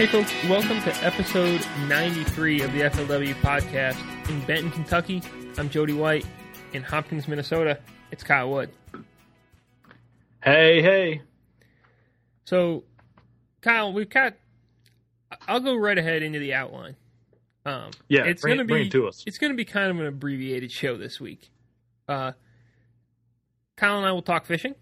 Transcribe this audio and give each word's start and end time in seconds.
Hey 0.00 0.06
folks, 0.06 0.32
welcome 0.48 0.80
to 0.80 1.04
episode 1.04 1.60
93 1.86 2.62
of 2.62 2.72
the 2.72 2.80
FLW 2.80 3.34
podcast 3.42 3.98
in 4.30 4.40
Benton, 4.46 4.70
Kentucky. 4.70 5.22
I'm 5.58 5.68
Jody 5.68 5.92
White. 5.92 6.24
In 6.72 6.82
Hopkins, 6.82 7.28
Minnesota, 7.28 7.78
it's 8.10 8.22
Kyle 8.22 8.48
Wood. 8.48 8.70
Hey, 10.42 10.80
hey. 10.80 11.20
So, 12.50 12.82
Kyle, 13.60 13.92
we've 13.92 14.10
got. 14.10 14.34
I'll 15.46 15.60
go 15.60 15.76
right 15.76 15.96
ahead 15.96 16.24
into 16.24 16.40
the 16.40 16.54
outline. 16.54 16.96
Um, 17.64 17.92
yeah, 18.08 18.24
it's 18.24 18.42
going 18.42 18.58
to 18.58 18.64
be 18.64 18.88
it 18.88 18.90
to 18.90 19.06
us. 19.06 19.22
It's 19.24 19.38
going 19.38 19.52
to 19.52 19.56
be 19.56 19.64
kind 19.64 19.88
of 19.88 20.00
an 20.00 20.06
abbreviated 20.06 20.72
show 20.72 20.96
this 20.96 21.20
week. 21.20 21.48
Uh, 22.08 22.32
Kyle 23.76 23.98
and 23.98 24.04
I 24.04 24.10
will 24.10 24.22
talk 24.22 24.46
fishing. 24.46 24.74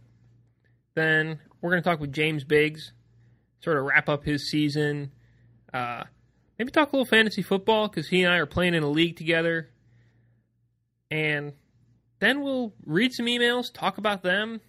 Then 0.94 1.40
we're 1.60 1.68
going 1.68 1.82
to 1.82 1.86
talk 1.86 2.00
with 2.00 2.10
James 2.10 2.42
Biggs 2.42 2.92
sort 3.60 3.76
of 3.76 3.84
wrap 3.84 4.08
up 4.08 4.24
his 4.24 4.48
season. 4.48 5.12
Uh, 5.74 6.04
maybe 6.58 6.70
talk 6.70 6.94
a 6.94 6.96
little 6.96 7.04
fantasy 7.04 7.42
football 7.42 7.88
because 7.88 8.08
he 8.08 8.22
and 8.22 8.32
I 8.32 8.38
are 8.38 8.46
playing 8.46 8.72
in 8.72 8.82
a 8.82 8.88
league 8.88 9.16
together. 9.16 9.68
And 11.10 11.52
then 12.18 12.40
we'll 12.40 12.72
read 12.86 13.12
some 13.12 13.26
emails, 13.26 13.70
talk 13.70 13.98
about 13.98 14.22
them, 14.22 14.62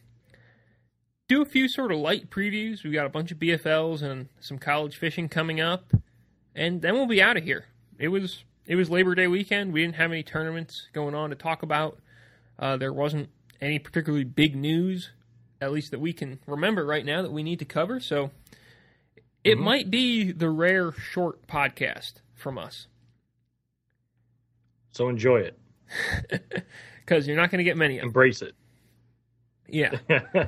do 1.29 1.41
a 1.41 1.45
few 1.45 1.69
sort 1.69 1.93
of 1.93 1.99
light 1.99 2.29
previews. 2.29 2.83
We've 2.83 2.91
got 2.91 3.05
a 3.05 3.09
bunch 3.09 3.31
of 3.31 3.39
BFLs 3.39 4.01
and 4.01 4.27
some 4.41 4.57
college 4.57 4.97
fishing 4.97 5.29
coming 5.29 5.61
up, 5.61 5.93
and 6.53 6.81
then 6.81 6.95
we'll 6.95 7.07
be 7.07 7.21
out 7.21 7.37
of 7.37 7.43
here. 7.43 7.65
It 7.97 8.09
was 8.09 8.43
it 8.65 8.75
was 8.75 8.89
Labor 8.89 9.15
Day 9.15 9.27
weekend. 9.27 9.71
We 9.71 9.81
didn't 9.81 9.95
have 9.95 10.11
any 10.11 10.23
tournaments 10.23 10.89
going 10.91 11.15
on 11.15 11.29
to 11.29 11.35
talk 11.35 11.63
about. 11.63 11.99
Uh, 12.57 12.75
there 12.75 12.91
wasn't 12.91 13.29
any 13.61 13.79
particularly 13.79 14.25
big 14.25 14.55
news, 14.55 15.11
at 15.61 15.71
least 15.71 15.91
that 15.91 15.99
we 15.99 16.11
can 16.11 16.39
remember 16.45 16.85
right 16.85 17.05
now 17.05 17.21
that 17.21 17.31
we 17.31 17.43
need 17.43 17.59
to 17.59 17.65
cover. 17.65 17.99
So 17.99 18.31
it 19.43 19.55
mm-hmm. 19.55 19.63
might 19.63 19.91
be 19.91 20.31
the 20.31 20.49
rare 20.49 20.91
short 20.91 21.47
podcast 21.47 22.15
from 22.35 22.57
us. 22.57 22.87
So 24.91 25.07
enjoy 25.07 25.37
it. 25.37 25.59
Because 27.05 27.25
you're 27.25 27.37
not 27.37 27.49
going 27.49 27.57
to 27.57 27.63
get 27.63 27.75
many 27.75 27.97
Embrace 27.97 28.43
it. 28.43 28.53
Yeah. 29.67 29.97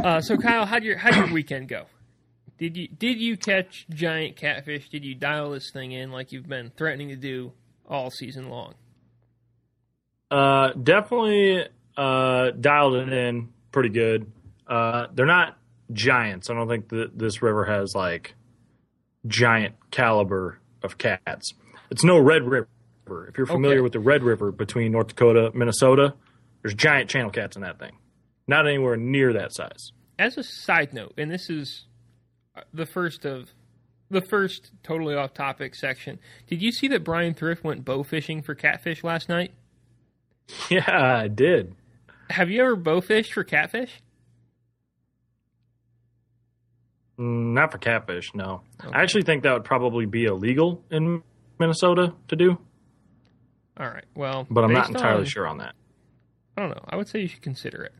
uh, 0.00 0.20
so 0.20 0.36
Kyle, 0.36 0.66
how'd 0.66 0.84
your 0.84 0.96
how'd 0.96 1.16
your 1.16 1.32
weekend 1.32 1.68
go? 1.68 1.86
Did 2.58 2.76
you 2.76 2.88
did 2.88 3.18
you 3.18 3.36
catch 3.36 3.86
giant 3.90 4.36
catfish? 4.36 4.88
Did 4.88 5.04
you 5.04 5.14
dial 5.14 5.50
this 5.50 5.70
thing 5.70 5.92
in 5.92 6.12
like 6.12 6.32
you've 6.32 6.48
been 6.48 6.70
threatening 6.76 7.08
to 7.08 7.16
do 7.16 7.52
all 7.88 8.10
season 8.10 8.48
long? 8.48 8.74
Uh, 10.30 10.72
definitely 10.72 11.66
uh, 11.96 12.50
dialed 12.52 12.94
it 12.94 13.12
in 13.12 13.48
pretty 13.70 13.88
good. 13.88 14.30
Uh, 14.66 15.08
they're 15.12 15.26
not 15.26 15.58
giants. 15.92 16.48
I 16.48 16.54
don't 16.54 16.68
think 16.68 16.88
that 16.88 17.18
this 17.18 17.42
river 17.42 17.64
has 17.64 17.94
like 17.94 18.34
giant 19.26 19.74
caliber 19.90 20.58
of 20.82 20.98
cats. 20.98 21.52
It's 21.90 22.04
no 22.04 22.18
Red 22.18 22.44
River. 22.44 22.68
If 23.28 23.36
you're 23.36 23.46
familiar 23.46 23.78
okay. 23.78 23.82
with 23.82 23.92
the 23.92 24.00
Red 24.00 24.22
River 24.22 24.52
between 24.52 24.92
North 24.92 25.08
Dakota, 25.08 25.50
Minnesota, 25.54 26.14
there's 26.62 26.74
giant 26.74 27.10
channel 27.10 27.30
cats 27.30 27.56
in 27.56 27.62
that 27.62 27.78
thing. 27.78 27.92
Not 28.46 28.66
anywhere 28.66 28.96
near 28.96 29.32
that 29.32 29.52
size. 29.52 29.92
As 30.18 30.36
a 30.36 30.42
side 30.42 30.92
note, 30.92 31.14
and 31.16 31.30
this 31.30 31.48
is 31.48 31.86
the 32.72 32.86
first 32.86 33.24
of 33.24 33.50
the 34.10 34.20
first 34.20 34.70
totally 34.82 35.14
off 35.14 35.32
topic 35.32 35.74
section. 35.74 36.18
Did 36.46 36.60
you 36.60 36.70
see 36.70 36.86
that 36.88 37.02
Brian 37.02 37.32
Thrift 37.34 37.64
went 37.64 37.84
bow 37.84 38.02
fishing 38.02 38.42
for 38.42 38.54
catfish 38.54 39.02
last 39.04 39.28
night? 39.28 39.52
Yeah, 40.68 40.84
I 41.22 41.28
did. 41.28 41.76
Have 42.28 42.50
you 42.50 42.62
ever 42.62 42.76
bow 42.76 43.00
fished 43.00 43.32
for 43.32 43.44
catfish? 43.44 44.02
Mm, 47.18 47.54
not 47.54 47.72
for 47.72 47.78
catfish, 47.78 48.34
no. 48.34 48.62
Okay. 48.84 48.92
I 48.92 49.02
actually 49.02 49.22
think 49.22 49.44
that 49.44 49.52
would 49.52 49.64
probably 49.64 50.04
be 50.04 50.24
illegal 50.24 50.84
in 50.90 51.22
Minnesota 51.58 52.12
to 52.28 52.36
do. 52.36 52.58
All 53.78 53.86
right. 53.86 54.04
Well, 54.14 54.46
but 54.50 54.64
I'm 54.64 54.72
not 54.72 54.88
entirely 54.88 55.20
on, 55.20 55.26
sure 55.26 55.46
on 55.46 55.58
that. 55.58 55.74
I 56.56 56.60
don't 56.60 56.70
know. 56.70 56.84
I 56.88 56.96
would 56.96 57.08
say 57.08 57.20
you 57.20 57.28
should 57.28 57.42
consider 57.42 57.82
it. 57.84 57.92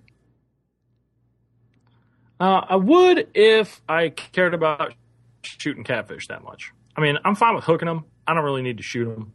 Uh, 2.41 2.65
I 2.69 2.77
would 2.77 3.29
if 3.35 3.81
I 3.89 4.09
cared 4.11 4.55
about 4.55 4.95
shooting 5.43 5.85
catfish 5.85 6.29
that 6.29 6.43
much. 6.43 6.73
I 6.97 7.01
mean, 7.01 7.19
I'm 7.25 7.35
fine 7.35 7.55
with 7.55 7.65
hooking 7.65 7.87
them. 7.87 8.05
I 8.27 8.35
don't 8.35 8.45
really 8.45 8.63
need 8.63 8.77
to 8.79 8.83
shoot 8.83 9.05
them. 9.05 9.33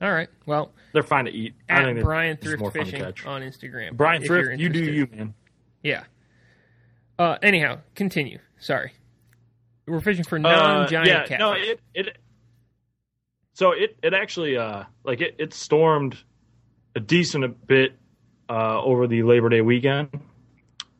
All 0.00 0.12
right. 0.12 0.28
Well, 0.46 0.72
they're 0.92 1.02
fine 1.02 1.24
to 1.24 1.30
eat. 1.30 1.54
At 1.68 1.82
I 1.82 1.94
think 1.94 2.04
Brian 2.04 2.36
Thrift 2.36 2.72
Fishing 2.72 3.02
on 3.02 3.42
Instagram. 3.42 3.96
Brian 3.96 4.22
Thrift, 4.22 4.60
you 4.60 4.68
do 4.68 4.78
you, 4.78 5.08
man. 5.12 5.34
Yeah. 5.82 6.04
Uh, 7.18 7.36
anyhow, 7.42 7.80
continue. 7.94 8.38
Sorry, 8.58 8.92
we're 9.86 10.00
fishing 10.00 10.24
for 10.24 10.38
non-giant 10.38 11.08
uh, 11.08 11.10
yeah, 11.10 11.20
catfish. 11.20 11.38
No, 11.38 11.52
it, 11.52 11.80
it 11.94 12.18
so 13.54 13.72
it 13.72 13.96
it 14.02 14.14
actually 14.14 14.56
uh 14.56 14.84
like 15.04 15.20
it, 15.20 15.34
it 15.38 15.52
stormed 15.52 16.16
a 16.94 17.00
decent 17.00 17.66
bit 17.66 17.96
uh, 18.48 18.80
over 18.80 19.06
the 19.06 19.22
Labor 19.24 19.48
Day 19.48 19.60
weekend 19.60 20.08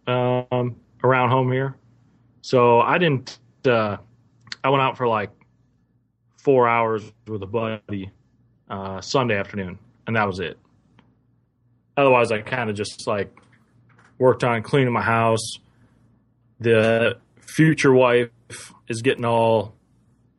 um, 0.08 0.76
around 1.04 1.30
home 1.30 1.52
here. 1.52 1.76
So 2.40 2.80
I 2.80 2.98
didn't. 2.98 3.38
Uh, 3.64 3.98
I 4.64 4.70
went 4.70 4.82
out 4.82 4.96
for 4.96 5.06
like 5.06 5.30
four 6.38 6.68
hours 6.68 7.02
with 7.26 7.42
a 7.42 7.46
buddy 7.46 8.10
uh, 8.70 9.00
Sunday 9.00 9.36
afternoon, 9.36 9.78
and 10.06 10.16
that 10.16 10.26
was 10.26 10.40
it. 10.40 10.58
Otherwise, 11.96 12.32
I 12.32 12.40
kind 12.40 12.70
of 12.70 12.76
just 12.76 13.06
like 13.06 13.36
worked 14.18 14.44
on 14.44 14.62
cleaning 14.62 14.92
my 14.92 15.02
house, 15.02 15.58
the 16.60 17.18
future 17.40 17.92
wife 17.92 18.30
is 18.88 19.02
getting 19.02 19.24
all 19.24 19.74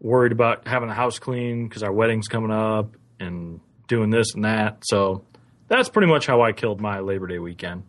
worried 0.01 0.31
about 0.31 0.67
having 0.67 0.89
the 0.89 0.95
house 0.95 1.19
clean 1.19 1.67
because 1.67 1.83
our 1.83 1.91
wedding's 1.91 2.27
coming 2.27 2.51
up 2.51 2.95
and 3.19 3.59
doing 3.87 4.09
this 4.09 4.33
and 4.33 4.45
that. 4.45 4.83
So 4.85 5.25
that's 5.67 5.89
pretty 5.89 6.07
much 6.07 6.25
how 6.25 6.41
I 6.41 6.51
killed 6.51 6.81
my 6.81 6.99
Labor 6.99 7.27
Day 7.27 7.39
weekend. 7.39 7.83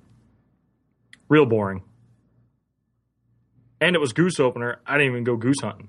Real 1.30 1.46
boring. 1.46 1.82
And 3.80 3.96
it 3.96 3.98
was 4.00 4.12
goose 4.12 4.38
opener. 4.38 4.80
I 4.86 4.98
didn't 4.98 5.12
even 5.12 5.24
go 5.24 5.36
goose 5.36 5.60
hunting. 5.62 5.88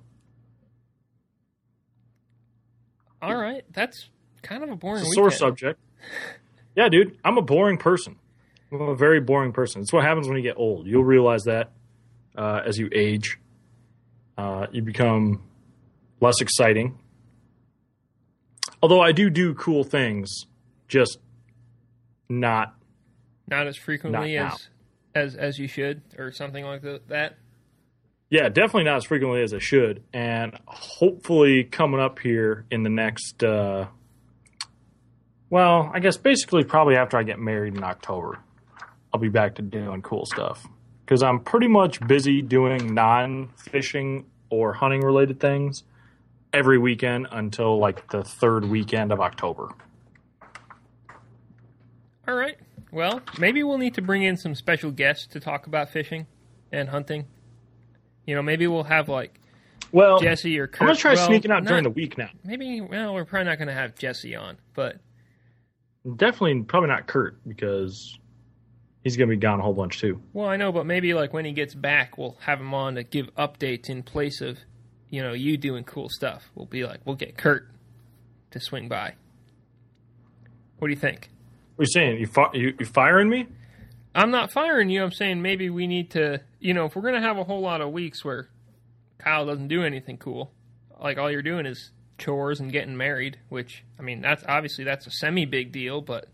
All 3.21 3.35
right, 3.35 3.65
that's 3.73 4.07
kind 4.41 4.63
of 4.63 4.69
a 4.69 4.75
boring. 4.75 5.01
It's 5.01 5.09
a 5.09 5.13
sore 5.13 5.31
subject. 5.31 5.79
Yeah, 6.73 6.87
dude, 6.87 7.17
I'm 7.25 7.37
a 7.37 7.41
boring 7.41 7.77
person. 7.77 8.15
I'm 8.71 8.79
a 8.81 8.95
very 8.95 9.19
boring 9.19 9.51
person. 9.51 9.81
It's 9.81 9.91
what 9.91 10.05
happens 10.05 10.29
when 10.29 10.37
you 10.37 10.41
get 10.41 10.55
old. 10.57 10.87
You'll 10.87 11.03
realize 11.03 11.43
that 11.43 11.73
uh, 12.33 12.61
as 12.65 12.77
you 12.77 12.87
age. 12.95 13.37
Uh, 14.37 14.67
you 14.71 14.81
become 14.81 15.43
less 16.21 16.39
exciting. 16.39 16.97
Although 18.81 19.01
I 19.01 19.11
do 19.11 19.29
do 19.29 19.53
cool 19.53 19.83
things, 19.83 20.45
just 20.87 21.17
not 22.29 22.73
not 23.49 23.67
as 23.67 23.75
frequently 23.75 24.35
not 24.35 24.53
as 24.53 24.69
as 25.15 25.35
as 25.35 25.57
you 25.59 25.67
should, 25.67 26.01
or 26.17 26.31
something 26.31 26.65
like 26.65 26.81
that. 27.07 27.35
Yeah, 28.29 28.47
definitely 28.47 28.85
not 28.85 28.97
as 28.97 29.05
frequently 29.05 29.43
as 29.43 29.53
I 29.53 29.59
should, 29.59 30.03
and 30.13 30.57
hopefully 30.65 31.65
coming 31.65 31.99
up 31.99 32.19
here 32.19 32.65
in 32.71 32.83
the 32.83 32.89
next. 32.89 33.43
Uh, 33.43 33.87
well, 35.49 35.91
I 35.93 35.99
guess 35.99 36.15
basically 36.15 36.63
probably 36.63 36.95
after 36.95 37.17
I 37.17 37.23
get 37.23 37.39
married 37.39 37.75
in 37.75 37.83
October, 37.83 38.39
I'll 39.13 39.19
be 39.19 39.29
back 39.29 39.55
to 39.55 39.61
doing 39.61 40.01
cool 40.01 40.25
stuff 40.25 40.65
because 41.05 41.23
I'm 41.23 41.41
pretty 41.41 41.67
much 41.67 41.99
busy 42.07 42.41
doing 42.41 42.93
non 42.93 43.49
fishing 43.57 44.25
or 44.49 44.71
hunting 44.71 45.01
related 45.01 45.41
things 45.41 45.83
every 46.53 46.77
weekend 46.77 47.27
until 47.31 47.79
like 47.79 48.09
the 48.11 48.23
third 48.23 48.65
weekend 48.65 49.11
of 49.11 49.19
October. 49.19 49.69
All 52.27 52.35
right. 52.35 52.55
Well, 52.91 53.21
maybe 53.39 53.63
we'll 53.63 53.77
need 53.77 53.95
to 53.95 54.01
bring 54.01 54.23
in 54.23 54.37
some 54.37 54.55
special 54.55 54.91
guests 54.91 55.27
to 55.27 55.39
talk 55.39 55.67
about 55.67 55.89
fishing 55.89 56.27
and 56.71 56.89
hunting. 56.89 57.25
You 58.25 58.35
know, 58.35 58.41
maybe 58.41 58.67
we'll 58.67 58.83
have 58.83 59.09
like 59.09 59.39
well 59.91 60.19
Jesse 60.19 60.59
or 60.59 60.67
Kurt. 60.67 60.81
I'm 60.81 60.87
gonna 60.87 60.99
try 60.99 61.13
well, 61.13 61.27
sneaking 61.27 61.51
out 61.51 61.63
not, 61.63 61.69
during 61.69 61.83
the 61.83 61.89
week 61.89 62.17
now. 62.17 62.29
Maybe 62.43 62.81
well, 62.81 63.13
we're 63.13 63.25
probably 63.25 63.45
not 63.45 63.59
gonna 63.59 63.73
have 63.73 63.95
Jesse 63.95 64.35
on, 64.35 64.57
but 64.73 64.97
definitely 66.15 66.63
probably 66.63 66.89
not 66.89 67.07
Kurt 67.07 67.37
because 67.47 68.17
he's 69.03 69.17
going 69.17 69.29
to 69.29 69.35
be 69.35 69.39
gone 69.39 69.59
a 69.59 69.63
whole 69.63 69.73
bunch 69.73 69.99
too. 69.99 70.21
Well, 70.33 70.47
I 70.47 70.57
know, 70.57 70.71
but 70.71 70.85
maybe 70.85 71.13
like 71.13 71.33
when 71.33 71.45
he 71.45 71.51
gets 71.51 71.73
back, 71.73 72.17
we'll 72.17 72.37
have 72.41 72.59
him 72.59 72.73
on 72.73 72.95
to 72.95 73.03
give 73.03 73.33
updates 73.35 73.89
in 73.89 74.03
place 74.03 74.41
of, 74.41 74.59
you 75.09 75.21
know, 75.21 75.33
you 75.33 75.57
doing 75.57 75.83
cool 75.83 76.09
stuff. 76.09 76.49
We'll 76.55 76.65
be 76.65 76.85
like, 76.85 77.01
we'll 77.05 77.15
get 77.15 77.37
Kurt 77.37 77.69
to 78.51 78.59
swing 78.59 78.87
by. 78.87 79.15
What 80.77 80.87
do 80.87 80.93
you 80.93 80.99
think? 80.99 81.29
What 81.75 81.83
are 81.83 81.83
you 81.83 81.91
saying? 81.91 82.19
You 82.19 82.27
fi- 82.27 82.51
you, 82.53 82.73
you 82.79 82.85
firing 82.85 83.29
me? 83.29 83.47
I'm 84.13 84.29
not 84.31 84.51
firing 84.51 84.89
you. 84.89 85.03
I'm 85.03 85.11
saying 85.11 85.41
maybe 85.41 85.69
we 85.69 85.87
need 85.87 86.11
to, 86.11 86.41
you 86.59 86.73
know, 86.73 86.85
if 86.85 86.95
we're 86.95 87.01
going 87.01 87.13
to 87.15 87.21
have 87.21 87.37
a 87.37 87.43
whole 87.43 87.61
lot 87.61 87.79
of 87.81 87.91
weeks 87.91 88.25
where 88.25 88.49
Kyle 89.19 89.45
doesn't 89.45 89.69
do 89.69 89.83
anything 89.83 90.17
cool, 90.17 90.51
like 91.01 91.17
all 91.17 91.31
you're 91.31 91.41
doing 91.41 91.65
is 91.65 91.91
chores 92.17 92.59
and 92.59 92.71
getting 92.71 92.97
married, 92.97 93.39
which 93.49 93.83
I 93.97 94.01
mean, 94.01 94.21
that's 94.21 94.43
obviously 94.47 94.83
that's 94.83 95.07
a 95.07 95.11
semi 95.11 95.45
big 95.45 95.71
deal, 95.71 96.01
but 96.01 96.27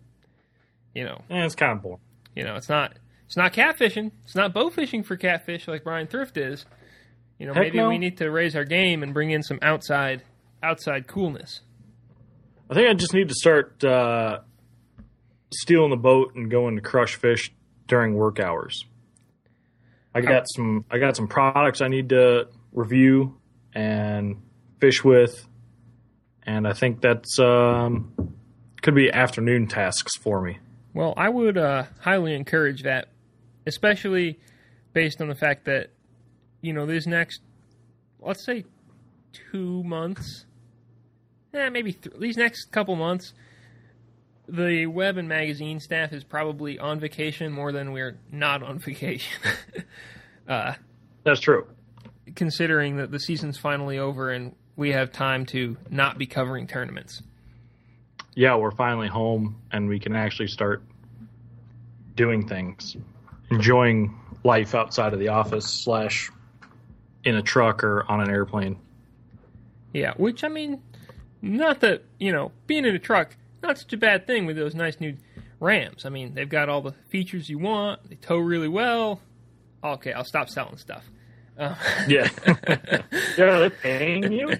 you 0.95 1.03
know, 1.03 1.21
Yeah, 1.29 1.45
it's 1.45 1.55
kind 1.55 1.73
of 1.73 1.81
boring. 1.83 1.99
you 2.35 2.43
know, 2.43 2.55
it's 2.55 2.67
not 2.69 2.93
it's 3.27 3.37
not 3.37 3.53
catfishing. 3.53 4.11
It's 4.23 4.35
not 4.35 4.53
bow 4.53 4.69
fishing 4.69 5.03
for 5.03 5.15
catfish 5.15 5.67
like 5.67 5.83
Brian 5.83 6.07
Thrift 6.07 6.37
is. 6.37 6.65
You 7.37 7.45
know, 7.45 7.53
Heck 7.53 7.63
maybe 7.65 7.77
no. 7.77 7.89
we 7.89 7.99
need 7.99 8.17
to 8.17 8.31
raise 8.31 8.55
our 8.55 8.63
game 8.65 9.03
and 9.03 9.13
bring 9.13 9.29
in 9.29 9.43
some 9.43 9.59
outside 9.61 10.23
outside 10.63 11.05
coolness. 11.07 11.61
I 12.69 12.73
think 12.73 12.89
I 12.89 12.93
just 12.95 13.13
need 13.13 13.29
to 13.29 13.35
start 13.35 13.83
uh, 13.83 14.39
stealing 15.53 15.89
the 15.89 15.97
boat 15.97 16.35
and 16.35 16.49
going 16.49 16.75
to 16.75 16.81
crush 16.81 17.15
fish 17.15 17.51
during 17.87 18.15
work 18.15 18.39
hours. 18.39 18.85
I 20.13 20.21
got 20.21 20.45
some 20.55 20.85
I 20.89 20.97
got 20.97 21.15
some 21.15 21.27
products 21.27 21.79
I 21.81 21.87
need 21.87 22.09
to 22.09 22.47
review 22.73 23.37
and 23.73 24.41
fish 24.79 25.03
with, 25.03 25.47
and 26.43 26.67
I 26.67 26.73
think 26.73 27.01
that's 27.01 27.37
um, 27.39 28.13
could 28.81 28.95
be 28.95 29.11
afternoon 29.11 29.67
tasks 29.67 30.15
for 30.17 30.41
me. 30.41 30.57
Well, 30.93 31.13
I 31.15 31.29
would 31.29 31.57
uh, 31.57 31.83
highly 31.99 32.33
encourage 32.33 32.83
that, 32.83 33.09
especially 33.67 34.39
based 34.93 35.21
on 35.21 35.27
the 35.27 35.35
fact 35.35 35.65
that, 35.65 35.91
you 36.61 36.73
know, 36.73 36.87
these 36.87 37.05
next, 37.05 37.41
let's 38.19 38.43
say, 38.43 38.65
two 39.51 39.83
months, 39.83 40.45
eh, 41.53 41.69
maybe 41.69 41.93
th- 41.93 42.15
these 42.17 42.37
next 42.37 42.71
couple 42.71 42.95
months, 42.95 43.33
the 44.47 44.85
web 44.85 45.17
and 45.17 45.27
magazine 45.27 45.79
staff 45.79 46.13
is 46.13 46.23
probably 46.23 46.79
on 46.79 46.99
vacation 46.99 47.51
more 47.51 47.71
than 47.71 47.91
we're 47.91 48.17
not 48.31 48.63
on 48.63 48.79
vacation. 48.79 49.41
uh, 50.47 50.73
That's 51.23 51.39
true. 51.39 51.67
considering 52.35 52.97
that 52.97 53.11
the 53.11 53.19
season's 53.19 53.57
finally 53.57 53.97
over 53.99 54.31
and 54.31 54.55
we 54.75 54.91
have 54.91 55.11
time 55.11 55.45
to 55.47 55.75
not 55.89 56.17
be 56.17 56.25
covering 56.27 56.67
tournaments. 56.67 57.21
Yeah, 58.35 58.55
we're 58.55 58.71
finally 58.71 59.07
home 59.07 59.59
and 59.71 59.89
we 59.89 59.99
can 59.99 60.15
actually 60.15 60.47
start 60.47 60.83
doing 62.15 62.47
things, 62.47 62.95
enjoying 63.49 64.17
life 64.43 64.75
outside 64.75 65.13
of 65.13 65.19
the 65.19 65.29
office 65.29 65.65
slash 65.65 66.29
in 67.23 67.35
a 67.35 67.41
truck 67.41 67.83
or 67.83 68.09
on 68.09 68.21
an 68.21 68.29
airplane. 68.29 68.77
Yeah, 69.93 70.13
which 70.17 70.43
I 70.43 70.47
mean, 70.47 70.81
not 71.41 71.79
that 71.81 72.03
you 72.19 72.31
know, 72.31 72.51
being 72.67 72.85
in 72.85 72.95
a 72.95 72.99
truck, 72.99 73.35
not 73.61 73.77
such 73.77 73.93
a 73.93 73.97
bad 73.97 74.27
thing 74.27 74.45
with 74.45 74.55
those 74.55 74.75
nice 74.75 74.99
new 74.99 75.17
Rams. 75.59 76.05
I 76.05 76.09
mean, 76.09 76.33
they've 76.33 76.47
got 76.49 76.69
all 76.69 76.81
the 76.81 76.93
features 77.09 77.49
you 77.49 77.57
want. 77.57 78.07
They 78.09 78.15
tow 78.15 78.37
really 78.37 78.67
well. 78.67 79.19
Okay, 79.83 80.13
I'll 80.13 80.23
stop 80.23 80.49
selling 80.49 80.77
stuff. 80.77 81.03
Uh, 81.57 81.75
Yeah. 82.07 82.29
yeah, 82.47 83.01
they're 83.59 83.69
paying 83.69 84.31
you? 84.31 84.55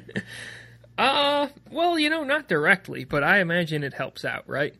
uh, 0.98 1.48
well, 1.72 2.00
you 2.00 2.10
know, 2.10 2.24
not 2.24 2.48
directly, 2.48 3.04
but 3.04 3.24
I 3.24 3.40
imagine 3.40 3.84
it 3.84 3.94
helps 3.94 4.26
out, 4.26 4.48
right? 4.48 4.74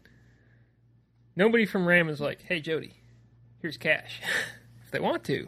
Nobody 1.36 1.66
from 1.68 1.88
Ram 1.88 2.10
is 2.10 2.20
like, 2.20 2.42
"Hey, 2.42 2.60
Jody, 2.62 2.96
here's 3.62 3.78
cash." 3.78 4.22
if 4.84 4.92
they 4.92 5.00
want 5.00 5.24
to, 5.26 5.48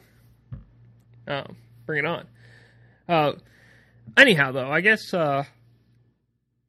um, 1.27 1.55
bring 1.87 1.99
it 1.99 2.05
on. 2.05 2.27
Uh, 3.07 3.31
anyhow, 4.15 4.51
though, 4.51 4.69
I 4.69 4.81
guess 4.81 5.13
uh, 5.15 5.45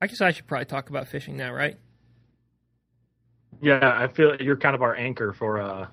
I 0.01 0.07
guess 0.07 0.23
I 0.23 0.31
should 0.31 0.47
probably 0.47 0.65
talk 0.65 0.89
about 0.89 1.09
fishing 1.09 1.37
now, 1.37 1.53
right? 1.53 1.77
Yeah, 3.61 3.81
I 3.83 4.09
feel 4.09 4.31
like 4.31 4.41
you're 4.41 4.57
kind 4.57 4.75
of 4.75 4.83
our 4.83 4.95
anchor 4.95 5.33
for 5.33 5.61
uh 5.61 5.87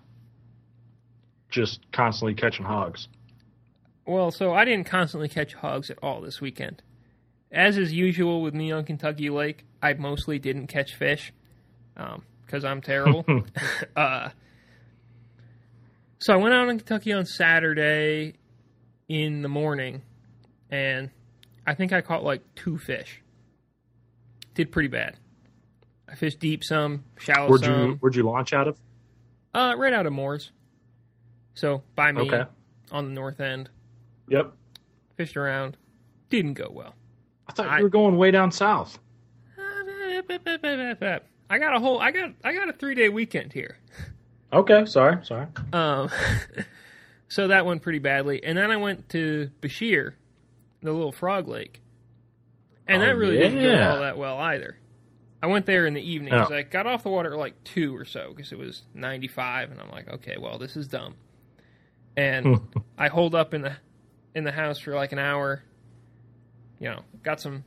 just 1.49 1.79
constantly 1.91 2.35
catching 2.35 2.65
hogs. 2.65 3.07
Well, 4.05 4.31
so 4.31 4.53
I 4.53 4.65
didn't 4.65 4.85
constantly 4.85 5.27
catch 5.27 5.53
hogs 5.53 5.89
at 5.89 5.97
all 6.01 6.21
this 6.21 6.39
weekend. 6.39 6.81
As 7.51 7.77
is 7.77 7.93
usual 7.93 8.41
with 8.41 8.53
me 8.53 8.71
on 8.71 8.83
Kentucky 8.83 9.29
Lake, 9.29 9.65
I 9.81 9.93
mostly 9.93 10.39
didn't 10.39 10.67
catch 10.67 10.95
fish 10.95 11.33
because 11.93 12.63
I'm 12.65 12.81
terrible. 12.81 13.25
uh, 13.95 14.29
so 16.19 16.33
I 16.33 16.37
went 16.37 16.53
out 16.53 16.69
in 16.69 16.77
Kentucky 16.77 17.13
on 17.13 17.25
Saturday 17.25 18.35
in 19.07 19.41
the 19.41 19.49
morning, 19.49 20.01
and 20.69 21.09
I 21.65 21.73
think 21.73 21.93
I 21.93 22.01
caught 22.01 22.23
like 22.23 22.41
two 22.55 22.77
fish. 22.77 23.21
Did 24.53 24.71
pretty 24.71 24.89
bad. 24.89 25.17
I 26.09 26.15
fished 26.15 26.39
deep 26.39 26.63
some, 26.63 27.03
shallow 27.17 27.49
Where'd 27.49 27.63
some. 27.63 27.73
you 27.73 27.93
where'd 27.99 28.15
you 28.15 28.23
launch 28.23 28.53
out 28.53 28.67
of? 28.67 28.77
Uh, 29.53 29.75
right 29.77 29.93
out 29.93 30.05
of 30.05 30.13
Moores. 30.13 30.51
So 31.53 31.83
by 31.95 32.11
me 32.11 32.21
Okay. 32.21 32.43
on 32.91 33.05
the 33.05 33.11
north 33.11 33.39
end. 33.41 33.69
Yep. 34.29 34.53
Fished 35.15 35.35
around. 35.37 35.75
Didn't 36.29 36.53
go 36.53 36.69
well. 36.71 36.93
I 37.47 37.53
thought 37.53 37.67
I- 37.67 37.77
you 37.77 37.83
were 37.83 37.89
going 37.89 38.17
way 38.17 38.31
down 38.31 38.51
south. 38.51 38.99
I 41.49 41.59
got 41.59 41.75
a 41.75 41.79
whole 41.79 41.99
I 41.99 42.11
got 42.11 42.31
I 42.43 42.53
got 42.53 42.69
a 42.69 42.73
three 42.73 42.95
day 42.95 43.09
weekend 43.09 43.53
here. 43.53 43.77
Okay, 44.53 44.85
sorry, 44.85 45.23
sorry. 45.25 45.47
Um 45.73 46.09
so 47.27 47.47
that 47.49 47.65
went 47.65 47.81
pretty 47.81 47.99
badly. 47.99 48.43
And 48.43 48.57
then 48.57 48.71
I 48.71 48.77
went 48.77 49.09
to 49.09 49.49
Beshear, 49.61 50.13
the 50.81 50.91
little 50.91 51.11
frog 51.11 51.47
lake. 51.47 51.81
And 52.87 53.01
Oh, 53.01 53.05
that 53.05 53.17
really 53.17 53.37
didn't 53.37 53.61
go 53.61 53.89
all 53.91 53.99
that 54.01 54.17
well 54.17 54.37
either. 54.37 54.77
I 55.47 55.51
went 55.51 55.65
there 55.65 55.85
in 55.85 55.93
the 55.93 56.01
evening 56.01 56.33
Oh. 56.33 56.53
I 56.53 56.63
got 56.63 56.85
off 56.87 57.03
the 57.03 57.09
water 57.09 57.31
at 57.33 57.39
like 57.39 57.63
two 57.63 57.95
or 57.95 58.03
so 58.03 58.33
because 58.35 58.51
it 58.51 58.57
was 58.57 58.83
95, 58.93 59.71
and 59.71 59.79
I'm 59.79 59.89
like, 59.89 60.09
okay, 60.09 60.35
well, 60.37 60.57
this 60.57 60.75
is 60.75 60.87
dumb. 60.87 61.15
And 62.17 62.59
I 62.97 63.07
hold 63.07 63.33
up 63.33 63.53
in 63.53 63.61
the 63.61 63.77
in 64.35 64.43
the 64.43 64.51
house 64.51 64.79
for 64.79 64.93
like 64.93 65.13
an 65.13 65.19
hour. 65.19 65.63
You 66.79 66.89
know, 66.89 66.99
got 67.23 67.39
some 67.39 67.63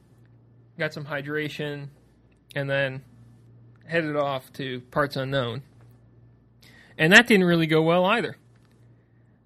got 0.78 0.92
some 0.92 1.04
hydration, 1.06 1.88
and 2.54 2.68
then 2.68 3.02
headed 3.86 4.14
off 4.16 4.52
to 4.54 4.80
parts 4.90 5.16
unknown. 5.16 5.62
And 6.98 7.12
that 7.14 7.26
didn't 7.26 7.46
really 7.46 7.66
go 7.66 7.80
well 7.82 8.04
either. 8.04 8.36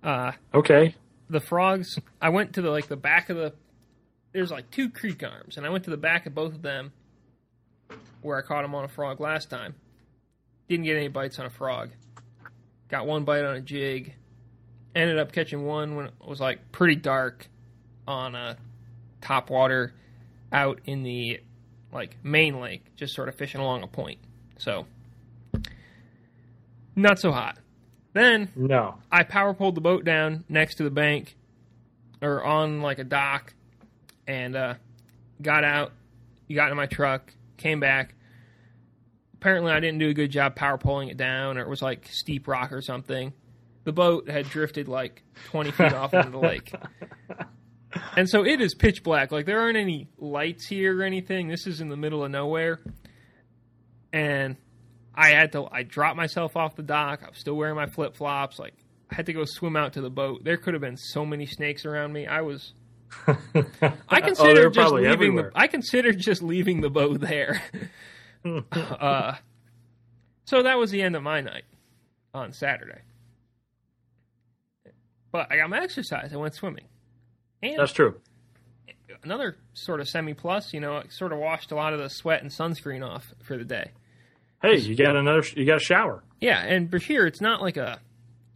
Uh, 0.02 0.32
Okay. 0.52 0.96
the 1.30 1.40
frogs 1.40 1.98
i 2.20 2.28
went 2.28 2.52
to 2.54 2.60
the 2.62 2.68
like 2.70 2.88
the 2.88 2.96
back 2.96 3.30
of 3.30 3.36
the 3.38 3.54
there's 4.32 4.50
like 4.50 4.70
two 4.70 4.90
creek 4.90 5.22
arms 5.22 5.56
and 5.56 5.64
i 5.64 5.70
went 5.70 5.82
to 5.84 5.88
the 5.90 5.96
back 5.96 6.26
of 6.26 6.34
both 6.34 6.52
of 6.52 6.60
them 6.60 6.92
where 8.24 8.38
i 8.38 8.42
caught 8.42 8.64
him 8.64 8.74
on 8.74 8.84
a 8.84 8.88
frog 8.88 9.20
last 9.20 9.50
time. 9.50 9.74
Didn't 10.68 10.86
get 10.86 10.96
any 10.96 11.08
bites 11.08 11.38
on 11.38 11.46
a 11.46 11.50
frog. 11.50 11.90
Got 12.88 13.06
one 13.06 13.24
bite 13.24 13.44
on 13.44 13.54
a 13.54 13.60
jig. 13.60 14.14
Ended 14.94 15.18
up 15.18 15.30
catching 15.30 15.64
one 15.66 15.94
when 15.94 16.06
it 16.06 16.14
was 16.26 16.40
like 16.40 16.72
pretty 16.72 16.94
dark 16.94 17.46
on 18.08 18.34
a 18.34 18.56
top 19.20 19.50
water 19.50 19.92
out 20.52 20.80
in 20.86 21.02
the 21.02 21.40
like 21.92 22.16
main 22.22 22.60
lake 22.60 22.94
just 22.96 23.14
sort 23.14 23.28
of 23.28 23.34
fishing 23.34 23.60
along 23.60 23.82
a 23.82 23.86
point. 23.86 24.18
So 24.58 24.86
not 26.96 27.18
so 27.18 27.30
hot. 27.30 27.58
Then 28.14 28.48
No. 28.56 28.96
I 29.12 29.24
power 29.24 29.52
pulled 29.52 29.74
the 29.74 29.80
boat 29.80 30.04
down 30.04 30.44
next 30.48 30.76
to 30.76 30.84
the 30.84 30.90
bank 30.90 31.36
or 32.22 32.42
on 32.42 32.80
like 32.80 32.98
a 32.98 33.04
dock 33.04 33.52
and 34.26 34.56
uh, 34.56 34.74
got 35.42 35.64
out, 35.64 35.92
got 36.52 36.70
in 36.70 36.76
my 36.76 36.86
truck, 36.86 37.34
came 37.56 37.80
back. 37.80 38.14
Apparently, 39.34 39.72
I 39.72 39.80
didn't 39.80 39.98
do 39.98 40.08
a 40.08 40.14
good 40.14 40.30
job 40.30 40.56
power 40.56 40.78
pulling 40.78 41.08
it 41.08 41.16
down, 41.16 41.58
or 41.58 41.62
it 41.62 41.68
was 41.68 41.82
like 41.82 42.08
steep 42.10 42.48
rock 42.48 42.72
or 42.72 42.80
something. 42.80 43.32
The 43.84 43.92
boat 43.92 44.28
had 44.28 44.48
drifted 44.48 44.88
like 44.88 45.22
20 45.46 45.70
feet 45.72 45.92
off 45.92 46.14
into 46.14 46.30
the 46.30 46.38
lake. 46.38 46.72
And 48.16 48.28
so 48.28 48.44
it 48.44 48.60
is 48.60 48.74
pitch 48.74 49.04
black. 49.04 49.30
Like, 49.30 49.46
there 49.46 49.60
aren't 49.60 49.76
any 49.76 50.08
lights 50.18 50.66
here 50.66 50.98
or 50.98 51.04
anything. 51.04 51.46
This 51.46 51.66
is 51.66 51.80
in 51.80 51.88
the 51.88 51.96
middle 51.96 52.24
of 52.24 52.30
nowhere. 52.32 52.80
And 54.12 54.56
I 55.14 55.28
had 55.28 55.52
to 55.52 55.68
I 55.70 55.82
dropped 55.82 56.16
myself 56.16 56.56
off 56.56 56.76
the 56.76 56.82
dock. 56.82 57.22
I 57.24 57.28
was 57.28 57.38
still 57.38 57.54
wearing 57.54 57.76
my 57.76 57.86
flip 57.86 58.16
flops. 58.16 58.58
Like 58.58 58.74
I 59.10 59.16
had 59.16 59.26
to 59.26 59.32
go 59.32 59.44
swim 59.44 59.76
out 59.76 59.92
to 59.94 60.00
the 60.00 60.10
boat. 60.10 60.44
There 60.44 60.56
could 60.56 60.74
have 60.74 60.80
been 60.80 60.96
so 60.96 61.24
many 61.24 61.46
snakes 61.46 61.84
around 61.84 62.12
me. 62.12 62.26
I 62.26 62.42
was 62.42 62.74
I 63.26 63.34
oh, 64.10 64.20
considered 64.20 64.74
just 64.74 64.92
leaving 64.92 65.10
everywhere. 65.10 65.50
the 65.54 65.58
I 65.58 65.66
considered 65.66 66.18
just 66.18 66.42
leaving 66.42 66.80
the 66.80 66.90
boat 66.90 67.20
there. 67.20 67.62
uh, 68.72 69.34
so 70.44 70.62
that 70.62 70.78
was 70.78 70.90
the 70.90 71.02
end 71.02 71.16
of 71.16 71.22
my 71.22 71.40
night 71.40 71.64
on 72.32 72.52
Saturday. 72.52 73.00
But 75.32 75.50
I 75.50 75.56
got 75.56 75.70
my 75.70 75.80
exercise. 75.80 76.32
I 76.32 76.36
went 76.36 76.54
swimming. 76.54 76.84
And 77.62 77.78
That's 77.78 77.92
true. 77.92 78.20
another 79.22 79.56
sort 79.72 80.00
of 80.00 80.08
semi 80.08 80.34
plus, 80.34 80.72
you 80.72 80.80
know, 80.80 80.96
I 80.96 81.04
sort 81.08 81.32
of 81.32 81.38
washed 81.38 81.72
a 81.72 81.74
lot 81.74 81.92
of 81.92 81.98
the 81.98 82.08
sweat 82.08 82.42
and 82.42 82.50
sunscreen 82.50 83.04
off 83.04 83.32
for 83.42 83.56
the 83.56 83.64
day. 83.64 83.92
Hey, 84.62 84.76
you 84.76 84.94
got 84.96 85.16
another 85.16 85.42
you 85.56 85.64
got 85.66 85.76
a 85.76 85.84
shower. 85.84 86.22
Yeah, 86.40 86.60
and 86.60 86.90
Beshear, 86.90 87.26
it's 87.26 87.40
not 87.40 87.60
like 87.60 87.76
a 87.76 88.00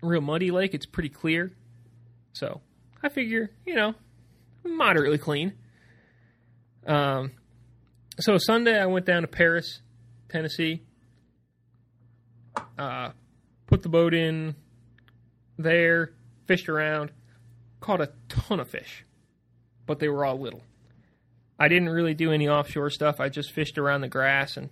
real 0.03 0.21
muddy 0.21 0.51
lake. 0.51 0.75
It's 0.75 0.87
pretty 0.87 1.09
clear. 1.09 1.53
So 2.33 2.61
I 3.03 3.09
figure, 3.09 3.51
you 3.67 3.75
know, 3.75 3.95
moderately 4.77 5.19
clean. 5.19 5.55
Um, 6.87 7.33
so 8.19 8.39
Sunday 8.39 8.79
I 8.79 8.87
went 8.87 9.07
down 9.07 9.23
to 9.23 9.29
Paris, 9.29 9.81
Tennessee. 10.29 10.83
Uh, 12.77 13.11
put 13.67 13.83
the 13.83 13.89
boat 13.89 14.15
in 14.15 14.57
there, 15.59 16.13
fished 16.47 16.69
around, 16.69 17.13
caught 17.81 18.01
a 18.01 18.11
ton 18.29 18.59
of 18.61 18.69
fish, 18.69 19.05
but 19.87 19.99
they 19.99 20.09
were 20.09 20.25
all 20.25 20.41
little. 20.41 20.63
I 21.59 21.69
didn't 21.69 21.89
really 21.91 22.15
do 22.15 22.33
any 22.33 22.49
offshore 22.49 22.91
stuff. 22.91 23.21
I 23.21 23.29
just 23.29 23.53
fished 23.53 23.79
around 23.79 24.01
the 24.01 24.09
grass, 24.09 24.57
and 24.57 24.71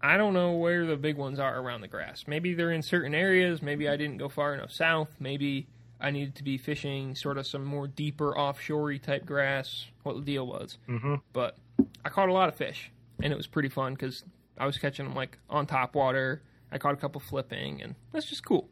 I 0.00 0.16
don't 0.16 0.34
know 0.34 0.52
where 0.52 0.86
the 0.86 0.96
big 0.96 1.16
ones 1.16 1.38
are 1.38 1.58
around 1.58 1.80
the 1.80 1.88
grass. 1.88 2.24
Maybe 2.26 2.54
they're 2.54 2.72
in 2.72 2.82
certain 2.82 3.14
areas. 3.14 3.62
Maybe 3.62 3.88
I 3.88 3.96
didn't 3.96 4.18
go 4.18 4.28
far 4.28 4.54
enough 4.54 4.72
south. 4.72 5.08
Maybe 5.18 5.68
I 6.00 6.10
needed 6.10 6.34
to 6.36 6.44
be 6.44 6.58
fishing 6.58 7.14
sort 7.14 7.38
of 7.38 7.46
some 7.46 7.64
more 7.64 7.86
deeper 7.86 8.36
offshore 8.36 8.94
type 8.98 9.24
grass. 9.24 9.86
What 10.02 10.16
the 10.16 10.22
deal 10.22 10.46
was, 10.46 10.78
Mm-hmm. 10.88 11.16
but 11.32 11.56
I 12.04 12.08
caught 12.10 12.28
a 12.28 12.32
lot 12.32 12.48
of 12.48 12.54
fish, 12.54 12.90
and 13.22 13.32
it 13.32 13.36
was 13.36 13.46
pretty 13.46 13.68
fun 13.70 13.94
because 13.94 14.24
I 14.58 14.66
was 14.66 14.76
catching 14.78 15.06
them 15.06 15.14
like 15.14 15.38
on 15.50 15.66
top 15.66 15.94
water. 15.94 16.42
I 16.70 16.78
caught 16.78 16.94
a 16.94 16.96
couple 16.96 17.20
flipping, 17.20 17.80
and 17.82 17.94
that's 18.12 18.26
just 18.26 18.44
cool. 18.44 18.68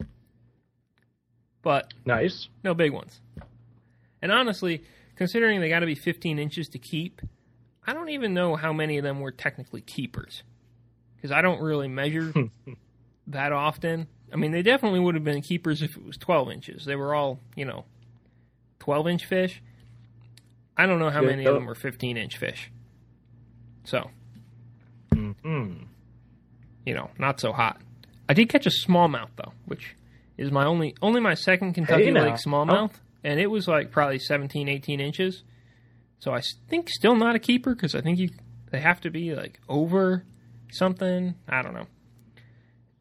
But 1.61 1.93
Nice. 2.05 2.49
no 2.63 2.73
big 2.73 2.91
ones. 2.91 3.21
And 4.21 4.31
honestly, 4.31 4.83
considering 5.15 5.61
they 5.61 5.69
got 5.69 5.79
to 5.79 5.85
be 5.85 5.95
15 5.95 6.37
inches 6.39 6.69
to 6.69 6.79
keep, 6.79 7.21
I 7.87 7.93
don't 7.93 8.09
even 8.09 8.33
know 8.33 8.55
how 8.55 8.73
many 8.73 8.97
of 8.97 9.03
them 9.03 9.19
were 9.19 9.31
technically 9.31 9.81
keepers 9.81 10.43
because 11.15 11.31
I 11.31 11.41
don't 11.41 11.61
really 11.61 11.87
measure 11.87 12.33
that 13.27 13.51
often. 13.51 14.07
I 14.35 14.37
mean, 14.37 14.51
they 14.51 14.61
definitely 14.63 14.99
would 14.99 15.15
have 15.15 15.23
been 15.23 15.41
keepers 15.41 15.81
if 15.81 15.95
it 15.95 16.03
was 16.05 16.17
12 16.17 16.51
inches. 16.51 16.83
They 16.83 16.97
were 16.97 17.15
all, 17.15 17.39
you 17.55 17.63
know, 17.63 17.85
12 18.79 19.07
inch 19.07 19.25
fish. 19.25 19.61
I 20.75 20.85
don't 20.87 20.99
know 20.99 21.09
how 21.09 21.21
many 21.21 21.45
of 21.45 21.53
them 21.55 21.65
were 21.65 21.73
15 21.73 22.17
inch 22.17 22.35
fish. 22.37 22.69
So, 23.85 24.11
Mm-hmm. 25.11 25.83
you 26.85 26.93
know, 26.93 27.09
not 27.17 27.39
so 27.39 27.53
hot. 27.53 27.79
I 28.27 28.33
did 28.33 28.49
catch 28.49 28.65
a 28.65 28.69
smallmouth 28.69 29.29
though, 29.37 29.53
which 29.65 29.95
is 30.37 30.51
my 30.51 30.65
only 30.65 30.95
only 31.01 31.21
my 31.21 31.33
second 31.35 31.73
Kentucky 31.73 32.05
Hey. 32.05 32.11
Lake 32.11 32.33
smallmouth, 32.45 32.91
and 33.23 33.39
it 33.39 33.47
was 33.47 33.69
like 33.69 33.89
probably 33.89 34.19
17, 34.19 34.67
18 34.67 34.99
inches. 34.99 35.43
So 36.19 36.33
I 36.33 36.41
think 36.69 36.89
still 36.89 37.15
not 37.15 37.35
a 37.35 37.39
keeper 37.39 37.73
because 37.73 37.95
I 37.95 38.01
think 38.01 38.19
you 38.19 38.31
they 38.71 38.81
have 38.81 38.99
to 39.01 39.09
be 39.09 39.33
like 39.33 39.61
over 39.69 40.25
something. 40.71 41.35
I 41.47 41.61
don't 41.61 41.73
know 41.73 41.87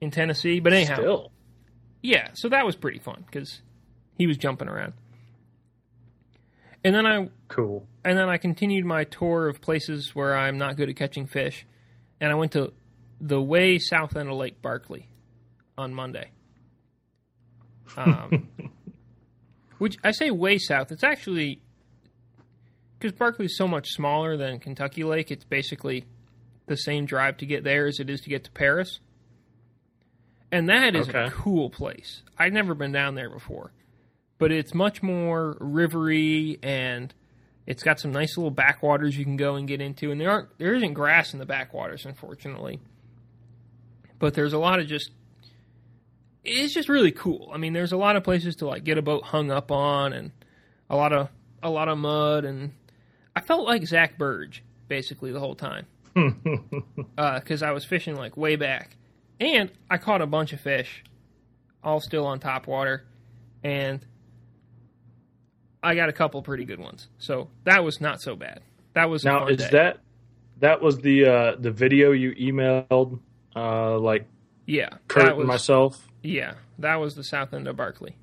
in 0.05 0.11
Tennessee, 0.11 0.61
but 0.61 0.73
anyhow, 0.73 0.95
Still. 0.97 1.33
yeah. 2.03 2.29
So 2.35 2.49
that 2.51 2.65
was 2.65 2.77
pretty 2.77 2.99
fun 3.01 3.25
because 3.27 3.61
he 4.19 4.27
was 4.27 4.37
jumping 4.37 4.69
around, 4.69 4.93
and 6.85 6.95
then 6.95 7.07
I 7.07 7.29
Cool. 7.49 7.87
and 8.05 8.17
then 8.19 8.29
I 8.29 8.37
continued 8.39 8.85
my 8.85 9.05
tour 9.05 9.49
of 9.49 9.61
places 9.61 10.15
where 10.15 10.37
I'm 10.37 10.59
not 10.59 10.77
good 10.77 10.89
at 10.89 10.97
catching 10.97 11.27
fish, 11.27 11.67
and 12.21 12.31
I 12.31 12.35
went 12.35 12.53
to 12.53 12.73
the 13.21 13.41
way 13.41 13.79
south 13.79 14.17
end 14.17 14.29
of 14.29 14.37
Lake 14.37 14.61
Barkley 14.63 15.09
on 15.79 15.95
Monday. 15.95 16.31
Um, 17.97 18.49
which 19.79 19.97
I 20.05 20.11
say 20.13 20.31
way 20.31 20.59
south. 20.59 20.91
It's 20.93 21.05
actually 21.05 21.61
because 22.99 23.13
Barkley's 23.17 23.57
so 23.57 23.69
much 23.69 23.89
smaller 23.91 24.37
than 24.37 24.59
Kentucky 24.59 25.05
Lake. 25.05 25.31
It's 25.31 25.45
basically 25.45 26.05
the 26.67 26.77
same 26.77 27.05
drive 27.07 27.37
to 27.39 27.47
get 27.47 27.63
there 27.65 27.87
as 27.87 28.01
it 28.01 28.09
is 28.09 28.21
to 28.23 28.31
get 28.31 28.45
to 28.45 28.51
Paris, 28.51 29.01
and 30.53 30.69
that 30.69 30.95
is 30.95 31.09
a 31.09 31.31
cool 31.33 31.71
place. 31.71 32.23
I've 32.39 32.53
never 32.53 32.75
been 32.75 32.93
down 32.93 33.15
there 33.15 33.31
before, 33.31 33.73
but 34.39 34.53
it's 34.53 34.75
much 34.75 35.03
more 35.03 35.57
rivery 35.61 36.59
and 36.63 37.13
it's 37.67 37.83
got 37.83 37.99
some 37.99 38.13
nice 38.13 38.37
little 38.37 38.51
backwaters 38.51 39.17
you 39.17 39.25
can 39.25 39.37
go 39.37 39.55
and 39.55 39.67
get 39.67 39.81
into, 39.81 40.11
and 40.11 40.21
there 40.21 40.31
aren't 40.31 40.59
there 40.59 40.75
isn't 40.75 40.93
grass 40.93 41.33
in 41.33 41.39
the 41.39 41.47
backwaters, 41.47 42.05
unfortunately. 42.05 42.81
But 44.19 44.35
there's 44.35 44.53
a 44.53 44.59
lot 44.59 44.81
of 44.81 44.87
just 44.87 45.11
it's 46.45 46.75
just 46.75 46.89
really 46.89 47.13
cool. 47.13 47.51
I 47.53 47.57
mean, 47.57 47.73
there's 47.73 47.93
a 47.93 47.97
lot 47.97 48.17
of 48.17 48.25
places 48.25 48.57
to 48.57 48.67
like 48.67 48.85
get 48.85 48.99
a 48.99 49.03
boat 49.03 49.25
hung 49.25 49.51
up 49.51 49.71
on, 49.71 50.13
and 50.13 50.33
a 50.91 50.97
lot 50.97 51.13
of 51.13 51.29
a 51.63 51.71
lot 51.71 51.89
of 51.89 51.97
mud, 51.97 52.45
and 52.45 52.73
I 53.35 53.41
felt 53.41 53.67
like 53.67 53.87
Zack 53.87 54.19
Birge 54.19 54.61
basically 54.87 55.33
the 55.33 55.41
whole 55.41 55.55
time 55.55 55.87
uh, 57.19 57.41
because 57.41 57.63
I 57.63 57.71
was 57.71 57.85
fishing 57.87 58.17
like 58.17 58.37
way 58.37 58.57
back, 58.57 58.97
and 59.41 59.71
I 59.91 59.99
caught 59.99 60.23
a 60.23 60.27
bunch 60.27 60.53
of 60.53 60.61
fish, 60.61 61.05
all 61.83 62.01
still 62.01 62.27
on 62.27 62.41
top 62.41 62.67
water, 62.67 63.05
and 63.63 64.05
I 65.83 65.95
got 65.95 66.09
a 66.09 66.13
couple 66.13 66.43
pretty 66.43 66.65
good 66.65 66.81
ones. 66.81 67.09
So 67.19 67.49
that 67.65 67.85
was 67.85 68.01
not 68.01 68.21
so 68.21 68.37
bad. 68.37 68.61
That 68.95 69.11
was 69.11 69.25
now 69.25 69.47
is 69.49 69.59
day. 69.59 69.69
that 69.73 69.99
that 70.61 70.81
was 70.81 70.99
the 70.99 71.27
uh, 71.27 71.57
the 71.59 71.71
video 71.71 72.13
you 72.13 72.33
emailed 72.35 73.19
uh, 73.57 73.99
like 73.99 74.27
yeah 74.67 74.91
Kurt 75.09 75.25
that 75.25 75.37
was 75.37 75.43
and 75.43 75.49
myself? 75.49 76.09
yeah 76.23 76.55
that 76.79 76.97
was 76.97 77.15
the 77.15 77.25
south 77.25 77.53
end 77.53 77.69
of 77.69 77.77
Barkley. 77.77 78.17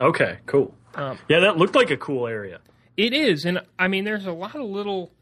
Okay, 0.00 0.38
cool. 0.46 0.74
Um, 0.94 1.18
Yeah, 1.28 1.40
that 1.40 1.56
looked 1.56 1.74
like 1.74 1.90
a 1.90 1.96
cool 1.96 2.26
area. 2.26 2.60
It 2.96 3.12
is, 3.12 3.44
and 3.44 3.60
I 3.78 3.88
mean, 3.88 4.04
there's 4.04 4.26
a 4.26 4.32
lot 4.32 4.54
of 4.54 4.66
little, 4.66 5.12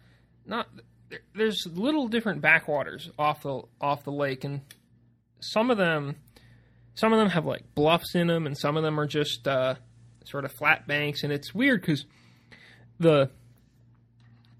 not 0.45 0.69
there's 1.35 1.67
little 1.67 2.09
different 2.09 2.41
backwaters 2.41 3.11
off 3.19 3.43
the 3.43 3.63
off 3.81 4.05
the 4.05 4.13
lake, 4.13 4.45
and 4.45 4.61
some 5.43 5.71
of 5.71 5.79
them, 5.79 6.17
some 6.95 7.13
of 7.13 7.19
them 7.19 7.31
have 7.31 7.45
like 7.45 7.75
bluffs 7.75 8.15
in 8.15 8.29
them, 8.29 8.47
and 8.47 8.57
some 8.57 8.77
of 8.77 8.83
them 8.83 8.99
are 8.99 9.07
just 9.07 9.47
uh, 9.47 9.75
sort 10.25 10.45
of 10.45 10.53
flat 10.53 10.87
banks, 10.87 11.23
and 11.23 11.33
it's 11.33 11.55
weird 11.55 11.81
because 11.81 12.07
the 12.99 13.31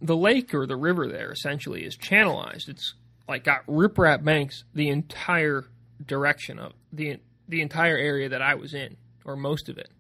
the 0.01 0.17
lake 0.17 0.53
or 0.53 0.67
the 0.67 0.77
river 0.77 1.07
there 1.07 1.31
essentially 1.31 1.85
is 1.85 1.97
channelized. 1.97 2.69
It's 2.69 2.95
like 3.29 3.45
got 3.45 3.65
riprap 3.67 4.25
banks 4.25 4.65
the 4.75 4.89
entire 4.89 5.65
direction 6.05 6.59
of 6.59 6.73
the 6.93 7.19
the 7.49 7.63
entire 7.63 7.97
area 7.97 8.29
that 8.29 8.43
I 8.43 8.55
was 8.55 8.75
in, 8.75 8.97
or 9.25 9.37
most 9.37 9.69
of 9.69 9.79
it. 9.79 9.91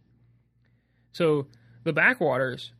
So 1.12 1.47
the 1.85 1.93
backwaters 1.93 2.73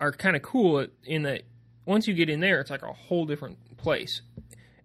are 0.00 0.12
kind 0.12 0.36
of 0.36 0.42
cool 0.42 0.86
in 1.04 1.22
that 1.22 1.42
once 1.86 2.06
you 2.06 2.14
get 2.14 2.28
in 2.28 2.40
there, 2.40 2.60
it's 2.60 2.70
like 2.70 2.82
a 2.82 2.92
whole 2.92 3.24
different 3.24 3.76
place. 3.76 4.22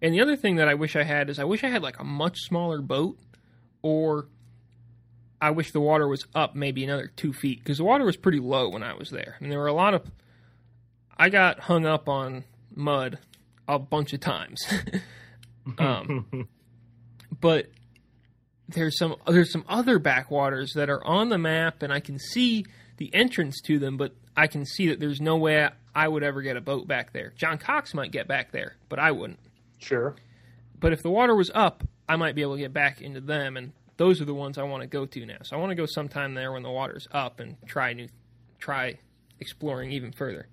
And 0.02 0.14
the 0.14 0.20
other 0.20 0.36
thing 0.36 0.56
that 0.56 0.68
I 0.68 0.74
wish 0.74 0.96
I 0.96 1.02
had 1.02 1.30
is 1.30 1.38
I 1.38 1.44
wish 1.44 1.64
I 1.64 1.68
had 1.68 1.82
like 1.82 1.98
a 1.98 2.04
much 2.04 2.40
smaller 2.40 2.80
boat, 2.80 3.18
or 3.82 4.28
I 5.40 5.50
wish 5.50 5.72
the 5.72 5.80
water 5.80 6.08
was 6.08 6.26
up 6.34 6.54
maybe 6.54 6.84
another 6.84 7.10
two 7.14 7.32
feet 7.32 7.60
because 7.60 7.78
the 7.78 7.84
water 7.84 8.04
was 8.04 8.16
pretty 8.16 8.40
low 8.40 8.68
when 8.68 8.82
I 8.82 8.94
was 8.94 9.10
there. 9.10 9.36
And 9.40 9.50
there 9.50 9.58
were 9.58 9.66
a 9.66 9.74
lot 9.74 9.94
of. 9.94 10.10
I 11.18 11.30
got 11.30 11.60
hung 11.60 11.86
up 11.86 12.08
on 12.08 12.44
mud 12.74 13.18
a 13.66 13.78
bunch 13.78 14.12
of 14.12 14.20
times. 14.20 14.60
um, 15.78 16.48
but 17.40 17.68
there's 18.68 18.98
some 18.98 19.16
there's 19.26 19.52
some 19.52 19.64
other 19.68 19.98
backwaters 19.98 20.72
that 20.74 20.90
are 20.90 21.04
on 21.04 21.28
the 21.28 21.38
map 21.38 21.82
and 21.82 21.92
I 21.92 22.00
can 22.00 22.18
see 22.18 22.64
the 22.98 23.14
entrance 23.14 23.60
to 23.62 23.78
them, 23.78 23.96
but 23.96 24.14
I 24.36 24.46
can 24.46 24.64
see 24.64 24.88
that 24.88 25.00
there's 25.00 25.20
no 25.20 25.36
way 25.36 25.68
I 25.94 26.08
would 26.08 26.22
ever 26.22 26.42
get 26.42 26.56
a 26.56 26.60
boat 26.60 26.86
back 26.86 27.12
there. 27.12 27.32
John 27.36 27.58
Cox 27.58 27.94
might 27.94 28.10
get 28.10 28.28
back 28.28 28.52
there, 28.52 28.76
but 28.88 28.98
I 28.98 29.12
wouldn't. 29.12 29.38
Sure. 29.78 30.14
But 30.78 30.92
if 30.92 31.02
the 31.02 31.10
water 31.10 31.34
was 31.34 31.50
up, 31.54 31.84
I 32.08 32.16
might 32.16 32.34
be 32.34 32.42
able 32.42 32.54
to 32.54 32.60
get 32.60 32.72
back 32.72 33.00
into 33.00 33.20
them, 33.20 33.56
and 33.56 33.72
those 33.96 34.20
are 34.20 34.24
the 34.24 34.34
ones 34.34 34.58
I 34.58 34.62
want 34.64 34.82
to 34.82 34.86
go 34.86 35.06
to 35.06 35.26
now. 35.26 35.38
So 35.42 35.56
I 35.56 35.60
want 35.60 35.70
to 35.70 35.74
go 35.76 35.86
sometime 35.86 36.34
there 36.34 36.52
when 36.52 36.62
the 36.62 36.70
water's 36.70 37.08
up 37.12 37.40
and 37.40 37.56
try 37.66 37.92
new, 37.92 38.08
try 38.58 38.98
exploring 39.40 39.90
even 39.92 40.12
further. 40.12 40.48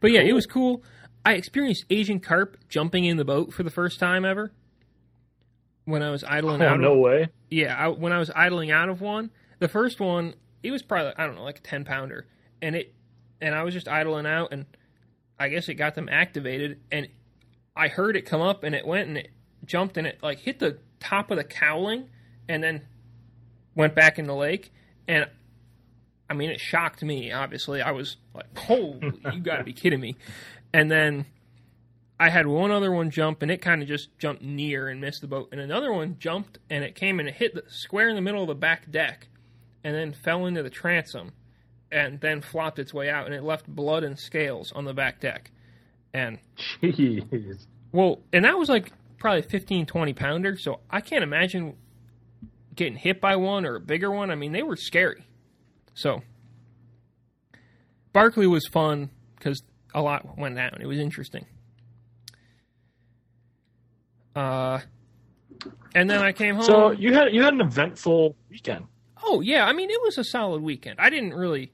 But 0.00 0.12
yeah, 0.12 0.20
it 0.20 0.32
was 0.32 0.46
cool. 0.46 0.82
I 1.24 1.32
experienced 1.34 1.84
Asian 1.90 2.20
carp 2.20 2.56
jumping 2.68 3.04
in 3.04 3.16
the 3.16 3.24
boat 3.24 3.52
for 3.52 3.62
the 3.62 3.70
first 3.70 3.98
time 3.98 4.24
ever. 4.24 4.52
When 5.84 6.02
I 6.02 6.10
was 6.10 6.24
idling 6.24 6.62
Oh 6.62 6.68
out, 6.68 6.80
no 6.80 6.94
of, 6.94 6.98
way. 6.98 7.28
yeah, 7.48 7.76
I, 7.76 7.88
when 7.88 8.12
I 8.12 8.18
was 8.18 8.30
idling 8.34 8.70
out 8.72 8.88
of 8.88 9.00
one, 9.00 9.30
the 9.60 9.68
first 9.68 10.00
one 10.00 10.34
it 10.62 10.70
was 10.72 10.82
probably 10.82 11.12
I 11.16 11.26
don't 11.26 11.36
know 11.36 11.44
like 11.44 11.58
a 11.58 11.62
ten 11.62 11.84
pounder, 11.84 12.26
and 12.60 12.74
it 12.74 12.92
and 13.40 13.54
I 13.54 13.62
was 13.62 13.72
just 13.72 13.86
idling 13.86 14.26
out, 14.26 14.48
and 14.52 14.66
I 15.38 15.48
guess 15.48 15.68
it 15.68 15.74
got 15.74 15.94
them 15.94 16.08
activated, 16.08 16.80
and 16.90 17.08
I 17.74 17.88
heard 17.88 18.16
it 18.16 18.22
come 18.22 18.40
up, 18.40 18.64
and 18.64 18.74
it 18.74 18.86
went 18.86 19.08
and 19.08 19.18
it 19.18 19.30
jumped, 19.64 19.96
and 19.96 20.06
it 20.06 20.18
like 20.22 20.40
hit 20.40 20.58
the 20.58 20.78
top 21.00 21.30
of 21.30 21.36
the 21.36 21.44
cowling, 21.44 22.08
and 22.48 22.62
then 22.62 22.82
went 23.74 23.94
back 23.94 24.18
in 24.18 24.26
the 24.26 24.34
lake, 24.34 24.72
and 25.06 25.28
I 26.28 26.34
mean 26.34 26.50
it 26.50 26.60
shocked 26.60 27.02
me. 27.02 27.32
Obviously, 27.32 27.82
I 27.82 27.90
was 27.90 28.16
like, 28.34 28.46
"Oh, 28.70 28.98
you 29.32 29.40
got 29.40 29.56
to 29.58 29.64
be 29.64 29.72
kidding 29.72 30.00
me!" 30.00 30.16
And 30.72 30.90
then 30.90 31.26
I 32.18 32.30
had 32.30 32.46
one 32.46 32.70
other 32.70 32.90
one 32.90 33.10
jump, 33.10 33.42
and 33.42 33.50
it 33.50 33.60
kind 33.60 33.82
of 33.82 33.88
just 33.88 34.18
jumped 34.18 34.42
near 34.42 34.88
and 34.88 35.00
missed 35.00 35.20
the 35.20 35.26
boat, 35.26 35.50
and 35.52 35.60
another 35.60 35.92
one 35.92 36.16
jumped, 36.18 36.58
and 36.70 36.82
it 36.82 36.94
came 36.94 37.20
and 37.20 37.28
it 37.28 37.34
hit 37.34 37.54
the 37.54 37.64
square 37.68 38.08
in 38.08 38.14
the 38.14 38.22
middle 38.22 38.40
of 38.40 38.48
the 38.48 38.54
back 38.54 38.90
deck, 38.90 39.28
and 39.84 39.94
then 39.94 40.12
fell 40.14 40.46
into 40.46 40.62
the 40.62 40.70
transom, 40.70 41.32
and 41.92 42.20
then 42.20 42.40
flopped 42.40 42.78
its 42.78 42.92
way 42.92 43.08
out, 43.08 43.26
and 43.26 43.34
it 43.34 43.42
left 43.42 43.66
blood 43.68 44.02
and 44.04 44.18
scales 44.18 44.72
on 44.72 44.84
the 44.84 44.94
back 44.94 45.20
deck, 45.20 45.50
and 46.12 46.38
Jeez. 46.82 47.66
well, 47.92 48.20
and 48.32 48.44
that 48.44 48.58
was 48.58 48.68
like 48.68 48.92
probably 49.18 49.42
15, 49.42 49.86
20 49.86 50.12
pounder, 50.12 50.56
so 50.58 50.80
I 50.90 51.00
can't 51.00 51.22
imagine 51.24 51.76
getting 52.74 52.96
hit 52.96 53.20
by 53.20 53.36
one 53.36 53.64
or 53.64 53.76
a 53.76 53.80
bigger 53.80 54.10
one. 54.10 54.30
I 54.30 54.34
mean, 54.34 54.52
they 54.52 54.62
were 54.62 54.76
scary. 54.76 55.24
So, 55.94 56.22
Barkley 58.12 58.46
was 58.46 58.66
fun 58.66 59.10
because 59.36 59.62
a 59.94 60.02
lot 60.02 60.36
went 60.38 60.56
down. 60.56 60.78
It 60.80 60.86
was 60.86 60.98
interesting. 60.98 61.46
Uh, 64.34 64.80
And 65.94 66.10
then 66.10 66.20
I 66.20 66.32
came 66.32 66.56
home. 66.56 66.64
So 66.64 66.90
you 66.90 67.14
had 67.14 67.32
you 67.32 67.42
had 67.42 67.54
an 67.54 67.62
eventful 67.62 68.36
weekend. 68.50 68.84
Oh 69.26 69.40
yeah, 69.40 69.64
I 69.66 69.72
mean 69.72 69.90
it 69.90 70.00
was 70.02 70.16
a 70.18 70.24
solid 70.24 70.62
weekend. 70.62 71.00
I 71.00 71.10
didn't 71.10 71.34
really 71.34 71.72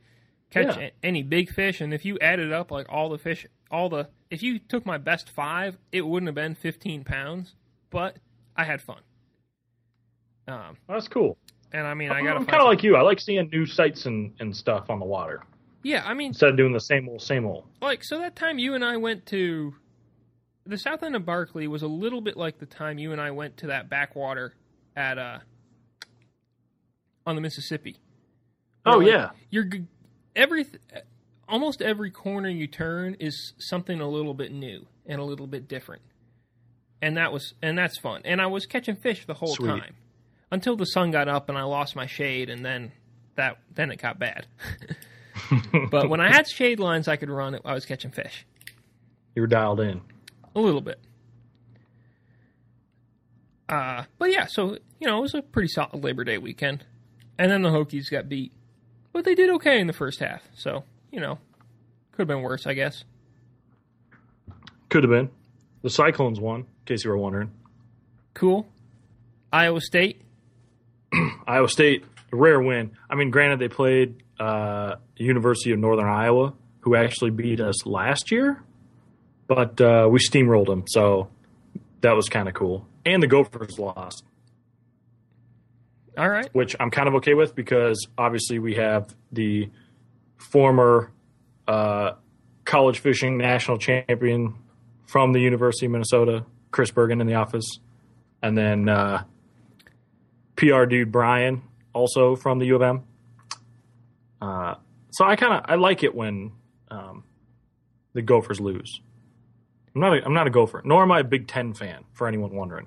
catch 0.50 0.76
Yeah. 0.76 0.84
a- 0.84 0.92
any 1.02 1.22
big 1.22 1.50
fish, 1.50 1.80
and 1.80 1.92
if 1.94 2.04
you 2.04 2.18
added 2.20 2.52
up 2.52 2.70
like 2.70 2.86
all 2.88 3.08
the 3.10 3.18
fish, 3.18 3.46
all 3.70 3.88
the 3.88 4.08
if 4.30 4.42
you 4.42 4.58
took 4.58 4.86
my 4.86 4.96
best 4.98 5.28
five, 5.30 5.76
it 5.92 6.02
wouldn't 6.06 6.28
have 6.28 6.34
been 6.34 6.54
fifteen 6.54 7.04
pounds, 7.04 7.54
but 7.90 8.16
I 8.56 8.64
had 8.64 8.80
fun. 8.80 9.00
Um, 10.48 10.76
That's 10.88 11.06
cool. 11.08 11.36
and 11.72 11.86
I 11.86 11.94
mean 11.94 12.10
I 12.10 12.22
got 12.22 12.36
I'm 12.36 12.46
kind 12.46 12.60
of 12.62 12.66
like 12.68 12.82
you. 12.82 12.96
I 12.96 13.02
like 13.02 13.20
seeing 13.20 13.48
new 13.50 13.64
sights 13.66 14.06
and, 14.06 14.32
and 14.40 14.54
stuff 14.56 14.90
on 14.90 14.98
the 14.98 15.04
water 15.06 15.42
yeah, 15.84 16.02
I 16.06 16.14
mean 16.14 16.28
instead 16.28 16.50
of 16.50 16.56
doing 16.56 16.72
the 16.72 16.80
same 16.80 17.08
old 17.08 17.22
same 17.22 17.44
old. 17.46 17.64
like 17.80 18.02
so 18.04 18.18
that 18.20 18.34
time 18.36 18.58
you 18.58 18.74
and 18.74 18.84
I 18.84 18.96
went 18.96 19.26
to 19.26 19.74
the 20.64 20.78
south 20.78 21.02
end 21.02 21.16
of 21.16 21.24
Barkley 21.26 21.66
was 21.68 21.82
a 21.82 21.88
little 21.88 22.20
bit 22.20 22.36
like 22.36 22.58
the 22.58 22.66
time 22.66 22.98
you 22.98 23.10
and 23.12 23.20
I 23.20 23.30
went 23.32 23.56
to 23.58 23.66
that 23.68 23.88
backwater 23.88 24.54
at 24.96 25.18
uh 25.18 25.38
on 27.26 27.34
the 27.34 27.40
Mississippi. 27.40 27.96
Oh 28.84 28.98
Really? 28.98 29.12
yeah, 29.12 29.30
you're 29.50 29.66
every 30.34 30.66
almost 31.48 31.82
every 31.82 32.10
corner 32.10 32.48
you 32.48 32.66
turn 32.66 33.14
is 33.20 33.52
something 33.58 34.00
a 34.00 34.08
little 34.08 34.34
bit 34.34 34.52
new 34.52 34.86
and 35.06 35.20
a 35.20 35.24
little 35.24 35.46
bit 35.46 35.68
different 35.68 36.00
and 37.02 37.16
that 37.16 37.32
was 37.32 37.52
and 37.60 37.76
that's 37.76 37.98
fun 37.98 38.22
and 38.24 38.40
i 38.40 38.46
was 38.46 38.64
catching 38.64 38.94
fish 38.96 39.26
the 39.26 39.34
whole 39.34 39.54
Sweet. 39.56 39.66
time 39.68 39.94
until 40.50 40.76
the 40.76 40.84
sun 40.86 41.10
got 41.10 41.28
up 41.28 41.48
and 41.50 41.58
i 41.58 41.62
lost 41.64 41.94
my 41.96 42.06
shade 42.06 42.48
and 42.48 42.64
then 42.64 42.92
that 43.34 43.58
then 43.74 43.90
it 43.90 44.00
got 44.00 44.18
bad 44.18 44.46
but 45.90 46.08
when 46.08 46.20
i 46.20 46.32
had 46.32 46.48
shade 46.48 46.78
lines 46.80 47.08
i 47.08 47.16
could 47.16 47.28
run 47.28 47.58
i 47.64 47.74
was 47.74 47.84
catching 47.84 48.12
fish 48.12 48.46
you 49.34 49.42
were 49.42 49.48
dialed 49.48 49.80
in. 49.80 50.00
a 50.54 50.60
little 50.60 50.80
bit 50.80 50.98
uh 53.68 54.04
but 54.18 54.30
yeah 54.30 54.46
so 54.46 54.78
you 55.00 55.06
know 55.06 55.18
it 55.18 55.22
was 55.22 55.34
a 55.34 55.42
pretty 55.42 55.68
solid 55.68 56.02
labor 56.02 56.24
day 56.24 56.38
weekend 56.38 56.84
and 57.42 57.50
then 57.50 57.62
the 57.62 57.70
hokies 57.70 58.08
got 58.10 58.28
beat 58.28 58.52
but 59.12 59.24
they 59.24 59.34
did 59.34 59.50
okay 59.50 59.80
in 59.80 59.86
the 59.88 59.92
first 59.92 60.20
half 60.20 60.42
so 60.54 60.84
you 61.10 61.18
know 61.20 61.38
could 62.12 62.20
have 62.22 62.28
been 62.28 62.42
worse 62.42 62.66
i 62.66 62.72
guess 62.74 63.04
Could 64.88 65.02
have 65.04 65.10
been. 65.10 65.30
The 65.82 65.90
Cyclones 65.90 66.38
won, 66.38 66.60
in 66.60 66.66
case 66.86 67.04
you 67.04 67.10
were 67.10 67.16
wondering. 67.18 67.50
cool 68.34 68.66
iowa 69.52 69.80
state 69.80 70.20
Iowa 71.46 71.68
State, 71.68 72.04
a 72.32 72.36
rare 72.36 72.58
win. 72.60 72.92
I 73.10 73.16
mean, 73.16 73.30
granted, 73.30 73.58
they 73.58 73.68
played 73.68 74.22
uh, 74.40 74.94
University 75.16 75.72
of 75.72 75.78
Northern 75.78 76.08
Iowa, 76.08 76.54
who 76.80 76.94
actually 76.96 77.30
beat 77.30 77.60
us 77.60 77.84
last 77.84 78.30
year, 78.30 78.62
but 79.46 79.78
uh, 79.80 80.08
we 80.10 80.18
steamrolled 80.20 80.66
them, 80.66 80.84
so 80.86 81.28
that 82.00 82.12
was 82.16 82.28
kind 82.30 82.48
of 82.48 82.54
cool. 82.54 82.86
And 83.04 83.22
the 83.22 83.26
Gophers 83.26 83.78
lost, 83.78 84.24
all 86.18 86.28
right 86.28 86.48
which 86.52 86.76
I'm 86.78 86.90
kind 86.90 87.08
of 87.08 87.14
okay 87.16 87.34
with 87.34 87.54
because 87.54 88.06
obviously 88.18 88.58
we 88.58 88.74
have 88.74 89.14
the 89.30 89.70
former 90.36 91.10
uh, 91.66 92.12
college 92.64 92.98
fishing 92.98 93.38
national 93.38 93.78
champion 93.78 94.54
from 95.06 95.32
the 95.32 95.40
University 95.40 95.86
of 95.86 95.92
Minnesota, 95.92 96.44
Chris 96.70 96.90
Bergen, 96.90 97.20
in 97.20 97.26
the 97.26 97.34
office, 97.34 97.78
and 98.42 98.56
then 98.56 98.88
uh, 98.88 99.24
PR 100.56 100.84
dude 100.84 101.12
Brian, 101.12 101.62
also 101.92 102.34
from 102.36 102.58
the 102.58 102.66
U 102.66 102.76
of 102.76 102.82
M. 102.82 103.04
Uh, 104.40 104.74
so 105.10 105.24
I 105.24 105.36
kind 105.36 105.54
of 105.54 105.64
I 105.66 105.74
like 105.76 106.02
it 106.02 106.14
when 106.14 106.52
um, 106.90 107.24
the 108.12 108.22
Gophers 108.22 108.60
lose. 108.60 109.00
I'm 109.94 110.00
not 110.00 110.16
a, 110.16 110.24
I'm 110.24 110.34
not 110.34 110.46
a 110.46 110.50
Gopher, 110.50 110.82
nor 110.84 111.02
am 111.02 111.12
I 111.12 111.20
a 111.20 111.24
Big 111.24 111.46
Ten 111.46 111.74
fan. 111.74 112.04
For 112.12 112.26
anyone 112.26 112.54
wondering, 112.54 112.86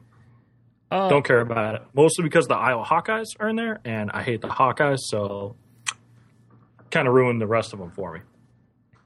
uh, 0.92 1.10
don't 1.10 1.25
care 1.25 1.39
about 1.42 1.75
it. 1.75 1.82
Mostly 1.94 2.24
because 2.24 2.48
the 2.48 2.56
Iowa 2.56 2.84
Hawkeyes 2.84 3.25
are 3.39 3.50
in 3.50 3.56
there, 3.56 3.80
and 3.86 4.12
I 4.12 4.22
hate 4.24 4.42
the 4.42 4.48
Hawkeyes, 4.48 5.00
so 5.00 5.56
kind 6.92 7.08
of 7.08 7.13
ruined 7.13 7.42
the 7.42 7.48
rest 7.48 7.74
of 7.74 7.79
them 7.79 7.92
for 7.92 8.14
me. 8.14 8.20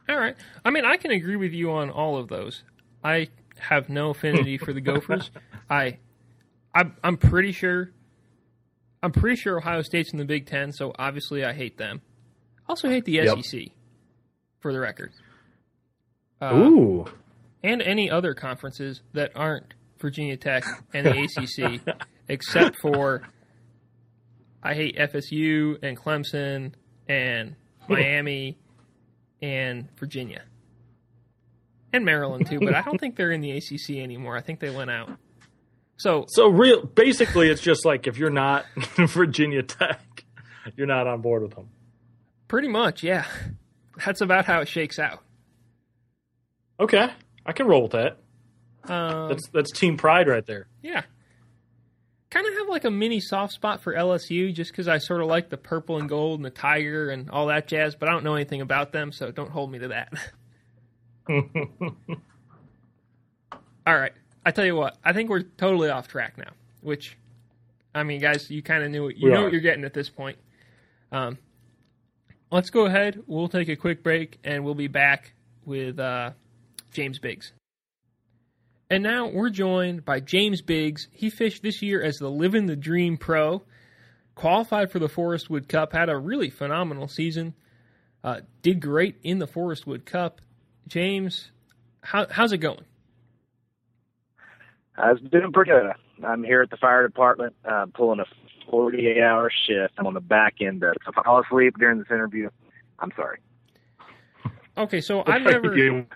all 0.10 0.18
right. 0.18 0.36
I 0.64 0.70
mean 0.70 0.86
i 0.86 0.98
can 0.98 1.12
agree 1.12 1.36
with 1.38 1.54
you 1.54 1.72
on 1.72 1.90
all 1.90 2.18
of 2.18 2.28
those. 2.28 2.64
I 3.04 3.30
have 3.60 3.90
no 3.90 4.12
affinity 4.12 4.58
for 4.58 4.74
the 4.74 4.82
gophers. 4.82 5.32
I 5.70 5.98
I'm, 6.76 6.96
I'm 7.04 7.18
pretty 7.18 7.52
sure 7.52 7.92
i'm 9.02 9.12
pretty 9.12 9.38
sure 9.38 9.58
ohio 9.58 9.82
state's 9.82 10.12
in 10.12 10.20
the 10.20 10.26
big 10.26 10.46
ten 10.46 10.72
so 10.74 10.94
obviously 11.00 11.44
i 11.46 11.54
hate 11.54 11.78
them. 11.78 12.02
I 12.68 12.70
also 12.72 12.90
hate 12.90 13.06
the 13.06 13.14
Yep. 13.14 13.44
sec 13.44 13.62
for 14.60 14.72
the 14.74 14.80
record. 14.80 15.12
Uh, 16.42 16.54
Ooh, 16.56 17.06
and 17.64 17.82
any 17.82 18.10
other 18.12 18.34
conferences 18.34 19.02
that 19.14 19.32
aren't 19.36 19.74
Virginia 20.00 20.38
Tech 20.38 20.64
and 20.94 21.06
the 21.06 21.24
ACC, 21.86 21.96
except 22.28 22.78
for 22.82 23.22
I 24.64 24.74
hate 24.74 24.98
FSU 24.98 25.78
and 25.84 25.98
Clemson 25.98 26.74
and 27.08 27.56
Miami 27.88 28.58
and 29.42 29.88
Virginia 29.98 30.44
and 31.94 32.06
Maryland 32.06 32.46
too. 32.48 32.60
But 32.60 32.76
I 32.76 32.82
don't 32.82 33.00
think 33.00 33.16
they're 33.16 33.32
in 33.32 33.42
the 33.42 33.52
ACC 33.52 33.98
anymore. 33.98 34.38
I 34.38 34.42
think 34.42 34.60
they 34.60 34.70
went 34.70 34.92
out. 34.92 35.12
So 35.98 36.26
so 36.28 36.48
real 36.48 36.86
basically, 36.86 37.50
it's 37.50 37.62
just 37.62 37.86
like 37.86 38.08
if 38.08 38.18
you're 38.18 38.30
not 38.30 38.66
Virginia 38.98 39.64
Tech, 39.64 40.24
you're 40.76 40.88
not 40.88 41.08
on 41.08 41.22
board 41.22 41.42
with 41.42 41.56
them. 41.56 41.70
pretty 42.48 42.68
much, 42.68 43.04
yeah, 43.04 43.26
that's 44.06 44.22
about 44.22 44.46
how 44.46 44.62
it 44.62 44.68
shakes 44.68 45.00
out. 45.00 45.20
Okay, 46.80 47.10
I 47.46 47.52
can 47.52 47.68
roll 47.68 47.84
with 47.84 47.92
that. 47.92 48.20
Um, 48.86 49.28
That's 49.30 49.48
that's 49.50 49.72
team 49.72 49.98
pride 49.98 50.28
right 50.28 50.46
there. 50.46 50.68
Yeah. 50.82 51.04
Kind 52.32 52.46
of 52.48 52.54
have 52.60 52.70
like 52.70 52.86
a 52.86 52.92
mini 52.92 53.20
soft 53.20 53.54
spot 53.54 53.82
for 53.82 53.94
LSU 53.94 54.54
just 54.54 54.72
because 54.72 54.88
I 54.88 55.00
sort 55.00 55.22
of 55.22 55.28
like 55.28 55.50
the 55.50 55.58
purple 55.58 55.98
and 55.98 56.08
gold 56.08 56.40
and 56.40 56.46
the 56.46 56.50
tiger 56.52 57.10
and 57.10 57.30
all 57.30 57.48
that 57.48 57.68
jazz, 57.68 57.96
but 57.96 58.08
I 58.08 58.12
don't 58.12 58.24
know 58.24 58.36
anything 58.36 58.62
about 58.62 58.92
them, 58.92 59.12
so 59.12 59.32
don't 59.32 59.50
hold 59.50 59.72
me 59.72 59.80
to 59.80 59.88
that. 59.90 60.14
all 63.86 63.96
right. 64.00 64.14
I 64.46 64.52
tell 64.52 64.66
you 64.66 64.76
what, 64.76 64.98
I 65.04 65.12
think 65.14 65.30
we're 65.30 65.42
totally 65.44 65.90
off 65.90 66.08
track 66.08 66.38
now, 66.38 66.52
which, 66.82 67.18
I 67.94 68.04
mean, 68.04 68.22
guys, 68.22 68.50
you 68.50 68.62
kind 68.62 68.84
of 68.84 68.92
knew 68.92 69.08
it. 69.08 69.18
You 69.18 69.28
We 69.28 69.34
know 69.34 69.42
are. 69.42 69.44
what 69.46 69.52
you're 69.52 69.62
getting 69.62 69.84
at 69.84 69.94
this 69.94 70.10
point. 70.10 70.38
Um, 71.12 71.38
let's 72.52 72.70
go 72.70 72.86
ahead. 72.86 73.22
We'll 73.28 73.50
take 73.50 73.70
a 73.70 73.76
quick 73.76 74.02
break 74.04 74.38
and 74.44 74.64
we'll 74.64 74.76
be 74.76 74.88
back 74.88 75.34
with 75.66 76.00
uh, 76.00 76.32
James 76.94 77.20
Biggs. 77.20 77.52
And 78.90 79.04
now 79.04 79.28
we're 79.28 79.52
joined 79.52 80.04
by 80.04 80.20
James 80.20 80.62
Biggs. 80.62 81.08
He 81.12 81.30
fished 81.30 81.62
this 81.62 81.82
year 81.82 82.02
as 82.02 82.18
the 82.18 82.30
Living 82.30 82.66
the 82.66 82.76
Dream 82.76 83.18
Pro, 83.18 83.62
qualified 84.34 84.92
for 84.92 84.98
the 84.98 85.08
Forest 85.08 85.50
Wood 85.50 85.70
Cup, 85.70 85.94
had 85.94 86.10
a 86.10 86.18
really 86.18 86.50
phenomenal 86.50 87.08
season, 87.08 87.54
uh, 88.24 88.42
did 88.64 88.80
great 88.82 89.18
in 89.22 89.38
the 89.38 89.46
Forest 89.46 89.86
Wood 89.86 90.06
Cup. 90.08 90.42
James, 90.88 91.52
how, 92.02 92.26
how's 92.32 92.52
it 92.52 92.58
going? 92.58 92.84
I 94.98 95.12
was 95.12 95.22
doing 95.22 95.52
pretty 95.54 95.70
good. 95.70 95.92
I'm 96.26 96.44
here 96.44 96.64
at 96.64 96.72
the 96.72 96.78
fire 96.78 97.08
department, 97.08 97.56
uh, 97.64 97.86
pulling 97.94 98.20
a 98.20 98.26
48 98.72 99.22
hour 99.22 99.52
shift. 99.68 99.94
I'm 100.00 100.08
on 100.08 100.16
the 100.16 100.20
back 100.20 100.56
end 100.62 100.84
of 100.84 100.94
it. 100.94 100.98
So 101.06 101.12
if 101.12 101.18
I 101.18 101.24
fall 101.24 101.42
asleep 101.42 101.76
during 101.78 102.00
this 102.00 102.08
interview, 102.10 102.50
I'm 102.98 103.12
sorry. 103.16 103.40
Okay, 104.78 105.00
so 105.00 105.24
I've 105.28 105.44
never 105.44 105.78
You- 105.78 106.08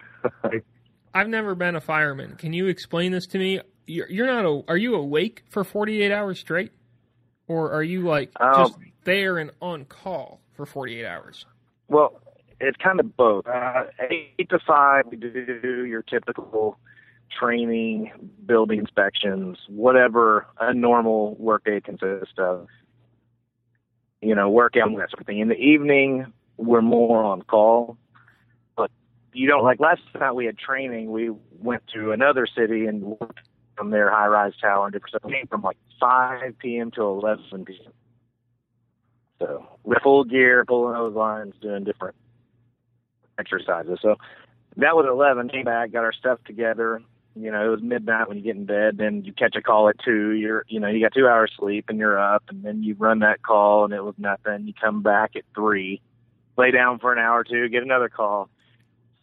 I've 1.14 1.30
never 1.30 1.56
been 1.56 1.76
a 1.76 1.82
fireman. 1.82 2.36
Can 2.36 2.54
you 2.54 2.68
explain 2.68 3.12
this 3.12 3.28
to 3.28 3.38
me? 3.38 3.62
You're, 3.86 4.10
you're 4.10 4.28
not 4.28 4.46
a, 4.46 4.64
are 4.68 4.78
you 4.78 4.96
awake 4.96 5.44
for 5.50 5.64
48 5.64 6.12
hours 6.12 6.40
straight, 6.40 6.72
or 7.48 7.72
are 7.72 7.84
you 7.84 8.02
like 8.08 8.32
Um, 8.40 8.54
just 8.56 8.78
there 9.04 9.38
and 9.38 9.52
on 9.62 9.86
call 9.86 10.42
for 10.54 10.66
48 10.66 11.06
hours? 11.06 11.46
Well, 11.88 12.20
it's 12.60 12.78
kind 12.78 13.00
of 13.00 13.16
both. 13.16 13.46
Uh, 13.48 13.84
eight 14.10 14.50
to 14.50 14.60
five, 14.66 15.06
we 15.12 15.18
do 15.18 15.86
your 15.86 16.02
typical 16.02 16.80
training, 17.38 18.12
building 18.46 18.80
inspections, 18.80 19.58
whatever 19.68 20.48
a 20.60 20.74
normal 20.74 21.36
workday 21.36 21.82
consists 21.82 22.36
of. 22.38 22.68
You 24.22 24.36
know, 24.36 24.50
workout 24.50 24.88
and 24.88 24.98
that 25.00 25.10
sort 25.10 25.20
of 25.20 25.28
thing. 25.28 25.40
In 25.40 25.50
the 25.50 25.56
evening, 25.56 26.32
we're 26.56 26.82
more 26.82 27.22
on 27.22 27.42
call. 27.42 27.98
You 29.34 29.48
don't 29.48 29.64
like 29.64 29.80
last 29.80 30.02
time 30.18 30.36
we 30.36 30.46
had 30.46 30.58
training, 30.58 31.12
we 31.12 31.32
went 31.60 31.84
to 31.94 32.12
another 32.12 32.48
city 32.48 32.86
and 32.86 33.04
worked 33.04 33.40
from 33.76 33.90
their 33.90 34.12
high 34.12 34.28
rise 34.28 34.54
tower 34.62 34.86
and. 34.88 35.02
We 35.24 35.32
came 35.32 35.48
from 35.48 35.62
like 35.62 35.78
5 36.00 36.58
p.m. 36.60 36.92
to 36.92 37.02
11 37.02 37.66
p.m. 37.66 37.92
So 39.40 39.68
with 39.84 40.00
full 40.04 40.24
gear, 40.24 40.64
pulling 40.66 40.94
those 40.94 41.16
lines, 41.16 41.54
doing 41.62 41.84
different 41.84 42.16
exercises. 43.40 44.00
So 44.02 44.16
that 44.78 44.96
was 44.96 45.06
11. 45.10 45.50
Came 45.50 45.66
back, 45.66 45.92
got 45.92 46.04
our 46.04 46.14
stuff 46.14 46.40
together. 46.46 47.02
You 47.36 47.52
know, 47.52 47.66
it 47.66 47.70
was 47.70 47.82
midnight 47.82 48.28
when 48.28 48.38
you 48.38 48.44
get 48.44 48.56
in 48.56 48.66
bed. 48.66 48.98
Then 48.98 49.24
you 49.26 49.34
catch 49.34 49.56
a 49.56 49.62
call 49.62 49.90
at 49.90 49.96
two. 50.04 50.32
You're, 50.32 50.66
you 50.68 50.80
know, 50.80 50.88
you 50.88 51.02
got 51.02 51.14
two 51.14 51.28
hours 51.28 51.52
sleep 51.58 51.86
and 51.90 51.98
you're 51.98 52.20
up. 52.20 52.44
And 52.50 52.64
then 52.64 52.84
you 52.84 52.96
run 52.98 53.20
that 53.20 53.42
call 53.42 53.86
and 53.86 53.94
it 53.94 54.04
was 54.04 54.16
nothing. 54.18 54.68
You 54.68 54.74
come 54.80 55.02
back 55.02 55.32
at 55.36 55.44
three, 55.56 56.00
lay 56.58 56.72
down 56.72 57.00
for 57.00 57.12
an 57.12 57.20
hour 57.20 57.40
or 57.40 57.44
two, 57.44 57.70
get 57.70 57.84
another 57.84 58.10
call. 58.10 58.50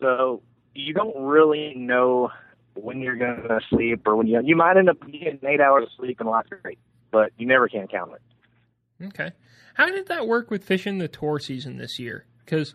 So 0.00 0.42
you 0.74 0.94
don't 0.94 1.16
really 1.16 1.74
know 1.76 2.30
when 2.74 3.00
you're 3.00 3.16
going 3.16 3.42
to 3.42 3.60
sleep 3.68 4.06
or 4.06 4.16
when 4.16 4.26
you 4.26 4.40
you 4.44 4.56
might 4.56 4.76
end 4.76 4.88
up 4.88 5.00
getting 5.00 5.40
eight 5.46 5.60
hours 5.60 5.84
of 5.84 5.90
sleep 5.96 6.20
and 6.20 6.28
life's 6.28 6.48
great, 6.62 6.78
but 7.10 7.32
you 7.36 7.46
never 7.46 7.68
can 7.68 7.86
count 7.88 8.12
it. 8.12 9.06
Okay, 9.06 9.32
how 9.74 9.86
did 9.86 10.08
that 10.08 10.26
work 10.26 10.50
with 10.50 10.64
fishing 10.64 10.98
the 10.98 11.08
tour 11.08 11.38
season 11.38 11.76
this 11.76 11.98
year? 11.98 12.26
Because 12.44 12.74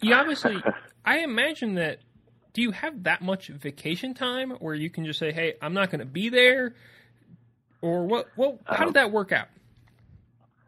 you 0.00 0.14
obviously, 0.14 0.56
I 1.04 1.18
imagine 1.18 1.74
that. 1.74 1.98
Do 2.54 2.60
you 2.60 2.72
have 2.72 3.04
that 3.04 3.22
much 3.22 3.48
vacation 3.48 4.12
time 4.12 4.50
where 4.50 4.74
you 4.74 4.90
can 4.90 5.06
just 5.06 5.18
say, 5.18 5.32
"Hey, 5.32 5.54
I'm 5.62 5.72
not 5.72 5.90
going 5.90 6.00
to 6.00 6.06
be 6.06 6.28
there," 6.28 6.74
or 7.80 8.06
what? 8.06 8.28
What? 8.36 8.58
How 8.66 8.84
did 8.84 8.94
that 8.94 9.10
work 9.10 9.32
out? 9.32 9.48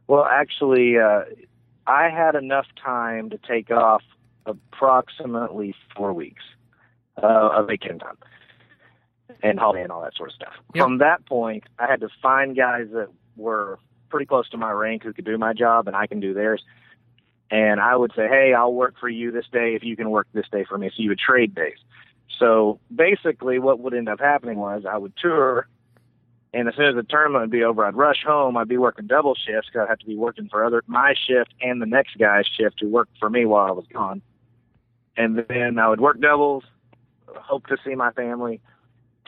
Well, 0.07 0.25
actually, 0.25 0.97
uh, 0.99 1.25
I 1.87 2.09
had 2.09 2.35
enough 2.37 2.66
time 2.83 3.31
to 3.31 3.38
take 3.38 3.70
off 3.70 4.03
approximately 4.46 5.74
four 5.96 6.12
weeks 6.12 6.42
uh, 7.22 7.50
of 7.52 7.66
vacation 7.66 7.98
time 7.98 8.16
and 9.42 9.59
holiday 9.59 9.83
and 9.83 9.92
all 9.92 10.02
that 10.02 10.14
sort 10.14 10.30
of 10.30 10.35
stuff. 10.35 10.54
Yep. 10.74 10.85
From 10.85 10.98
that 10.98 11.26
point, 11.26 11.64
I 11.78 11.87
had 11.87 12.00
to 12.00 12.09
find 12.22 12.57
guys 12.57 12.88
that 12.92 13.09
were 13.37 13.78
pretty 14.11 14.26
close 14.26 14.48
to 14.50 14.57
my 14.57 14.70
rank 14.70 15.02
who 15.02 15.12
could 15.12 15.24
do 15.24 15.38
my 15.38 15.52
job 15.52 15.88
and 15.88 15.96
I 15.96 16.07
can 16.07 16.20
do 16.20 16.35
theirs. 16.35 16.62
And 17.50 17.80
I 17.80 17.96
would 17.96 18.12
say, 18.16 18.26
hey, 18.28 18.54
I'll 18.54 18.72
work 18.72 18.94
for 18.98 19.09
you 19.09 19.30
this 19.30 19.46
day 19.52 19.74
if 19.74 19.85
you 19.85 19.96
can 19.96 20.11
work 20.11 20.26
this 20.33 20.46
day 20.50 20.64
for 20.64 20.78
me. 20.78 20.88
So 20.88 21.02
you 21.02 21.11
would 21.11 21.18
trade 21.18 21.54
days. 21.54 21.76
So 22.38 22.80
basically, 22.94 23.59
what 23.59 23.80
would 23.80 23.94
end 23.94 24.09
up 24.09 24.18
happening 24.18 24.59
was 24.59 24.85
I 24.88 24.96
would 24.96 25.12
tour, 25.16 25.68
and 26.52 26.68
as 26.68 26.74
soon 26.74 26.87
as 26.87 26.94
the 26.94 27.02
tournament 27.02 27.42
would 27.42 27.50
be 27.50 27.62
over, 27.62 27.85
I'd 27.85 27.94
rush 27.94 28.24
home. 28.26 28.57
I'd 28.57 28.68
be 28.68 28.78
working 28.78 29.07
double 29.07 29.35
shifts 29.35 29.68
because 29.68 29.87
I'd 29.87 29.90
have 29.90 29.98
to 30.00 30.07
be 30.07 30.16
working 30.16 30.48
for 30.48 30.64
other 30.64 30.83
my 30.87 31.14
shift 31.14 31.52
and 31.61 31.80
the 31.80 31.87
next 31.87 32.16
guy's 32.18 32.46
shift 32.46 32.76
who 32.80 32.88
worked 32.88 33.18
for 33.18 33.30
me 33.30 33.44
while 33.44 33.66
I 33.66 33.72
was 33.72 33.87
gone. 33.92 34.22
And 35.16 35.44
then 35.48 35.79
I 35.79 35.88
would 35.88 36.00
work 36.00 36.20
doubles, 36.20 36.64
hope 37.27 37.66
to 37.68 37.77
see 37.85 37.94
my 37.94 38.11
family, 38.12 38.61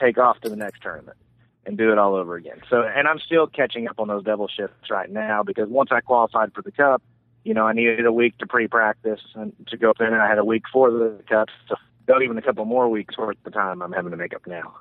take 0.01 0.19
off 0.19 0.41
to 0.41 0.49
the 0.49 0.57
next 0.57 0.83
tournament, 0.83 1.17
and 1.65 1.79
do 1.79 1.93
it 1.93 1.99
all 1.99 2.15
over 2.15 2.37
again. 2.37 2.61
So, 2.69 2.83
and 2.83 3.07
I'm 3.07 3.19
still 3.19 3.47
catching 3.47 3.89
up 3.89 3.99
on 3.99 4.09
those 4.09 4.25
double 4.25 4.49
shifts 4.49 4.91
right 4.91 5.11
now 5.11 5.43
because 5.43 5.69
once 5.69 5.91
I 5.93 6.01
qualified 6.01 6.53
for 6.55 6.63
the 6.63 6.73
cup, 6.73 7.03
you 7.45 7.55
know, 7.55 7.67
I 7.67 7.73
needed 7.73 8.05
a 8.05 8.13
week 8.13 8.37
to 8.39 8.47
pre-practice 8.47 9.21
and 9.35 9.53
to 9.69 9.77
go 9.77 9.91
up 9.91 9.99
there, 9.99 10.13
and 10.13 10.21
I 10.21 10.29
had 10.29 10.39
a 10.39 10.45
week 10.45 10.65
for 10.73 10.91
the 10.91 11.23
cup. 11.29 11.49
So, 11.69 11.77
not 12.09 12.23
even 12.23 12.39
a 12.39 12.43
couple 12.43 12.65
more 12.65 12.89
weeks 12.89 13.17
worth 13.19 13.37
the 13.45 13.51
time 13.51 13.83
I'm 13.83 13.93
having 13.93 14.11
to 14.11 14.17
make 14.17 14.35
up 14.35 14.47
now. 14.47 14.75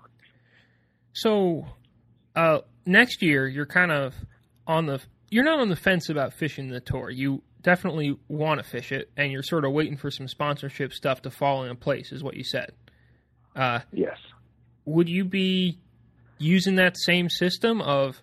So, 1.14 1.66
uh, 2.36 2.60
next 2.86 3.22
year 3.22 3.48
you're 3.48 3.66
kind 3.66 3.92
of 3.92 4.14
on 4.68 4.86
the 4.86 5.00
you're 5.30 5.44
not 5.44 5.60
on 5.60 5.70
the 5.70 5.76
fence 5.76 6.10
about 6.10 6.34
fishing 6.34 6.70
the 6.70 6.80
tour. 6.80 7.10
You 7.10 7.44
definitely 7.66 8.16
want 8.28 8.64
to 8.64 8.70
fish 8.70 8.92
it, 8.92 9.10
and 9.18 9.32
you're 9.32 9.42
sort 9.44 9.66
of 9.66 9.72
waiting 9.72 9.98
for 9.98 10.12
some 10.12 10.28
sponsorship 10.28 10.94
stuff 10.94 11.24
to 11.24 11.32
fall 11.32 11.64
into 11.64 11.74
place, 11.76 12.12
is 12.12 12.24
what 12.24 12.38
you 12.38 12.44
said. 12.44 12.72
Uh, 13.56 13.80
Yes. 13.92 14.18
would 14.86 15.10
you 15.10 15.26
be 15.26 15.80
using 16.38 16.76
that 16.76 16.96
same 16.96 17.28
system 17.30 17.82
of 17.82 18.22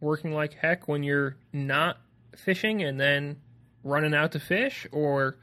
working 0.00 0.32
like 0.32 0.52
heck 0.52 0.86
when 0.86 1.02
you're 1.02 1.36
not 1.52 1.96
fishing 2.36 2.82
and 2.82 3.00
then 3.00 3.36
running 3.82 4.14
out 4.14 4.32
to 4.32 4.38
fish, 4.40 4.86
or 4.92 5.36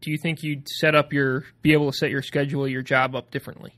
do 0.00 0.10
you 0.10 0.18
think 0.20 0.42
you'd 0.42 0.66
set 0.68 0.94
up 0.96 1.12
your 1.12 1.44
be 1.62 1.72
able 1.72 1.92
to 1.92 1.96
set 1.96 2.10
your 2.10 2.22
schedule, 2.22 2.66
your 2.66 2.82
job 2.82 3.14
up 3.14 3.30
differently? 3.30 3.72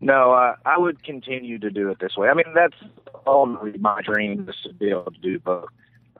No, 0.00 0.32
uh, 0.32 0.56
I 0.66 0.76
would 0.76 1.02
continue 1.02 1.58
to 1.60 1.70
do 1.70 1.88
it 1.90 1.98
this 1.98 2.14
way. 2.16 2.28
I 2.28 2.34
mean, 2.34 2.52
that's 2.54 2.76
ultimately 3.26 3.78
my 3.78 4.02
dream 4.02 4.46
is 4.50 4.56
to 4.64 4.74
be 4.74 4.90
able 4.90 5.10
to 5.12 5.20
do 5.22 5.38
both. 5.38 5.68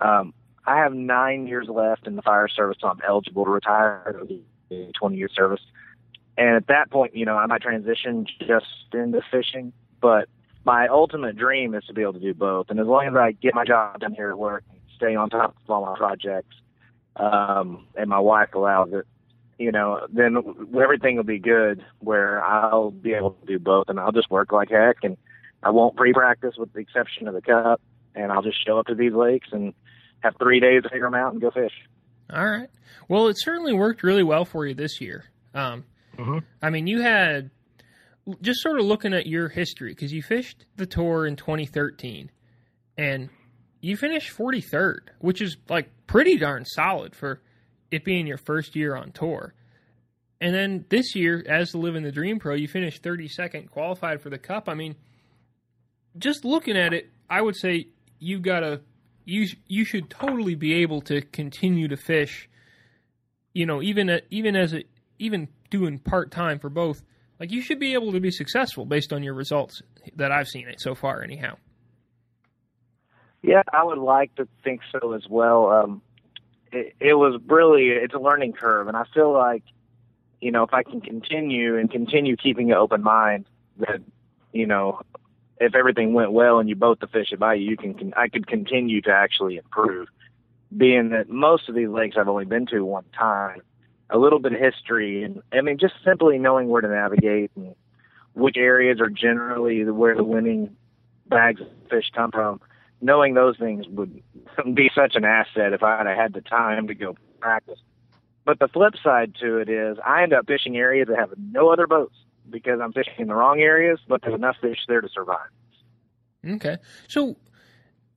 Um, 0.01 0.33
I 0.66 0.79
have 0.79 0.94
nine 0.94 1.46
years 1.46 1.68
left 1.68 2.07
in 2.07 2.16
the 2.16 2.22
fire 2.22 2.48
service, 2.48 2.79
so 2.81 2.88
I'm 2.88 3.00
eligible 3.07 3.44
to 3.44 3.50
retire. 3.50 4.20
20 4.98 5.16
year 5.16 5.29
service, 5.29 5.61
and 6.37 6.57
at 6.57 6.66
that 6.66 6.90
point, 6.90 7.14
you 7.14 7.24
know, 7.24 7.37
I 7.37 7.46
might 7.46 7.62
transition 7.62 8.27
just 8.40 8.66
into 8.92 9.20
fishing. 9.31 9.72
But 10.00 10.29
my 10.64 10.88
ultimate 10.88 11.37
dream 11.37 11.74
is 11.74 11.85
to 11.85 11.94
be 11.94 12.03
able 12.03 12.14
to 12.14 12.20
do 12.20 12.35
both. 12.35 12.66
And 12.70 12.81
as 12.81 12.87
long 12.87 13.07
as 13.07 13.14
I 13.14 13.33
get 13.33 13.55
my 13.55 13.64
job 13.64 14.00
done 14.00 14.14
here 14.14 14.31
at 14.31 14.38
work, 14.38 14.64
stay 14.96 15.14
on 15.14 15.31
top 15.31 15.55
of 15.64 15.70
all 15.70 15.87
my 15.87 15.96
projects, 15.96 16.57
um, 17.16 17.87
and 17.94 18.09
my 18.09 18.18
wife 18.18 18.55
allows 18.55 18.92
it, 18.92 19.07
you 19.59 19.70
know, 19.70 20.07
then 20.12 20.37
everything 20.81 21.16
will 21.16 21.24
be 21.24 21.38
good 21.38 21.85
where 22.00 22.42
I'll 22.42 22.90
be 22.90 23.12
able 23.12 23.33
to 23.33 23.46
do 23.46 23.59
both 23.59 23.88
and 23.88 24.00
I'll 24.00 24.12
just 24.12 24.31
work 24.31 24.53
like 24.53 24.70
heck 24.70 24.96
and 25.03 25.16
I 25.62 25.70
won't 25.70 25.96
pre-practice 25.96 26.57
with 26.59 26.72
the 26.72 26.81
exception 26.81 27.29
of 27.29 27.35
the 27.35 27.40
cup 27.40 27.81
and 28.14 28.33
I'll 28.33 28.42
just 28.42 28.64
show 28.64 28.79
up 28.79 28.87
to 28.87 28.94
these 28.94 29.12
lakes 29.12 29.48
and 29.53 29.72
have 30.25 30.35
three 30.39 30.59
days 30.61 30.83
to 30.83 30.89
figure 30.89 31.07
them 31.07 31.15
out 31.15 31.33
and 31.33 31.41
go 31.41 31.51
fish. 31.51 31.73
All 32.33 32.45
right. 32.49 32.69
Well, 33.09 33.29
it 33.29 33.37
certainly 33.39 33.73
worked 33.75 34.03
really 34.03 34.23
well 34.25 34.45
for 34.45 34.67
you 34.67 34.75
this 34.75 35.01
year. 35.01 35.25
Um, 35.55 35.85
Mhm. 36.17 36.43
I 36.63 36.71
mean, 36.71 36.87
you 36.87 37.03
had 37.03 37.51
just 38.41 38.61
sort 38.63 38.81
of 38.81 38.87
looking 38.87 39.13
at 39.13 39.27
your 39.27 39.49
history 39.49 39.91
because 39.93 40.13
you 40.13 40.23
fished 40.23 40.65
the 40.77 40.87
tour 40.87 41.27
in 41.27 41.37
2013 41.37 42.31
and 42.97 43.29
you 43.81 43.97
finished 43.97 44.31
43rd, 44.31 45.11
which 45.19 45.43
is 45.43 45.57
like 45.69 45.91
pretty 46.07 46.39
darn 46.39 46.65
solid 46.65 47.15
for 47.15 47.43
it 47.91 48.05
being 48.05 48.27
your 48.27 48.39
first 48.39 48.75
year 48.75 48.97
on 48.97 49.13
tour. 49.13 49.53
And 50.41 50.55
then 50.55 50.85
this 50.89 51.15
year, 51.15 51.45
as 51.49 51.71
the 51.73 51.79
Living 51.79 52.03
the 52.03 52.13
Dream 52.13 52.39
Pro, 52.39 52.55
you 52.55 52.69
finished 52.69 53.03
32nd, 53.03 53.71
qualified 53.71 54.21
for 54.21 54.31
the 54.31 54.39
Cup. 54.39 54.69
I 54.69 54.75
mean, 54.75 54.97
just 56.19 56.45
looking 56.45 56.77
at 56.77 56.93
it, 56.95 57.11
I 57.29 57.41
would 57.43 57.57
say 57.57 57.89
you've 58.19 58.43
got 58.43 58.61
to 58.61 58.81
you 59.25 59.49
you 59.67 59.85
should 59.85 60.11
totally 60.11 60.55
be 60.55 60.75
able 60.75 61.01
to 61.03 61.21
continue 61.23 61.89
to 61.89 61.97
fish. 61.97 62.49
You 63.53 63.67
know, 63.67 63.83
even 63.83 64.11
at, 64.11 64.25
even 64.31 64.57
as 64.57 64.75
a 64.75 64.85
even 65.19 65.49
doing 65.71 65.99
part 65.99 66.31
time 66.31 66.59
for 66.59 66.69
both, 66.69 67.03
like 67.41 67.51
you 67.51 67.63
should 67.63 67.79
be 67.79 67.95
able 67.95 68.13
to 68.13 68.21
be 68.21 68.31
successful 68.31 68.85
based 68.85 69.13
on 69.13 69.23
your 69.23 69.35
results 69.35 69.83
that 70.17 70.33
I've 70.33 70.49
seen 70.49 70.69
it 70.69 70.81
so 70.81 70.95
far. 70.95 71.23
Anyhow, 71.23 71.57
Yeah, 73.43 73.63
I 73.73 73.85
would 73.85 73.99
like 73.99 74.35
to 74.37 74.49
think 74.63 74.81
so 74.93 75.13
as 75.13 75.23
well. 75.29 75.71
Um, 75.71 76.03
it, 76.73 76.95
it 77.01 77.15
was 77.15 77.41
really 77.47 77.89
it's 77.89 78.15
a 78.15 78.19
learning 78.19 78.53
curve, 78.53 78.89
and 78.89 78.97
I 78.97 79.05
feel 79.15 79.33
like 79.33 79.63
you 80.41 80.51
know 80.51 80.65
if 80.65 80.75
I 80.75 80.83
can 80.83 81.01
continue 81.01 81.79
and 81.79 81.91
continue 81.91 82.37
keeping 82.37 82.71
an 82.71 82.77
open 82.77 83.03
mind, 83.03 83.47
that 83.79 84.01
you 84.53 84.67
know 84.67 85.01
if 85.61 85.75
everything 85.75 86.12
went 86.12 86.33
well 86.33 86.59
and 86.59 86.69
you 86.69 86.77
boat 86.77 87.01
the 87.01 87.07
fish 87.07 87.33
at 87.33 87.38
Bayou, 87.38 87.61
you 87.61 87.77
can, 87.77 87.95
can 87.95 88.14
I 88.14 88.29
could 88.29 88.47
continue 88.47 89.01
to 89.03 89.11
actually 89.11 89.57
improve. 89.57 90.09
Being 90.77 91.11
that 91.11 91.29
most 91.29 91.69
of 91.69 91.75
these 91.75 91.88
lakes 91.88 92.17
I've 92.19 92.29
only 92.29 92.45
been 92.45 92.67
to 92.67 92.85
one 92.85 93.05
time, 93.17 93.61
a 94.11 94.19
little 94.19 94.40
bit 94.40 94.53
of 94.53 94.61
history, 94.61 95.23
and 95.23 95.40
I 95.53 95.61
mean 95.61 95.79
just 95.79 95.95
simply 96.05 96.38
knowing 96.38 96.69
where 96.69 96.83
to 96.83 96.88
navigate 96.88 97.53
and 97.55 97.75
which 98.33 98.57
areas 98.57 99.01
are 99.01 99.11
generally 99.11 99.85
where 99.85 100.17
the 100.17 100.25
winning 100.25 100.77
bags 101.29 101.61
of 101.61 101.69
fish 101.88 102.11
come 102.14 102.33
from 102.33 102.61
knowing 103.05 103.35
those 103.35 103.57
things 103.59 103.87
would 103.88 104.23
be 104.75 104.90
such 104.95 105.14
an 105.14 105.25
asset 105.25 105.73
if 105.73 105.83
I 105.83 105.99
had 105.99 106.07
had 106.07 106.33
the 106.33 106.40
time 106.40 106.88
to 106.88 106.95
go 106.95 107.17
practice. 107.38 107.79
But 108.45 108.59
the 108.59 108.69
flip 108.69 108.95
side 109.03 109.35
to 109.40 109.59
it 109.59 109.69
is 109.69 109.99
I 110.05 110.23
end 110.23 110.33
up 110.33 110.47
fishing 110.47 110.77
areas 110.77 111.09
that 111.09 111.19
have 111.19 111.35
no 111.38 111.69
other 111.69 111.87
boats 111.87 112.17
because 112.49 112.81
I'm 112.83 112.93
fishing 112.93 113.15
in 113.19 113.29
the 113.29 113.35
wrong 113.35 113.61
areas, 113.61 113.99
but 114.09 114.21
there's 114.23 114.35
enough 114.35 114.57
fish 114.61 114.79
there 114.89 115.01
to 115.01 115.09
survive. 115.09 115.49
okay. 116.47 116.77
So 117.09 117.37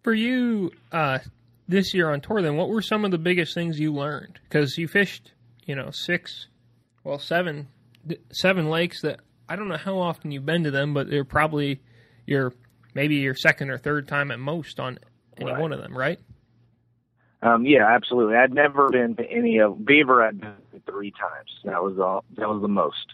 for 0.03 0.13
you 0.13 0.71
uh, 0.91 1.19
this 1.67 1.93
year 1.93 2.09
on 2.11 2.21
tour, 2.21 2.41
then 2.41 2.55
what 2.55 2.69
were 2.69 2.81
some 2.81 3.05
of 3.05 3.11
the 3.11 3.17
biggest 3.17 3.53
things 3.53 3.79
you 3.79 3.93
learned? 3.93 4.39
Because 4.43 4.77
you 4.77 4.87
fished, 4.87 5.33
you 5.65 5.75
know, 5.75 5.89
six, 5.91 6.47
well, 7.03 7.19
seven, 7.19 7.67
seven 8.31 8.69
lakes 8.69 9.01
that 9.01 9.19
I 9.49 9.55
don't 9.55 9.67
know 9.69 9.77
how 9.77 9.97
often 9.99 10.31
you've 10.31 10.45
been 10.45 10.63
to 10.65 10.71
them, 10.71 10.93
but 10.93 11.09
they're 11.09 11.23
probably 11.25 11.81
your 12.25 12.53
maybe 12.93 13.15
your 13.15 13.35
second 13.35 13.69
or 13.69 13.77
third 13.77 14.07
time 14.07 14.31
at 14.31 14.39
most 14.39 14.79
on 14.79 14.99
any 15.37 15.51
Right. 15.51 15.61
one 15.61 15.71
of 15.71 15.79
them, 15.79 15.95
right? 15.97 16.19
Um, 17.43 17.65
yeah, 17.65 17.85
absolutely. 17.87 18.35
I'd 18.35 18.53
never 18.53 18.89
been 18.89 19.15
to 19.17 19.23
any 19.29 19.59
of 19.59 19.85
Beaver. 19.85 20.23
I'd 20.23 20.41
been 20.41 20.55
three 20.89 21.11
times. 21.11 21.49
That 21.65 21.83
was 21.83 21.99
all. 21.99 22.23
That 22.35 22.49
was 22.49 22.61
the 22.63 22.67
most. 22.67 23.13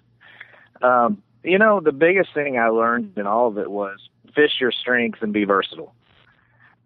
Um, 0.83 1.23
you 1.43 1.57
know, 1.57 1.79
the 1.79 1.91
biggest 1.91 2.33
thing 2.33 2.57
I 2.59 2.67
learned 2.69 3.17
in 3.17 3.25
all 3.25 3.47
of 3.47 3.57
it 3.57 3.69
was 3.71 3.99
fish 4.35 4.51
your 4.59 4.71
strengths 4.71 5.19
and 5.21 5.33
be 5.33 5.45
versatile. 5.45 5.93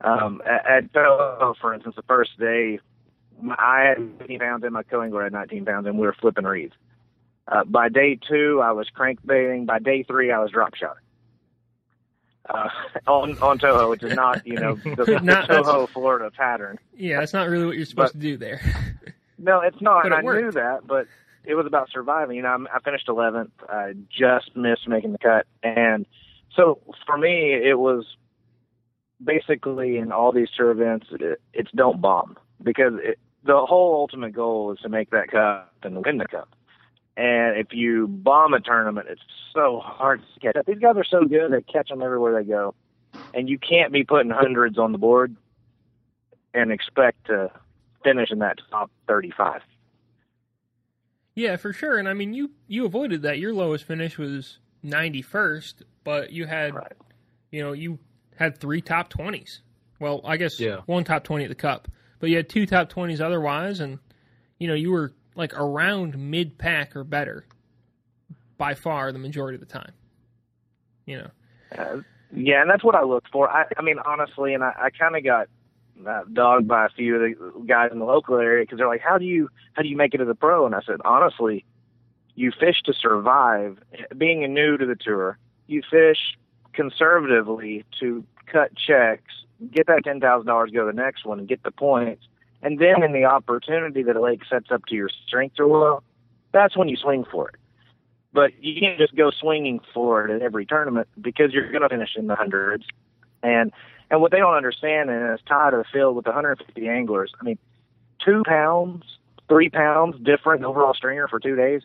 Um, 0.01 0.41
at, 0.45 0.93
Toho, 0.93 1.55
for 1.59 1.73
instance, 1.73 1.95
the 1.95 2.03
first 2.03 2.37
day, 2.39 2.79
I 3.49 3.81
had 3.81 3.97
15 4.19 4.39
pounds 4.39 4.63
in 4.63 4.73
my 4.73 4.83
co-angler 4.83 5.23
had 5.23 5.33
19 5.33 5.65
pounds, 5.65 5.87
and 5.87 5.97
we 5.97 6.05
were 6.07 6.13
flipping 6.13 6.45
reeds. 6.45 6.73
Uh, 7.47 7.63
by 7.63 7.89
day 7.89 8.15
two, 8.27 8.61
I 8.63 8.71
was 8.71 8.87
crankbaiting. 8.95 9.65
By 9.65 9.79
day 9.79 10.03
three, 10.03 10.31
I 10.31 10.39
was 10.39 10.51
drop 10.51 10.75
shotting. 10.75 11.03
Uh, 12.49 12.69
on 13.07 13.37
on 13.39 13.57
Toho, 13.59 13.89
which 13.89 14.03
is 14.03 14.13
not 14.15 14.45
you 14.45 14.55
know 14.55 14.75
the, 14.75 14.95
the 15.05 15.19
Not- 15.19 15.47
that's- 15.47 15.65
Toho 15.65 15.87
Florida 15.89 16.31
pattern. 16.31 16.77
Yeah, 16.95 17.19
that's 17.19 17.33
not 17.33 17.47
really 17.49 17.65
what 17.65 17.75
you're 17.77 17.85
supposed 17.85 18.13
But- 18.13 18.19
to 18.21 18.27
do 18.27 18.37
there. 18.37 18.61
No, 19.39 19.59
it's 19.61 19.79
not. 19.81 20.07
It 20.07 20.13
I 20.13 20.21
knew 20.21 20.51
that, 20.53 20.87
but 20.87 21.05
it 21.47 21.55
was 21.55 21.65
about 21.65 21.89
surviving. 21.91 22.35
You 22.35 22.43
know, 22.43 22.49
I'm, 22.49 22.67
I 22.73 22.79
finished 22.79 23.07
11th. 23.07 23.51
I 23.69 23.93
just 24.09 24.55
missed 24.55 24.87
making 24.87 25.13
the 25.13 25.17
cut, 25.17 25.47
and 25.63 26.05
so 26.55 26.79
for 27.05 27.17
me, 27.17 27.53
it 27.53 27.79
was 27.79 28.05
basically 29.23 29.97
in 29.97 30.11
all 30.11 30.31
these 30.31 30.49
tour 30.55 30.71
events, 30.71 31.07
it, 31.11 31.41
it's 31.53 31.71
don't 31.71 32.01
bomb 32.01 32.37
because 32.61 32.93
it, 33.01 33.19
the 33.43 33.65
whole 33.65 33.95
ultimate 33.95 34.33
goal 34.33 34.71
is 34.73 34.79
to 34.79 34.89
make 34.89 35.09
that 35.11 35.29
cup 35.29 35.73
and 35.83 36.05
win 36.05 36.17
the 36.17 36.27
cup. 36.27 36.49
And 37.15 37.57
if 37.57 37.67
you 37.71 38.07
bomb 38.07 38.53
a 38.53 38.59
tournament, 38.59 39.07
it's 39.09 39.21
so 39.53 39.79
hard 39.83 40.21
to 40.21 40.39
catch 40.39 40.55
up. 40.55 40.65
These 40.65 40.79
guys 40.79 40.95
are 40.97 41.03
so 41.03 41.25
good; 41.25 41.51
they 41.51 41.61
catch 41.61 41.89
them 41.89 42.03
everywhere 42.03 42.41
they 42.41 42.47
go, 42.47 42.75
and 43.33 43.49
you 43.49 43.57
can't 43.57 43.91
be 43.91 44.03
putting 44.03 44.29
hundreds 44.29 44.77
on 44.77 44.91
the 44.91 44.99
board 44.99 45.35
and 46.53 46.71
expect 46.71 47.25
to 47.27 47.51
finish 48.03 48.29
in 48.31 48.39
that 48.39 48.59
top 48.69 48.91
thirty-five. 49.07 49.61
Yeah, 51.37 51.55
for 51.55 51.71
sure. 51.71 51.99
And 51.99 52.09
I 52.09 52.13
mean, 52.13 52.33
you 52.33 52.49
you 52.67 52.85
avoided 52.87 53.21
that. 53.21 53.37
Your 53.37 53.53
lowest 53.53 53.83
finish 53.83 54.17
was 54.17 54.57
ninety 54.81 55.21
first, 55.21 55.83
but 56.03 56.31
you 56.31 56.47
had, 56.47 56.73
Right. 56.73 56.93
you 57.51 57.61
know, 57.61 57.73
you 57.73 57.99
had 58.37 58.57
three 58.57 58.81
top 58.81 59.09
twenties. 59.09 59.61
Well, 59.99 60.21
I 60.25 60.37
guess 60.37 60.59
Yeah. 60.59 60.77
one 60.87 61.03
top 61.03 61.23
twenty 61.23 61.43
at 61.45 61.49
the 61.49 61.55
Cup, 61.55 61.87
but 62.19 62.31
you 62.31 62.37
had 62.37 62.49
two 62.49 62.65
top 62.65 62.89
twenties 62.89 63.21
otherwise, 63.21 63.79
and 63.79 63.99
you 64.57 64.67
know 64.67 64.73
you 64.73 64.91
were 64.91 65.11
like 65.35 65.53
around 65.53 66.17
mid 66.17 66.57
pack 66.57 66.95
or 66.95 67.03
better 67.03 67.45
by 68.57 68.73
far 68.73 69.11
the 69.11 69.19
majority 69.19 69.57
of 69.57 69.59
the 69.59 69.71
time. 69.71 69.91
You 71.05 71.17
know. 71.19 71.29
Uh, 71.77 71.97
yeah, 72.33 72.61
and 72.61 72.69
that's 72.69 72.83
what 72.83 72.95
I 72.95 73.03
looked 73.03 73.29
for. 73.29 73.47
I, 73.47 73.65
I 73.77 73.83
mean, 73.83 73.99
honestly, 73.99 74.55
and 74.55 74.63
I, 74.63 74.73
I 74.75 74.89
kind 74.89 75.15
of 75.15 75.23
got 75.23 75.49
uh, 76.05 76.21
dogged 76.31 76.67
by 76.67 76.85
a 76.85 76.89
few 76.89 77.15
of 77.15 77.21
the 77.21 77.65
guys 77.65 77.89
in 77.91 77.99
the 77.99 78.05
local 78.05 78.37
area 78.37 78.63
because 78.63 78.77
they're 78.77 78.87
like, 78.87 79.01
"How 79.01 79.17
do 79.17 79.25
you 79.25 79.49
how 79.73 79.81
do 79.81 79.87
you 79.87 79.97
make 79.97 80.13
it 80.13 80.21
as 80.21 80.27
a 80.27 80.35
pro?" 80.35 80.65
And 80.65 80.75
I 80.75 80.81
said, 80.81 80.97
honestly, 81.05 81.65
you 82.35 82.51
fish 82.51 82.81
to 82.85 82.93
survive. 82.93 83.77
Being 84.17 84.43
a 84.43 84.47
new 84.47 84.77
to 84.77 84.85
the 84.85 84.95
tour, 84.95 85.37
you 85.67 85.81
fish 85.89 86.37
conservatively 86.73 87.85
to 87.99 88.23
cut 88.45 88.71
checks, 88.75 89.33
get 89.71 89.87
that 89.87 90.03
ten 90.03 90.19
thousand 90.19 90.47
dollars, 90.47 90.71
go 90.71 90.85
to 90.85 90.91
the 90.91 91.01
next 91.01 91.25
one, 91.25 91.39
and 91.39 91.47
get 91.47 91.63
the 91.63 91.71
points. 91.71 92.25
And 92.61 92.79
then, 92.79 93.03
in 93.03 93.13
the 93.13 93.25
opportunity 93.25 94.03
that 94.03 94.15
a 94.15 94.21
lake 94.21 94.41
sets 94.49 94.71
up 94.71 94.85
to 94.87 94.95
your 94.95 95.09
strength 95.27 95.59
or 95.59 95.67
well, 95.67 96.03
that's 96.51 96.75
when 96.75 96.89
you 96.89 96.97
swing 96.97 97.23
for 97.31 97.49
it 97.49 97.55
but 98.37 98.51
you 98.63 98.79
can't 98.79 98.99
just 98.99 99.15
go 99.15 99.31
swinging 99.31 99.79
for 99.95 100.27
it 100.27 100.35
at 100.35 100.43
every 100.43 100.63
tournament 100.63 101.07
because 101.19 101.53
you're 101.53 101.71
going 101.71 101.81
to 101.81 101.89
finish 101.89 102.11
in 102.15 102.27
the 102.27 102.35
hundreds. 102.35 102.85
And 103.47 103.71
and 104.09 104.21
what 104.21 104.31
they 104.31 104.37
don't 104.37 104.55
understand 104.55 105.09
and 105.09 105.33
it's 105.33 105.43
tied 105.43 105.71
to 105.71 105.77
the 105.77 105.85
field 105.91 106.15
with 106.15 106.25
150 106.25 106.87
anglers. 106.87 107.31
I 107.39 107.43
mean, 107.43 107.57
two 108.23 108.43
pounds, 108.45 109.03
three 109.49 109.69
pounds 109.69 110.15
different 110.23 110.63
overall 110.63 110.93
stringer 110.93 111.27
for 111.27 111.39
two 111.39 111.55
days 111.55 111.81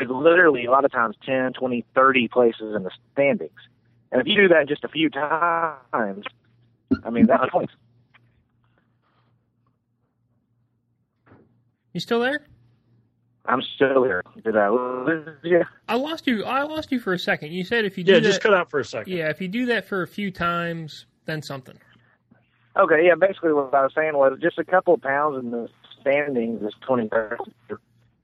is 0.00 0.08
literally 0.10 0.66
a 0.66 0.70
lot 0.70 0.84
of 0.84 0.92
times 0.92 1.16
10, 1.24 1.54
20, 1.54 1.84
30 1.94 2.28
places 2.28 2.74
in 2.74 2.82
the 2.82 2.90
standings. 3.12 3.58
And 4.12 4.20
if 4.20 4.26
you 4.26 4.34
do 4.36 4.48
that 4.48 4.68
just 4.68 4.84
a 4.84 4.88
few 4.88 5.08
times, 5.08 6.24
I 7.04 7.10
mean, 7.10 7.26
that's 7.26 7.50
points. 7.50 7.72
You 11.92 12.00
still 12.00 12.20
there? 12.20 12.46
I'm 13.48 13.62
still 13.62 14.02
here. 14.04 14.22
Did 14.44 14.56
I 14.56 14.68
lose 14.68 15.28
you? 15.42 15.64
I 15.88 15.96
lost 15.96 16.26
you. 16.26 16.44
I 16.44 16.62
lost 16.62 16.90
you 16.92 16.98
for 17.00 17.12
a 17.12 17.18
second. 17.18 17.52
You 17.52 17.64
said 17.64 17.84
if 17.84 17.96
you 17.96 18.04
do 18.04 18.12
Yeah, 18.12 18.18
that, 18.20 18.24
just 18.26 18.40
cut 18.40 18.54
out 18.54 18.70
for 18.70 18.80
a 18.80 18.84
second. 18.84 19.12
yeah, 19.12 19.28
if 19.30 19.40
you 19.40 19.48
do 19.48 19.66
that 19.66 19.86
for 19.86 20.02
a 20.02 20.08
few 20.08 20.30
times, 20.30 21.06
then 21.26 21.42
something. 21.42 21.78
Okay, 22.76 23.06
yeah, 23.06 23.14
basically 23.14 23.52
what 23.52 23.72
I 23.72 23.82
was 23.82 23.92
saying 23.94 24.14
was 24.14 24.38
just 24.40 24.58
a 24.58 24.64
couple 24.64 24.94
of 24.94 25.00
pounds 25.00 25.38
in 25.42 25.50
the 25.50 25.68
standings 26.00 26.62
is 26.62 26.74
20 26.86 27.08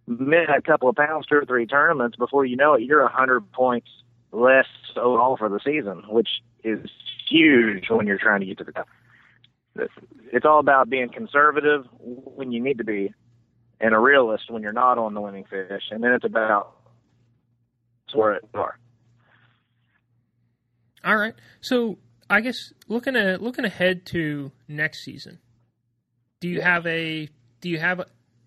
Miss 0.09 0.49
a 0.55 0.61
couple 0.61 0.89
of 0.89 0.97
pounds, 0.97 1.27
two 1.27 1.37
or 1.37 1.45
three 1.45 1.65
tournaments, 1.67 2.17
before 2.17 2.45
you 2.45 2.57
know 2.57 2.75
it, 2.75 2.83
you're 2.83 3.01
a 3.01 3.05
100 3.05 3.53
points 3.53 3.89
less 4.33 4.67
overall 4.97 5.37
for 5.37 5.49
the 5.49 5.61
season, 5.65 6.03
which 6.09 6.29
is 6.65 6.91
huge 7.29 7.89
when 7.89 8.07
you're 8.07 8.19
trying 8.19 8.41
to 8.41 8.47
get 8.47 8.59
to 8.59 8.65
the 8.65 8.73
top. 8.73 8.89
It's 10.33 10.45
all 10.45 10.59
about 10.59 10.91
being 10.91 11.09
conservative 11.09 11.87
when 12.01 12.53
you 12.53 12.61
need 12.63 12.79
to 12.79 12.85
be 12.85 13.15
and 13.83 13.95
a 13.95 13.99
realist 13.99 14.51
when 14.51 14.63
you're 14.63 14.73
not 14.73 14.97
on 14.97 15.13
the 15.13 15.21
winning 15.21 15.45
fish. 15.45 15.83
And 15.91 16.03
then 16.03 16.13
it's 16.13 16.25
about 16.25 16.77
where 18.15 18.35
it 18.35 18.45
are. 18.55 18.79
All 21.05 21.17
right. 21.17 21.35
So 21.61 21.99
I 22.31 22.41
guess 22.41 22.73
looking 22.89 23.17
at 23.17 23.43
looking 23.43 23.65
ahead 23.65 24.07
to 24.07 24.53
next 24.69 25.05
season, 25.05 25.39
do 26.41 26.49
you 26.49 26.61
have 26.61 26.87
a 26.87 27.29
do 27.61 27.69
you 27.69 27.79
have 27.79 28.03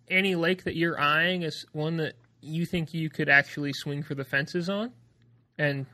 any 0.07 0.35
lake 0.35 0.63
that 0.63 0.75
you're 0.75 0.99
eyeing 0.99 1.43
as 1.43 1.65
one 1.73 1.97
that 1.97 2.13
you 2.41 2.65
think 2.65 2.93
you 2.93 3.09
could 3.09 3.27
actually 3.27 3.73
swing 3.73 4.03
for 4.03 4.15
the 4.15 4.23
fences 4.23 4.69
on, 4.69 4.91
and 5.57 5.85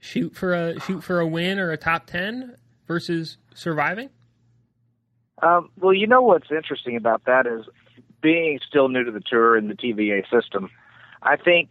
shoot 0.00 0.34
for 0.34 0.52
a 0.52 0.80
shoot 0.80 1.02
for 1.02 1.20
a 1.20 1.26
win 1.26 1.58
or 1.58 1.70
a 1.70 1.76
top 1.76 2.06
ten 2.06 2.56
versus 2.86 3.38
surviving? 3.54 4.10
Um, 5.42 5.70
well, 5.80 5.94
you 5.94 6.06
know 6.06 6.22
what's 6.22 6.50
interesting 6.50 6.96
about 6.96 7.24
that 7.24 7.46
is 7.46 7.64
being 8.22 8.60
still 8.66 8.88
new 8.88 9.04
to 9.04 9.10
the 9.10 9.20
tour 9.20 9.56
and 9.56 9.68
the 9.68 9.74
TVA 9.74 10.22
system. 10.30 10.70
I 11.22 11.36
think 11.36 11.70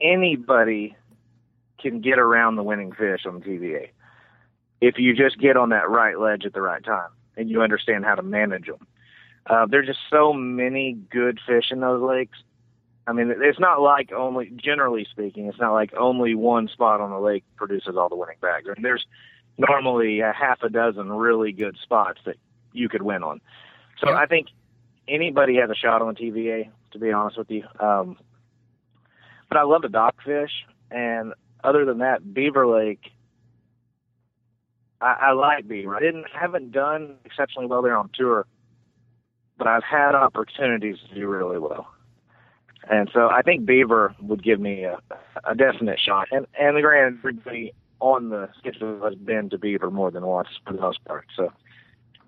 anybody 0.00 0.94
can 1.80 2.00
get 2.00 2.18
around 2.18 2.56
the 2.56 2.62
winning 2.62 2.92
fish 2.92 3.26
on 3.26 3.40
TVA 3.40 3.88
if 4.80 4.98
you 4.98 5.14
just 5.14 5.38
get 5.38 5.56
on 5.56 5.70
that 5.70 5.88
right 5.88 6.18
ledge 6.18 6.44
at 6.44 6.52
the 6.52 6.62
right 6.62 6.84
time 6.84 7.10
and 7.36 7.50
you 7.50 7.62
understand 7.62 8.04
how 8.04 8.14
to 8.14 8.22
manage 8.22 8.66
them. 8.66 8.86
Uh, 9.46 9.66
there's 9.66 9.86
just 9.86 9.98
so 10.10 10.32
many 10.32 10.92
good 10.92 11.38
fish 11.46 11.70
in 11.70 11.80
those 11.80 12.02
lakes. 12.02 12.38
I 13.06 13.12
mean, 13.12 13.34
it's 13.36 13.58
not 13.58 13.80
like 13.80 14.12
only, 14.12 14.52
generally 14.56 15.06
speaking, 15.10 15.46
it's 15.46 15.58
not 15.58 15.72
like 15.72 15.92
only 15.94 16.34
one 16.34 16.68
spot 16.68 17.00
on 17.00 17.10
the 17.10 17.18
lake 17.18 17.44
produces 17.56 17.96
all 17.96 18.08
the 18.08 18.16
winning 18.16 18.36
bags. 18.40 18.66
I 18.68 18.74
mean, 18.74 18.82
there's 18.82 19.06
normally 19.58 20.20
a 20.20 20.32
half 20.32 20.62
a 20.62 20.68
dozen 20.68 21.10
really 21.10 21.52
good 21.52 21.76
spots 21.82 22.20
that 22.24 22.36
you 22.72 22.88
could 22.88 23.02
win 23.02 23.22
on. 23.22 23.40
So 23.98 24.10
Yeah. 24.10 24.16
I 24.16 24.26
think 24.26 24.48
anybody 25.08 25.56
has 25.56 25.70
a 25.70 25.74
shot 25.74 26.02
on 26.02 26.14
TVA, 26.14 26.70
to 26.92 26.98
be 26.98 27.12
honest 27.12 27.38
with 27.38 27.50
you. 27.50 27.64
Um, 27.78 28.16
but 29.48 29.58
I 29.58 29.62
love 29.62 29.82
the 29.82 29.88
dock 29.88 30.16
fish, 30.24 30.52
and 30.90 31.34
other 31.62 31.84
than 31.84 31.98
that, 31.98 32.34
Beaver 32.34 32.66
Lake, 32.66 33.10
I, 35.00 35.16
I 35.20 35.32
like 35.32 35.66
Beaver. 35.66 35.96
I 35.96 36.00
didn't 36.00 36.26
haven't 36.32 36.72
done 36.72 37.16
exceptionally 37.24 37.66
well 37.66 37.82
there 37.82 37.96
on 37.96 38.10
tour, 38.14 38.46
but 39.58 39.66
I've 39.66 39.84
had 39.84 40.14
opportunities 40.14 40.96
to 41.08 41.14
do 41.14 41.26
really 41.26 41.58
well. 41.58 41.88
And 42.88 43.10
so 43.12 43.28
I 43.28 43.42
think 43.42 43.66
Beaver 43.66 44.14
would 44.22 44.42
give 44.42 44.60
me 44.60 44.84
a, 44.84 44.98
a 45.44 45.54
definite 45.54 45.98
shot. 46.00 46.28
And 46.30 46.46
and 46.58 46.76
the 46.76 46.80
grand 46.82 47.18
everybody 47.18 47.72
on 48.00 48.30
the 48.30 48.48
schedule 48.58 49.00
has 49.04 49.14
been 49.14 49.50
to 49.50 49.58
Beaver 49.58 49.90
more 49.90 50.10
than 50.10 50.24
once 50.26 50.48
for 50.66 50.72
the 50.72 50.80
most 50.80 51.04
part. 51.04 51.26
So 51.36 51.46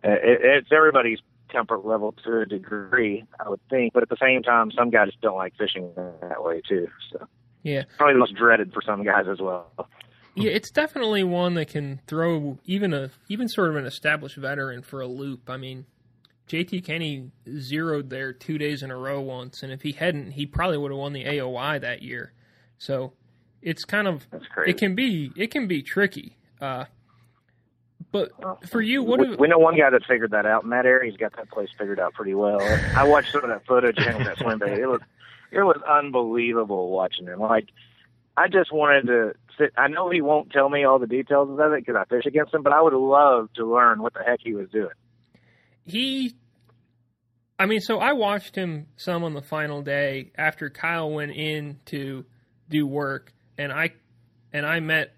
uh, 0.04 0.11
it, 0.11 0.40
it's 0.42 0.68
everybody's 0.72 1.20
comfort 1.52 1.84
level 1.84 2.12
to 2.24 2.40
a 2.40 2.46
degree, 2.46 3.24
I 3.44 3.48
would 3.48 3.60
think. 3.68 3.92
But 3.92 4.02
at 4.02 4.08
the 4.08 4.16
same 4.20 4.42
time, 4.42 4.70
some 4.76 4.90
guys 4.90 5.10
don't 5.20 5.36
like 5.36 5.54
fishing 5.56 5.90
that 5.96 6.42
way 6.42 6.62
too. 6.68 6.88
So 7.12 7.26
Yeah. 7.62 7.84
probably 7.98 8.14
the 8.14 8.18
most 8.20 8.34
dreaded 8.34 8.72
for 8.72 8.82
some 8.82 9.04
guys 9.04 9.26
as 9.30 9.40
well. 9.40 9.70
Yeah, 10.34 10.50
it's 10.50 10.70
definitely 10.70 11.22
one 11.24 11.54
that 11.54 11.68
can 11.68 12.00
throw 12.06 12.58
even 12.64 12.94
a 12.94 13.10
even 13.28 13.48
sort 13.48 13.68
of 13.70 13.76
an 13.76 13.84
established 13.84 14.36
veteran 14.36 14.82
for 14.82 15.00
a 15.02 15.06
loop. 15.06 15.50
I 15.50 15.58
mean, 15.58 15.84
JT 16.48 16.84
Kenney 16.84 17.30
zeroed 17.58 18.08
there 18.10 18.32
two 18.32 18.56
days 18.56 18.82
in 18.82 18.90
a 18.90 18.96
row 18.96 19.20
once, 19.20 19.62
and 19.62 19.70
if 19.70 19.82
he 19.82 19.92
hadn't, 19.92 20.32
he 20.32 20.46
probably 20.46 20.78
would 20.78 20.90
have 20.90 20.98
won 20.98 21.12
the 21.12 21.24
AOY 21.24 21.78
that 21.80 22.02
year. 22.02 22.32
So 22.78 23.12
it's 23.60 23.84
kind 23.84 24.08
of 24.08 24.26
That's 24.30 24.46
crazy. 24.46 24.70
it 24.70 24.78
can 24.78 24.94
be 24.94 25.32
it 25.36 25.50
can 25.50 25.66
be 25.66 25.82
tricky. 25.82 26.38
Uh, 26.60 26.86
but 28.12 28.31
oh. 28.44 28.59
for 28.68 28.81
you, 28.81 29.03
what 29.03 29.20
we, 29.20 29.27
do, 29.27 29.37
we 29.38 29.48
know 29.48 29.59
one 29.59 29.77
guy 29.77 29.90
that 29.90 30.05
figured 30.07 30.31
that 30.33 30.46
out. 30.46 30.66
Matt 30.66 30.85
Arey 30.85 31.18
got 31.18 31.35
that 31.37 31.51
place 31.51 31.70
figured 31.77 31.98
out 31.98 32.12
pretty 32.12 32.35
well. 32.35 32.61
I 32.94 33.05
watched 33.05 33.33
some 33.33 33.42
of 33.42 33.48
that 33.48 33.66
footage 33.66 33.98
of 33.98 34.05
him 34.05 34.18
with 34.18 34.27
that 34.27 34.38
swim 34.38 34.59
bait. 34.59 34.79
It 34.79 34.87
was 34.87 35.01
it 35.51 35.62
was 35.62 35.81
unbelievable 35.88 36.90
watching 36.90 37.27
him. 37.27 37.40
Like 37.40 37.68
I 38.37 38.48
just 38.48 38.72
wanted 38.72 39.07
to 39.07 39.33
sit. 39.59 39.72
I 39.77 39.88
know 39.88 40.11
he 40.11 40.20
won't 40.20 40.53
tell 40.53 40.68
me 40.68 40.85
all 40.85 40.98
the 40.98 41.07
details 41.07 41.48
of 41.51 41.72
it 41.72 41.85
because 41.85 41.96
I 41.96 42.05
fish 42.05 42.27
against 42.27 42.53
him, 42.53 42.62
but 42.62 42.72
I 42.72 42.83
would 42.83 42.92
love 42.92 43.53
to 43.55 43.64
learn 43.64 44.03
what 44.03 44.12
the 44.14 44.20
heck 44.20 44.40
he 44.42 44.55
was 44.55 44.68
doing. 44.68 44.94
he 45.85 46.35
I 47.59 47.66
mean, 47.66 47.81
so 47.81 47.98
I 47.98 48.12
watched 48.12 48.57
him 48.57 48.88
some 48.96 49.25
on 49.25 49.35
the 49.35 49.42
final 49.42 49.83
day 49.83 50.33
after 50.37 50.68
Kyle 50.68 51.11
went 51.11 51.33
in 51.33 51.79
to 51.87 52.25
do 52.68 52.87
work 52.87 53.33
and 53.57 53.72
I 53.72 53.92
and 54.53 54.66
I 54.66 54.81
met 54.81 55.14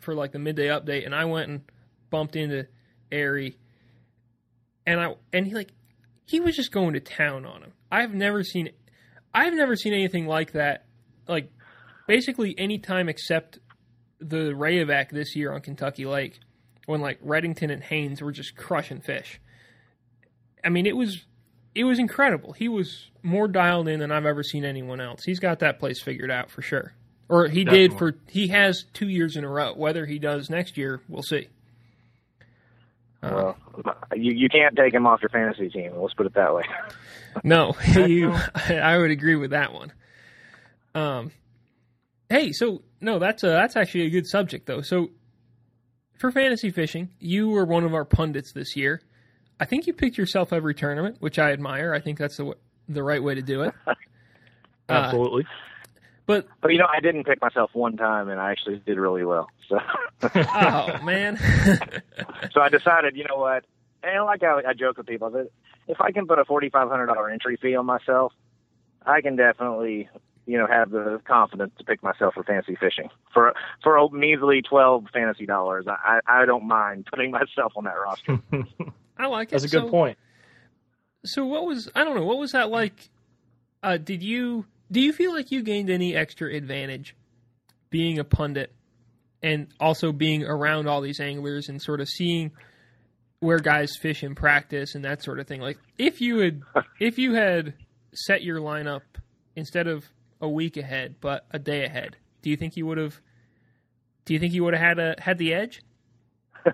for 0.00 0.14
like 0.14 0.32
the 0.32 0.38
midday 0.38 0.66
update 0.66 1.06
and 1.06 1.14
I 1.14 1.24
went 1.24 1.48
and 1.48 1.62
bumped 2.10 2.36
into 2.36 2.66
Arey 3.10 3.54
and 4.86 5.00
I 5.00 5.14
and 5.32 5.46
he 5.46 5.54
like 5.54 5.72
he 6.24 6.40
was 6.40 6.56
just 6.56 6.72
going 6.72 6.94
to 6.94 7.00
town 7.00 7.44
on 7.44 7.62
him. 7.62 7.72
I've 7.90 8.14
never 8.14 8.42
seen 8.42 8.70
I've 9.34 9.54
never 9.54 9.76
seen 9.76 9.92
anything 9.92 10.26
like 10.26 10.52
that. 10.52 10.86
Like 11.26 11.50
basically 12.06 12.54
any 12.58 12.78
time 12.78 13.08
except 13.08 13.58
the 14.20 14.52
Rayovac 14.52 15.10
this 15.10 15.36
year 15.36 15.52
on 15.52 15.60
Kentucky 15.60 16.06
Lake 16.06 16.40
when 16.86 17.00
like 17.00 17.22
Reddington 17.22 17.70
and 17.70 17.82
Haynes 17.84 18.22
were 18.22 18.32
just 18.32 18.56
crushing 18.56 19.00
fish. 19.00 19.40
I 20.64 20.70
mean, 20.70 20.86
it 20.86 20.96
was 20.96 21.26
it 21.74 21.84
was 21.84 21.98
incredible. 21.98 22.52
He 22.54 22.68
was 22.68 23.10
more 23.22 23.46
dialed 23.46 23.88
in 23.88 24.00
than 24.00 24.10
I've 24.10 24.26
ever 24.26 24.42
seen 24.42 24.64
anyone 24.64 25.00
else. 25.00 25.22
He's 25.24 25.38
got 25.38 25.60
that 25.60 25.78
place 25.78 26.02
figured 26.02 26.30
out 26.30 26.50
for 26.50 26.62
sure. 26.62 26.94
Or 27.28 27.46
he 27.46 27.64
did 27.64 27.98
for 27.98 28.14
he 28.26 28.48
has 28.48 28.84
two 28.94 29.08
years 29.08 29.36
in 29.36 29.44
a 29.44 29.48
row. 29.48 29.74
Whether 29.74 30.06
he 30.06 30.18
does 30.18 30.48
next 30.48 30.78
year, 30.78 31.02
we'll 31.08 31.22
see. 31.22 31.48
Uh, 33.22 33.30
Well, 33.32 33.56
you 34.14 34.32
you 34.32 34.48
can't 34.48 34.76
take 34.76 34.94
him 34.94 35.06
off 35.06 35.20
your 35.20 35.28
fantasy 35.28 35.68
team. 35.68 35.92
Let's 35.96 36.14
put 36.14 36.26
it 36.26 36.34
that 36.34 36.54
way. 36.54 36.62
no, 37.44 37.74
you, 37.94 38.32
I 38.54 38.96
would 38.98 39.10
agree 39.10 39.36
with 39.36 39.50
that 39.50 39.72
one. 39.72 39.92
Um, 40.94 41.32
hey, 42.28 42.52
so 42.52 42.82
no, 43.00 43.18
that's 43.18 43.42
a, 43.42 43.48
that's 43.48 43.76
actually 43.76 44.06
a 44.06 44.10
good 44.10 44.26
subject 44.26 44.66
though. 44.66 44.82
So 44.82 45.10
for 46.18 46.30
fantasy 46.30 46.70
fishing, 46.70 47.10
you 47.18 47.48
were 47.48 47.64
one 47.64 47.84
of 47.84 47.94
our 47.94 48.04
pundits 48.04 48.52
this 48.52 48.76
year. 48.76 49.00
I 49.60 49.64
think 49.64 49.86
you 49.86 49.92
picked 49.92 50.16
yourself 50.18 50.52
every 50.52 50.74
tournament, 50.74 51.16
which 51.20 51.38
I 51.38 51.52
admire. 51.52 51.92
I 51.92 52.00
think 52.00 52.18
that's 52.18 52.36
the 52.36 52.54
the 52.88 53.02
right 53.02 53.22
way 53.22 53.34
to 53.34 53.42
do 53.42 53.62
it. 53.62 53.74
Absolutely. 54.88 55.42
Uh, 55.44 55.67
but 56.28 56.46
but 56.60 56.72
you 56.72 56.78
know, 56.78 56.86
I 56.94 57.00
didn't 57.00 57.24
pick 57.24 57.40
myself 57.40 57.70
one 57.72 57.96
time, 57.96 58.28
and 58.28 58.38
I 58.38 58.52
actually 58.52 58.82
did 58.84 58.98
really 58.98 59.24
well. 59.24 59.48
So 59.66 59.78
oh 60.34 61.02
man. 61.02 61.38
so 62.52 62.60
I 62.60 62.68
decided, 62.68 63.16
you 63.16 63.24
know 63.24 63.38
what? 63.38 63.64
And 64.02 64.26
like 64.26 64.42
I, 64.42 64.60
I 64.68 64.74
joke 64.74 64.98
with 64.98 65.06
people, 65.06 65.30
that 65.30 65.50
if 65.88 66.02
I 66.02 66.12
can 66.12 66.26
put 66.26 66.38
a 66.38 66.44
forty 66.44 66.68
five 66.68 66.90
hundred 66.90 67.06
dollar 67.06 67.30
entry 67.30 67.56
fee 67.56 67.74
on 67.74 67.86
myself, 67.86 68.34
I 69.06 69.22
can 69.22 69.36
definitely 69.36 70.10
you 70.44 70.58
know 70.58 70.66
have 70.66 70.90
the 70.90 71.18
confidence 71.24 71.72
to 71.78 71.84
pick 71.84 72.02
myself 72.02 72.34
for 72.34 72.44
fantasy 72.44 72.76
fishing 72.76 73.08
for 73.32 73.54
for 73.82 73.96
a 73.96 74.10
measly 74.10 74.60
twelve 74.60 75.06
fantasy 75.10 75.46
dollars. 75.46 75.86
I 75.88 76.20
I 76.26 76.44
don't 76.44 76.68
mind 76.68 77.06
putting 77.06 77.30
myself 77.30 77.72
on 77.74 77.84
that 77.84 77.94
roster. 77.94 78.38
I 79.16 79.28
like 79.28 79.48
it. 79.48 79.52
That's 79.52 79.64
a 79.64 79.68
good 79.68 79.84
so, 79.84 79.88
point. 79.88 80.18
So 81.24 81.46
what 81.46 81.64
was 81.64 81.88
I 81.94 82.04
don't 82.04 82.14
know 82.16 82.24
what 82.26 82.38
was 82.38 82.52
that 82.52 82.68
like? 82.68 83.08
Uh, 83.82 83.96
did 83.96 84.22
you 84.22 84.66
do 84.90 85.00
you 85.00 85.12
feel 85.12 85.32
like 85.32 85.50
you 85.50 85.62
gained 85.62 85.90
any 85.90 86.16
extra 86.16 86.52
advantage 86.54 87.14
being 87.90 88.18
a 88.18 88.24
pundit 88.24 88.72
and 89.42 89.68
also 89.78 90.12
being 90.12 90.44
around 90.44 90.88
all 90.88 91.00
these 91.00 91.20
anglers 91.20 91.68
and 91.68 91.80
sort 91.80 92.00
of 92.00 92.08
seeing 92.08 92.50
where 93.40 93.58
guys 93.58 93.92
fish 94.00 94.22
in 94.22 94.34
practice 94.34 94.94
and 94.94 95.04
that 95.04 95.22
sort 95.22 95.38
of 95.38 95.46
thing? 95.46 95.60
Like 95.60 95.78
if 95.98 96.20
you 96.20 96.38
had 96.38 96.62
if 97.00 97.18
you 97.18 97.34
had 97.34 97.74
set 98.14 98.42
your 98.42 98.60
lineup 98.60 99.02
instead 99.54 99.86
of 99.86 100.04
a 100.40 100.48
week 100.48 100.76
ahead 100.76 101.16
but 101.20 101.46
a 101.50 101.58
day 101.58 101.84
ahead, 101.84 102.16
do 102.42 102.50
you 102.50 102.56
think 102.56 102.76
you 102.76 102.86
would 102.86 102.98
have? 102.98 103.20
Do 104.24 104.34
you 104.34 104.40
think 104.40 104.52
you 104.52 104.64
would 104.64 104.74
have 104.74 104.82
had 104.82 104.98
a 104.98 105.14
had 105.18 105.38
the 105.38 105.54
edge? 105.54 105.82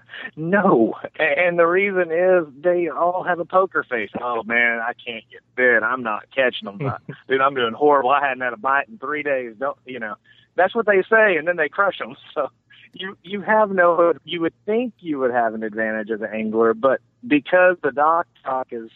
no, 0.37 0.95
and 1.19 1.59
the 1.59 1.67
reason 1.67 2.11
is 2.11 2.47
they 2.63 2.89
all 2.89 3.25
have 3.25 3.39
a 3.39 3.45
poker 3.45 3.85
face. 3.89 4.11
Oh 4.21 4.43
man, 4.43 4.81
I 4.81 4.93
can't 4.93 5.25
get 5.31 5.41
bit. 5.57 5.83
I'm 5.83 6.03
not 6.03 6.25
catching 6.35 6.67
them. 6.67 6.79
Dude, 7.29 7.41
I'm 7.41 7.55
doing 7.55 7.75
horrible. 7.75 8.11
I 8.11 8.21
hadn't 8.21 8.43
had 8.43 8.53
a 8.53 8.59
bite 8.59 8.89
in 8.89 8.99
three 8.99 9.23
days. 9.23 9.55
Don't 9.59 9.79
you 9.85 9.99
know? 9.99 10.15
That's 10.57 10.75
what 10.75 10.87
they 10.87 11.03
say, 11.03 11.37
and 11.37 11.47
then 11.47 11.57
they 11.57 11.69
crush 11.69 11.99
them. 11.99 12.17
So 12.35 12.49
you 12.93 13.17
you 13.23 13.41
have 13.43 13.71
no. 13.71 14.15
You 14.25 14.41
would 14.43 14.55
think 14.67 14.95
you 15.01 15.19
would 15.19 15.33
have 15.33 15.55
an 15.55 15.63
advantage 15.63 16.11
as 16.11 16.21
an 16.21 16.31
angler, 16.33 16.75
but 16.75 17.01
because 17.27 17.77
the 17.83 17.91
dock 17.91 18.27
talk 18.45 18.69
is 18.71 18.89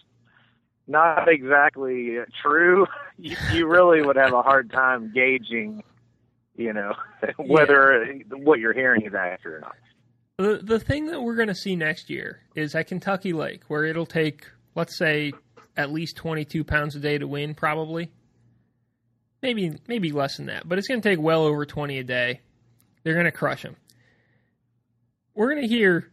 not 0.87 1.29
exactly 1.29 2.19
uh, 2.19 2.25
true, 2.41 2.87
you, 3.19 3.37
you 3.53 3.67
really 3.67 4.01
would 4.03 4.17
have 4.17 4.33
a 4.33 4.43
hard 4.43 4.71
time 4.71 5.13
gauging. 5.13 5.83
You 6.57 6.73
know 6.73 6.95
whether 7.37 8.05
yeah. 8.05 8.23
what 8.37 8.59
you're 8.61 8.73
hearing 8.73 9.03
is 9.03 9.15
accurate 9.15 9.57
or 9.57 9.61
not. 9.61 9.77
The 10.39 10.61
the 10.63 10.79
thing 10.79 11.07
that 11.07 11.21
we're 11.21 11.35
going 11.35 11.49
to 11.49 11.55
see 11.55 11.75
next 11.75 12.09
year 12.09 12.41
is 12.55 12.75
at 12.77 12.87
Kentucky 12.87 13.33
Lake, 13.33 13.63
where 13.67 13.85
it'll 13.85 14.07
take, 14.07 14.47
let's 14.77 14.97
say, 14.97 15.33
at 15.77 15.91
least 15.91 16.17
22 16.17 16.63
pounds 16.63 16.95
a 16.95 17.01
day 17.01 17.19
to 17.19 17.27
win, 17.27 17.55
probably. 17.55 18.13
Maybe 19.43 19.73
maybe 19.89 20.13
less 20.13 20.37
than 20.37 20.47
that, 20.47 20.69
but 20.69 20.79
it's 20.79 20.87
going 20.87 21.01
to 21.01 21.09
take 21.09 21.19
well 21.21 21.43
over 21.43 21.67
20 21.67 21.99
a 21.99 22.05
day. 22.05 22.41
They're 23.03 23.15
going 23.15 23.27
to 23.27 23.33
crush 23.33 23.63
them. 23.63 23.77
We're 25.35 25.51
going 25.55 25.63
to 25.63 25.69
hear 25.69 26.11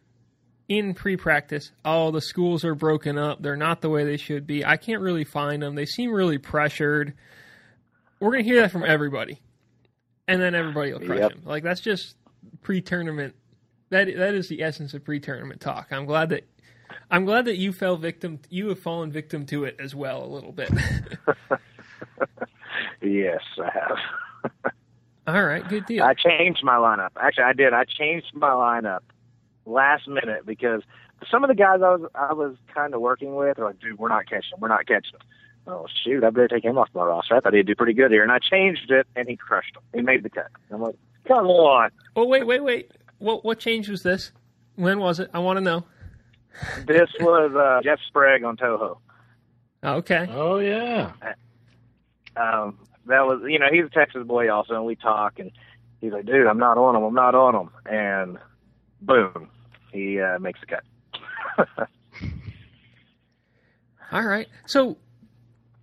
in 0.68 0.96
pre-practice, 0.96 1.72
oh, 1.84 2.10
the 2.10 2.22
schools 2.22 2.64
are 2.66 2.74
broken 2.76 3.20
up. 3.20 3.42
They're 3.44 3.56
not 3.56 3.82
the 3.82 3.90
way 3.90 4.04
they 4.06 4.18
should 4.18 4.48
be. 4.48 4.66
I 4.66 4.78
can't 4.78 5.02
really 5.02 5.24
find 5.24 5.62
them. 5.62 5.76
They 5.76 5.86
seem 5.86 6.12
really 6.12 6.40
pressured. 6.40 7.14
We're 8.20 8.32
going 8.32 8.44
to 8.44 8.50
hear 8.50 8.62
that 8.62 8.72
from 8.72 8.84
everybody, 8.84 9.40
and 10.28 10.42
then 10.42 10.56
everybody 10.56 10.94
will 10.94 11.00
crush 11.02 11.20
Yep. 11.20 11.30
them. 11.32 11.42
Like 11.46 11.62
that's 11.64 11.82
just 11.82 12.16
pre-tournament 12.64 13.36
that 13.96 14.16
that 14.18 14.34
is 14.34 14.50
the 14.50 14.62
essence 14.62 14.94
of 14.94 15.04
pre-tournament 15.04 15.62
talk. 15.62 15.88
I'm 15.92 16.06
glad 16.06 16.30
that 16.30 16.48
I'm 17.10 17.26
glad 17.26 17.46
that 17.46 17.58
you 17.58 17.72
fell 17.72 17.98
victim. 17.98 18.40
You 18.50 18.70
have 18.70 18.80
fallen 18.80 19.12
victim 19.12 19.46
to 19.48 19.64
it 19.64 19.78
as 19.80 19.96
well 19.96 20.24
a 20.24 20.28
little 20.28 20.52
bit. 20.52 20.70
yes, 23.02 23.42
I 23.58 23.72
have. 23.74 23.98
All 25.28 25.44
right, 25.44 25.68
good 25.68 25.86
deal. 25.86 26.04
I 26.04 26.14
changed 26.14 26.64
my 26.64 26.76
lineup. 26.76 27.10
Actually, 27.20 27.46
I 27.46 27.54
did. 27.54 27.74
I 27.74 27.86
changed 27.86 28.28
my 28.34 28.50
lineup 28.50 29.00
last 29.66 30.08
minute 30.08 30.46
because 30.46 30.84
some 31.32 31.44
of 31.44 31.48
the 31.48 31.56
guys 31.56 31.82
I 31.82 31.96
was 31.96 32.12
I 32.14 32.34
was 32.34 32.56
kind 32.74 32.94
of 32.94 33.02
working 33.02 33.36
with 33.36 33.58
are 33.58 33.66
like, 33.66 33.80
dude, 33.80 33.98
we're 33.98 34.10
not 34.10 34.28
catching. 34.28 34.60
We're 34.60 34.68
not 34.68 34.86
catching. 34.86 35.20
Oh 35.68 35.88
shoot, 36.04 36.24
I 36.24 36.30
better 36.30 36.48
take 36.48 36.66
him 36.66 36.78
off 36.78 36.90
my 36.94 37.04
roster. 37.04 37.36
I 37.36 37.40
thought 37.40 37.54
he'd 37.54 37.66
do 37.66 37.76
pretty 37.76 37.94
good 37.94 38.12
here, 38.12 38.22
and 38.22 38.32
I 38.32 38.40
changed 38.40 38.92
it, 38.92 39.08
and 39.16 39.28
he 39.28 39.36
crushed 39.36 39.76
him. 39.76 39.82
He 39.94 40.02
made 40.02 40.22
the 40.22 40.30
cut. 40.30 40.48
I'm 40.70 40.82
like, 40.82 40.96
come 41.28 41.48
on. 41.48 41.90
Oh 42.16 42.28
wait, 42.28 42.46
wait, 42.46 42.64
wait. 42.64 42.92
What 43.20 43.46
what 43.46 43.60
change 43.60 43.90
was 43.90 44.04
this? 44.04 44.32
When 44.76 45.00
was 45.00 45.20
it? 45.20 45.30
I 45.34 45.40
want 45.40 45.58
to 45.58 45.62
know. 45.62 45.86
This 46.86 47.10
was 47.20 47.54
uh, 47.54 47.82
Jeff 47.84 48.00
Sprague 48.08 48.44
on 48.44 48.58
Toho. 48.58 48.98
Okay. 49.84 50.28
Oh 50.32 50.60
yeah. 50.60 51.14
Um, 52.36 52.80
that 53.06 53.26
was 53.26 53.42
you 53.48 53.60
know 53.60 53.68
he's 53.72 53.86
a 53.86 53.90
Texas 53.90 54.26
boy 54.26 54.52
also, 54.52 54.74
and 54.74 54.86
we 54.86 54.96
talk, 54.96 55.40
and 55.40 55.52
he's 56.02 56.12
like, 56.12 56.26
dude, 56.26 56.48
I'm 56.48 56.58
not 56.58 56.78
on 56.78 56.96
him. 56.96 57.04
I'm 57.04 57.14
not 57.14 57.36
on 57.36 57.56
him, 57.56 57.70
and 57.86 58.38
boom, 59.02 59.50
he 59.92 60.20
uh, 60.20 60.40
makes 60.40 60.60
the 60.60 60.66
cut. 60.68 61.88
All 64.12 64.24
right. 64.24 64.48
So 64.66 64.98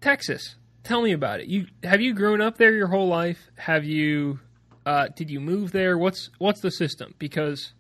Texas, 0.01 0.57
tell 0.85 1.03
me 1.03 1.12
about 1.12 1.40
it. 1.40 1.47
You 1.47 1.66
have 1.83 2.01
you 2.01 2.14
grown 2.14 2.40
up 2.40 2.59
there 2.59 2.73
your 2.73 2.88
whole 2.88 3.09
life? 3.09 3.51
Have 3.57 3.85
you 3.85 4.40
uh, 4.85 5.09
did 5.14 5.31
you 5.31 5.40
move 5.40 5.73
there? 5.73 5.97
What's 5.97 6.31
what's 6.38 6.61
the 6.61 6.71
system? 6.71 7.14
Because 7.18 7.73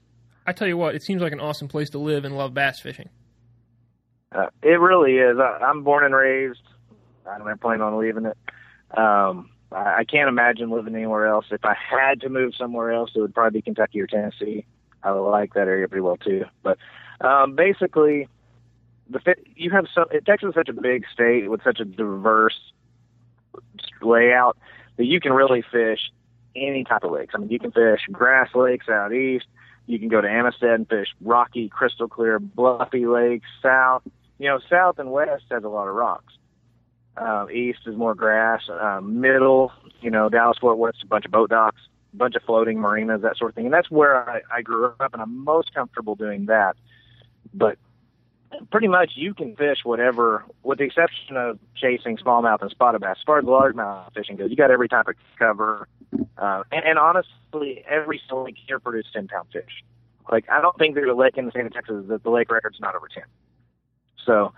I 0.46 0.52
tell 0.52 0.68
you 0.68 0.76
what, 0.76 0.94
it 0.94 1.02
seems 1.02 1.22
like 1.22 1.32
an 1.32 1.40
awesome 1.40 1.68
place 1.68 1.90
to 1.90 1.98
live 1.98 2.24
and 2.24 2.36
love 2.36 2.54
bass 2.54 2.80
fishing. 2.80 3.08
Uh, 4.32 4.46
it 4.62 4.80
really 4.80 5.16
is. 5.18 5.38
I, 5.38 5.64
I'm 5.64 5.82
born 5.82 6.04
and 6.04 6.14
raised. 6.14 6.62
I 7.28 7.38
don't 7.38 7.60
plan 7.60 7.80
on 7.80 7.98
leaving 7.98 8.26
it. 8.26 8.36
Um, 8.96 9.50
I, 9.70 9.98
I 9.98 10.04
can't 10.04 10.28
imagine 10.28 10.70
living 10.70 10.94
anywhere 10.94 11.26
else. 11.26 11.46
If 11.50 11.64
I 11.64 11.74
had 11.74 12.20
to 12.22 12.28
move 12.28 12.54
somewhere 12.56 12.92
else, 12.92 13.10
it 13.14 13.20
would 13.20 13.34
probably 13.34 13.58
be 13.58 13.62
Kentucky 13.62 14.00
or 14.00 14.06
Tennessee. 14.06 14.64
I 15.02 15.10
like 15.10 15.54
that 15.54 15.68
area 15.68 15.88
pretty 15.88 16.02
well 16.02 16.16
too. 16.16 16.44
But 16.62 16.78
um, 17.20 17.56
basically, 17.56 18.28
the 19.10 19.20
you 19.56 19.70
have 19.70 19.86
so 19.94 20.04
Texas 20.24 20.50
is 20.50 20.54
such 20.54 20.68
a 20.68 20.72
big 20.72 21.04
state 21.12 21.50
with 21.50 21.62
such 21.64 21.80
a 21.80 21.84
diverse 21.84 22.58
layout 24.00 24.56
that 24.96 25.04
you 25.04 25.20
can 25.20 25.32
really 25.32 25.62
fish 25.62 26.00
any 26.54 26.84
type 26.84 27.04
of 27.04 27.12
lakes. 27.12 27.34
I 27.34 27.38
mean, 27.38 27.50
you 27.50 27.58
can 27.58 27.72
fish 27.72 28.00
grass 28.10 28.48
lakes 28.54 28.88
out 28.88 29.12
east. 29.12 29.46
You 29.86 29.98
can 29.98 30.08
go 30.08 30.20
to 30.20 30.28
Amistad 30.28 30.70
and 30.70 30.88
fish 30.88 31.08
rocky, 31.20 31.68
crystal 31.68 32.08
clear, 32.08 32.38
bluffy 32.38 33.06
lakes. 33.06 33.46
South, 33.62 34.02
you 34.38 34.48
know, 34.48 34.60
south 34.70 34.98
and 34.98 35.10
west 35.10 35.44
has 35.50 35.64
a 35.64 35.68
lot 35.68 35.88
of 35.88 35.94
rocks. 35.94 36.34
Um, 37.16 37.50
east 37.50 37.80
is 37.86 37.96
more 37.96 38.14
grass. 38.14 38.62
Um, 38.70 39.20
middle, 39.20 39.72
you 40.00 40.10
know, 40.10 40.28
Dallas 40.28 40.58
Fort 40.58 40.78
Worth, 40.78 40.94
a 41.02 41.06
bunch 41.06 41.26
of 41.26 41.30
boat 41.30 41.50
docks, 41.50 41.80
a 42.14 42.16
bunch 42.16 42.36
of 42.36 42.42
floating 42.42 42.80
marinas, 42.80 43.22
that 43.22 43.36
sort 43.36 43.50
of 43.50 43.54
thing. 43.54 43.66
And 43.66 43.74
that's 43.74 43.90
where 43.90 44.28
I, 44.28 44.40
I 44.50 44.62
grew 44.62 44.92
up, 44.98 45.12
and 45.12 45.20
I'm 45.20 45.44
most 45.44 45.74
comfortable 45.74 46.14
doing 46.14 46.46
that. 46.46 46.76
But 47.52 47.76
pretty 48.70 48.88
much 48.88 49.12
you 49.14 49.34
can 49.34 49.56
fish 49.56 49.78
whatever, 49.84 50.44
with 50.62 50.78
the 50.78 50.84
exception 50.84 51.36
of 51.36 51.58
chasing 51.76 52.16
smallmouth 52.16 52.62
and 52.62 52.70
spotted 52.70 53.00
bass. 53.00 53.16
As 53.18 53.24
far 53.24 53.38
as 53.38 53.44
largemouth 53.44 54.12
fishing 54.14 54.36
goes, 54.36 54.50
you 54.50 54.56
got 54.56 54.70
every 54.70 54.88
type 54.88 55.08
of 55.08 55.14
cover. 55.38 55.88
Uh, 56.36 56.62
and, 56.70 56.84
and 56.84 56.98
honestly, 56.98 57.84
every 57.88 58.20
single 58.26 58.44
lake 58.44 58.56
here 58.66 58.78
produces 58.78 59.10
10 59.12 59.28
pound 59.28 59.48
fish. 59.52 59.84
Like, 60.30 60.44
I 60.50 60.60
don't 60.60 60.76
think 60.78 60.94
there's 60.94 61.10
a 61.10 61.14
lake 61.14 61.36
in 61.36 61.46
the 61.46 61.50
state 61.50 61.66
of 61.66 61.72
Texas 61.72 62.04
that 62.08 62.22
the 62.22 62.30
lake 62.30 62.50
record's 62.50 62.80
not 62.80 62.94
over 62.94 63.08
10. 63.08 63.24
So, 64.24 64.52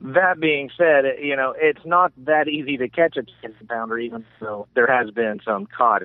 that 0.00 0.40
being 0.40 0.70
said, 0.76 1.04
you 1.22 1.36
know, 1.36 1.54
it's 1.56 1.84
not 1.84 2.12
that 2.24 2.48
easy 2.48 2.76
to 2.76 2.88
catch 2.88 3.16
a 3.16 3.22
10 3.42 3.54
pounder, 3.68 3.98
even 3.98 4.24
though 4.40 4.66
there 4.74 4.86
has 4.86 5.10
been 5.10 5.40
some 5.44 5.66
caught 5.66 6.02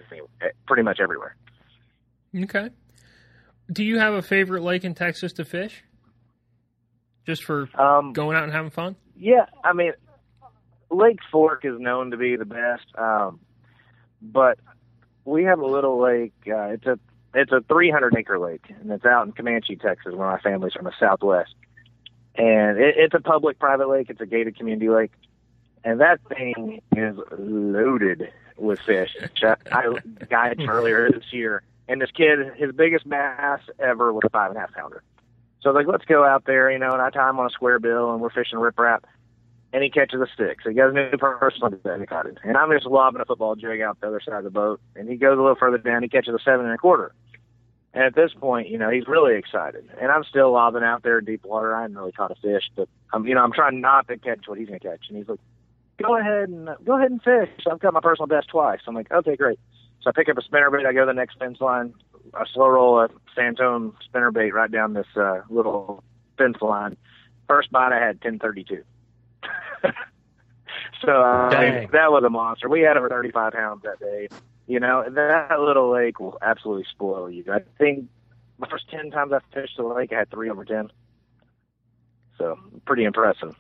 pretty 0.68 0.84
much 0.84 1.00
everywhere. 1.00 1.36
Okay. 2.36 2.70
Do 3.72 3.84
you 3.84 4.00
have 4.00 4.14
a 4.14 4.22
favorite 4.22 4.64
lake 4.64 4.84
in 4.84 4.94
Texas 4.94 5.34
to 5.34 5.46
fish? 5.46 5.84
Just 7.26 7.44
for 7.44 7.70
Um, 7.80 8.14
going 8.14 8.36
out 8.36 8.44
and 8.44 8.52
having 8.52 8.72
fun? 8.72 8.96
Yeah, 9.16 9.46
I 9.64 9.74
mean, 9.74 9.94
Lake 10.90 11.20
Fork 11.32 11.64
is 11.66 11.80
known 11.80 12.12
to 12.12 12.18
be 12.18 12.36
the 12.36 12.46
best, 12.46 12.86
um, 12.98 13.40
but 14.22 14.60
we 15.26 15.44
have 15.44 15.60
a 15.60 15.66
little 15.66 16.00
lake. 16.00 16.34
Uh, 16.48 16.70
it's 16.70 16.86
a 16.86 17.00
it's 17.34 17.52
a 17.52 17.62
300 17.62 18.16
acre 18.18 18.40
lake, 18.40 18.66
and 18.82 18.92
it's 18.92 19.06
out 19.06 19.26
in 19.26 19.32
Comanche, 19.32 19.76
Texas, 19.78 20.14
where 20.14 20.28
my 20.30 20.40
family's 20.40 20.74
from 20.74 20.86
the 20.86 20.92
Southwest. 21.00 21.56
And 22.36 22.78
it, 22.78 22.96
it's 22.98 23.14
a 23.14 23.22
public 23.22 23.58
private 23.60 23.88
lake. 23.88 24.10
It's 24.10 24.20
a 24.20 24.26
gated 24.26 24.58
community 24.58 24.90
lake, 24.90 25.12
and 25.84 26.02
that 26.02 26.20
thing 26.28 26.82
is 26.96 27.16
loaded 27.38 28.32
with 28.58 28.80
fish. 28.80 29.16
I, 29.42 29.56
I 29.72 29.96
guided 30.30 30.68
earlier 30.68 31.10
this 31.12 31.32
year, 31.32 31.62
and 31.88 32.02
this 32.02 32.12
kid, 32.12 32.40
his 32.58 32.72
biggest 32.74 33.08
bass 33.08 33.62
ever 33.80 34.12
was 34.12 34.24
a 34.26 34.30
five 34.30 34.50
and 34.50 34.58
a 34.58 34.62
half 34.62 34.74
pounder. 34.74 35.04
So 35.62 35.70
I 35.70 35.74
was 35.74 35.86
like, 35.86 35.92
let's 35.92 36.06
go 36.06 36.26
out 36.26 36.46
there, 36.46 36.72
you 36.72 36.80
know, 36.80 36.92
and 36.92 37.02
I 37.02 37.10
tie 37.10 37.30
him 37.30 37.40
on 37.40 37.46
a 37.46 37.50
square 37.52 37.80
bill 37.80 38.12
and 38.12 38.22
we're 38.22 38.32
fishing 38.32 38.60
riprap. 38.60 39.02
and 39.74 39.84
he 39.84 39.90
catches 39.90 40.20
a 40.20 40.28
stick. 40.34 40.60
So 40.64 40.70
he 40.70 40.76
goes 40.76 40.92
a 40.92 40.96
new 40.96 41.18
personal 41.18 41.70
best 41.70 42.10
caught 42.10 42.26
it. 42.26 42.38
And 42.44 42.58
I'm 42.58 42.72
just 42.72 42.86
lobbing 42.86 43.22
a 43.22 43.26
football 43.26 43.56
jig 43.56 43.82
out 43.82 44.00
the 44.02 44.08
other 44.08 44.22
side 44.22 44.36
of 44.36 44.44
the 44.44 44.50
boat, 44.50 44.82
and 44.96 45.08
he 45.08 45.16
goes 45.16 45.38
a 45.38 45.42
little 45.42 45.56
further 45.56 45.78
down. 45.78 46.04
He 46.04 46.10
catches 46.10 46.34
a 46.34 46.40
seven 46.44 46.66
and 46.66 46.76
a 46.76 46.78
quarter. 46.78 47.14
And 47.94 48.04
at 48.04 48.16
this 48.16 48.32
point, 48.34 48.70
you 48.70 48.78
know, 48.78 48.90
he's 48.90 49.08
really 49.08 49.36
excited. 49.36 49.90
And 50.02 50.12
I'm 50.12 50.24
still 50.24 50.52
lobbing 50.52 50.84
out 50.84 51.04
there 51.04 51.20
in 51.20 51.26
deep 51.26 51.46
water. 51.46 51.76
I 51.76 51.82
haven't 51.82 51.98
really 51.98 52.14
caught 52.14 52.32
a 52.32 52.36
fish, 52.36 52.64
but 52.76 52.88
I'm, 53.14 53.28
you 53.28 53.36
know, 53.36 53.44
I'm 53.44 53.52
trying 53.52 53.82
not 53.82 54.08
to 54.08 54.18
catch 54.18 54.48
what 54.48 54.58
he's 54.58 54.68
going 54.68 54.80
to 54.80 54.88
catch. 54.88 55.06
And 55.10 55.18
he's 55.18 55.28
like, 55.28 55.40
"Go 56.02 56.18
ahead 56.18 56.50
and 56.50 56.70
go 56.86 56.98
ahead 56.98 57.12
and 57.12 57.22
fish." 57.22 57.50
I've 57.70 57.80
got 57.80 57.94
my 57.94 58.00
personal 58.00 58.28
best 58.28 58.48
twice. 58.48 58.80
I'm 58.88 58.96
like, 58.96 59.12
"Okay, 59.12 59.36
great." 59.36 59.60
So 60.02 60.10
I 60.10 60.14
pick 60.14 60.30
up 60.30 60.38
a 60.38 60.42
spinnerbait. 60.42 60.86
I 60.86 60.94
go 60.94 61.02
to 61.02 61.06
the 61.06 61.14
next 61.14 61.38
fence 61.38 61.60
line. 61.60 61.94
I 62.34 62.46
slow 62.54 62.68
roll 62.68 63.00
a 63.00 63.10
Santone 63.38 63.94
spinnerbait 64.10 64.54
right 64.54 64.72
down 64.72 64.94
this 64.94 65.08
uh, 65.16 65.42
little 65.50 66.04
fence 66.38 66.58
line. 66.62 66.98
First 67.48 67.72
bite, 67.72 67.94
I 67.94 68.00
had 68.00 68.24
1032. 68.24 68.84
so 71.02 71.22
uh, 71.22 71.50
that 71.92 72.12
was 72.12 72.24
a 72.26 72.30
monster. 72.30 72.70
We 72.70 72.82
had 72.82 72.98
over 72.98 73.10
35 73.10 73.54
pounds 73.54 73.84
that 73.84 74.00
day. 74.00 74.30
You 74.68 74.80
know, 74.80 75.04
that 75.10 75.60
little 75.60 75.92
lake 75.92 76.20
will 76.20 76.38
absolutely 76.42 76.86
spoil 76.90 77.30
you. 77.30 77.44
I 77.52 77.60
think 77.78 78.06
the 78.60 78.68
first 78.68 78.90
10 78.90 79.12
times 79.12 79.34
I 79.34 79.40
fished 79.54 79.78
the 79.78 79.84
lake, 79.84 80.14
I 80.14 80.20
had 80.20 80.30
three 80.30 80.50
over 80.50 80.64
10. 80.64 80.92
So 82.38 82.58
pretty 82.86 83.04
impressive. 83.04 83.56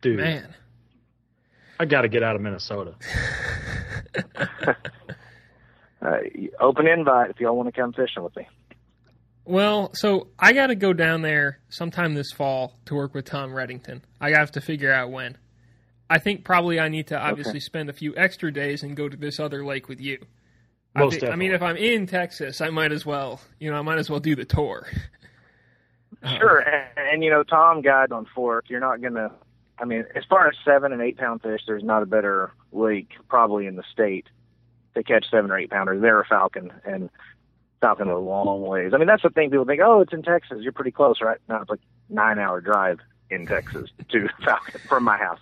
Dude. 0.00 0.18
Man. 0.18 0.54
I 1.78 1.84
got 1.84 2.02
to 2.02 2.08
get 2.08 2.22
out 2.22 2.36
of 2.36 2.42
Minnesota. 2.42 2.94
uh, 6.04 6.18
open 6.60 6.86
invite 6.86 7.30
if 7.30 7.40
y'all 7.40 7.56
want 7.56 7.72
to 7.72 7.80
come 7.80 7.92
fishing 7.92 8.22
with 8.22 8.34
me. 8.36 8.48
Well, 9.44 9.90
so 9.94 10.28
I 10.38 10.52
got 10.52 10.68
to 10.68 10.74
go 10.74 10.92
down 10.92 11.22
there 11.22 11.58
sometime 11.68 12.14
this 12.14 12.32
fall 12.32 12.78
to 12.86 12.94
work 12.94 13.14
with 13.14 13.24
Tom 13.24 13.50
Redington. 13.50 14.02
I 14.20 14.30
have 14.30 14.52
to 14.52 14.60
figure 14.60 14.92
out 14.92 15.10
when. 15.10 15.36
I 16.08 16.18
think 16.18 16.44
probably 16.44 16.78
I 16.78 16.88
need 16.88 17.08
to 17.08 17.18
obviously 17.18 17.52
okay. 17.52 17.60
spend 17.60 17.90
a 17.90 17.92
few 17.92 18.14
extra 18.16 18.52
days 18.52 18.82
and 18.82 18.96
go 18.96 19.08
to 19.08 19.16
this 19.16 19.40
other 19.40 19.64
lake 19.64 19.88
with 19.88 20.00
you. 20.00 20.18
Most 20.94 21.16
I, 21.16 21.18
think, 21.20 21.32
I 21.32 21.36
mean, 21.36 21.52
if 21.52 21.62
I'm 21.62 21.76
in 21.76 22.06
Texas, 22.06 22.60
I 22.60 22.68
might 22.68 22.92
as 22.92 23.06
well, 23.06 23.40
you 23.58 23.70
know, 23.70 23.78
I 23.78 23.82
might 23.82 23.98
as 23.98 24.10
well 24.10 24.20
do 24.20 24.34
the 24.36 24.44
tour. 24.44 24.86
Sure, 26.38 26.60
and, 26.60 26.84
and 26.96 27.24
you 27.24 27.30
know, 27.30 27.42
Tom 27.42 27.82
guide 27.82 28.12
on 28.12 28.26
Fork. 28.32 28.66
You're 28.68 28.78
not 28.78 29.00
gonna. 29.00 29.32
I 29.76 29.84
mean, 29.84 30.04
as 30.14 30.22
far 30.28 30.46
as 30.46 30.54
seven 30.64 30.92
and 30.92 31.02
eight 31.02 31.18
pound 31.18 31.42
fish, 31.42 31.62
there's 31.66 31.82
not 31.82 32.04
a 32.04 32.06
better 32.06 32.52
lake 32.70 33.08
probably 33.28 33.66
in 33.66 33.74
the 33.74 33.82
state 33.90 34.28
to 34.94 35.02
catch 35.02 35.26
seven 35.30 35.50
or 35.50 35.58
eight 35.58 35.70
pounders. 35.70 36.00
They're 36.02 36.20
a 36.20 36.24
Falcon, 36.24 36.72
and 36.84 37.10
Falcon 37.80 38.08
a 38.08 38.18
long 38.18 38.62
ways. 38.62 38.92
I 38.94 38.98
mean, 38.98 39.08
that's 39.08 39.22
the 39.22 39.30
thing. 39.30 39.50
People 39.50 39.64
think, 39.64 39.80
oh, 39.84 40.00
it's 40.00 40.12
in 40.12 40.22
Texas. 40.22 40.58
You're 40.60 40.72
pretty 40.72 40.90
close, 40.90 41.20
right? 41.20 41.38
No, 41.48 41.56
it's 41.56 41.70
like 41.70 41.80
nine 42.08 42.38
hour 42.38 42.60
drive 42.60 43.00
in 43.30 43.46
Texas 43.46 43.90
to 44.10 44.28
Falcon 44.44 44.80
from 44.88 45.04
my 45.04 45.16
house. 45.16 45.40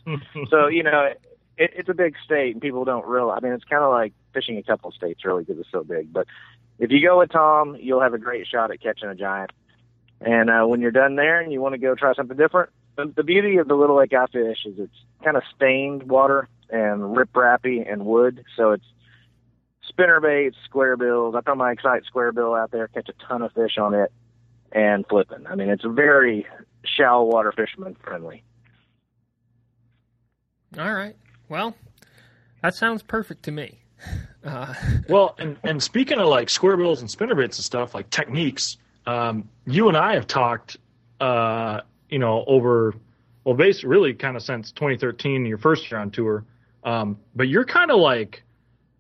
so 0.49 0.67
you 0.69 0.83
know, 0.83 1.13
it, 1.59 1.71
it's 1.77 1.89
a 1.89 1.95
big 1.95 2.15
state, 2.25 2.55
and 2.55 2.63
people 2.63 2.85
don't 2.85 3.07
realize. 3.07 3.39
I 3.43 3.45
mean, 3.45 3.53
it's 3.53 3.65
kind 3.65 3.85
of 3.85 3.91
like 3.91 4.13
fishing 4.33 4.57
a 4.57 4.63
couple 4.63 4.91
states, 4.93 5.25
really, 5.25 5.45
because 5.45 5.61
it's 5.61 5.71
so 5.71 5.85
big. 5.85 6.13
But 6.13 6.27
if 6.79 6.91
you 6.91 7.07
go 7.07 7.19
with 7.19 7.31
Tom, 7.31 7.77
you'll 7.79 8.01
have 8.01 8.15
a 8.15 8.19
great 8.19 8.47
shot 8.47 8.71
at 8.71 8.81
catching 8.81 9.09
a 9.09 9.15
giant. 9.15 9.51
And 10.23 10.51
uh, 10.51 10.65
when 10.67 10.81
you're 10.81 10.91
done 10.91 11.17
there, 11.17 11.41
and 11.41 11.53
you 11.53 11.61
want 11.61 11.75
to 11.75 11.79
go 11.79 11.95
try 11.95 12.15
something 12.15 12.37
different, 12.37 12.71
the, 12.97 13.13
the 13.15 13.23
beauty 13.23 13.59
of 13.59 13.69
the 13.69 13.75
Little 13.75 13.97
Lake 13.97 14.13
I 14.13 14.27
fish 14.27 14.59
is 14.65 14.79
it's 14.79 14.97
kind 15.23 15.37
of 15.37 15.43
stained 15.55 16.05
water 16.05 16.49
and 16.71 17.17
riprappy 17.17 17.91
and 17.91 18.07
wood, 18.07 18.45
so 18.57 18.73
it's 18.73 18.85
spinner 19.91 20.21
baits, 20.21 20.57
square 20.65 20.97
bills. 20.97 21.35
I 21.37 21.43
throw 21.43 21.55
my 21.55 21.73
Excite 21.73 22.05
square 22.05 22.33
bill 22.33 22.55
out 22.55 22.71
there, 22.71 22.89
catch 22.89 23.09
a 23.09 23.29
ton 23.29 23.43
of 23.43 23.53
fish 23.53 23.77
on 23.79 23.95
it, 23.95 24.11
and 24.73 25.07
flipping. 25.07 25.47
I 25.47 25.55
mean, 25.55 25.69
it's 25.69 25.85
very 25.85 26.47
shallow 26.85 27.25
water 27.25 27.53
fisherman 27.53 27.97
friendly. 28.03 28.43
All 30.79 30.95
right. 30.95 31.17
Well, 31.49 31.75
that 32.63 32.75
sounds 32.75 33.03
perfect 33.03 33.43
to 33.45 33.53
me. 33.53 33.79
Uh, 34.43 34.73
well, 35.07 35.35
and, 35.39 35.59
and 35.65 35.83
speaking 35.83 36.19
of 36.19 36.27
like 36.27 36.49
square 36.49 36.75
bills 36.75 37.03
and 37.03 37.11
spinner 37.11 37.35
baits 37.35 37.59
and 37.59 37.65
stuff, 37.67 37.95
like 37.95 38.09
techniques, 38.09 38.79
um, 39.07 39.47
you 39.67 39.89
and 39.89 39.99
I 39.99 40.15
have 40.15 40.27
talked, 40.27 40.79
uh, 41.21 41.83
you 42.09 42.19
know, 42.19 42.43
over, 42.47 42.95
well, 43.45 43.55
basically, 43.55 43.91
really 43.91 44.15
kind 44.15 44.39
of 44.39 44.43
since 44.43 44.73
2013, 44.73 45.45
your 45.45 45.59
first 45.59 45.91
year 45.91 46.01
on 46.01 46.11
tour. 46.11 46.47
Um, 46.85 47.19
but 47.37 47.49
you're 47.49 47.67
kind 47.67 47.91
of 47.91 48.01
like, 48.01 48.43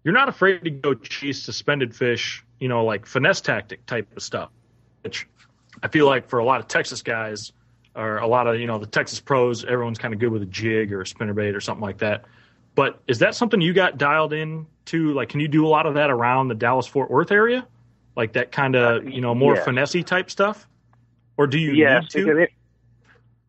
you're 0.04 0.14
not 0.14 0.28
afraid 0.28 0.64
to 0.64 0.70
go 0.70 0.94
chase 0.94 1.42
suspended 1.42 1.94
fish, 1.94 2.44
you 2.58 2.68
know, 2.68 2.84
like 2.84 3.06
finesse 3.06 3.40
tactic 3.40 3.84
type 3.86 4.08
of 4.16 4.22
stuff, 4.22 4.50
which 5.02 5.26
I 5.82 5.88
feel 5.88 6.06
like 6.06 6.28
for 6.28 6.38
a 6.38 6.44
lot 6.44 6.60
of 6.60 6.68
Texas 6.68 7.02
guys, 7.02 7.52
or 7.94 8.18
a 8.18 8.26
lot 8.26 8.46
of 8.46 8.58
you 8.58 8.66
know 8.66 8.78
the 8.78 8.86
Texas 8.86 9.20
pros, 9.20 9.64
everyone's 9.64 9.98
kind 9.98 10.14
of 10.14 10.20
good 10.20 10.30
with 10.30 10.42
a 10.42 10.46
jig 10.46 10.92
or 10.92 11.00
a 11.00 11.04
spinnerbait 11.04 11.54
or 11.54 11.60
something 11.60 11.82
like 11.82 11.98
that. 11.98 12.24
But 12.74 13.00
is 13.08 13.18
that 13.18 13.34
something 13.34 13.60
you 13.60 13.72
got 13.72 13.98
dialed 13.98 14.32
in 14.32 14.66
to? 14.86 15.12
Like, 15.12 15.28
can 15.28 15.40
you 15.40 15.48
do 15.48 15.66
a 15.66 15.68
lot 15.68 15.86
of 15.86 15.94
that 15.94 16.10
around 16.10 16.48
the 16.48 16.54
Dallas 16.54 16.86
Fort 16.86 17.10
Worth 17.10 17.32
area, 17.32 17.66
like 18.16 18.32
that 18.34 18.52
kind 18.52 18.76
of 18.76 19.04
uh, 19.04 19.08
you 19.08 19.20
know 19.20 19.34
more 19.34 19.56
yes. 19.56 19.66
finessey 19.66 20.04
type 20.04 20.30
stuff, 20.30 20.66
or 21.36 21.46
do 21.46 21.58
you 21.58 21.72
yes, 21.72 22.14
need 22.14 22.24
to? 22.24 22.38
It, 22.38 22.50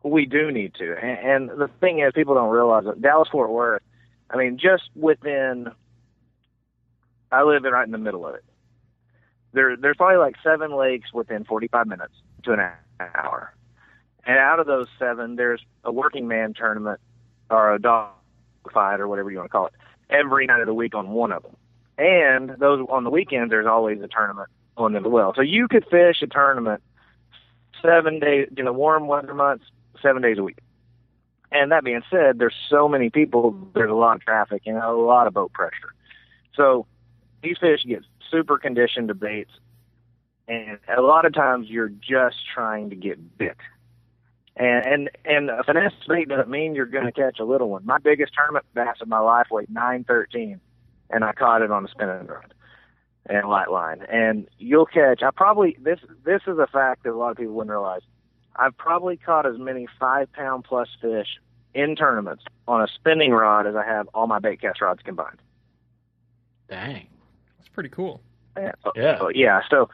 we 0.04 0.26
do 0.26 0.50
need 0.50 0.74
to, 0.74 0.96
and, 0.96 1.50
and 1.50 1.60
the 1.60 1.68
thing 1.80 2.00
is, 2.00 2.12
people 2.12 2.34
don't 2.34 2.50
realize 2.50 2.84
that 2.84 3.00
Dallas 3.00 3.28
Fort 3.30 3.50
Worth. 3.50 3.82
I 4.28 4.36
mean, 4.36 4.58
just 4.58 4.84
within, 4.96 5.70
I 7.32 7.42
live 7.42 7.64
right 7.64 7.84
in 7.84 7.92
the 7.92 7.98
middle 7.98 8.26
of 8.26 8.34
it. 8.34 8.44
There, 9.52 9.76
there's 9.76 9.96
probably 9.96 10.18
like 10.18 10.36
seven 10.42 10.76
lakes 10.76 11.12
within 11.12 11.44
45 11.44 11.86
minutes 11.86 12.14
to 12.44 12.52
an 12.52 12.60
hour 13.00 13.54
and 14.24 14.38
out 14.38 14.60
of 14.60 14.66
those 14.66 14.86
seven, 14.98 15.36
there's 15.36 15.60
a 15.84 15.92
working 15.92 16.28
man 16.28 16.54
tournament 16.54 17.00
or 17.50 17.74
a 17.74 17.80
dog 17.80 18.10
fight 18.72 19.00
or 19.00 19.08
whatever 19.08 19.30
you 19.30 19.38
want 19.38 19.50
to 19.50 19.52
call 19.52 19.66
it 19.66 19.72
every 20.08 20.46
night 20.46 20.60
of 20.60 20.66
the 20.66 20.74
week 20.74 20.94
on 20.94 21.10
one 21.10 21.32
of 21.32 21.42
them. 21.42 21.56
And 21.98 22.50
those 22.58 22.86
on 22.88 23.04
the 23.04 23.10
weekends, 23.10 23.50
there's 23.50 23.66
always 23.66 24.00
a 24.00 24.08
tournament 24.08 24.48
on 24.76 24.92
them 24.92 25.04
as 25.04 25.10
well. 25.10 25.32
So 25.34 25.42
you 25.42 25.68
could 25.68 25.84
fish 25.90 26.22
a 26.22 26.26
tournament 26.26 26.82
seven 27.82 28.20
days 28.20 28.48
in 28.56 28.64
the 28.64 28.72
warm 28.72 29.08
weather 29.08 29.34
months, 29.34 29.64
seven 30.00 30.22
days 30.22 30.38
a 30.38 30.42
week. 30.42 30.58
And 31.50 31.72
that 31.72 31.84
being 31.84 32.02
said, 32.10 32.38
there's 32.38 32.54
so 32.70 32.88
many 32.88 33.10
people, 33.10 33.56
there's 33.74 33.90
a 33.90 33.94
lot 33.94 34.16
of 34.16 34.22
traffic 34.22 34.62
and 34.66 34.78
a 34.78 34.92
lot 34.92 35.26
of 35.26 35.34
boat 35.34 35.52
pressure. 35.52 35.92
So 36.54 36.86
these 37.42 37.58
fish 37.58 37.84
get 37.86 38.04
super 38.30 38.58
conditioned 38.58 39.08
to 39.08 39.14
baits, 39.14 39.52
and 40.48 40.78
a 40.94 41.02
lot 41.02 41.24
of 41.24 41.34
times 41.34 41.68
you're 41.68 41.88
just 41.88 42.36
trying 42.54 42.90
to 42.90 42.96
get 42.96 43.38
bit. 43.38 43.56
And 44.56 44.86
and 44.86 45.10
and 45.24 45.50
a 45.50 45.62
finesse 45.64 45.92
bait 46.06 46.28
doesn't 46.28 46.50
mean 46.50 46.74
you're 46.74 46.86
going 46.86 47.06
to 47.06 47.12
catch 47.12 47.38
a 47.38 47.44
little 47.44 47.70
one. 47.70 47.86
My 47.86 47.98
biggest 47.98 48.34
tournament 48.34 48.66
bass 48.74 48.96
of 49.00 49.08
my 49.08 49.18
life 49.18 49.46
weighed 49.50 49.70
nine 49.70 50.04
thirteen, 50.04 50.60
and 51.10 51.24
I 51.24 51.32
caught 51.32 51.62
it 51.62 51.70
on 51.70 51.84
a 51.84 51.88
spinning 51.88 52.26
rod 52.26 52.54
and 53.26 53.48
light 53.48 53.70
line. 53.70 54.02
And 54.10 54.48
you'll 54.58 54.86
catch. 54.86 55.22
I 55.22 55.30
probably 55.30 55.76
this 55.80 56.00
this 56.24 56.42
is 56.46 56.58
a 56.58 56.66
fact 56.66 57.04
that 57.04 57.12
a 57.12 57.16
lot 57.16 57.30
of 57.30 57.38
people 57.38 57.54
wouldn't 57.54 57.70
realize. 57.70 58.02
I've 58.54 58.76
probably 58.76 59.16
caught 59.16 59.46
as 59.46 59.58
many 59.58 59.88
five 59.98 60.30
pound 60.32 60.64
plus 60.64 60.88
fish 61.00 61.38
in 61.74 61.96
tournaments 61.96 62.44
on 62.68 62.82
a 62.82 62.86
spinning 62.88 63.30
rod 63.32 63.66
as 63.66 63.74
I 63.74 63.84
have 63.84 64.08
all 64.12 64.26
my 64.26 64.38
bait 64.38 64.60
cast 64.60 64.82
rods 64.82 65.00
combined. 65.02 65.38
Dang, 66.68 67.06
pretty 67.72 67.88
cool. 67.88 68.20
Yeah, 68.56 68.72
yeah, 68.94 69.18
so, 69.18 69.28
yeah. 69.34 69.60
So, 69.70 69.88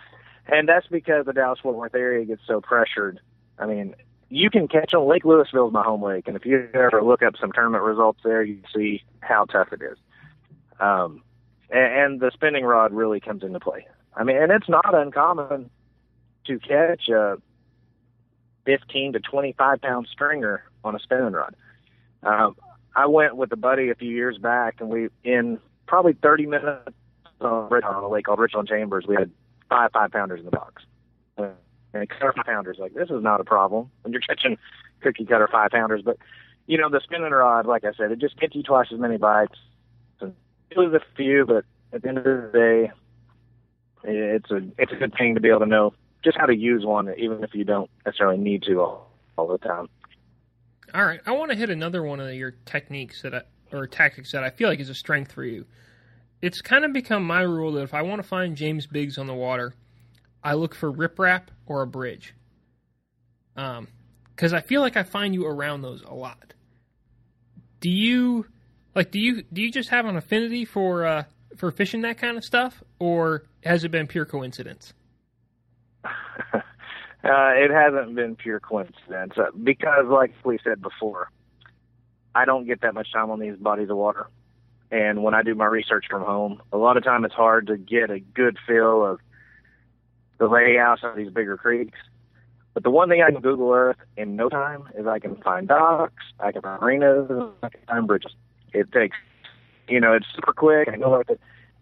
and 0.46 0.68
that's 0.68 0.86
because 0.88 1.26
the 1.26 1.32
Dallas 1.32 1.60
Fort 1.62 1.76
Worth 1.76 1.94
area 1.94 2.24
gets 2.24 2.42
so 2.46 2.60
pressured. 2.60 3.20
I 3.58 3.66
mean, 3.66 3.94
you 4.28 4.50
can 4.50 4.68
catch 4.68 4.92
them. 4.92 5.06
Lake 5.06 5.22
Lewisville 5.22 5.68
is 5.68 5.72
my 5.72 5.82
home 5.82 6.02
lake, 6.02 6.28
and 6.28 6.36
if 6.36 6.44
you 6.44 6.68
ever 6.74 7.02
look 7.02 7.22
up 7.22 7.34
some 7.40 7.52
tournament 7.52 7.84
results 7.84 8.20
there, 8.24 8.42
you 8.42 8.60
see 8.74 9.02
how 9.20 9.44
tough 9.44 9.72
it 9.72 9.82
is. 9.82 9.98
Um, 10.80 11.22
and, 11.70 11.94
and 11.94 12.20
the 12.20 12.30
spinning 12.32 12.64
rod 12.64 12.92
really 12.92 13.20
comes 13.20 13.42
into 13.42 13.60
play. 13.60 13.86
I 14.14 14.24
mean, 14.24 14.36
and 14.36 14.50
it's 14.52 14.68
not 14.68 14.94
uncommon 14.94 15.70
to 16.46 16.58
catch 16.58 17.08
a 17.08 17.38
15 18.64 19.14
to 19.14 19.20
25 19.20 19.80
pound 19.80 20.08
stringer 20.10 20.64
on 20.84 20.94
a 20.94 20.98
spinning 20.98 21.32
rod. 21.32 21.54
Um, 22.22 22.56
I 22.94 23.06
went 23.06 23.36
with 23.36 23.52
a 23.52 23.56
buddy 23.56 23.90
a 23.90 23.94
few 23.94 24.10
years 24.10 24.38
back, 24.38 24.80
and 24.80 24.88
we 24.88 25.08
in 25.24 25.58
probably 25.86 26.14
30 26.14 26.46
minutes 26.46 26.90
on 27.40 28.04
a 28.04 28.08
lake 28.08 28.24
called 28.24 28.38
Richland 28.38 28.68
Chambers, 28.68 29.04
we 29.06 29.14
had 29.14 29.30
five 29.68 29.90
five 29.92 30.10
pounders 30.10 30.40
in 30.40 30.46
the 30.46 30.50
box 30.50 30.82
and 31.94 32.08
cutter 32.08 32.32
five 32.34 32.46
pounders. 32.46 32.78
Like 32.78 32.94
this 32.94 33.10
is 33.10 33.22
not 33.22 33.40
a 33.40 33.44
problem 33.44 33.90
when 34.02 34.12
you're 34.12 34.22
catching 34.22 34.58
cookie 35.00 35.24
cutter 35.24 35.48
five 35.50 35.70
pounders. 35.70 36.02
But 36.04 36.18
you 36.66 36.78
know 36.78 36.90
the 36.90 37.00
spinning 37.02 37.30
rod, 37.30 37.66
like 37.66 37.84
I 37.84 37.92
said, 37.96 38.12
it 38.12 38.18
just 38.18 38.38
gets 38.38 38.54
you 38.54 38.62
twice 38.62 38.88
as 38.92 38.98
many 38.98 39.16
bites. 39.16 39.58
And 40.20 40.34
it 40.70 40.78
was 40.78 40.92
a 40.92 41.00
few, 41.16 41.46
but 41.46 41.64
at 41.92 42.02
the 42.02 42.08
end 42.08 42.18
of 42.18 42.24
the 42.24 42.50
day, 42.52 42.92
it's 44.04 44.50
a 44.50 44.56
it's 44.78 44.92
a 44.92 44.96
good 44.96 45.14
thing 45.16 45.34
to 45.34 45.40
be 45.40 45.48
able 45.48 45.60
to 45.60 45.66
know 45.66 45.94
just 46.24 46.36
how 46.36 46.46
to 46.46 46.56
use 46.56 46.84
one, 46.84 47.12
even 47.16 47.44
if 47.44 47.54
you 47.54 47.64
don't 47.64 47.90
necessarily 48.04 48.38
need 48.38 48.62
to 48.64 48.80
all, 48.80 49.10
all 49.36 49.46
the 49.46 49.58
time. 49.58 49.88
All 50.92 51.04
right, 51.04 51.20
I 51.26 51.32
want 51.32 51.52
to 51.52 51.56
hit 51.56 51.70
another 51.70 52.02
one 52.02 52.18
of 52.18 52.32
your 52.34 52.52
techniques 52.64 53.22
that 53.22 53.34
I, 53.34 53.42
or 53.72 53.86
tactics 53.86 54.32
that 54.32 54.42
I 54.42 54.50
feel 54.50 54.68
like 54.68 54.80
is 54.80 54.88
a 54.88 54.94
strength 54.94 55.32
for 55.32 55.44
you. 55.44 55.66
It's 56.40 56.60
kind 56.60 56.84
of 56.84 56.92
become 56.92 57.24
my 57.24 57.42
rule 57.42 57.72
that 57.72 57.82
if 57.82 57.94
I 57.94 58.02
want 58.02 58.22
to 58.22 58.28
find 58.28 58.56
James 58.56 58.86
Biggs 58.86 59.18
on 59.18 59.26
the 59.26 59.34
water, 59.34 59.74
I 60.42 60.54
look 60.54 60.74
for 60.74 60.92
riprap 60.92 61.48
or 61.66 61.82
a 61.82 61.86
bridge. 61.86 62.34
Um, 63.56 63.88
because 64.38 64.52
I 64.52 64.60
feel 64.60 64.80
like 64.80 64.96
I 64.96 65.02
find 65.02 65.34
you 65.34 65.46
around 65.46 65.82
those 65.82 66.02
a 66.02 66.14
lot. 66.14 66.54
do 67.80 67.90
you 67.90 68.46
like 68.94 69.10
do 69.10 69.18
you 69.18 69.42
do 69.52 69.60
you 69.60 69.72
just 69.72 69.88
have 69.88 70.06
an 70.06 70.16
affinity 70.16 70.64
for 70.64 71.04
uh, 71.04 71.24
for 71.56 71.72
fishing 71.72 72.02
that 72.02 72.18
kind 72.18 72.36
of 72.36 72.44
stuff, 72.44 72.82
or 73.00 73.44
has 73.64 73.84
it 73.84 73.90
been 73.90 74.06
pure 74.06 74.24
coincidence? 74.24 74.92
uh, 76.04 76.60
it 77.24 77.70
hasn't 77.70 78.14
been 78.14 78.36
pure 78.36 78.60
coincidence 78.60 79.32
uh, 79.36 79.50
because, 79.62 80.06
like 80.08 80.32
we 80.44 80.58
said 80.62 80.80
before, 80.80 81.30
I 82.34 82.44
don't 82.44 82.66
get 82.66 82.82
that 82.82 82.94
much 82.94 83.12
time 83.12 83.30
on 83.30 83.40
these 83.40 83.56
bodies 83.56 83.90
of 83.90 83.96
water. 83.96 84.28
And 84.90 85.22
when 85.22 85.34
I 85.34 85.42
do 85.42 85.54
my 85.54 85.66
research 85.66 86.06
from 86.08 86.22
home, 86.22 86.62
a 86.72 86.78
lot 86.78 86.96
of 86.96 87.04
time 87.04 87.24
it's 87.24 87.34
hard 87.34 87.66
to 87.66 87.76
get 87.76 88.10
a 88.10 88.20
good 88.20 88.56
feel 88.66 89.04
of 89.04 89.20
the 90.38 90.46
layouts 90.46 91.02
of 91.04 91.16
these 91.16 91.30
bigger 91.30 91.56
creeks. 91.56 91.98
But 92.74 92.84
the 92.84 92.90
one 92.90 93.08
thing 93.08 93.22
I 93.22 93.30
can 93.30 93.40
Google 93.40 93.72
Earth 93.72 93.96
in 94.16 94.36
no 94.36 94.48
time 94.48 94.88
is 94.96 95.06
I 95.06 95.18
can 95.18 95.36
find 95.36 95.66
docks, 95.66 96.22
I 96.38 96.52
can 96.52 96.62
find 96.62 96.80
marinas, 96.80 97.28
I 97.62 97.68
can 97.68 97.80
find 97.86 98.06
bridges. 98.06 98.32
It 98.72 98.92
takes, 98.92 99.16
you 99.88 100.00
know, 100.00 100.12
it's 100.12 100.26
super 100.34 100.52
quick. 100.52 100.88
I 100.88 100.96
go 100.96 101.16
it. 101.16 101.40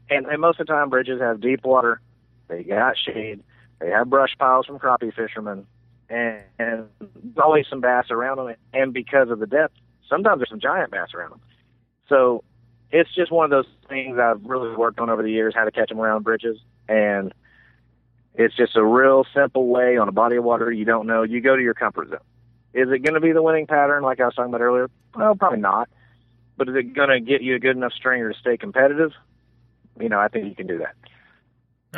And, 0.09 0.27
and 0.27 0.41
most 0.41 0.61
of 0.61 0.67
the 0.67 0.73
time, 0.73 0.89
bridges 0.89 1.21
have 1.21 1.41
deep 1.41 1.65
water. 1.65 2.01
They 2.49 2.63
got 2.63 2.97
shade. 2.97 3.43
They 3.81 3.91
have 3.91 4.09
brush 4.09 4.37
piles 4.39 4.67
from 4.67 4.79
crappie 4.79 5.13
fishermen, 5.15 5.67
and, 6.09 6.41
and 6.59 6.87
always 7.37 7.67
some 7.69 7.81
bass 7.81 8.07
around 8.11 8.39
them. 8.39 8.55
And 8.73 8.93
because 8.95 9.29
of 9.31 9.39
the 9.39 9.47
depth, 9.47 9.75
sometimes 10.09 10.39
there's 10.39 10.49
some 10.49 10.61
giant 10.61 10.93
bass 10.93 11.09
around 11.15 11.33
them. 11.33 11.41
So 12.09 12.43
it's 12.91 13.13
just 13.15 13.33
one 13.33 13.45
of 13.45 13.51
those 13.51 13.67
things 13.89 14.19
I've 14.19 14.45
really 14.45 14.75
worked 14.75 14.99
on 14.99 15.11
over 15.11 15.23
the 15.23 15.31
years, 15.31 15.55
how 15.55 15.65
to 15.65 15.71
catch 15.71 15.89
them 15.89 16.01
around 16.01 16.23
bridges. 16.23 16.59
And 16.89 17.33
it's 18.35 18.57
just 18.57 18.77
a 18.77 18.85
real 18.85 19.25
simple 19.35 19.67
way 19.67 19.97
on 19.97 20.09
a 20.09 20.13
body 20.13 20.37
of 20.37 20.45
water 20.45 20.71
you 20.71 20.85
don't 20.85 21.07
know. 21.07 21.23
You 21.23 21.41
go 21.41 21.57
to 21.57 21.63
your 21.63 21.75
comfort 21.75 22.11
zone. 22.11 22.19
Is 22.75 22.89
it 22.91 23.03
going 23.03 23.15
to 23.15 23.21
be 23.21 23.33
the 23.33 23.43
winning 23.43 23.67
pattern 23.67 24.03
like 24.03 24.21
I 24.21 24.27
was 24.27 24.35
talking 24.35 24.51
about 24.51 24.61
earlier? 24.61 24.91
Well, 25.15 25.35
probably 25.35 25.61
not. 25.61 25.89
But 26.57 26.69
is 26.69 26.75
it 26.77 26.95
going 26.95 27.09
to 27.09 27.21
get 27.21 27.43
you 27.43 27.55
a 27.55 27.59
good 27.59 27.77
enough 27.77 27.93
stringer 27.93 28.33
to 28.33 28.39
stay 28.39 28.57
competitive? 28.57 29.13
You 29.99 30.09
know, 30.09 30.19
I 30.19 30.29
think 30.29 30.47
you 30.47 30.55
can 30.55 30.67
do 30.67 30.79
that. 30.79 30.95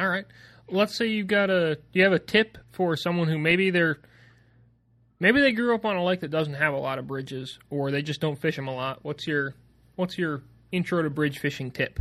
All 0.00 0.08
right. 0.08 0.24
Let's 0.70 0.94
say 0.94 1.06
you've 1.06 1.26
got 1.26 1.50
a. 1.50 1.76
Do 1.76 1.98
you 1.98 2.04
have 2.04 2.12
a 2.12 2.18
tip 2.18 2.58
for 2.70 2.96
someone 2.96 3.28
who 3.28 3.38
maybe 3.38 3.70
they're 3.70 3.98
maybe 5.18 5.40
they 5.40 5.52
grew 5.52 5.74
up 5.74 5.84
on 5.84 5.96
a 5.96 6.04
lake 6.04 6.20
that 6.20 6.30
doesn't 6.30 6.54
have 6.54 6.74
a 6.74 6.78
lot 6.78 6.98
of 6.98 7.06
bridges, 7.06 7.58
or 7.70 7.90
they 7.90 8.02
just 8.02 8.20
don't 8.20 8.38
fish 8.38 8.56
them 8.56 8.68
a 8.68 8.74
lot? 8.74 9.00
What's 9.02 9.26
your 9.26 9.54
What's 9.96 10.18
your 10.18 10.42
intro 10.72 11.02
to 11.02 11.10
bridge 11.10 11.38
fishing 11.38 11.70
tip? 11.70 12.00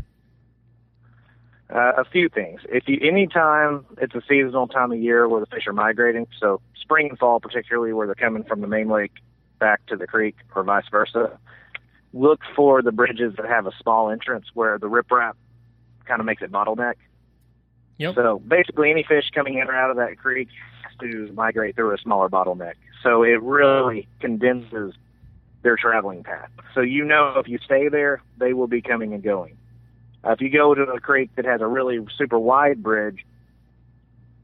Uh, 1.70 1.92
a 1.98 2.06
few 2.06 2.30
things. 2.30 2.62
If 2.70 2.88
you 2.88 2.98
anytime 3.02 3.86
it's 3.98 4.16
a 4.16 4.22
seasonal 4.28 4.68
time 4.68 4.92
of 4.92 5.00
year 5.00 5.28
where 5.28 5.42
the 5.42 5.48
fish 5.48 5.68
are 5.68 5.74
migrating, 5.74 6.28
so 6.40 6.62
spring 6.80 7.10
and 7.10 7.20
fall 7.20 7.42
particularly 7.42 7.92
where 7.92 8.08
they're 8.08 8.16
coming 8.16 8.44
from 8.44 8.62
the 8.62 8.68
main 8.68 8.90
lake 8.90 9.12
back 9.60 9.86
to 9.88 9.98
the 9.98 10.08
creek 10.08 10.36
or 10.56 10.64
vice 10.64 10.86
versa, 10.90 11.38
look 12.14 12.40
for 12.56 12.82
the 12.82 12.94
bridges 12.94 13.34
that 13.36 13.46
have 13.46 13.68
a 13.68 13.72
small 13.82 14.10
entrance 14.10 14.46
where 14.54 14.78
the 14.78 14.88
riprap 14.88 15.34
kind 16.06 16.22
of 16.22 16.26
makes 16.26 16.42
it 16.42 16.52
bottleneck. 16.52 16.96
Yep. 17.98 18.16
So 18.16 18.40
basically, 18.40 18.92
any 18.92 19.04
fish 19.04 19.30
coming 19.34 19.56
in 19.56 19.68
or 19.68 19.76
out 19.76 19.90
of 19.90 19.98
that 19.98 20.18
creek 20.18 20.48
has 20.84 20.98
to 21.00 21.34
migrate 21.34 21.76
through 21.76 21.94
a 21.94 21.98
smaller 21.98 22.30
bottleneck. 22.30 22.76
So 23.04 23.24
it 23.24 23.42
really 23.42 24.08
condenses 24.20 24.94
their 25.68 25.76
traveling 25.76 26.24
path. 26.24 26.50
So 26.74 26.80
you 26.80 27.04
know 27.04 27.34
if 27.36 27.50
you 27.50 27.60
stay 27.66 27.90
there, 27.90 28.22
they 28.38 28.54
will 28.54 28.68
be 28.68 28.82
coming 28.82 29.14
and 29.14 29.22
going. 29.22 29.58
Uh, 30.24 30.32
if 30.32 30.40
you 30.40 30.50
go 30.50 30.74
to 30.74 30.84
a 30.84 31.02
creek 31.02 31.30
that 31.36 31.44
has 31.44 31.60
a 31.60 31.68
really 31.68 32.00
super 32.18 32.40
wide 32.40 32.82
bridge, 32.82 33.26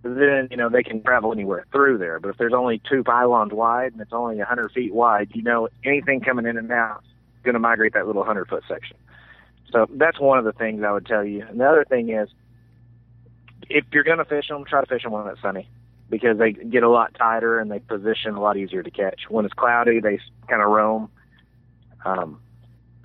then 0.01 0.49
you 0.51 0.57
know 0.57 0.67
they 0.67 0.83
can 0.83 1.01
travel 1.01 1.31
anywhere 1.31 1.65
through 1.71 1.97
there. 1.97 2.19
But 2.19 2.31
if 2.31 2.37
there's 2.37 2.53
only 2.53 2.81
two 2.89 3.05
pylons 3.05 3.53
wide 3.53 3.93
and 3.93 4.01
it's 4.01 4.11
only 4.11 4.35
100 4.35 4.73
feet 4.73 4.93
wide, 4.93 5.31
you 5.33 5.41
know 5.41 5.69
anything 5.85 6.19
coming 6.19 6.45
in 6.45 6.57
and 6.57 6.69
out 6.73 7.03
is 7.37 7.43
going 7.43 7.53
to 7.53 7.59
migrate 7.59 7.93
that 7.93 8.05
little 8.05 8.23
100 8.23 8.49
foot 8.49 8.63
section. 8.67 8.97
So 9.71 9.87
that's 9.91 10.19
one 10.19 10.39
of 10.39 10.43
the 10.43 10.51
things 10.51 10.83
I 10.83 10.91
would 10.91 11.05
tell 11.05 11.23
you. 11.23 11.45
And 11.47 11.57
the 11.57 11.69
other 11.69 11.85
thing 11.85 12.09
is, 12.09 12.27
if 13.69 13.85
you're 13.93 14.03
going 14.03 14.17
to 14.17 14.25
fish 14.25 14.49
them, 14.49 14.65
try 14.65 14.81
to 14.81 14.87
fish 14.87 15.03
them 15.03 15.13
when 15.13 15.25
it's 15.27 15.41
sunny 15.41 15.69
because 16.09 16.37
they 16.37 16.51
get 16.51 16.83
a 16.83 16.89
lot 16.89 17.13
tighter 17.15 17.59
and 17.59 17.71
they 17.71 17.79
position 17.79 18.35
a 18.35 18.41
lot 18.41 18.57
easier 18.57 18.83
to 18.83 18.91
catch. 18.91 19.21
When 19.29 19.45
it's 19.45 19.53
cloudy, 19.53 19.99
they 19.99 20.19
kind 20.47 20.61
of 20.61 20.69
roam. 20.69 21.09
Um, 22.05 22.39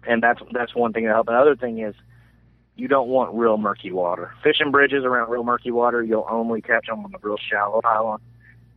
and 0.06 0.22
that's 0.22 0.40
that's 0.52 0.74
one 0.74 0.92
thing 0.92 1.04
that 1.04 1.14
helps. 1.14 1.28
Another 1.28 1.56
thing 1.56 1.78
is 1.78 1.94
you 2.76 2.88
don't 2.88 3.08
want 3.08 3.34
real 3.34 3.58
murky 3.58 3.90
water. 3.90 4.32
Fishing 4.42 4.70
bridges 4.70 5.04
around 5.04 5.30
real 5.30 5.42
murky 5.42 5.70
water, 5.70 6.02
you'll 6.02 6.26
only 6.30 6.60
catch 6.60 6.86
them 6.86 7.04
on 7.04 7.12
a 7.14 7.18
real 7.20 7.36
shallow 7.36 7.80
pylon. 7.82 8.20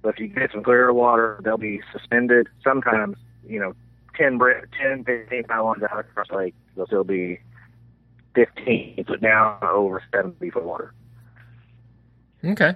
But 0.01 0.15
if 0.15 0.19
you 0.19 0.27
get 0.27 0.51
some 0.51 0.63
clearer 0.63 0.91
water, 0.91 1.39
they'll 1.43 1.57
be 1.57 1.81
suspended. 1.93 2.47
Sometimes, 2.63 3.17
you 3.47 3.59
know, 3.59 3.73
10, 4.17 4.39
10 4.79 5.03
15 5.03 5.43
pylons 5.43 5.83
out 5.83 5.99
across 5.99 6.27
the 6.29 6.37
lake, 6.37 6.55
they'll 6.75 6.87
still 6.87 7.03
be 7.03 7.39
15 8.33 9.05
foot 9.07 9.21
down 9.21 9.57
over 9.61 10.01
70 10.13 10.49
foot 10.49 10.63
water. 10.63 10.93
Okay. 12.43 12.75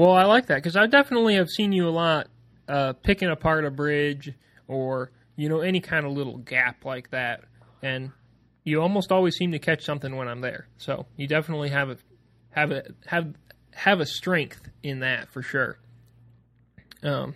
Well, 0.00 0.12
I 0.12 0.24
like 0.24 0.46
that 0.46 0.54
because 0.54 0.76
I 0.76 0.86
definitely 0.86 1.34
have 1.34 1.50
seen 1.50 1.72
you 1.72 1.86
a 1.86 1.90
lot 1.90 2.28
uh, 2.66 2.94
picking 2.94 3.28
apart 3.28 3.66
a 3.66 3.70
bridge 3.70 4.32
or 4.66 5.12
you 5.36 5.50
know 5.50 5.60
any 5.60 5.80
kind 5.80 6.06
of 6.06 6.12
little 6.12 6.38
gap 6.38 6.86
like 6.86 7.10
that, 7.10 7.42
and 7.82 8.10
you 8.64 8.80
almost 8.80 9.12
always 9.12 9.36
seem 9.36 9.52
to 9.52 9.58
catch 9.58 9.84
something 9.84 10.16
when 10.16 10.26
I'm 10.26 10.40
there. 10.40 10.68
So 10.78 11.04
you 11.18 11.26
definitely 11.26 11.68
have 11.68 11.90
a 11.90 11.98
have 12.52 12.70
a 12.70 12.84
have 13.08 13.34
have 13.72 14.00
a 14.00 14.06
strength 14.06 14.70
in 14.82 15.00
that 15.00 15.28
for 15.28 15.42
sure. 15.42 15.78
Um, 17.02 17.34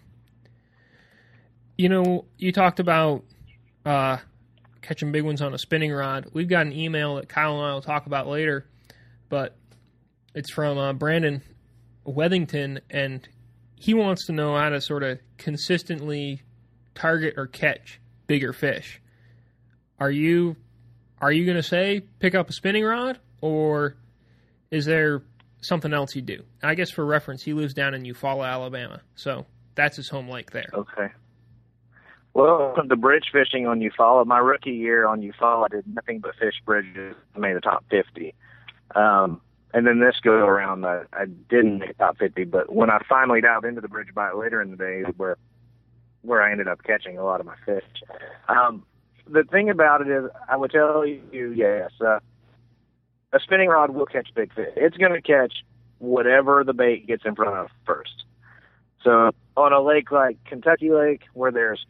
you 1.77 1.91
know, 1.91 2.25
you 2.39 2.51
talked 2.51 2.81
about 2.81 3.25
uh, 3.85 4.17
catching 4.81 5.13
big 5.13 5.25
ones 5.25 5.43
on 5.43 5.53
a 5.53 5.59
spinning 5.59 5.93
rod. 5.93 6.31
We've 6.33 6.49
got 6.49 6.65
an 6.65 6.73
email 6.73 7.17
that 7.17 7.29
Kyle 7.29 7.59
and 7.59 7.67
I 7.67 7.75
will 7.75 7.83
talk 7.83 8.07
about 8.07 8.27
later, 8.27 8.67
but 9.29 9.55
it's 10.35 10.51
from 10.51 10.79
uh, 10.79 10.95
Brandon 10.95 11.43
Wethington, 12.07 12.81
and 12.91 13.27
he 13.77 13.95
wants 13.95 14.27
to 14.27 14.33
know 14.33 14.57
how 14.57 14.69
to 14.69 14.81
sort 14.81 15.03
of 15.03 15.19
consistently 15.39 16.43
target 16.95 17.35
or 17.37 17.47
catch 17.47 18.01
bigger 18.27 18.53
fish. 18.53 19.01
Are 19.99 20.11
you 20.11 20.57
are 21.21 21.33
you 21.33 21.45
going 21.45 21.57
to 21.57 21.63
say 21.63 22.03
pick 22.19 22.35
up 22.35 22.51
a 22.51 22.53
spinning 22.53 22.85
rod, 22.85 23.19
or 23.41 23.97
is 24.71 24.85
there 24.85 25.23
something 25.61 25.93
else 25.93 26.15
you 26.15 26.23
do? 26.23 26.43
I 26.63 26.75
guess 26.75 26.91
for 26.91 27.05
reference, 27.05 27.43
he 27.43 27.53
lives 27.53 27.75
down 27.75 27.95
in 27.95 28.03
Eufaula, 28.03 28.47
Alabama, 28.47 29.01
so 29.15 29.47
that's 29.75 29.97
his 29.97 30.09
home 30.09 30.29
lake 30.29 30.51
there. 30.51 30.69
Okay. 30.73 31.09
Well, 32.35 32.75
the 32.89 32.97
bridge 32.97 33.27
fishing 33.33 33.67
on 33.69 33.79
Eufaula, 33.79 34.27
my 34.27 34.39
rookie 34.39 34.73
year 34.73 35.07
on 35.07 35.21
Eufaula, 35.21 35.67
I 35.67 35.69
did 35.77 35.87
nothing 35.87 36.19
but 36.19 36.35
fish 36.35 36.55
bridges. 36.67 37.15
I 37.35 37.39
made 37.39 37.55
the 37.55 37.61
top 37.61 37.85
50. 37.91 38.35
Um, 38.97 39.41
and 39.75 39.89
then 39.89 39.99
this 39.99 40.15
go 40.23 40.31
around, 40.31 40.87
I, 40.87 41.03
I 41.13 41.27
didn't 41.27 41.81
make 41.81 41.99
top 41.99 42.17
50, 42.19 42.45
but 42.45 42.73
when 42.73 42.91
I 42.91 43.01
finally 43.09 43.41
dived 43.41 43.65
into 43.65 43.81
the 43.81 43.89
bridge 43.89 44.15
bite 44.15 44.37
later 44.37 44.63
in 44.63 44.71
the 44.71 44.77
day, 44.77 45.03
where 45.17 45.37
where 46.23 46.41
I 46.41 46.53
ended 46.53 46.69
up 46.69 46.83
catching 46.85 47.19
a 47.19 47.25
lot 47.25 47.41
of 47.41 47.47
my 47.47 47.57
fish. 47.67 47.85
Um, 48.49 48.87
the 49.29 49.43
thing 49.43 49.69
about 49.69 50.01
it 50.01 50.09
is, 50.09 50.31
I 50.49 50.57
would 50.57 50.71
tell 50.71 51.05
you, 51.05 51.53
yes, 51.53 51.91
uh, 52.01 52.21
a 53.33 53.41
spinning 53.41 53.69
rod 53.69 53.91
will 53.91 54.07
catch 54.07 54.29
big 54.35 54.55
fish. 54.55 54.73
It's 54.77 54.97
going 54.97 55.13
to 55.13 55.21
catch 55.21 55.53
whatever 55.99 56.65
the 56.65 56.73
bait 56.73 57.07
gets 57.07 57.25
in 57.27 57.35
front 57.35 57.57
of 57.57 57.69
first. 57.85 58.25
So 59.03 59.33
on 59.55 59.73
a 59.75 59.83
lake 59.83 60.11
like 60.13 60.39
Kentucky 60.47 60.91
Lake, 60.93 61.23
where 61.35 61.51
there's 61.51 61.85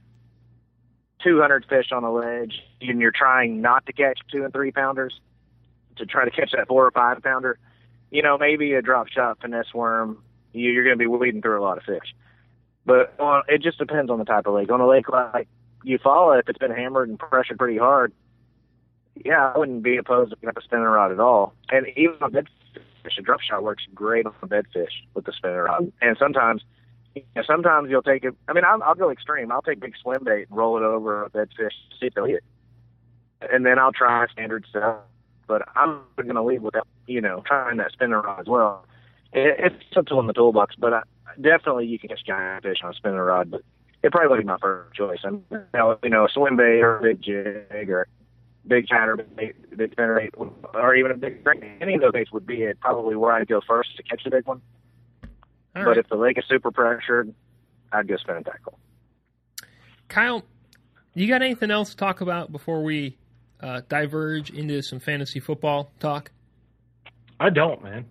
200 1.22 1.66
fish 1.68 1.92
on 1.92 2.02
a 2.02 2.12
ledge, 2.12 2.60
and 2.80 3.00
you're 3.00 3.12
trying 3.12 3.60
not 3.60 3.86
to 3.86 3.92
catch 3.92 4.18
two 4.32 4.42
and 4.42 4.52
three 4.52 4.72
pounders, 4.72 5.20
to 5.96 6.06
try 6.06 6.24
to 6.24 6.30
catch 6.32 6.50
that 6.52 6.66
four 6.66 6.84
or 6.84 6.90
five 6.90 7.22
pounder, 7.22 7.58
you 8.14 8.22
know, 8.22 8.38
maybe 8.38 8.72
a 8.74 8.80
drop 8.80 9.08
shot 9.08 9.40
finesse 9.40 9.74
worm, 9.74 10.22
you're 10.52 10.84
going 10.84 10.96
to 10.96 10.98
be 10.98 11.08
weeding 11.08 11.42
through 11.42 11.60
a 11.60 11.64
lot 11.64 11.78
of 11.78 11.82
fish. 11.82 12.14
But 12.86 13.12
on, 13.18 13.42
it 13.48 13.60
just 13.60 13.76
depends 13.76 14.08
on 14.08 14.20
the 14.20 14.24
type 14.24 14.46
of 14.46 14.54
lake. 14.54 14.70
On 14.70 14.80
a 14.80 14.86
lake 14.86 15.08
like 15.08 15.48
Eufaula, 15.84 16.38
if 16.38 16.48
it's 16.48 16.58
been 16.58 16.70
hammered 16.70 17.08
and 17.08 17.18
pressured 17.18 17.58
pretty 17.58 17.76
hard, 17.76 18.12
yeah, 19.24 19.52
I 19.52 19.58
wouldn't 19.58 19.82
be 19.82 19.96
opposed 19.96 20.30
to 20.30 20.36
picking 20.36 20.48
up 20.48 20.56
a 20.56 20.62
spinning 20.62 20.84
rod 20.84 21.10
at 21.10 21.18
all. 21.18 21.54
And 21.70 21.88
even 21.96 22.14
on 22.20 22.30
bedfish, 22.30 23.18
a 23.18 23.22
drop 23.22 23.40
shot 23.40 23.64
works 23.64 23.82
great 23.92 24.26
on 24.26 24.34
a 24.40 24.46
bedfish 24.46 24.92
with 25.14 25.24
the 25.24 25.32
spinning 25.32 25.56
rod. 25.56 25.82
Mm-hmm. 25.82 26.08
And 26.08 26.16
sometimes, 26.16 26.62
you 27.16 27.22
know, 27.34 27.42
sometimes 27.44 27.90
you'll 27.90 28.02
take 28.02 28.22
it. 28.22 28.36
I 28.46 28.52
mean, 28.52 28.64
I'll, 28.64 28.80
I'll 28.84 28.94
go 28.94 29.10
extreme. 29.10 29.50
I'll 29.50 29.62
take 29.62 29.80
big 29.80 29.94
swim 30.00 30.22
bait 30.22 30.46
and 30.48 30.56
roll 30.56 30.76
it 30.76 30.84
over 30.84 31.24
a 31.24 31.30
bedfish 31.30 31.56
to 31.56 31.96
see 31.98 32.06
if 32.06 32.14
they'll 32.14 32.26
hit. 32.26 32.44
And 33.40 33.66
then 33.66 33.80
I'll 33.80 33.92
try 33.92 34.24
standard 34.28 34.66
stuff 34.70 34.98
but 35.46 35.62
I'm 35.76 36.00
going 36.16 36.34
to 36.34 36.42
leave 36.42 36.62
with 36.62 36.74
that, 36.74 36.86
you 37.06 37.20
know, 37.20 37.42
trying 37.46 37.78
that 37.78 37.92
spinner 37.92 38.20
rod 38.20 38.40
as 38.40 38.46
well. 38.46 38.86
It, 39.32 39.56
it's 39.58 39.96
a 39.96 40.02
tool 40.02 40.20
in 40.20 40.26
the 40.26 40.32
toolbox, 40.32 40.76
but 40.76 40.92
I, 40.92 41.02
definitely 41.40 41.86
you 41.86 41.98
can 41.98 42.08
catch 42.08 42.24
giant 42.24 42.62
fish 42.62 42.78
on 42.82 42.90
a 42.90 42.94
spinner 42.94 43.24
rod, 43.24 43.50
but 43.50 43.62
it 44.02 44.12
probably 44.12 44.28
would 44.28 44.38
be 44.38 44.44
my 44.44 44.58
first 44.58 44.94
choice. 44.94 45.18
And 45.22 45.42
you 45.50 46.10
know, 46.10 46.24
a 46.24 46.28
swim 46.32 46.56
bait 46.56 46.80
or 46.80 46.98
a 46.98 47.02
big 47.02 47.22
jig 47.22 47.90
or 47.90 48.06
big 48.66 48.86
chatter 48.86 49.16
bait, 49.16 49.76
big 49.76 49.92
spinner 49.92 50.20
bait, 50.20 50.34
or 50.74 50.94
even 50.94 51.10
a 51.10 51.16
big 51.16 51.46
any 51.80 51.94
of 51.94 52.00
those 52.00 52.12
baits 52.12 52.32
would 52.32 52.46
be 52.46 52.62
it 52.62 52.80
probably 52.80 53.16
where 53.16 53.32
I'd 53.32 53.48
go 53.48 53.60
first 53.66 53.96
to 53.96 54.02
catch 54.02 54.24
the 54.24 54.30
big 54.30 54.46
one. 54.46 54.60
All 55.76 55.82
but 55.82 55.86
right. 55.86 55.98
if 55.98 56.08
the 56.08 56.16
lake 56.16 56.38
is 56.38 56.44
super 56.48 56.70
pressured, 56.70 57.34
I'd 57.92 58.06
go 58.06 58.16
spinning 58.16 58.44
tackle. 58.44 58.78
Kyle, 60.08 60.44
you 61.14 61.26
got 61.26 61.42
anything 61.42 61.70
else 61.70 61.90
to 61.90 61.96
talk 61.96 62.20
about 62.20 62.52
before 62.52 62.82
we 62.82 63.16
uh, 63.60 63.80
diverge 63.88 64.50
into 64.50 64.82
some 64.82 65.00
fantasy 65.00 65.40
football 65.40 65.90
talk? 65.98 66.30
I 67.44 67.50
don't, 67.50 67.82
man. 67.82 68.06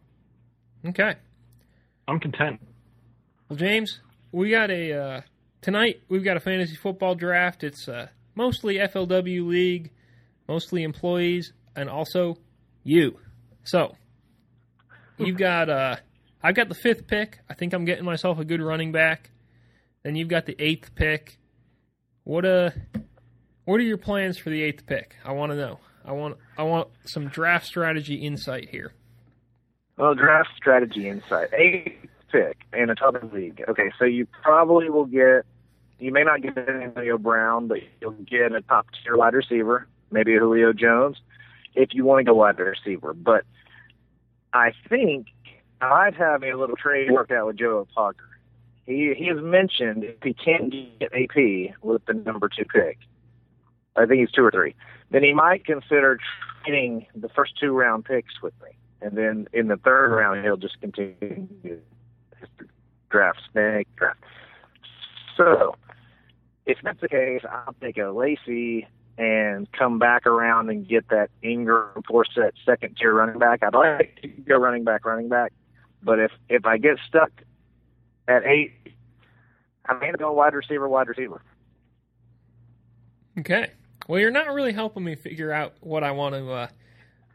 Okay. 0.85 1.15
I'm 2.07 2.19
content. 2.19 2.61
Well, 3.49 3.57
James, 3.57 3.99
we 4.31 4.51
got 4.51 4.69
a 4.69 4.93
uh, 4.93 5.21
tonight. 5.59 6.01
We've 6.07 6.23
got 6.23 6.37
a 6.37 6.39
fantasy 6.39 6.75
football 6.75 7.15
draft. 7.15 7.63
It's 7.63 7.87
uh, 7.87 8.09
mostly 8.35 8.75
FLW 8.75 9.47
league, 9.47 9.89
mostly 10.47 10.83
employees, 10.83 11.51
and 11.75 11.89
also 11.89 12.37
you. 12.83 13.17
So 13.63 13.95
you've 15.17 15.37
got 15.37 15.67
uh, 15.67 15.95
I've 16.43 16.53
got 16.53 16.69
the 16.69 16.75
fifth 16.75 17.07
pick. 17.07 17.39
I 17.49 17.55
think 17.55 17.73
I'm 17.73 17.85
getting 17.85 18.05
myself 18.05 18.37
a 18.37 18.45
good 18.45 18.61
running 18.61 18.91
back. 18.91 19.31
Then 20.03 20.15
you've 20.15 20.29
got 20.29 20.45
the 20.45 20.55
eighth 20.59 20.93
pick. 20.93 21.39
What 22.23 22.45
uh, 22.45 22.69
what 23.65 23.79
are 23.79 23.83
your 23.83 23.97
plans 23.97 24.37
for 24.37 24.51
the 24.51 24.61
eighth 24.61 24.85
pick? 24.85 25.15
I 25.25 25.31
want 25.31 25.53
to 25.53 25.57
know. 25.57 25.79
I 26.05 26.11
want 26.11 26.37
I 26.55 26.61
want 26.61 26.89
some 27.05 27.29
draft 27.29 27.65
strategy 27.65 28.17
insight 28.17 28.69
here. 28.69 28.93
Well, 29.97 30.15
draft 30.15 30.49
strategy 30.57 31.07
insight. 31.07 31.53
Eighth 31.53 32.09
pick 32.31 32.57
in 32.73 32.89
a 32.89 32.95
tough 32.95 33.15
league. 33.31 33.63
Okay, 33.67 33.91
so 33.97 34.05
you 34.05 34.27
probably 34.41 34.89
will 34.89 35.05
get. 35.05 35.45
You 35.99 36.11
may 36.11 36.23
not 36.23 36.41
get 36.41 36.57
Antonio 36.57 37.17
Brown, 37.17 37.67
but 37.67 37.79
you'll 38.01 38.11
get 38.11 38.51
a 38.51 38.61
top 38.61 38.87
tier 39.03 39.15
wide 39.15 39.33
receiver, 39.33 39.87
maybe 40.11 40.33
Julio 40.33 40.73
Jones, 40.73 41.17
if 41.75 41.89
you 41.93 42.03
want 42.03 42.19
to 42.19 42.23
go 42.23 42.33
wide 42.33 42.59
receiver. 42.59 43.13
But 43.13 43.45
I 44.51 44.71
think 44.89 45.27
I'd 45.81 46.15
have 46.15 46.43
a 46.43 46.53
little 46.55 46.75
trade 46.75 47.11
worked 47.11 47.31
out 47.31 47.47
with 47.47 47.57
Joe 47.57 47.87
Pogger. 47.95 48.15
He 48.85 49.13
he 49.15 49.27
has 49.27 49.37
mentioned 49.41 50.03
if 50.03 50.21
he 50.23 50.33
can't 50.33 50.73
get 50.99 51.13
AP 51.13 51.75
with 51.81 52.05
the 52.05 52.13
number 52.13 52.49
two 52.49 52.65
pick, 52.65 52.97
I 53.95 54.05
think 54.05 54.19
he's 54.19 54.31
two 54.31 54.43
or 54.43 54.51
three, 54.51 54.75
then 55.11 55.23
he 55.23 55.33
might 55.33 55.65
consider 55.65 56.19
trading 56.63 57.05
the 57.15 57.29
first 57.29 57.53
two 57.59 57.71
round 57.71 58.05
picks 58.05 58.41
with 58.41 58.53
me, 58.61 58.69
and 59.03 59.17
then 59.17 59.47
in 59.53 59.67
the 59.67 59.77
third 59.77 60.11
round 60.11 60.43
he'll 60.43 60.57
just 60.57 60.79
continue 60.81 61.81
draft 63.09 63.39
snake 63.51 63.87
draft. 63.95 64.19
So 65.37 65.75
if 66.65 66.77
that's 66.83 67.01
the 67.01 67.09
case, 67.09 67.41
I'll 67.49 67.75
take 67.81 67.97
a 67.97 68.11
Lacy 68.11 68.87
and 69.17 69.71
come 69.71 69.99
back 69.99 70.25
around 70.25 70.69
and 70.69 70.87
get 70.87 71.09
that 71.09 71.29
Ingram 71.41 72.01
Forsett 72.09 72.51
second 72.65 72.97
tier 72.97 73.13
running 73.13 73.37
back. 73.37 73.61
I'd 73.61 73.75
like 73.75 74.19
to 74.21 74.27
go 74.27 74.57
running 74.57 74.83
back, 74.83 75.05
running 75.05 75.29
back. 75.29 75.53
But 76.01 76.19
if 76.19 76.31
if 76.49 76.65
I 76.65 76.77
get 76.77 76.97
stuck 77.07 77.31
at 78.27 78.43
eight, 78.45 78.73
I'm 79.85 79.99
going 79.99 80.13
to 80.13 80.17
go 80.17 80.31
wide 80.31 80.53
receiver, 80.53 80.87
wide 80.87 81.07
receiver. 81.07 81.41
Okay. 83.39 83.71
Well, 84.07 84.19
you're 84.19 84.31
not 84.31 84.53
really 84.53 84.73
helping 84.73 85.03
me 85.03 85.15
figure 85.15 85.51
out 85.51 85.73
what 85.79 86.03
I 86.03 86.11
want 86.11 86.35
to, 86.35 86.51
uh, 86.51 86.67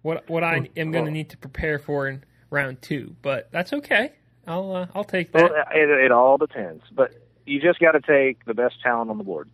what 0.09 0.27
what 0.31 0.43
I 0.43 0.71
am 0.75 0.91
going 0.91 1.05
to 1.05 1.11
need 1.11 1.29
to 1.31 1.37
prepare 1.37 1.79
for 1.79 2.09
in 2.09 2.25
round 2.49 2.81
two. 2.81 3.15
But 3.21 3.51
that's 3.53 3.75
okay. 3.75 4.13
I'll 4.47 4.75
uh, 4.75 4.87
I'll 4.95 5.05
take 5.05 5.33
that. 5.33 5.43
Well, 5.43 5.65
it, 5.75 6.05
it 6.07 6.11
all 6.11 6.39
depends, 6.39 6.83
but 6.91 7.13
you 7.45 7.61
just 7.61 7.79
got 7.79 7.93
to 7.93 8.01
take 8.01 8.43
the 8.47 8.55
best 8.55 8.77
talent 8.83 9.11
on 9.11 9.19
the 9.19 9.25
board. 9.25 9.51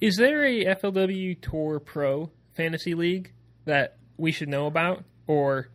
Is 0.00 0.16
there 0.16 0.42
a 0.42 0.64
FLW 0.64 1.38
Tour 1.40 1.80
Pro 1.80 2.30
fantasy 2.54 2.94
league 2.94 3.32
that 3.66 3.98
we 4.16 4.32
should 4.32 4.48
know 4.48 4.66
about, 4.66 5.04
or 5.26 5.68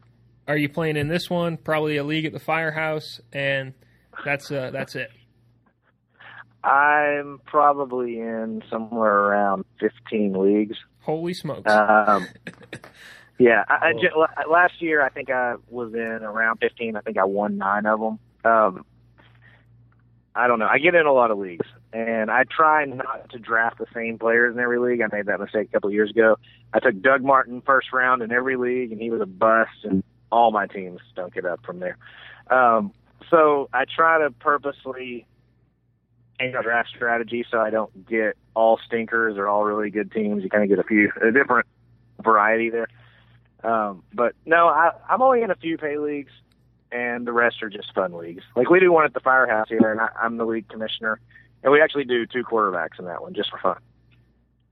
are 0.47 0.57
you 0.57 0.67
playing 0.67 0.97
in 0.97 1.07
this 1.07 1.29
one? 1.29 1.57
Probably 1.57 1.97
a 1.97 2.03
league 2.03 2.25
at 2.25 2.33
the 2.33 2.39
Firehouse, 2.39 3.21
and 3.31 3.75
that's 4.25 4.51
uh, 4.51 4.71
that's 4.73 4.95
it. 4.95 5.11
I'm 6.63 7.39
probably 7.45 8.19
in 8.19 8.63
somewhere 8.71 9.13
around 9.13 9.65
15 9.79 10.33
leagues. 10.33 10.77
Holy 11.01 11.33
smokes! 11.35 11.71
Um, 11.71 12.27
yeah, 13.39 13.63
I, 13.69 13.93
I, 14.37 14.45
last 14.49 14.81
year 14.81 15.01
I 15.01 15.09
think 15.09 15.29
I 15.29 15.55
was 15.69 15.93
in 15.93 16.19
around 16.23 16.57
15. 16.57 16.97
I 16.97 17.01
think 17.01 17.17
I 17.17 17.23
won 17.23 17.57
nine 17.57 17.85
of 17.85 17.99
them. 17.99 18.19
Um, 18.43 18.85
I 20.35 20.47
don't 20.47 20.59
know. 20.59 20.67
I 20.67 20.77
get 20.77 20.93
in 20.93 21.05
a 21.05 21.13
lot 21.13 21.31
of 21.31 21.37
leagues, 21.37 21.65
and 21.93 22.29
I 22.29 22.43
try 22.43 22.85
not 22.85 23.29
to 23.31 23.39
draft 23.39 23.77
the 23.79 23.85
same 23.93 24.19
players 24.19 24.53
in 24.53 24.59
every 24.61 24.77
league. 24.77 25.01
I 25.01 25.07
made 25.15 25.25
that 25.27 25.39
mistake 25.39 25.69
a 25.69 25.71
couple 25.71 25.87
of 25.87 25.93
years 25.93 26.11
ago. 26.11 26.37
I 26.73 26.79
took 26.79 27.01
Doug 27.01 27.23
Martin 27.23 27.61
first 27.65 27.91
round 27.93 28.21
in 28.21 28.31
every 28.31 28.57
league, 28.57 28.91
and 28.91 29.01
he 29.01 29.09
was 29.09 29.21
a 29.21 29.25
bust, 29.25 29.71
and 29.83 30.03
all 30.31 30.51
my 30.51 30.67
teams 30.67 30.99
don't 31.15 31.33
get 31.33 31.45
up 31.45 31.65
from 31.65 31.79
there. 31.79 31.97
Um, 32.51 32.91
so 33.29 33.69
I 33.73 33.85
try 33.85 34.19
to 34.19 34.31
purposely 34.31 35.25
change 36.39 36.55
our 36.55 36.63
draft 36.63 36.89
strategy 36.89 37.45
so 37.49 37.59
I 37.59 37.69
don't 37.69 38.07
get 38.07 38.37
all 38.53 38.79
stinkers 38.85 39.37
or 39.37 39.47
all 39.47 39.63
really 39.63 39.89
good 39.89 40.11
teams. 40.11 40.43
You 40.43 40.49
kind 40.49 40.63
of 40.63 40.69
get 40.69 40.79
a 40.79 40.87
few 40.87 41.11
a 41.21 41.31
different 41.31 41.67
variety 42.21 42.69
there. 42.69 42.87
Um, 43.63 44.03
but 44.13 44.35
no, 44.45 44.67
I, 44.67 44.91
I'm 45.09 45.21
only 45.21 45.41
in 45.41 45.51
a 45.51 45.55
few 45.55 45.77
pay 45.77 45.97
leagues, 45.97 46.31
and 46.91 47.27
the 47.27 47.33
rest 47.33 47.61
are 47.61 47.69
just 47.69 47.93
fun 47.93 48.13
leagues. 48.13 48.43
Like 48.55 48.69
we 48.69 48.79
do 48.79 48.91
one 48.91 49.05
at 49.05 49.13
the 49.13 49.19
Firehouse 49.19 49.67
here, 49.69 49.91
and 49.91 49.99
I, 49.99 50.09
I'm 50.21 50.37
the 50.37 50.45
league 50.45 50.67
commissioner, 50.69 51.19
and 51.63 51.71
we 51.71 51.81
actually 51.81 52.05
do 52.05 52.25
two 52.25 52.43
quarterbacks 52.43 52.99
in 52.99 53.05
that 53.05 53.21
one 53.21 53.33
just 53.33 53.49
for 53.49 53.59
fun. 53.59 53.77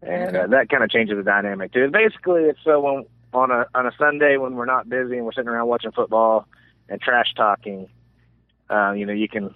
And 0.01 0.38
uh, 0.38 0.47
that 0.47 0.69
kind 0.69 0.83
of 0.83 0.89
changes 0.89 1.17
the 1.17 1.23
dynamic 1.23 1.73
too. 1.73 1.83
And 1.83 1.91
basically, 1.91 2.43
it's 2.43 2.59
so 2.63 2.79
when 2.79 3.05
on 3.33 3.51
a 3.51 3.65
on 3.75 3.88
a 3.88 3.91
Sunday 3.97 4.38
when 4.38 4.55
we're 4.55 4.65
not 4.65 4.88
busy 4.88 5.17
and 5.17 5.25
we're 5.25 5.31
sitting 5.31 5.49
around 5.49 5.67
watching 5.67 5.91
football 5.91 6.47
and 6.88 7.01
trash 7.01 7.33
talking, 7.35 7.89
uh, 8.69 8.91
you 8.91 9.05
know, 9.05 9.13
you 9.13 9.27
can 9.27 9.53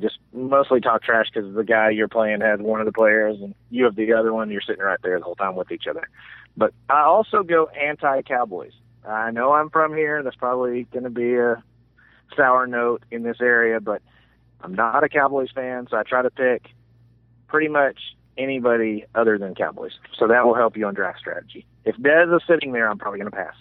just 0.00 0.18
mostly 0.32 0.80
talk 0.80 1.02
trash 1.02 1.26
because 1.32 1.54
the 1.54 1.64
guy 1.64 1.90
you're 1.90 2.08
playing 2.08 2.40
has 2.40 2.60
one 2.60 2.80
of 2.80 2.86
the 2.86 2.92
players 2.92 3.40
and 3.40 3.54
you 3.70 3.84
have 3.84 3.96
the 3.96 4.12
other 4.12 4.32
one. 4.32 4.50
You're 4.50 4.60
sitting 4.60 4.82
right 4.82 4.98
there 5.02 5.18
the 5.18 5.24
whole 5.24 5.34
time 5.34 5.56
with 5.56 5.70
each 5.72 5.86
other. 5.88 6.08
But 6.56 6.74
I 6.90 7.02
also 7.02 7.42
go 7.42 7.68
anti-Cowboys. 7.68 8.72
I 9.06 9.30
know 9.30 9.52
I'm 9.52 9.70
from 9.70 9.94
here. 9.94 10.22
That's 10.22 10.36
probably 10.36 10.84
going 10.84 11.04
to 11.04 11.10
be 11.10 11.34
a 11.34 11.62
sour 12.36 12.66
note 12.66 13.02
in 13.10 13.22
this 13.22 13.38
area, 13.40 13.80
but 13.80 14.02
I'm 14.60 14.74
not 14.74 15.04
a 15.04 15.08
Cowboys 15.08 15.50
fan, 15.54 15.86
so 15.90 15.96
I 15.96 16.02
try 16.02 16.22
to 16.22 16.30
pick 16.30 16.68
pretty 17.46 17.68
much 17.68 17.98
anybody 18.36 19.04
other 19.14 19.38
than 19.38 19.54
Cowboys. 19.54 19.92
So 20.18 20.28
that 20.28 20.44
will 20.44 20.54
help 20.54 20.76
you 20.76 20.86
on 20.86 20.94
draft 20.94 21.18
strategy. 21.20 21.66
If 21.84 21.96
Dez 21.96 22.34
is 22.34 22.42
sitting 22.46 22.72
there, 22.72 22.90
I'm 22.90 22.98
probably 22.98 23.20
going 23.20 23.30
to 23.30 23.36
pass. 23.36 23.54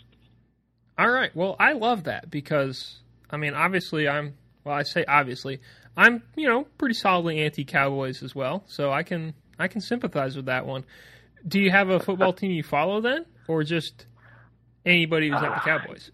All 0.97 1.09
right. 1.09 1.33
Well, 1.35 1.55
I 1.59 1.73
love 1.73 2.03
that 2.05 2.29
because 2.29 2.99
I 3.29 3.37
mean, 3.37 3.53
obviously, 3.53 4.07
I'm 4.07 4.35
well. 4.67 4.75
I 4.75 4.83
say 4.83 5.05
obviously, 5.07 5.59
I'm 5.95 6.23
you 6.35 6.47
know 6.47 6.65
pretty 6.77 6.95
solidly 6.95 7.39
anti-Cowboys 7.39 8.21
as 8.23 8.35
well, 8.35 8.63
so 8.67 8.91
I 8.91 9.03
can 9.03 9.33
I 9.57 9.67
can 9.67 9.81
sympathize 9.81 10.35
with 10.35 10.45
that 10.45 10.65
one. 10.65 10.85
Do 11.47 11.59
you 11.59 11.71
have 11.71 11.89
a 11.89 11.99
football 11.99 12.33
team 12.33 12.51
you 12.51 12.63
follow 12.63 13.01
then, 13.01 13.25
or 13.47 13.63
just 13.63 14.05
anybody 14.85 15.29
who's 15.29 15.41
not 15.41 15.55
the 15.55 15.69
Cowboys? 15.69 16.11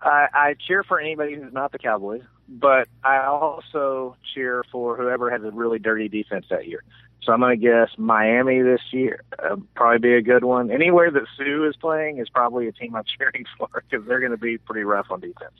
I, 0.00 0.26
I 0.32 0.54
cheer 0.66 0.82
for 0.82 1.00
anybody 1.00 1.34
who's 1.34 1.52
not 1.52 1.72
the 1.72 1.78
Cowboys, 1.78 2.22
but 2.48 2.88
I 3.04 3.24
also 3.24 4.16
cheer 4.34 4.64
for 4.72 4.96
whoever 4.96 5.30
has 5.30 5.42
a 5.44 5.50
really 5.50 5.78
dirty 5.78 6.08
defense 6.08 6.46
that 6.50 6.66
year. 6.66 6.82
So 7.22 7.32
I'm 7.32 7.40
going 7.40 7.58
to 7.58 7.64
guess 7.64 7.88
Miami 7.96 8.62
this 8.62 8.80
year 8.90 9.22
uh, 9.38 9.56
probably 9.76 9.98
be 9.98 10.14
a 10.14 10.22
good 10.22 10.42
one. 10.42 10.72
Anywhere 10.72 11.10
that 11.10 11.22
Suh 11.36 11.68
is 11.68 11.76
playing 11.76 12.18
is 12.18 12.28
probably 12.28 12.66
a 12.66 12.72
team 12.72 12.96
I'm 12.96 13.04
cheering 13.18 13.44
for 13.56 13.68
because 13.72 14.06
they're 14.06 14.20
going 14.20 14.32
to 14.32 14.36
be 14.36 14.58
pretty 14.58 14.82
rough 14.82 15.06
on 15.10 15.20
defense. 15.20 15.54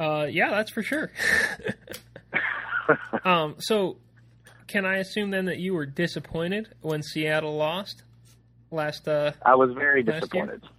Uh, 0.00 0.26
yeah, 0.30 0.48
that's 0.50 0.70
for 0.70 0.82
sure. 0.82 1.12
um, 3.24 3.56
so 3.58 3.98
can 4.66 4.86
I 4.86 4.96
assume 4.96 5.30
then 5.30 5.44
that 5.44 5.58
you 5.58 5.74
were 5.74 5.84
disappointed 5.84 6.68
when 6.80 7.02
Seattle 7.02 7.56
lost 7.56 8.02
last? 8.70 9.06
Uh, 9.06 9.32
I 9.44 9.56
was 9.56 9.72
very 9.72 10.02
disappointed. 10.02 10.62
Year? 10.62 10.70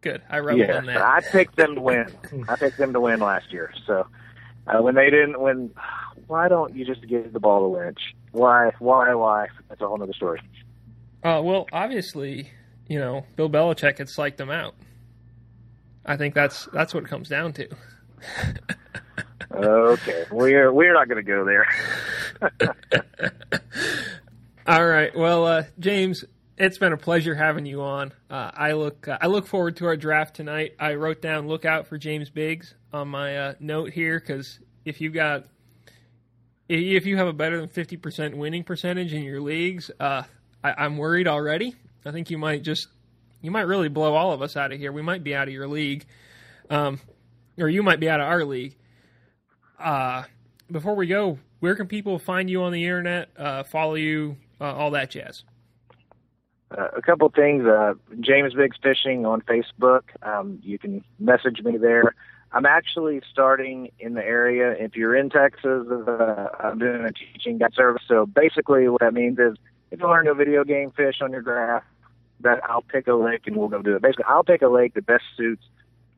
Good, 0.00 0.22
I 0.30 0.36
reveled 0.38 0.68
yes, 0.68 0.78
in 0.78 0.86
that. 0.86 1.02
I 1.02 1.20
picked 1.20 1.56
them 1.56 1.74
to 1.74 1.80
win. 1.80 2.06
I 2.48 2.56
picked 2.56 2.78
them 2.78 2.92
to 2.92 3.00
win 3.00 3.20
last 3.20 3.52
year. 3.52 3.72
So 3.86 4.06
uh, 4.68 4.80
when 4.80 4.94
they 4.94 5.10
didn't 5.10 5.40
win, 5.40 5.70
why 6.28 6.48
don't 6.48 6.74
you 6.74 6.84
just 6.84 7.06
give 7.08 7.32
the 7.32 7.40
ball 7.40 7.60
to 7.60 7.78
Lynch? 7.78 8.00
Why? 8.30 8.72
Why? 8.78 9.14
Why? 9.14 9.48
That's 9.68 9.80
a 9.80 9.88
whole 9.88 10.00
other 10.00 10.12
story. 10.12 10.40
Uh, 11.24 11.40
well, 11.42 11.66
obviously, 11.72 12.50
you 12.86 12.98
know, 12.98 13.26
Bill 13.36 13.48
Belichick 13.48 13.98
had 13.98 14.08
psyched 14.08 14.36
them 14.36 14.50
out. 14.50 14.74
I 16.04 16.16
think 16.16 16.34
that's 16.34 16.68
that's 16.72 16.94
what 16.94 17.04
it 17.04 17.08
comes 17.08 17.28
down 17.28 17.52
to. 17.54 17.68
Okay, 19.54 20.24
we're 20.30 20.72
we're 20.72 20.94
not 20.94 21.08
going 21.08 21.24
to 21.24 21.30
go 21.30 21.44
there. 21.44 21.66
All 24.66 24.86
right. 24.86 25.16
Well, 25.16 25.44
uh, 25.44 25.64
James, 25.78 26.24
it's 26.56 26.78
been 26.78 26.92
a 26.92 26.96
pleasure 26.96 27.34
having 27.34 27.66
you 27.66 27.82
on. 27.82 28.12
Uh, 28.30 28.50
I 28.54 28.72
look 28.72 29.08
uh, 29.08 29.18
I 29.20 29.26
look 29.26 29.46
forward 29.46 29.76
to 29.78 29.86
our 29.86 29.96
draft 29.96 30.36
tonight. 30.36 30.74
I 30.78 30.94
wrote 30.94 31.20
down 31.20 31.48
look 31.48 31.64
out 31.64 31.86
for 31.86 31.98
James 31.98 32.30
Biggs 32.30 32.74
on 32.92 33.08
my 33.08 33.36
uh, 33.36 33.54
note 33.58 33.90
here 33.90 34.20
because 34.20 34.58
if 34.84 35.00
you 35.00 35.10
got 35.10 35.44
if 36.68 37.06
you 37.06 37.16
have 37.16 37.26
a 37.26 37.32
better 37.32 37.58
than 37.58 37.68
fifty 37.68 37.96
percent 37.96 38.36
winning 38.36 38.64
percentage 38.64 39.12
in 39.12 39.22
your 39.22 39.40
leagues, 39.40 39.90
uh, 39.98 40.22
I, 40.62 40.84
am 40.84 40.96
worried 40.96 41.26
already. 41.26 41.74
I 42.04 42.12
think 42.12 42.30
you 42.30 42.38
might 42.38 42.62
just 42.62 42.86
you 43.40 43.50
might 43.50 43.62
really 43.62 43.88
blow 43.88 44.14
all 44.14 44.32
of 44.32 44.42
us 44.42 44.56
out 44.56 44.72
of 44.72 44.78
here. 44.78 44.92
We 44.92 45.02
might 45.02 45.24
be 45.24 45.34
out 45.34 45.48
of 45.48 45.54
your 45.54 45.68
league, 45.68 46.06
um, 46.70 47.00
or 47.58 47.68
you 47.68 47.82
might 47.82 48.00
be 48.00 48.08
out 48.08 48.20
of 48.20 48.26
our 48.26 48.44
league. 48.44 48.76
Uh, 49.78 50.24
before 50.70 50.94
we 50.94 51.06
go, 51.06 51.38
where 51.60 51.74
can 51.74 51.86
people 51.86 52.18
find 52.18 52.48
you 52.48 52.62
on 52.62 52.72
the 52.72 52.84
internet? 52.84 53.30
Uh, 53.36 53.62
follow 53.62 53.94
you 53.94 54.36
uh, 54.60 54.74
all 54.74 54.90
that 54.92 55.10
jazz. 55.10 55.44
Uh, 56.76 56.88
a 56.96 57.02
couple 57.02 57.28
things. 57.28 57.64
Uh, 57.66 57.94
James 58.20 58.54
Biggs 58.54 58.76
Fishing 58.82 59.26
on 59.26 59.42
Facebook. 59.42 60.02
Um, 60.22 60.58
you 60.62 60.78
can 60.78 61.04
message 61.18 61.60
me 61.62 61.76
there. 61.76 62.14
I'm 62.52 62.66
actually 62.66 63.22
starting 63.30 63.90
in 63.98 64.14
the 64.14 64.24
area. 64.24 64.72
If 64.72 64.94
you're 64.96 65.16
in 65.16 65.30
Texas, 65.30 65.86
uh, 65.90 66.48
I'm 66.60 66.78
doing 66.78 67.04
a 67.04 67.12
teaching 67.12 67.58
guide 67.58 67.74
service. 67.74 68.02
So 68.06 68.26
basically, 68.26 68.88
what 68.88 69.00
that 69.00 69.14
means 69.14 69.38
is 69.38 69.56
if 69.90 70.00
you 70.00 70.08
learn 70.08 70.26
to 70.26 70.34
video 70.34 70.64
game 70.64 70.90
fish 70.90 71.16
on 71.22 71.32
your 71.32 71.42
graph, 71.42 71.84
that 72.40 72.60
I'll 72.64 72.82
pick 72.82 73.06
a 73.06 73.14
lake 73.14 73.46
and 73.46 73.56
we'll 73.56 73.68
go 73.68 73.82
do 73.82 73.96
it. 73.96 74.02
Basically, 74.02 74.24
I'll 74.26 74.44
pick 74.44 74.62
a 74.62 74.68
lake 74.68 74.94
that 74.94 75.06
best 75.06 75.24
suits 75.36 75.64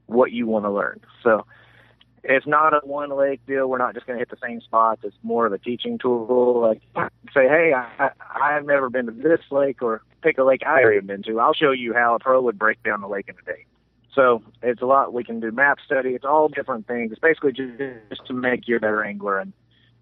what 0.07 0.33
you 0.33 0.47
want 0.47 0.65
to 0.65 0.71
learn. 0.71 1.01
So 1.23 1.47
it's 2.23 2.47
not 2.47 2.73
a 2.73 2.81
one 2.85 3.11
lake 3.11 3.41
deal. 3.47 3.69
We're 3.69 3.79
not 3.79 3.95
just 3.95 4.07
going 4.07 4.19
to 4.19 4.21
hit 4.21 4.31
the 4.31 4.47
same 4.47 4.61
spots. 4.61 5.03
It's 5.05 5.17
more 5.23 5.47
of 5.47 5.53
a 5.53 5.59
teaching 5.59 5.99
tool. 5.99 6.61
Like 6.61 6.83
say, 7.35 7.49
hey, 7.49 7.73
I 7.75 8.11
I've 8.35 8.65
never 8.65 8.89
been 8.91 9.07
to 9.07 9.13
this 9.13 9.41
lake, 9.51 9.83
or 9.83 10.03
pick 10.23 10.39
a 10.39 10.45
lake 10.45 10.63
I 10.67 10.81
haven't 10.81 11.07
been 11.07 11.23
to. 11.25 11.41
I'll 11.41 11.55
show 11.55 11.71
you 11.71 11.93
how 11.95 12.15
a 12.15 12.19
pro 12.19 12.41
would 12.43 12.59
break 12.59 12.83
down 12.83 13.01
the 13.01 13.09
lake 13.09 13.29
in 13.29 13.35
a 13.41 13.45
day. 13.45 13.67
So 14.15 14.43
it's 14.63 14.81
a 14.81 14.87
lot. 14.87 15.13
We 15.13 15.25
can 15.25 15.41
do 15.41 15.51
map 15.51 15.79
study. 15.85 16.11
It's 16.11 16.25
all 16.25 16.49
different 16.49 16.87
things. 16.87 17.11
It's 17.11 17.21
basically 17.21 17.53
just, 17.53 17.79
just 18.09 18.27
to 18.27 18.33
make 18.33 18.69
you 18.69 18.77
a 18.77 18.81
better 18.81 19.05
angler. 19.05 19.39
And 19.39 19.53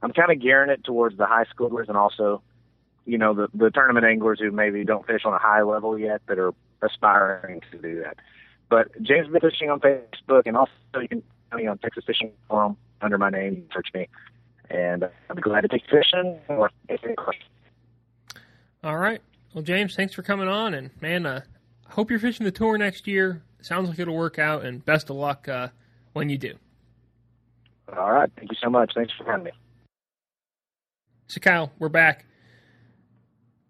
I'm 0.02 0.12
kind 0.12 0.30
of 0.30 0.40
gearing 0.40 0.70
it 0.70 0.84
towards 0.84 1.16
the 1.16 1.26
high 1.26 1.46
schoolers 1.46 1.88
and 1.88 1.96
also, 1.96 2.42
you 3.06 3.18
know, 3.18 3.34
the 3.34 3.48
the 3.54 3.70
tournament 3.70 4.06
anglers 4.06 4.38
who 4.38 4.50
maybe 4.50 4.84
don't 4.84 5.06
fish 5.06 5.22
on 5.24 5.32
a 5.32 5.38
high 5.38 5.62
level 5.62 5.98
yet 5.98 6.20
that 6.28 6.38
are 6.38 6.52
aspiring 6.82 7.62
to 7.72 7.78
do 7.78 8.02
that. 8.02 8.16
But 8.72 9.02
James 9.02 9.28
Big 9.30 9.42
Fishing 9.42 9.68
on 9.68 9.80
Facebook, 9.80 10.44
and 10.46 10.56
also 10.56 10.72
you 10.94 11.06
can 11.06 11.22
find 11.50 11.62
me 11.62 11.68
on 11.68 11.76
Texas 11.76 12.04
Fishing 12.06 12.32
Forum 12.48 12.78
under 13.02 13.18
my 13.18 13.28
name. 13.28 13.68
Search 13.70 13.88
me, 13.92 14.08
and 14.70 15.04
I'd 15.28 15.36
be 15.36 15.42
glad 15.42 15.60
to 15.60 15.68
take 15.68 15.82
fishing 15.90 16.38
or. 16.48 16.70
All 18.82 18.96
right. 18.96 19.20
Well, 19.52 19.62
James, 19.62 19.94
thanks 19.94 20.14
for 20.14 20.22
coming 20.22 20.48
on, 20.48 20.72
and 20.72 20.88
man, 21.02 21.26
uh, 21.26 21.42
hope 21.90 22.08
you're 22.08 22.18
fishing 22.18 22.46
the 22.46 22.50
tour 22.50 22.78
next 22.78 23.06
year. 23.06 23.42
Sounds 23.60 23.90
like 23.90 23.98
it'll 23.98 24.16
work 24.16 24.38
out, 24.38 24.64
and 24.64 24.82
best 24.82 25.10
of 25.10 25.16
luck 25.16 25.50
uh, 25.50 25.68
when 26.14 26.30
you 26.30 26.38
do. 26.38 26.54
All 27.94 28.10
right. 28.10 28.30
Thank 28.38 28.52
you 28.52 28.56
so 28.58 28.70
much. 28.70 28.92
Thanks 28.94 29.12
for 29.18 29.30
having 29.30 29.44
me. 29.44 29.50
So, 31.26 31.40
Kyle, 31.40 31.72
we're 31.78 31.90
back. 31.90 32.24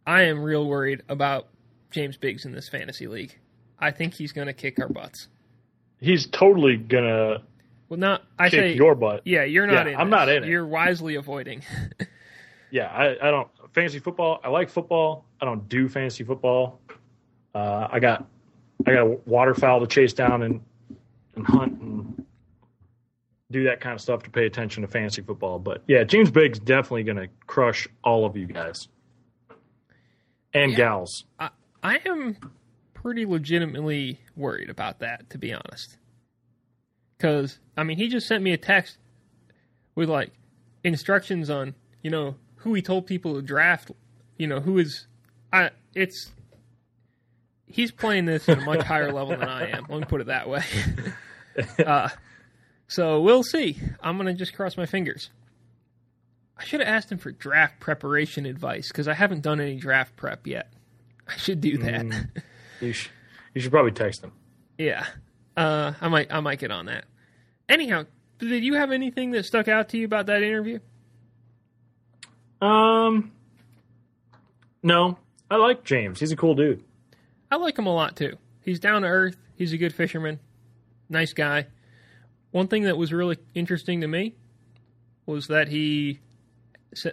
I 0.06 0.22
am 0.22 0.44
real 0.44 0.64
worried 0.64 1.02
about 1.08 1.48
James 1.90 2.16
Biggs 2.16 2.44
in 2.44 2.52
this 2.52 2.68
fantasy 2.68 3.08
league. 3.08 3.36
I 3.82 3.90
think 3.90 4.14
he's 4.14 4.32
going 4.32 4.46
to 4.46 4.52
kick 4.54 4.78
our 4.80 4.88
butts. 4.88 5.28
He's 6.00 6.26
totally 6.26 6.76
gonna 6.76 7.42
Well, 7.88 7.98
not 8.00 8.22
I 8.38 8.48
kick 8.48 8.58
say 8.58 8.74
your 8.74 8.94
butt. 8.94 9.22
Yeah, 9.26 9.44
you're 9.44 9.66
not 9.66 9.86
Yeah, 9.86 9.92
in. 9.92 9.98
I'm 10.00 10.08
this. 10.08 10.12
not 10.12 10.28
in 10.30 10.44
it. 10.44 10.48
You're 10.48 10.66
wisely 10.66 11.16
avoiding. 11.16 11.62
Yeah, 12.70 12.86
I, 12.86 13.10
I 13.28 13.30
don't 13.30 13.48
fantasy 13.74 13.98
football. 13.98 14.40
I 14.42 14.48
like 14.48 14.70
football. 14.70 15.26
I 15.42 15.44
don't 15.44 15.68
do 15.68 15.90
fantasy 15.90 16.24
football. 16.24 16.80
Uh, 17.54 17.86
I 17.92 18.00
got 18.00 18.26
I 18.86 18.92
got 18.94 19.02
a 19.02 19.18
waterfowl 19.26 19.80
to 19.80 19.86
chase 19.86 20.14
down 20.14 20.42
and 20.42 20.62
and 21.36 21.46
hunt 21.46 21.78
and 21.82 22.24
do 23.50 23.64
that 23.64 23.80
kind 23.82 23.92
of 23.94 24.00
stuff 24.00 24.22
to 24.22 24.30
pay 24.30 24.46
attention 24.46 24.80
to 24.80 24.88
fantasy 24.88 25.20
football. 25.20 25.58
But 25.58 25.82
yeah, 25.86 26.02
James 26.04 26.30
Biggs 26.30 26.58
definitely 26.58 27.02
going 27.02 27.18
to 27.18 27.28
crush 27.46 27.86
all 28.02 28.24
of 28.24 28.38
you 28.38 28.46
guys 28.46 28.88
and 30.54 30.70
Yeah. 30.72 30.76
gals. 30.78 31.24
I, 31.38 31.50
I 31.82 32.00
am 32.06 32.38
pretty 33.02 33.26
legitimately 33.26 34.20
worried 34.36 34.70
about 34.70 35.00
that, 35.00 35.28
to 35.30 35.38
be 35.38 35.52
honest. 35.52 35.96
Because 37.16 37.58
I 37.76 37.82
mean, 37.82 37.98
he 37.98 38.08
just 38.08 38.26
sent 38.26 38.42
me 38.42 38.52
a 38.52 38.58
text 38.58 38.98
with 39.94 40.08
like 40.08 40.32
instructions 40.84 41.50
on 41.50 41.74
you 42.02 42.10
know 42.10 42.36
who 42.56 42.74
he 42.74 42.82
told 42.82 43.06
people 43.06 43.34
to 43.34 43.42
draft. 43.42 43.90
You 44.38 44.46
know 44.46 44.60
who 44.60 44.78
is 44.78 45.06
I. 45.52 45.70
It's 45.94 46.30
he's 47.66 47.90
playing 47.90 48.24
this 48.24 48.48
at 48.48 48.58
a 48.58 48.64
much 48.64 48.82
higher 48.82 49.12
level 49.12 49.36
than 49.36 49.48
I 49.48 49.70
am. 49.70 49.86
Let 49.88 50.00
me 50.00 50.04
put 50.06 50.20
it 50.20 50.28
that 50.28 50.48
way. 50.48 50.64
uh, 51.86 52.08
so 52.88 53.20
we'll 53.20 53.42
see. 53.42 53.78
I'm 54.00 54.16
gonna 54.16 54.34
just 54.34 54.54
cross 54.54 54.76
my 54.76 54.86
fingers. 54.86 55.30
I 56.56 56.64
should 56.64 56.80
have 56.80 56.88
asked 56.88 57.10
him 57.10 57.18
for 57.18 57.32
draft 57.32 57.80
preparation 57.80 58.46
advice 58.46 58.88
because 58.88 59.08
I 59.08 59.14
haven't 59.14 59.42
done 59.42 59.60
any 59.60 59.76
draft 59.76 60.16
prep 60.16 60.46
yet. 60.46 60.72
I 61.26 61.36
should 61.36 61.60
do 61.60 61.78
that. 61.78 62.06
Mm. 62.06 62.28
You 62.82 62.92
should 62.92 63.10
you 63.54 63.60
should 63.60 63.70
probably 63.70 63.92
text 63.92 64.22
him. 64.22 64.32
yeah, 64.76 65.06
uh, 65.56 65.92
I 66.00 66.08
might 66.08 66.32
I 66.32 66.40
might 66.40 66.58
get 66.58 66.70
on 66.70 66.86
that. 66.86 67.04
Anyhow, 67.68 68.04
did 68.38 68.64
you 68.64 68.74
have 68.74 68.90
anything 68.90 69.30
that 69.32 69.44
stuck 69.44 69.68
out 69.68 69.88
to 69.90 69.98
you 69.98 70.04
about 70.04 70.26
that 70.26 70.42
interview? 70.42 70.80
Um, 72.60 73.32
no, 74.82 75.18
I 75.50 75.56
like 75.56 75.84
James. 75.84 76.20
He's 76.20 76.32
a 76.32 76.36
cool 76.36 76.54
dude. 76.54 76.82
I 77.50 77.56
like 77.56 77.78
him 77.78 77.86
a 77.86 77.94
lot 77.94 78.16
too. 78.16 78.36
He's 78.62 78.80
down 78.80 79.02
to 79.02 79.08
earth. 79.08 79.36
He's 79.56 79.72
a 79.72 79.76
good 79.76 79.94
fisherman. 79.94 80.40
Nice 81.08 81.32
guy. 81.32 81.66
One 82.50 82.68
thing 82.68 82.84
that 82.84 82.96
was 82.96 83.12
really 83.12 83.38
interesting 83.54 84.00
to 84.00 84.08
me 84.08 84.34
was 85.26 85.46
that 85.48 85.68
he 85.68 86.20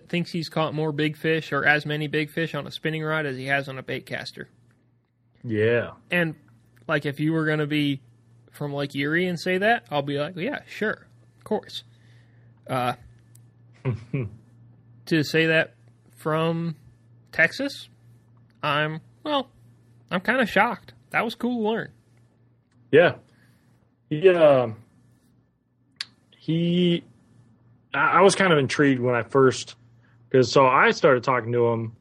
thinks 0.10 0.32
he's 0.32 0.50
caught 0.50 0.74
more 0.74 0.92
big 0.92 1.16
fish 1.16 1.52
or 1.52 1.66
as 1.66 1.86
many 1.86 2.08
big 2.08 2.30
fish 2.30 2.54
on 2.54 2.68
a 2.68 2.72
spinning 2.72 3.04
rod 3.04 3.26
as 3.26 3.38
he 3.38 3.46
has 3.46 3.70
on 3.70 3.78
a 3.78 3.84
bait 3.84 4.06
caster. 4.06 4.50
Yeah, 5.44 5.92
And 6.12 6.36
like 6.88 7.06
if 7.06 7.20
you 7.20 7.34
were 7.34 7.46
going 7.46 7.60
to 7.60 7.68
be 7.68 8.02
from 8.52 8.74
Lake 8.74 8.96
Erie 8.96 9.28
and 9.28 9.40
say 9.40 9.58
that, 9.60 9.86
I'll 9.90 10.02
be 10.02 10.20
like, 10.20 10.36
yeah, 10.36 10.62
sure, 10.68 11.08
of 11.38 11.44
course. 11.44 11.84
Uh, 12.68 12.94
to 15.06 15.24
say 15.24 15.46
that 15.48 15.76
from 16.18 16.76
Texas, 17.32 17.90
I'm 18.62 19.02
well, 19.24 19.50
I'm 20.12 20.22
kind 20.22 20.42
of 20.42 20.50
shocked. 20.50 20.94
That 21.12 21.24
was 21.24 21.36
cool 21.36 21.64
to 21.64 21.70
learn. 21.70 21.90
Yeah. 22.92 23.16
He 24.10 24.28
um 24.30 24.76
he 26.38 27.04
I 27.94 28.18
I 28.18 28.22
was 28.22 28.36
kind 28.36 28.52
of 28.52 28.60
intrigued 28.60 29.02
when 29.02 29.16
I 29.16 29.24
first 29.24 29.76
because 30.30 30.52
so 30.52 30.66
I 30.66 30.92
started 30.92 31.24
talking 31.24 31.52
to 31.54 31.68
him 31.68 31.96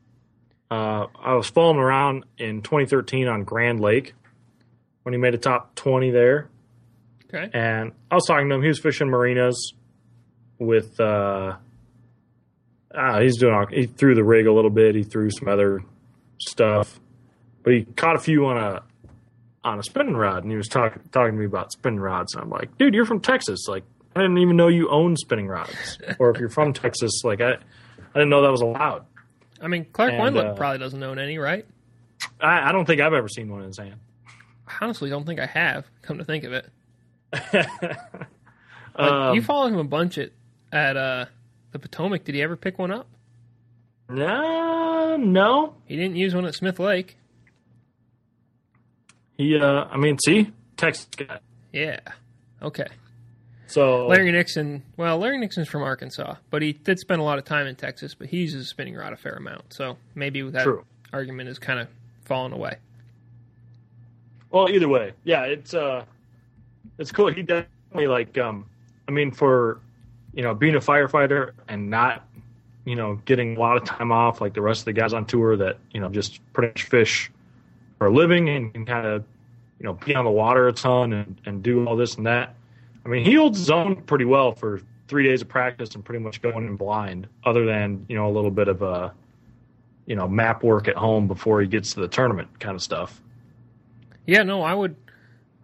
uh 0.71 1.07
I 1.23 1.35
was 1.35 1.49
following 1.49 1.79
around 1.79 2.25
in 2.39 2.63
2013 2.63 3.27
on 3.29 3.45
Grand 3.45 3.81
Lake 3.81 4.15
when 5.03 5.13
he 5.15 5.19
made 5.19 5.35
a 5.35 5.39
top 5.39 5.75
20 5.75 6.11
there 6.11 6.49
Okay. 7.33 7.51
and 7.53 7.93
I 8.11 8.15
was 8.15 8.25
talking 8.27 8.49
to 8.49 8.55
him 8.55 8.63
he 8.63 8.69
was 8.69 8.79
fishing 8.79 9.09
marinas 9.11 9.73
with 10.59 10.99
uh 11.01 11.57
ah, 12.95 13.21
he's 13.21 13.37
doing 13.39 13.55
all, 13.55 13.67
he 13.67 13.87
threw 13.87 14.15
the 14.15 14.25
rig 14.25 14.47
a 14.47 14.53
little 14.53 14.71
bit 14.71 14.95
he 14.95 15.03
threw 15.03 15.31
some 15.31 15.49
other 15.49 15.83
stuff 16.39 16.99
but 17.63 17.73
he 17.75 17.85
caught 17.85 18.17
a 18.17 18.21
few 18.21 18.47
on 18.47 18.57
a 18.57 18.83
on 19.65 19.79
a 19.79 19.83
spinning 19.83 20.17
rod 20.17 20.43
and 20.45 20.51
he 20.51 20.57
was 20.57 20.69
talking 20.69 21.03
talking 21.13 21.33
to 21.35 21.39
me 21.39 21.45
about 21.45 21.73
spinning 21.73 22.01
rods 22.01 22.33
and 22.35 22.43
I'm 22.45 22.49
like, 22.49 22.79
dude, 22.79 22.95
you're 22.95 23.05
from 23.05 23.21
Texas. 23.21 23.67
Like 23.69 23.83
I 24.17 24.21
didn't 24.23 24.39
even 24.39 24.57
know 24.57 24.69
you 24.69 24.89
own 24.89 25.17
spinning 25.17 25.49
rods. 25.49 25.99
or 26.19 26.31
if 26.31 26.39
you're 26.39 26.49
from 26.49 26.73
Texas, 26.73 27.23
like 27.25 27.41
I 27.43 27.55
I 27.55 27.59
didn't 28.15 28.31
know 28.31 28.41
that 28.43 28.51
was 28.53 28.63
allowed. 28.63 29.05
I 29.61 29.69
mean, 29.69 29.87
Clark 29.93 30.13
And, 30.13 30.21
Wendlandt 30.23 30.53
uh, 30.53 30.55
probably 30.55 30.79
doesn't 30.79 31.03
own 31.03 31.19
any, 31.19 31.39
right? 31.39 31.67
I, 32.41 32.69
I 32.69 32.73
don't 32.73 32.85
think 32.85 33.01
I've 33.01 33.13
ever 33.13 33.29
seen 33.29 33.51
one 33.51 33.61
in 33.61 33.67
his 33.69 33.79
hand. 33.79 33.97
I 34.67 34.73
honestly 34.81 35.11
don't 35.11 35.25
think 35.25 35.41
I 35.41 35.47
have. 35.47 35.87
Come 36.03 36.19
to 36.19 36.25
think 36.25 36.45
of 36.45 36.53
it, 36.53 36.69
Like, 38.99 39.13
um, 39.13 39.35
you 39.35 39.43
followed 39.43 39.73
him 39.73 39.79
a 39.79 39.85
bunch 39.85 40.19
at 40.19 40.33
at 40.73 40.97
uh, 40.97 41.27
the 41.73 41.79
Potomac. 41.79 42.25
Did 42.25 42.35
he 42.35 42.43
ever 42.43 42.57
pick 42.57 42.79
one 42.79 42.91
up? 42.91 43.07
no, 44.09 45.17
no. 45.17 45.75
He 45.85 45.97
didn't 45.97 46.17
use 46.17 46.35
one 46.35 46.47
at 46.47 46.55
Smith 46.55 46.79
Lake. 46.79 47.17
He 49.37 49.57
uh 49.57 49.85
I 49.85 49.97
mean, 49.97 50.19
see, 50.19 50.51
Texas 50.77 51.07
guy. 51.17 51.39
Yeah. 51.73 52.01
Okay. 52.61 52.89
So 53.69 54.07
Larry 54.07 54.33
Nixon. 54.33 54.83
Well, 54.97 55.19
Larry 55.19 55.39
Nixon's 55.39 55.69
from 55.69 55.83
Arkansas, 55.83 56.37
but 56.51 56.63
he 56.63 56.73
did 56.73 56.99
spend 56.99 57.21
a 57.21 57.25
lot 57.25 57.39
of 57.39 57.45
time 57.45 57.67
in 57.67 57.77
Texas. 57.77 58.15
But 58.15 58.29
he 58.29 58.39
uses 58.39 58.65
a 58.65 58.69
spinning 58.69 58.95
rod 58.95 59.13
a 59.13 59.17
fair 59.17 59.35
amount, 59.35 59.75
so 59.75 59.99
maybe 60.15 60.41
that 60.51 60.65
True. 60.65 60.85
argument 61.13 61.51
is 61.51 61.59
kind 61.59 61.79
of 61.79 61.89
fallen 62.25 62.53
away. 62.53 62.77
Well, 64.51 64.71
either 64.71 64.89
way, 64.89 65.13
yeah, 65.25 65.43
it's 65.45 65.75
uh, 65.75 66.05
it's 66.97 67.13
cool. 67.13 67.27
He 67.29 67.43
definitely 67.43 68.07
like, 68.07 68.39
um, 68.39 68.65
I 69.07 69.11
mean, 69.11 69.31
for 69.31 69.81
you 70.33 70.43
know, 70.43 70.55
being 70.55 70.75
a 70.75 70.81
firefighter 70.81 71.53
and 71.69 71.91
not, 71.91 72.27
you 72.87 72.97
know, 72.97 73.17
getting 73.27 73.57
a 73.57 73.61
lot 73.61 73.77
of 73.77 73.85
time 73.85 74.11
off 74.11 74.41
like 74.41 74.55
the 74.55 74.63
rest 74.63 74.81
of 74.81 74.85
the 74.87 74.93
guys 74.95 75.13
on 75.13 75.27
tour 75.27 75.57
that 75.59 75.79
you 75.93 76.01
know 76.01 76.09
just 76.09 76.41
pretty 76.55 76.69
much 76.69 76.85
fish 76.85 77.31
for 77.99 78.07
a 78.07 78.11
living 78.11 78.49
and 78.49 78.73
can 78.73 78.87
kind 78.87 79.07
of, 79.07 79.25
you 79.79 79.85
know, 79.85 79.93
be 79.93 80.15
on 80.15 80.25
the 80.25 80.31
water 80.31 80.69
a 80.69 80.73
ton 80.73 81.13
and 81.13 81.39
and 81.45 81.63
do 81.63 81.85
all 81.87 81.97
this 81.97 82.15
and 82.15 82.27
that. 82.27 82.55
I 83.09 83.11
mean, 83.11 83.25
he 83.25 83.35
holds 83.35 83.59
his 83.59 83.71
own 83.71 84.03
pretty 84.03 84.27
well 84.27 84.53
for 84.53 84.83
three 85.09 85.27
days 85.27 85.41
of 85.41 85.49
practice 85.49 85.95
and 85.95 86.05
pretty 86.05 86.23
much 86.23 86.43
going 86.43 86.67
in 86.67 86.77
blind, 86.77 87.27
other 87.43 87.65
than 87.65 88.05
you 88.07 88.17
know 88.17 88.29
a 88.29 88.33
little 88.33 88.51
bit 88.51 88.69
of 88.69 88.83
a, 88.83 89.15
you 90.05 90.15
know, 90.15 90.29
map 90.29 90.63
work 90.63 90.89
at 90.89 90.97
home 90.97 91.27
before 91.27 91.63
he 91.63 91.67
gets 91.67 91.95
to 91.95 92.01
the 92.01 92.09
tournament 92.09 92.61
kind 92.61 92.75
of 92.75 92.83
stuff. 92.83 93.23
Yeah, 94.27 94.43
no, 94.43 94.61
I 94.61 94.75
would, 94.75 94.95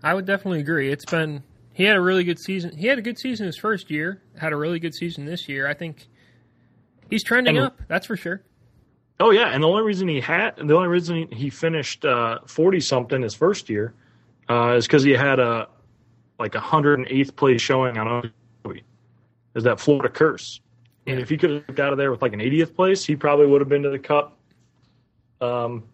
I 0.03 0.14
would 0.14 0.24
definitely 0.24 0.61
agree. 0.61 0.90
It's 0.90 1.05
been 1.05 1.42
he 1.74 1.84
had 1.84 1.99
a 1.99 2.01
really 2.01 2.24
good 2.24 2.38
season. 2.38 2.74
He 2.74 2.86
had 2.86 2.99
a 2.99 3.03
good 3.03 3.18
season 3.18 3.45
his 3.45 3.59
first 3.59 3.90
year. 3.90 4.22
Had 4.38 4.55
a 4.55 4.57
really 4.57 4.78
good 4.78 4.95
season 4.95 5.26
this 5.26 5.47
year. 5.47 5.68
I 5.68 5.74
think 5.74 6.09
he's 7.11 7.22
trending 7.22 7.59
And- 7.59 7.66
up. 7.66 7.82
That's 7.88 8.07
for 8.07 8.16
sure. 8.16 8.42
Oh 9.20 9.32
yeah, 9.32 9.49
and 9.51 9.62
the 9.62 9.68
only 9.68 9.82
reason 9.82 10.09
he 10.09 10.20
had, 10.20 10.57
the 10.57 10.74
only 10.74 10.88
reason 10.88 11.28
he 11.30 11.51
finished 11.51 12.07
forty 12.47 12.78
uh, 12.78 12.80
something 12.80 13.20
his 13.20 13.34
first 13.34 13.68
year, 13.68 13.92
uh, 14.49 14.76
is 14.78 14.86
because 14.86 15.03
he 15.03 15.11
had 15.12 15.38
a 15.38 15.68
like 16.39 16.55
a 16.55 16.61
hundred 16.61 16.99
and 16.99 17.09
eighth 17.09 17.37
place 17.37 17.61
showing 17.61 17.97
on 17.99 18.09
Okeechobee. 18.09 18.85
Is 19.55 19.64
that 19.64 19.80
Florida 19.80 20.09
curse? 20.09 20.61
And 21.07 21.20
if 21.20 21.28
he 21.28 21.37
could 21.37 21.64
have 21.66 21.76
got 21.76 21.87
out 21.87 21.93
of 21.93 21.99
there 21.99 22.11
with 22.11 22.22
like 22.22 22.32
an 22.32 22.41
80th 22.41 22.74
place, 22.74 23.05
he 23.05 23.14
probably 23.14 23.47
would 23.47 23.61
have 23.61 23.68
been 23.68 23.82
to 23.82 23.91
the 23.91 23.99
Cup 23.99 24.37
um, 25.41 25.85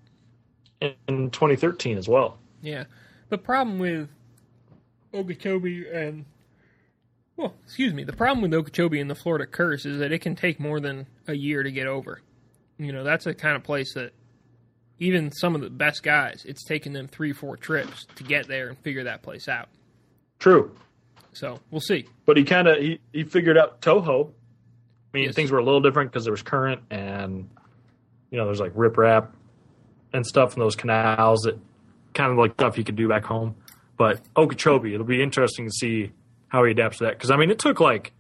in 0.81 1.31
2013 1.31 1.99
as 1.99 2.09
well. 2.09 2.39
Yeah, 2.63 2.85
the 3.29 3.39
problem 3.39 3.79
with 3.79 4.09
Okeechobee 5.13 5.89
and 5.93 6.25
well, 7.37 7.55
excuse 7.65 7.95
me, 7.95 8.05
the 8.05 8.13
problem 8.13 8.43
with 8.43 8.53
Okeechobee 8.53 9.01
and 9.01 9.11
the 9.11 9.15
Florida 9.15 9.47
curse 9.47 9.87
is 9.87 9.99
that 9.99 10.13
it 10.13 10.19
can 10.19 10.37
take 10.37 10.61
more 10.61 10.79
than 10.79 11.07
a 11.27 11.35
year 11.35 11.63
to 11.63 11.73
get 11.73 11.87
over. 11.87 12.21
You 12.77 12.93
know, 12.93 13.03
that's 13.03 13.25
a 13.27 13.33
kind 13.33 13.57
of 13.57 13.65
place 13.65 13.95
that 13.95 14.13
even 14.99 15.33
some 15.33 15.55
of 15.55 15.63
the 15.63 15.71
best 15.71 16.03
guys, 16.03 16.45
it's 16.47 16.63
taken 16.63 16.93
them 16.93 17.09
three, 17.09 17.33
four 17.33 17.57
trips 17.57 18.07
to 18.17 18.23
get 18.23 18.47
there 18.47 18.69
and 18.69 18.79
figure 18.79 19.05
that 19.05 19.23
place 19.23 19.49
out. 19.49 19.71
True. 20.41 20.75
So 21.33 21.61
we'll 21.71 21.81
see. 21.81 22.07
But 22.27 22.37
he 22.37 22.43
kind 22.45 22.67
of 22.67 22.79
he, 22.79 22.99
he 23.13 23.23
figured 23.23 23.57
out 23.57 23.81
Toho. 23.81 24.31
I 25.13 25.17
mean, 25.17 25.25
Yes. 25.27 25.35
things 25.37 25.51
were 25.53 25.59
a 25.59 25.65
little 25.65 25.81
different 25.81 26.11
because 26.11 26.25
there 26.25 26.33
was 26.33 26.43
current 26.43 26.83
and 26.91 27.49
you 28.31 28.39
know 28.39 28.47
there's 28.47 28.61
like 28.61 28.75
riprap 28.75 29.29
and 30.13 30.27
stuff 30.27 30.55
in 30.55 30.61
those 30.61 30.75
canals 30.75 31.43
that 31.43 31.57
kind 32.15 32.33
of 32.33 32.39
like 32.39 32.55
stuff 32.55 32.77
you 32.79 32.83
could 32.85 32.97
do 32.97 33.09
back 33.09 33.25
home. 33.25 33.55
But 33.97 34.21
Okeechobee, 34.37 34.93
it'll 34.95 35.07
be 35.07 35.23
interesting 35.23 35.67
to 35.67 35.73
see 35.73 36.11
how 36.49 36.65
he 36.65 36.73
adapts 36.73 36.99
to 36.99 37.05
that 37.05 37.11
because 37.13 37.31
I 37.31 37.37
mean 37.37 37.51
it 37.51 37.59
took 37.61 37.79
like 37.81 38.13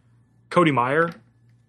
Cody 0.50 0.70
Meyer 0.72 1.10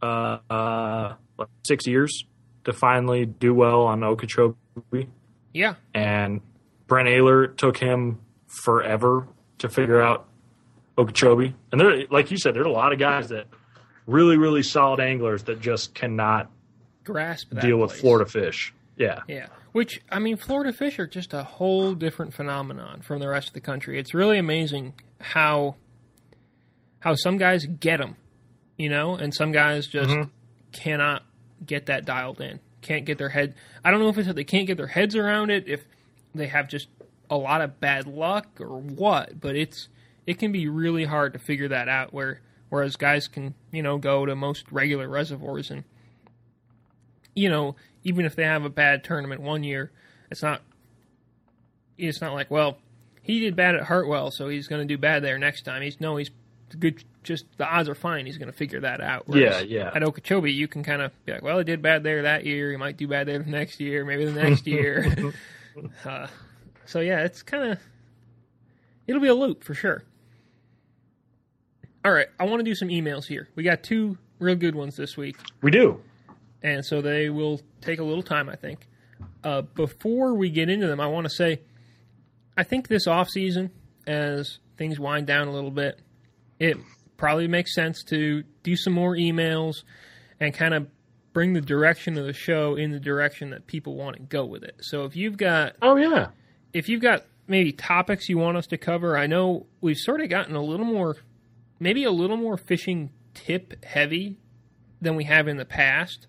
uh, 0.01 0.37
uh, 0.49 1.13
like 1.37 1.47
six 1.65 1.87
years 1.87 2.23
to 2.65 2.73
finally 2.73 3.25
do 3.25 3.53
well 3.53 3.81
on 3.83 4.03
Okeechobee, 4.03 5.07
Yeah, 5.53 5.75
and 5.95 6.41
Brent 6.87 7.07
Ehrler 7.09 7.55
took 7.57 7.77
him 7.77 8.19
forever 8.47 9.27
to 9.59 9.69
figure 9.69 9.99
out 10.01 10.27
Okeechobee. 11.01 11.55
And 11.71 11.81
there, 11.81 12.05
like 12.09 12.31
you 12.31 12.37
said, 12.37 12.53
there 12.53 12.63
are 12.63 12.67
a 12.67 12.71
lot 12.71 12.93
of 12.93 12.99
guys 12.99 13.29
that 13.29 13.47
really, 14.05 14.37
really 14.37 14.63
solid 14.63 14.99
anglers 14.99 15.43
that 15.43 15.59
just 15.59 15.93
cannot 15.93 16.49
grasp 17.03 17.49
that 17.51 17.61
deal 17.61 17.77
with. 17.77 17.93
Florida 17.93 18.29
fish. 18.29 18.73
Yeah, 18.97 19.21
Yeah, 19.27 19.47
which 19.71 20.01
I 20.11 20.19
mean, 20.19 20.37
Florida 20.37 20.73
fish 20.73 20.99
are 20.99 21.07
just 21.07 21.33
a 21.33 21.43
whole 21.43 21.95
different 21.95 22.33
phenomenon 22.33 23.01
from 23.01 23.19
the 23.19 23.27
rest 23.27 23.47
of 23.47 23.53
the 23.53 23.61
country. 23.61 23.97
It's 23.97 24.13
really 24.13 24.37
amazing 24.37 24.93
how 25.19 25.75
how 26.99 27.15
some 27.15 27.37
guys 27.37 27.65
get 27.65 27.97
them, 27.97 28.15
you 28.77 28.89
know, 28.89 29.15
and 29.15 29.33
some 29.33 29.51
guys 29.51 29.87
just 29.87 30.09
mm-hmm. 30.09 30.29
cannot 30.71 31.23
get 31.65 31.87
that 31.87 32.05
dialed 32.05 32.41
in. 32.41 32.59
Can't 32.81 33.05
get 33.05 33.17
their 33.17 33.29
head. 33.29 33.55
I 33.83 33.91
don't 33.91 33.99
know 33.99 34.09
if 34.09 34.17
it's 34.17 34.27
that 34.27 34.35
they 34.35 34.43
can't 34.43 34.67
get 34.67 34.77
their 34.77 34.87
heads 34.87 35.15
around 35.15 35.49
it, 35.49 35.67
if 35.67 35.85
they 36.35 36.47
have 36.47 36.67
just 36.67 36.87
a 37.29 37.37
lot 37.37 37.61
of 37.61 37.79
bad 37.79 38.07
luck 38.07 38.47
or 38.59 38.79
what. 38.79 39.39
But 39.39 39.55
it's 39.55 39.87
it 40.25 40.39
can 40.39 40.51
be 40.51 40.67
really 40.67 41.05
hard 41.05 41.33
to 41.33 41.39
figure 41.39 41.67
that 41.69 41.87
out. 41.87 42.13
Where 42.13 42.41
whereas 42.69 42.95
guys 42.95 43.27
can 43.27 43.53
you 43.71 43.83
know 43.83 43.97
go 43.97 44.25
to 44.25 44.35
most 44.35 44.71
regular 44.71 45.07
reservoirs 45.07 45.71
and 45.71 45.83
you 47.35 47.49
know, 47.49 47.75
even 48.03 48.25
if 48.25 48.35
they 48.35 48.43
have 48.43 48.65
a 48.65 48.69
bad 48.69 49.03
tournament 49.03 49.41
one 49.41 49.63
year, 49.63 49.91
it's 50.29 50.41
not 50.41 50.61
it's 51.97 52.21
not 52.21 52.33
like, 52.33 52.49
well, 52.49 52.77
he 53.21 53.39
did 53.39 53.55
bad 53.55 53.75
at 53.75 53.83
Hartwell, 53.83 54.31
so 54.31 54.49
he's 54.49 54.67
going 54.67 54.85
to 54.85 54.91
do 54.91 54.97
bad 54.97 55.23
there 55.23 55.37
next 55.37 55.63
time. 55.63 55.81
He's 55.81 55.99
no, 55.99 56.17
he's 56.17 56.31
good. 56.77 57.03
Just 57.23 57.45
the 57.57 57.65
odds 57.65 57.87
are 57.87 57.95
fine. 57.95 58.25
He's 58.25 58.37
going 58.37 58.51
to 58.51 58.57
figure 58.57 58.79
that 58.81 58.99
out. 58.99 59.27
Whereas 59.27 59.63
Yeah, 59.63 59.83
yeah. 59.83 59.91
At 59.93 60.01
Okeechobee, 60.01 60.51
you 60.51 60.67
can 60.67 60.83
kind 60.83 61.03
of 61.03 61.11
be 61.25 61.33
like, 61.33 61.43
well, 61.43 61.59
he 61.59 61.63
did 61.63 61.81
bad 61.81 62.03
there 62.03 62.23
that 62.23 62.45
year. 62.45 62.71
He 62.71 62.77
might 62.77 62.97
do 62.97 63.07
bad 63.07 63.27
there 63.27 63.37
the 63.37 63.49
next 63.49 63.79
year, 63.79 64.03
maybe 64.03 64.25
the 64.25 64.31
next 64.31 64.65
year. 64.67 65.33
uh, 66.05 66.27
so 66.85 66.99
yeah, 66.99 67.23
it's 67.23 67.43
kind 67.43 67.71
of 67.71 67.79
it'll 69.05 69.21
be 69.21 69.27
a 69.27 69.35
loop 69.35 69.63
for 69.63 69.75
sure. 69.75 70.03
All 72.03 72.11
right, 72.11 72.27
I 72.39 72.45
want 72.45 72.59
to 72.59 72.63
do 72.63 72.73
some 72.73 72.87
emails 72.87 73.25
here. 73.25 73.49
We 73.55 73.63
got 73.63 73.83
two 73.83 74.17
real 74.39 74.55
good 74.55 74.73
ones 74.75 74.95
this 74.95 75.15
week 75.15 75.37
we 75.61 75.69
do. 75.69 76.01
and 76.63 76.83
so 76.83 77.01
they 77.01 77.29
will 77.29 77.61
take 77.79 77.99
a 77.99 78.03
little 78.03 78.23
time, 78.23 78.49
I 78.49 78.55
think. 78.55 78.87
Uh, 79.43 79.61
before 79.61 80.33
we 80.33 80.49
get 80.49 80.67
into 80.69 80.87
them, 80.87 80.99
I 80.99 81.07
want 81.07 81.25
to 81.25 81.29
say, 81.29 81.61
I 82.57 82.63
think 82.63 82.87
this 82.87 83.05
off 83.05 83.29
season, 83.29 83.69
as 84.07 84.57
things 84.77 84.99
wind 84.99 85.27
down 85.27 85.47
a 85.47 85.51
little 85.51 85.69
bit, 85.71 86.01
it 86.59 86.77
probably 87.17 87.47
makes 87.47 87.75
sense 87.75 88.03
to 88.05 88.43
do 88.63 88.75
some 88.75 88.93
more 88.93 89.15
emails 89.15 89.83
and 90.39 90.53
kind 90.55 90.73
of 90.73 90.87
bring 91.33 91.53
the 91.53 91.61
direction 91.61 92.17
of 92.17 92.25
the 92.25 92.33
show 92.33 92.75
in 92.75 92.91
the 92.91 92.99
direction 92.99 93.51
that 93.51 93.67
people 93.67 93.95
want 93.95 94.15
to 94.15 94.21
go 94.23 94.43
with 94.43 94.63
it. 94.63 94.75
So 94.81 95.05
if 95.05 95.15
you've 95.15 95.37
got 95.37 95.75
Oh 95.83 95.95
yeah, 95.97 96.29
if 96.73 96.89
you've 96.89 97.01
got 97.01 97.25
maybe 97.47 97.71
topics 97.71 98.27
you 98.27 98.39
want 98.39 98.57
us 98.57 98.67
to 98.67 98.77
cover, 98.77 99.15
I 99.17 99.27
know 99.27 99.67
we've 99.81 99.97
sort 99.97 100.21
of 100.21 100.29
gotten 100.29 100.55
a 100.55 100.61
little 100.61 100.85
more, 100.85 101.17
maybe 101.81 102.03
a 102.03 102.11
little 102.11 102.37
more 102.37 102.55
fishing 102.57 103.09
tip 103.33 103.83
heavy 103.83 104.37
than 105.01 105.15
we 105.15 105.23
have 105.25 105.47
in 105.47 105.57
the 105.57 105.65
past. 105.65 106.27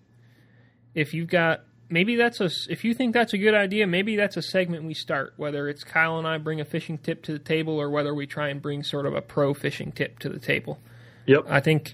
If 0.95 1.13
you've 1.13 1.29
got, 1.29 1.61
maybe 1.89 2.15
that's 2.15 2.41
a, 2.41 2.49
if 2.69 2.83
you 2.83 2.93
think 2.95 3.13
that's 3.13 3.33
a 3.33 3.37
good 3.37 3.53
idea, 3.53 3.85
maybe 3.85 4.15
that's 4.15 4.35
a 4.35 4.41
segment 4.41 4.83
we 4.83 4.95
start, 4.95 5.33
whether 5.37 5.69
it's 5.69 5.83
Kyle 5.83 6.17
and 6.17 6.27
I 6.27 6.39
bring 6.39 6.59
a 6.59 6.65
fishing 6.65 6.97
tip 6.97 7.21
to 7.23 7.33
the 7.33 7.39
table 7.39 7.79
or 7.79 7.89
whether 7.91 8.13
we 8.15 8.25
try 8.25 8.49
and 8.49 8.61
bring 8.61 8.81
sort 8.83 9.05
of 9.05 9.13
a 9.13 9.21
pro 9.21 9.53
fishing 9.53 9.91
tip 9.91 10.17
to 10.19 10.29
the 10.29 10.39
table. 10.39 10.79
yep. 11.27 11.45
I 11.47 11.59
think, 11.59 11.93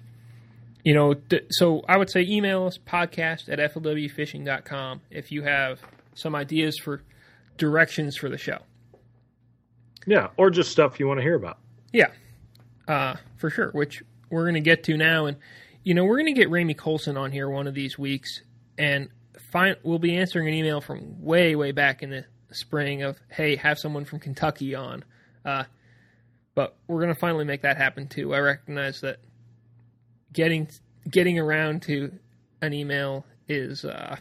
you 0.86 0.94
know, 0.94 1.14
th- 1.16 1.48
so 1.50 1.84
I 1.90 1.98
would 1.98 2.10
say 2.10 2.22
email 2.22 2.66
us 2.66 2.78
podcast 2.78 3.50
at 3.50 3.60
flwfishing.com 3.60 5.02
if 5.12 5.32
you 5.34 5.44
have 5.44 5.82
some 6.16 6.34
ideas 6.34 6.78
for 6.82 7.02
directions 7.58 8.16
for 8.16 8.30
the 8.30 8.38
show. 8.38 8.60
yeah, 10.08 10.30
or 10.38 10.50
just 10.50 10.72
stuff 10.72 10.98
you 11.00 11.08
want 11.08 11.20
to 11.20 11.24
hear 11.24 11.36
about. 11.36 11.58
Yeah, 11.92 12.08
uh, 12.90 13.16
for 13.38 13.50
sure. 13.50 13.70
Which 13.72 14.04
we're 14.30 14.44
going 14.44 14.56
to 14.56 14.60
get 14.60 14.84
to 14.86 14.98
now, 14.98 15.28
and 15.28 15.38
you 15.84 15.94
know 15.94 16.04
we're 16.04 16.18
going 16.18 16.34
to 16.34 16.40
get 16.40 16.50
Ramie 16.50 16.74
Colson 16.74 17.16
on 17.16 17.32
here 17.32 17.50
one 17.50 17.68
of 17.68 17.74
these 17.74 17.98
weeks, 17.98 18.42
and 18.78 19.10
we'll 19.84 20.00
be 20.00 20.18
answering 20.18 20.48
an 20.48 20.54
email 20.54 20.82
from 20.82 21.24
way 21.24 21.56
way 21.56 21.72
back 21.72 22.04
in 22.04 22.10
the 22.10 22.26
spring 22.52 23.04
of 23.04 23.18
hey 23.30 23.56
have 23.56 23.78
someone 23.78 24.04
from 24.04 24.20
Kentucky 24.20 24.76
on, 24.76 25.06
uh, 25.46 25.64
but 26.56 26.76
we're 26.88 27.00
going 27.00 27.14
to 27.14 27.20
finally 27.20 27.46
make 27.46 27.62
that 27.62 27.78
happen 27.78 28.08
too. 28.08 28.34
I 28.34 28.40
recognize 28.40 29.02
that 29.02 29.20
getting 30.34 30.68
getting 31.10 31.40
around 31.40 31.84
to 31.84 32.12
an 32.62 32.74
email 32.74 33.26
is 33.48 33.86
uh, 33.86 34.18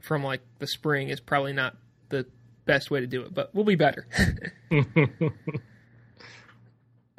from 0.00 0.22
like 0.22 0.42
the 0.58 0.66
spring 0.66 1.08
is 1.08 1.18
probably 1.18 1.52
not 1.52 1.76
the 2.10 2.26
best 2.66 2.90
way 2.90 3.00
to 3.00 3.06
do 3.06 3.22
it, 3.22 3.34
but 3.34 3.54
we'll 3.54 3.64
be 3.64 3.74
better. 3.74 4.06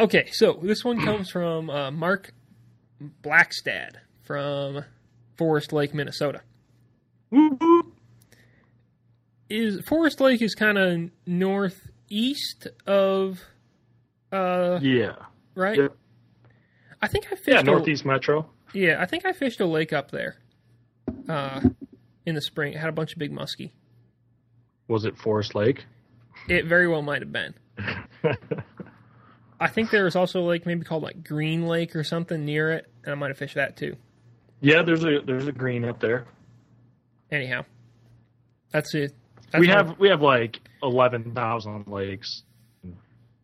Okay, 0.01 0.29
so 0.31 0.59
this 0.63 0.83
one 0.83 0.99
comes 0.99 1.29
from 1.29 1.69
uh, 1.69 1.91
Mark 1.91 2.33
Blackstad 3.23 3.97
from 4.23 4.83
Forest 5.37 5.71
Lake, 5.73 5.93
Minnesota. 5.93 6.41
Is 9.49 9.81
Forest 9.85 10.19
Lake 10.21 10.41
is 10.41 10.55
kind 10.55 10.77
of 10.77 11.11
northeast 11.27 12.67
of, 12.87 13.41
uh, 14.31 14.79
yeah, 14.81 15.15
right? 15.55 15.77
Yep. 15.77 15.95
I 17.01 17.07
think 17.07 17.25
I 17.27 17.35
fished. 17.35 17.47
yeah, 17.47 17.59
a- 17.59 17.63
Northeast 17.63 18.03
Metro. 18.05 18.49
yeah, 18.73 18.97
I 18.99 19.05
think 19.05 19.25
I 19.25 19.33
fished 19.33 19.59
a 19.61 19.65
lake 19.65 19.93
up 19.93 20.09
there, 20.11 20.37
uh, 21.29 21.61
in 22.25 22.33
the 22.35 22.41
spring. 22.41 22.73
It 22.73 22.79
had 22.79 22.89
a 22.89 22.93
bunch 22.93 23.13
of 23.13 23.19
big 23.19 23.31
muskie. 23.31 23.71
Was 24.87 25.05
it 25.05 25.17
Forest 25.17 25.53
Lake? 25.53 25.85
It 26.49 26.65
very 26.65 26.87
well 26.87 27.01
might 27.03 27.21
have 27.21 27.31
been. 27.31 27.53
I 29.61 29.67
think 29.67 29.91
there 29.91 30.03
was 30.05 30.15
also 30.15 30.41
a 30.41 30.43
lake 30.47 30.65
maybe 30.65 30.83
called 30.83 31.03
like 31.03 31.23
Green 31.23 31.67
Lake 31.67 31.95
or 31.95 32.03
something 32.03 32.43
near 32.43 32.71
it, 32.71 32.87
and 33.03 33.11
I 33.11 33.15
might 33.15 33.29
have 33.29 33.37
fished 33.37 33.55
that 33.55 33.77
too. 33.77 33.95
yeah, 34.59 34.81
there's 34.83 35.03
a 35.05 35.19
there's 35.25 35.47
a 35.47 35.51
green 35.51 35.85
up 35.85 35.99
there. 35.99 36.25
Anyhow, 37.31 37.63
that's 38.71 38.93
it. 38.95 39.13
That's 39.51 39.61
we 39.61 39.67
have 39.67 39.97
we 39.99 40.09
have 40.09 40.21
like 40.21 40.59
eleven 40.83 41.33
thousand 41.33 41.87
lakes. 41.87 42.43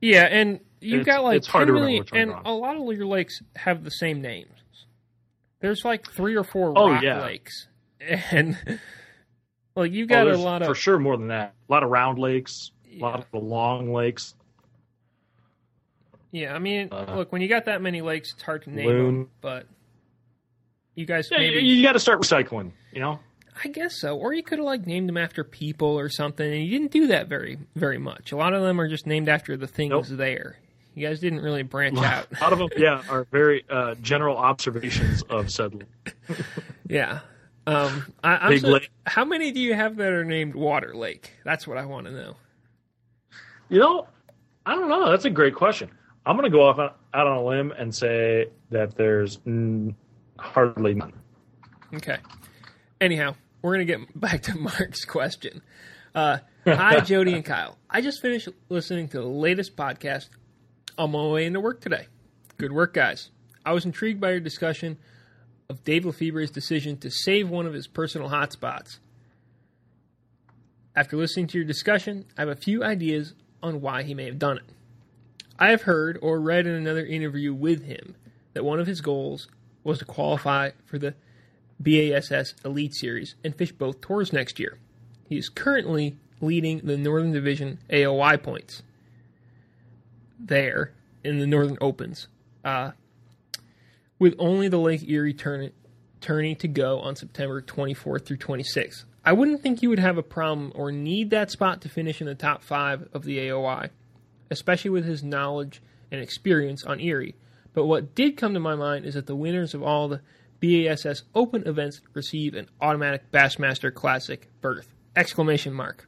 yeah, 0.01 0.23
and 0.23 0.59
you've 0.81 1.01
It's- 1.01 1.15
got 1.15 1.23
like 1.23 1.37
it's 1.37 1.47
hard 1.47 1.67
to 1.67 1.73
remember 1.73 1.87
million- 1.87 2.03
which 2.03 2.11
and 2.13 2.31
a 2.45 2.51
lot 2.51 2.75
of 2.75 2.97
your 2.97 3.05
lakes 3.07 3.41
have 3.55 3.83
the 3.83 3.91
same 3.91 4.21
names. 4.21 4.49
There's 5.59 5.83
like 5.85 6.05
three 6.11 6.35
or 6.35 6.43
four 6.43 6.73
Oh, 6.77 6.91
rock 6.91 7.03
yeah. 7.03 7.21
lakes, 7.23 7.67
and 7.99 8.57
like 9.75 9.91
you've 9.91 10.09
Oh, 10.11 10.15
got 10.15 10.27
a 10.27 10.37
lot 10.37 10.61
of 10.61 10.67
for 10.67 10.75
sure 10.75 10.97
more 10.99 11.17
than 11.17 11.27
that. 11.29 11.53
A 11.69 11.71
lot 11.73 11.83
of 11.83 11.89
round 11.89 12.19
lakes, 12.19 12.71
a 12.95 12.99
lot 12.99 13.19
of 13.19 13.25
the 13.31 13.39
long 13.39 13.93
lakes. 13.93 14.33
Yeah. 16.31 16.53
I 16.53 16.59
mean, 16.59 16.89
Uh, 16.91 17.15
look, 17.15 17.31
when 17.31 17.41
you 17.41 17.47
got 17.47 17.65
that 17.65 17.81
many 17.81 18.01
lakes, 18.01 18.33
it's 18.33 18.41
hard 18.43 18.63
to 18.63 18.69
name 18.71 18.87
Loon. 18.87 19.05
them, 19.05 19.29
but 19.41 19.67
you 20.95 21.05
guys 21.05 21.27
Yeah, 21.31 21.39
maybe 21.39 21.61
you, 21.65 21.83
got 21.83 21.93
to 21.93 21.99
start 21.99 22.19
recycling. 22.21 22.71
You 22.91 23.01
know, 23.01 23.19
I 23.63 23.67
guess 23.69 23.99
so. 23.99 24.17
Or 24.17 24.33
you 24.33 24.43
could 24.43 24.59
have 24.59 24.65
like 24.65 24.85
named 24.87 25.07
them 25.09 25.17
after 25.17 25.43
people 25.43 25.87
or 25.89 26.09
something, 26.09 26.51
and 26.51 26.63
you 26.63 26.69
didn't 26.71 26.91
do 26.91 27.07
that 27.07 27.27
very 27.27 27.57
very 27.75 27.97
much. 27.97 28.31
A 28.31 28.37
lot 28.37 28.53
of 28.53 28.61
them 28.63 28.79
are 28.81 28.87
just 28.87 29.05
named 29.07 29.29
after 29.29 29.55
the 29.57 29.67
things 29.67 29.91
Nope. 29.91 30.05
there. 30.17 30.57
You 30.95 31.07
guys 31.07 31.19
didn't 31.19 31.41
really 31.41 31.61
branch 31.61 31.99
out. 31.99 32.27
a 32.39 32.43
lot 32.43 32.53
of 32.53 32.59
them, 32.59 32.69
yeah, 32.77 33.03
are 33.07 33.25
very 33.31 33.63
uh, 33.69 33.93
general 34.01 34.35
observations 34.37 35.21
of 35.29 35.51
said. 35.51 35.85
yeah. 36.89 37.19
Um, 37.67 38.11
I, 38.23 38.37
I'm 38.37 38.49
Big 38.49 38.61
so- 38.61 38.69
lake. 38.69 38.89
how 39.05 39.23
many 39.25 39.51
do 39.51 39.59
you 39.59 39.75
have 39.75 39.97
that 39.97 40.11
are 40.11 40.23
named 40.23 40.55
Water 40.55 40.95
Lake? 40.95 41.33
That's 41.43 41.67
what 41.67 41.77
I 41.77 41.85
want 41.85 42.07
to 42.07 42.13
know. 42.13 42.35
You 43.69 43.79
know, 43.79 44.07
I 44.65 44.73
don't 44.73 44.89
know. 44.89 45.11
That's 45.11 45.25
a 45.25 45.29
great 45.29 45.53
question. 45.53 45.91
I'm 46.27 46.35
going 46.35 46.51
to 46.51 46.55
go 46.55 46.67
off 46.67 46.77
on, 46.77 46.91
out 47.13 47.25
on 47.25 47.37
a 47.37 47.43
limb 47.43 47.71
and 47.71 47.95
say 47.95 48.47
that 48.69 48.97
there's 48.97 49.37
mm, 49.39 49.95
hardly 50.37 50.93
none. 50.93 51.13
Okay. 51.95 52.17
Anyhow, 52.99 53.35
we're 53.61 53.73
gonna 53.73 53.85
get 53.85 54.19
back 54.19 54.41
to 54.43 54.57
Mark's 54.57 55.05
question. 55.05 55.61
Uh, 56.13 56.39
hi, 56.65 56.99
Jody 56.99 57.33
and 57.33 57.45
Kyle. 57.45 57.77
I 57.89 58.01
just 58.01 58.21
finished 58.21 58.49
listening 58.69 59.07
to 59.09 59.19
the 59.19 59.27
latest 59.27 59.77
podcast 59.77 60.29
on 60.97 61.11
my 61.11 61.25
way 61.27 61.45
into 61.45 61.61
work 61.61 61.79
today. 61.79 62.07
Good 62.57 62.73
work, 62.73 62.93
guys. 62.93 63.29
I 63.65 63.71
was 63.71 63.85
intrigued 63.85 64.19
by 64.19 64.31
your 64.31 64.39
discussion 64.41 64.97
of 65.69 65.83
Dave 65.83 66.05
Lefebvre's 66.05 66.51
decision 66.51 66.97
to 66.97 67.09
save 67.09 67.49
one 67.49 67.65
of 67.65 67.73
his 67.73 67.87
personal 67.87 68.29
hotspots. 68.29 68.99
After 70.95 71.15
listening 71.15 71.47
to 71.47 71.57
your 71.57 71.67
discussion, 71.67 72.25
I 72.37 72.41
have 72.41 72.49
a 72.49 72.55
few 72.55 72.83
ideas 72.83 73.33
on 73.61 73.81
why 73.81 74.03
he 74.03 74.13
may 74.13 74.25
have 74.25 74.39
done 74.39 74.57
it. 74.57 74.65
I 75.59 75.69
have 75.69 75.83
heard 75.83 76.19
or 76.21 76.39
read 76.39 76.67
in 76.67 76.73
another 76.73 77.05
interview 77.05 77.53
with 77.53 77.85
him 77.85 78.15
that 78.53 78.63
one 78.63 78.79
of 78.79 78.87
his 78.87 79.01
goals 79.01 79.47
was 79.83 79.99
to 79.99 80.05
qualify 80.05 80.71
for 80.85 80.99
the 80.99 81.15
BASS 81.79 82.53
Elite 82.63 82.93
Series 82.93 83.35
and 83.43 83.55
fish 83.55 83.71
both 83.71 84.01
tours 84.01 84.33
next 84.33 84.59
year. 84.59 84.77
He 85.27 85.37
is 85.37 85.49
currently 85.49 86.17
leading 86.41 86.79
the 86.79 86.97
Northern 86.97 87.31
Division 87.31 87.79
AOY 87.89 88.41
points 88.41 88.83
there 90.39 90.93
in 91.23 91.39
the 91.39 91.47
Northern 91.47 91.77
Opens, 91.81 92.27
uh, 92.63 92.91
with 94.19 94.35
only 94.37 94.67
the 94.67 94.77
Lake 94.77 95.07
Erie 95.07 95.33
tourney, 95.33 95.71
tourney 96.21 96.55
to 96.55 96.67
go 96.67 96.99
on 96.99 97.15
September 97.15 97.61
24th 97.61 98.25
through 98.25 98.37
26th. 98.37 99.05
I 99.25 99.33
wouldn't 99.33 99.61
think 99.61 99.81
you 99.81 99.89
would 99.89 99.99
have 99.99 100.17
a 100.17 100.23
problem 100.23 100.71
or 100.75 100.91
need 100.91 101.31
that 101.31 101.51
spot 101.51 101.81
to 101.81 101.89
finish 101.89 102.21
in 102.21 102.27
the 102.27 102.35
top 102.35 102.63
five 102.63 103.09
of 103.13 103.23
the 103.23 103.39
AOY, 103.39 103.89
especially 104.49 104.91
with 104.91 105.05
his 105.05 105.23
knowledge 105.23 105.81
and 106.11 106.21
experience 106.21 106.83
on 106.83 106.99
Erie. 106.99 107.35
But 107.73 107.85
what 107.85 108.15
did 108.15 108.37
come 108.37 108.53
to 108.53 108.59
my 108.59 108.75
mind 108.75 109.05
is 109.05 109.13
that 109.13 109.27
the 109.27 109.35
winners 109.35 109.73
of 109.73 109.83
all 109.83 110.07
the 110.07 110.21
BASS 110.59 111.23
Open 111.35 111.67
events 111.67 112.01
receive 112.13 112.55
an 112.55 112.69
automatic 112.81 113.31
Bassmaster 113.31 113.93
Classic 113.93 114.49
berth! 114.61 114.93
Exclamation 115.15 115.73
mark. 115.73 116.07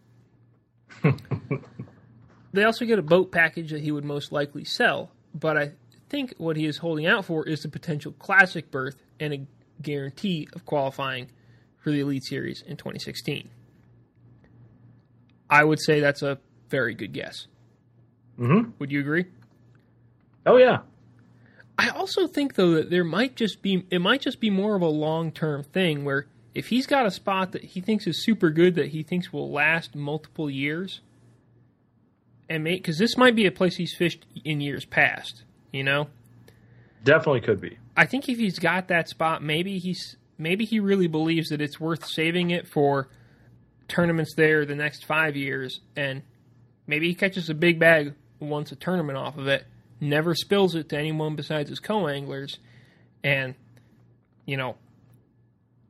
they 2.54 2.64
also 2.64 2.86
get 2.86 3.00
a 3.00 3.04
boat 3.04 3.32
package 3.32 3.72
that 3.72 3.82
he 3.82 3.92
would 3.92 4.04
most 4.04 4.32
likely 4.32 4.64
sell, 4.64 5.12
but 5.34 5.58
I 5.58 5.72
think 6.10 6.34
what 6.38 6.58
he 6.58 6.66
is 6.66 6.78
holding 6.78 7.06
out 7.06 7.26
for 7.26 7.48
is 7.48 7.62
the 7.62 7.70
potential 7.70 8.12
classic 8.14 8.72
berth 8.72 8.96
and 9.20 9.34
a 9.34 9.48
guarantee 9.82 10.48
of 10.54 10.66
qualifying 10.66 11.30
for 11.78 11.92
the 11.92 12.00
Elite 12.00 12.24
Series 12.24 12.62
in 12.62 12.78
2016. 12.78 13.50
I 15.50 15.64
would 15.64 15.80
say 15.80 16.00
that's 16.00 16.22
a 16.22 16.40
very 16.70 16.94
good 16.94 17.14
guess. 17.14 17.48
Mm-hmm. 18.40 18.72
Would 18.80 18.92
you 18.92 19.02
agree? 19.02 19.26
Oh 20.46 20.58
yeah. 20.58 20.80
I 21.78 21.90
also 21.90 22.28
think 22.28 22.56
though 22.56 22.72
that 22.72 22.90
there 22.90 23.04
might 23.04 23.36
just 23.36 23.62
be 23.62 23.86
it 23.90 24.00
might 24.00 24.22
just 24.22 24.40
be 24.40 24.50
more 24.50 24.76
of 24.76 24.82
a 24.82 24.88
long 24.88 25.32
term 25.32 25.64
thing 25.64 26.06
where 26.06 26.28
if 26.54 26.68
he's 26.68 26.88
got 26.88 27.06
a 27.06 27.12
spot 27.12 27.52
that 27.52 27.64
he 27.64 27.82
thinks 27.82 28.08
is 28.08 28.24
super 28.24 28.50
good 28.50 28.76
that 28.76 28.88
he 28.88 29.04
thinks 29.04 29.32
will 29.32 29.52
last 29.52 29.96
multiple 29.96 30.50
years, 30.50 31.02
and 32.50 32.64
make 32.64 32.82
because 32.82 32.98
this 32.98 33.16
might 33.18 33.36
be 33.36 33.46
a 33.46 33.52
place 33.52 33.76
he's 33.76 33.96
fished 33.96 34.26
in 34.44 34.60
years 34.60 34.86
past, 34.86 35.44
you 35.72 35.84
know. 35.84 36.08
Definitely 37.04 37.42
could 37.42 37.62
be. 37.62 37.78
I 37.96 38.06
think 38.06 38.28
if 38.28 38.38
he's 38.38 38.60
got 38.60 38.88
that 38.88 39.08
spot, 39.08 39.44
maybe 39.44 39.78
he's 39.78 40.18
maybe 40.38 40.66
he 40.66 40.80
really 40.80 41.08
believes 41.08 41.50
that 41.50 41.62
it's 41.62 41.80
worth 41.80 42.06
saving 42.06 42.52
it 42.52 42.68
for 42.68 43.08
tournaments 43.88 44.34
there 44.36 44.66
the 44.66 44.76
next 44.76 45.06
five 45.06 45.36
years, 45.36 45.80
and 45.96 46.24
maybe 46.88 47.08
he 47.08 47.16
catches 47.16 47.50
a 47.50 47.54
big 47.54 47.80
bag 47.80 48.14
once 48.40 48.72
a 48.72 48.76
tournament 48.76 49.18
off 49.18 49.38
of 49.38 49.48
it, 49.48 49.66
never 50.00 50.34
spills 50.34 50.76
it 50.76 50.90
to 50.90 50.98
anyone 50.98 51.36
besides 51.36 51.70
his 51.70 51.80
co-anglers, 51.80 52.60
and 53.24 53.56
you 54.46 54.58
know 54.58 54.76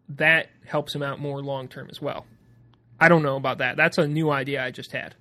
that 0.09 0.49
helps 0.65 0.93
him 0.93 1.03
out 1.03 1.19
more 1.19 1.41
long 1.41 1.67
term 1.67 1.87
as 1.89 2.01
well. 2.01 2.25
I 2.99 3.09
don't 3.09 3.23
know 3.23 3.37
about 3.37 3.59
that. 3.59 3.77
That's 3.77 3.97
a 3.97 4.07
new 4.07 4.29
idea 4.31 4.63
I 4.63 4.71
just 4.71 4.91
had. 4.91 5.15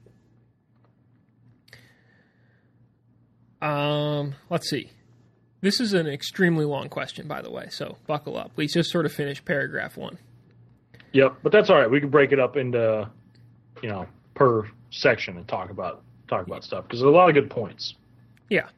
Um, 3.61 4.35
let's 4.51 4.69
see. 4.69 4.91
This 5.61 5.81
is 5.81 5.93
an 5.93 6.07
extremely 6.07 6.65
long 6.65 6.89
question, 6.89 7.27
by 7.27 7.43
the 7.43 7.51
way, 7.51 7.67
so 7.71 7.99
buckle 8.07 8.37
up. 8.37 8.53
We 8.57 8.69
just 8.69 8.91
sort 8.91 9.07
of 9.07 9.13
finished 9.13 9.45
paragraph 9.45 9.97
one. 9.97 10.19
Yep, 11.13 11.39
but 11.43 11.53
that's 11.53 11.69
all 11.69 11.77
right. 11.77 11.91
We 11.91 12.01
can 12.01 12.11
break 12.11 12.33
it 12.33 12.39
up 12.39 12.57
into, 12.57 13.11
you 13.83 13.89
know, 13.89 14.07
per 14.35 14.69
section 14.91 15.37
and 15.37 15.49
talk 15.49 15.71
about 15.71 16.03
talk 16.29 16.47
about 16.47 16.65
stuff 16.65 16.85
because 16.85 17.01
there's 17.01 17.09
a 17.09 17.17
lot 17.17 17.29
of 17.29 17.35
good 17.35 17.51
points. 17.51 17.95
Yeah. 18.49 18.69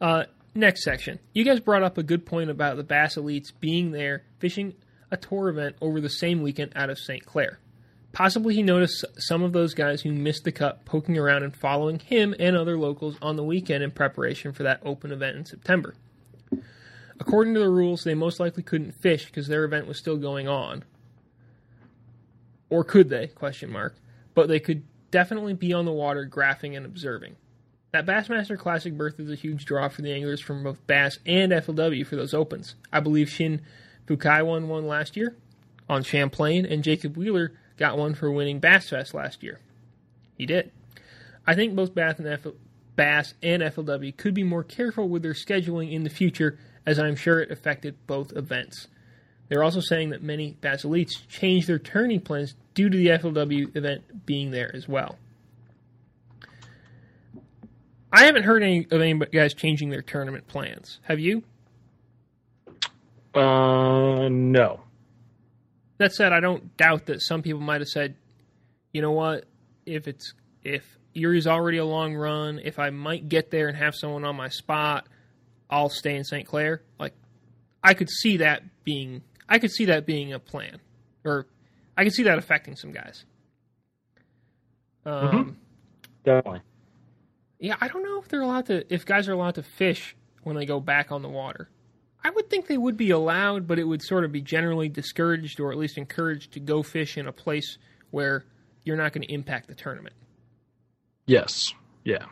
Uh, 0.00 0.24
next 0.54 0.84
section. 0.84 1.18
You 1.32 1.44
guys 1.44 1.60
brought 1.60 1.82
up 1.82 1.98
a 1.98 2.02
good 2.02 2.26
point 2.26 2.50
about 2.50 2.76
the 2.76 2.82
Bass 2.82 3.16
Elites 3.16 3.52
being 3.60 3.92
there 3.92 4.24
fishing 4.38 4.74
a 5.10 5.16
tour 5.16 5.48
event 5.48 5.76
over 5.80 6.00
the 6.00 6.08
same 6.08 6.42
weekend 6.42 6.72
out 6.76 6.90
of 6.90 6.98
St. 6.98 7.24
Clair. 7.24 7.58
Possibly 8.12 8.54
he 8.54 8.62
noticed 8.62 9.04
some 9.18 9.42
of 9.42 9.52
those 9.52 9.74
guys 9.74 10.02
who 10.02 10.12
missed 10.12 10.44
the 10.44 10.52
cut 10.52 10.84
poking 10.84 11.16
around 11.16 11.44
and 11.44 11.54
following 11.54 12.00
him 12.00 12.34
and 12.38 12.56
other 12.56 12.76
locals 12.76 13.16
on 13.22 13.36
the 13.36 13.44
weekend 13.44 13.84
in 13.84 13.92
preparation 13.92 14.52
for 14.52 14.64
that 14.64 14.80
open 14.84 15.12
event 15.12 15.36
in 15.36 15.44
September. 15.44 15.94
According 17.20 17.54
to 17.54 17.60
the 17.60 17.68
rules, 17.68 18.02
they 18.02 18.14
most 18.14 18.40
likely 18.40 18.62
couldn't 18.62 19.00
fish 19.00 19.26
because 19.26 19.46
their 19.46 19.64
event 19.64 19.86
was 19.86 19.98
still 19.98 20.16
going 20.16 20.48
on. 20.48 20.84
Or 22.68 22.82
could 22.82 23.10
they? 23.10 23.28
Question 23.28 23.70
mark. 23.70 23.96
But 24.34 24.48
they 24.48 24.58
could 24.58 24.84
definitely 25.10 25.54
be 25.54 25.72
on 25.72 25.84
the 25.84 25.92
water 25.92 26.26
graphing 26.30 26.76
and 26.76 26.86
observing. 26.86 27.36
That 27.92 28.06
Bassmaster 28.06 28.56
Classic 28.56 28.96
berth 28.96 29.18
is 29.18 29.30
a 29.30 29.34
huge 29.34 29.64
draw 29.64 29.88
for 29.88 30.02
the 30.02 30.12
anglers 30.12 30.40
from 30.40 30.62
both 30.62 30.86
Bass 30.86 31.18
and 31.26 31.50
FLW 31.50 32.06
for 32.06 32.16
those 32.16 32.34
opens. 32.34 32.76
I 32.92 33.00
believe 33.00 33.28
Shin 33.28 33.62
Fukae 34.06 34.46
won 34.46 34.68
one 34.68 34.86
last 34.86 35.16
year 35.16 35.36
on 35.88 36.04
Champlain, 36.04 36.64
and 36.64 36.84
Jacob 36.84 37.16
Wheeler 37.16 37.52
got 37.76 37.98
one 37.98 38.14
for 38.14 38.30
winning 38.30 38.60
Bass 38.60 38.90
Fest 38.90 39.12
last 39.12 39.42
year. 39.42 39.58
He 40.38 40.46
did. 40.46 40.70
I 41.46 41.54
think 41.54 41.74
both 41.74 41.94
Bass 41.94 42.18
and, 42.18 42.28
F- 42.28 42.46
Bass 42.94 43.34
and 43.42 43.62
FLW 43.62 44.16
could 44.16 44.34
be 44.34 44.44
more 44.44 44.62
careful 44.62 45.08
with 45.08 45.22
their 45.22 45.32
scheduling 45.32 45.92
in 45.92 46.04
the 46.04 46.10
future, 46.10 46.58
as 46.86 46.98
I'm 46.98 47.16
sure 47.16 47.40
it 47.40 47.50
affected 47.50 47.96
both 48.06 48.32
events. 48.36 48.86
They're 49.50 49.62
also 49.62 49.80
saying 49.80 50.10
that 50.10 50.22
many 50.22 50.56
Bass 50.60 50.84
Elites 50.84 51.28
changed 51.28 51.66
their 51.66 51.78
turning 51.78 52.20
plans 52.20 52.54
due 52.72 52.88
to 52.88 52.96
the 52.96 53.08
FLW 53.08 53.76
event 53.76 54.24
being 54.24 54.52
there 54.52 54.74
as 54.74 54.88
well. 54.88 55.18
I 58.12 58.24
haven't 58.24 58.44
heard 58.44 58.62
any 58.62 58.86
of 58.90 59.02
any 59.02 59.14
guys 59.14 59.52
changing 59.52 59.90
their 59.90 60.02
tournament 60.02 60.46
plans. 60.46 61.00
Have 61.02 61.20
you? 61.20 61.42
Uh, 63.34 64.28
no. 64.30 64.80
That 65.98 66.12
said, 66.12 66.32
I 66.32 66.40
don't 66.40 66.76
doubt 66.76 67.06
that 67.06 67.20
some 67.20 67.42
people 67.42 67.60
might 67.60 67.80
have 67.80 67.88
said, 67.88 68.16
you 68.92 69.02
know 69.02 69.12
what, 69.12 69.44
if 69.84 70.08
it's 70.08 70.32
if 70.62 70.98
Erie's 71.14 71.46
already 71.46 71.78
a 71.78 71.84
long 71.84 72.14
run, 72.14 72.60
if 72.62 72.78
I 72.78 72.90
might 72.90 73.28
get 73.28 73.50
there 73.50 73.68
and 73.68 73.76
have 73.76 73.94
someone 73.94 74.24
on 74.24 74.36
my 74.36 74.48
spot, 74.48 75.08
I'll 75.68 75.88
stay 75.88 76.16
in 76.16 76.24
St. 76.24 76.46
Clair. 76.46 76.82
Like, 76.98 77.14
I 77.82 77.94
could 77.94 78.10
see 78.10 78.38
that 78.38 78.62
being, 78.84 79.22
I 79.50 79.58
could 79.58 79.72
see 79.72 79.86
that 79.86 80.06
being 80.06 80.32
a 80.32 80.38
plan, 80.38 80.80
or 81.24 81.46
I 81.98 82.04
could 82.04 82.14
see 82.14 82.22
that 82.22 82.38
affecting 82.38 82.76
some 82.76 82.92
guys. 82.92 83.24
Um, 85.04 85.58
Definitely. 86.24 86.60
Yeah, 87.58 87.76
I 87.80 87.88
don't 87.88 88.02
know 88.02 88.20
if 88.20 88.28
they're 88.28 88.40
allowed 88.40 88.66
to 88.66 88.92
if 88.92 89.04
guys 89.04 89.28
are 89.28 89.32
allowed 89.32 89.56
to 89.56 89.62
fish 89.62 90.16
when 90.44 90.56
they 90.56 90.64
go 90.64 90.80
back 90.80 91.12
on 91.12 91.22
the 91.22 91.28
water. 91.28 91.68
I 92.22 92.30
would 92.30 92.48
think 92.50 92.66
they 92.66 92.78
would 92.78 92.96
be 92.96 93.10
allowed, 93.10 93.66
but 93.66 93.78
it 93.78 93.84
would 93.84 94.02
sort 94.02 94.24
of 94.24 94.32
be 94.32 94.42
generally 94.42 94.88
discouraged 94.88 95.58
or 95.58 95.72
at 95.72 95.78
least 95.78 95.96
encouraged 95.98 96.52
to 96.52 96.60
go 96.60 96.82
fish 96.82 97.16
in 97.16 97.26
a 97.26 97.32
place 97.32 97.78
where 98.10 98.44
you're 98.84 98.96
not 98.96 99.12
going 99.12 99.26
to 99.26 99.32
impact 99.32 99.68
the 99.68 99.74
tournament. 99.74 100.14
Yes. 101.26 101.72
Yeah. 102.04 102.26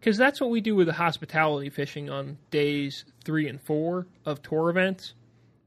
Because 0.00 0.16
that's 0.16 0.40
what 0.40 0.50
we 0.50 0.60
do 0.60 0.74
with 0.74 0.88
the 0.88 0.92
hospitality 0.92 1.70
fishing 1.70 2.10
on 2.10 2.38
days 2.50 3.04
three 3.24 3.48
and 3.48 3.60
four 3.60 4.08
of 4.24 4.42
tour 4.42 4.68
events. 4.70 5.14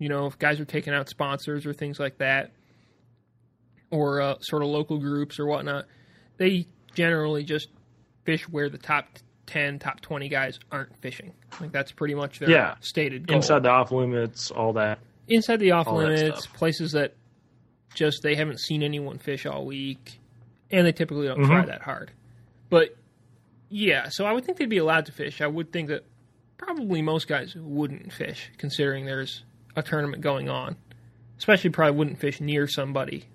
You 0.02 0.10
know, 0.10 0.26
if 0.26 0.40
guys 0.40 0.60
are 0.60 0.66
taking 0.66 0.96
out 0.96 1.10
sponsors 1.10 1.68
or 1.68 1.74
things 1.74 2.00
like 2.00 2.18
that, 2.18 2.50
or 3.92 4.20
uh, 4.20 4.40
sort 4.40 4.64
of 4.64 4.70
local 4.70 4.98
groups 4.98 5.40
or 5.40 5.46
whatnot, 5.46 5.86
they 6.38 6.66
generally 6.96 7.44
just 7.44 7.68
fish 8.24 8.50
where 8.50 8.68
the 8.68 8.80
top 8.80 9.06
10, 9.46 9.78
top 9.78 10.02
20 10.02 10.28
guys 10.28 10.60
aren't 10.72 10.98
fishing. 11.02 11.34
Like 11.60 11.72
that's 11.72 11.92
pretty 11.92 12.16
much 12.16 12.40
their 12.40 12.50
Yeah. 12.50 12.76
stated 12.80 13.28
goal. 13.28 13.38
Inside 13.38 13.62
the 13.62 13.70
off 13.70 13.92
limits, 13.92 14.50
all 14.50 14.74
that. 14.74 14.98
Inside 15.28 15.60
the 15.60 15.72
off 15.72 15.88
all 15.88 15.98
limits, 15.98 16.48
places 16.48 16.94
that 16.94 17.14
just 17.94 18.24
they 18.24 18.34
haven't 18.34 18.60
seen 18.60 18.82
anyone 18.82 19.20
fish 19.20 19.46
all 19.46 19.66
week, 19.68 20.20
and 20.72 20.88
they 20.88 20.94
typically 20.94 21.28
don't 21.28 21.46
try 21.46 21.62
Mhm. 21.64 21.68
that 21.68 21.84
hard. 21.84 22.10
But 22.72 22.96
yeah, 23.70 24.10
so 24.10 24.26
I 24.26 24.32
would 24.32 24.46
think 24.46 24.58
they'd 24.58 24.68
be 24.68 24.78
allowed 24.80 25.06
to 25.06 25.12
fish. 25.12 25.42
I 25.42 25.48
would 25.48 25.72
think 25.72 25.90
that 25.90 26.06
probably 26.58 27.04
most 27.04 27.28
guys 27.28 27.54
wouldn't 27.56 28.12
fish, 28.14 28.50
considering 28.58 29.06
there's 29.06 29.44
a 29.76 29.82
tournament 29.84 30.22
going 30.22 30.50
on. 30.50 30.76
especially 31.38 31.70
probably 31.72 31.98
wouldn't 31.98 32.20
fish 32.20 32.40
near 32.42 32.68
somebody. 32.68 33.26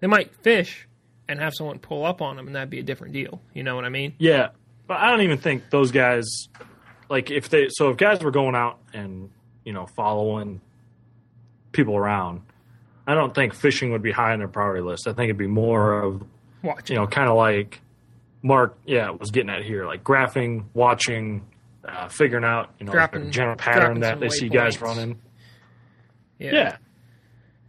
They 0.00 0.06
might 0.06 0.34
fish 0.42 0.88
and 1.28 1.38
have 1.40 1.54
someone 1.54 1.78
pull 1.78 2.04
up 2.04 2.20
on 2.22 2.36
them, 2.36 2.46
and 2.46 2.54
that'd 2.56 2.70
be 2.70 2.78
a 2.78 2.82
different 2.82 3.12
deal. 3.12 3.40
You 3.54 3.62
know 3.62 3.74
what 3.76 3.84
I 3.84 3.88
mean? 3.88 4.14
Yeah, 4.18 4.48
but 4.86 4.98
I 4.98 5.10
don't 5.10 5.22
even 5.22 5.38
think 5.38 5.70
those 5.70 5.90
guys 5.92 6.24
like 7.08 7.30
if 7.30 7.48
they 7.48 7.68
so 7.70 7.90
if 7.90 7.96
guys 7.96 8.22
were 8.22 8.30
going 8.30 8.54
out 8.54 8.78
and 8.92 9.30
you 9.64 9.72
know 9.72 9.86
following 9.86 10.60
people 11.72 11.96
around, 11.96 12.42
I 13.06 13.14
don't 13.14 13.34
think 13.34 13.54
fishing 13.54 13.92
would 13.92 14.02
be 14.02 14.12
high 14.12 14.32
on 14.32 14.38
their 14.40 14.48
priority 14.48 14.82
list. 14.82 15.06
I 15.06 15.12
think 15.12 15.24
it'd 15.24 15.36
be 15.38 15.46
more 15.46 16.02
of 16.02 16.22
Watching. 16.62 16.94
you 16.96 17.00
know 17.00 17.06
kind 17.06 17.28
of 17.28 17.36
like 17.36 17.80
Mark 18.42 18.76
yeah 18.86 19.10
was 19.10 19.30
getting 19.30 19.50
at 19.50 19.62
here 19.64 19.86
like 19.86 20.02
graphing, 20.04 20.64
watching, 20.74 21.46
uh, 21.84 22.08
figuring 22.08 22.44
out 22.44 22.70
you 22.78 22.86
know 22.86 22.92
Dropping- 22.92 23.28
a 23.28 23.30
general 23.30 23.56
pattern 23.56 24.00
that 24.00 24.20
they 24.20 24.28
see 24.28 24.48
guys 24.48 24.80
running. 24.80 25.20
Yeah. 26.38 26.52
Yeah. 26.52 26.76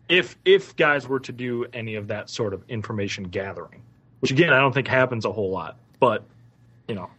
If 0.10 0.38
if 0.46 0.76
guys 0.76 1.08
were 1.08 1.20
to 1.22 1.32
do 1.32 1.66
any 1.74 1.96
of 1.96 2.08
that 2.08 2.30
sort 2.30 2.54
of 2.54 2.64
information 2.70 3.26
gathering, 3.26 3.82
which 4.22 4.32
again 4.32 4.54
I 4.54 4.60
don't 4.60 4.74
think 4.74 4.88
happens 4.88 5.26
a 5.26 5.32
whole 5.32 5.52
lot, 5.52 5.78
but 6.00 6.24
you 6.88 6.96
know 6.96 7.10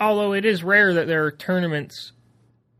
Although 0.00 0.32
it 0.32 0.44
is 0.44 0.64
rare 0.64 0.94
that 0.94 1.06
there 1.06 1.24
are 1.24 1.30
tournaments 1.30 2.12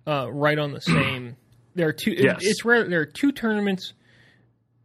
uh, 0.07 0.31
right 0.31 0.59
on 0.59 0.73
the 0.73 0.81
same. 0.81 1.37
There 1.75 1.89
are 1.89 1.93
two. 1.93 2.13
Yes. 2.13 2.39
It's 2.41 2.65
rare. 2.65 2.89
There 2.89 3.01
are 3.01 3.07
two 3.07 3.33
tournaments 3.33 3.95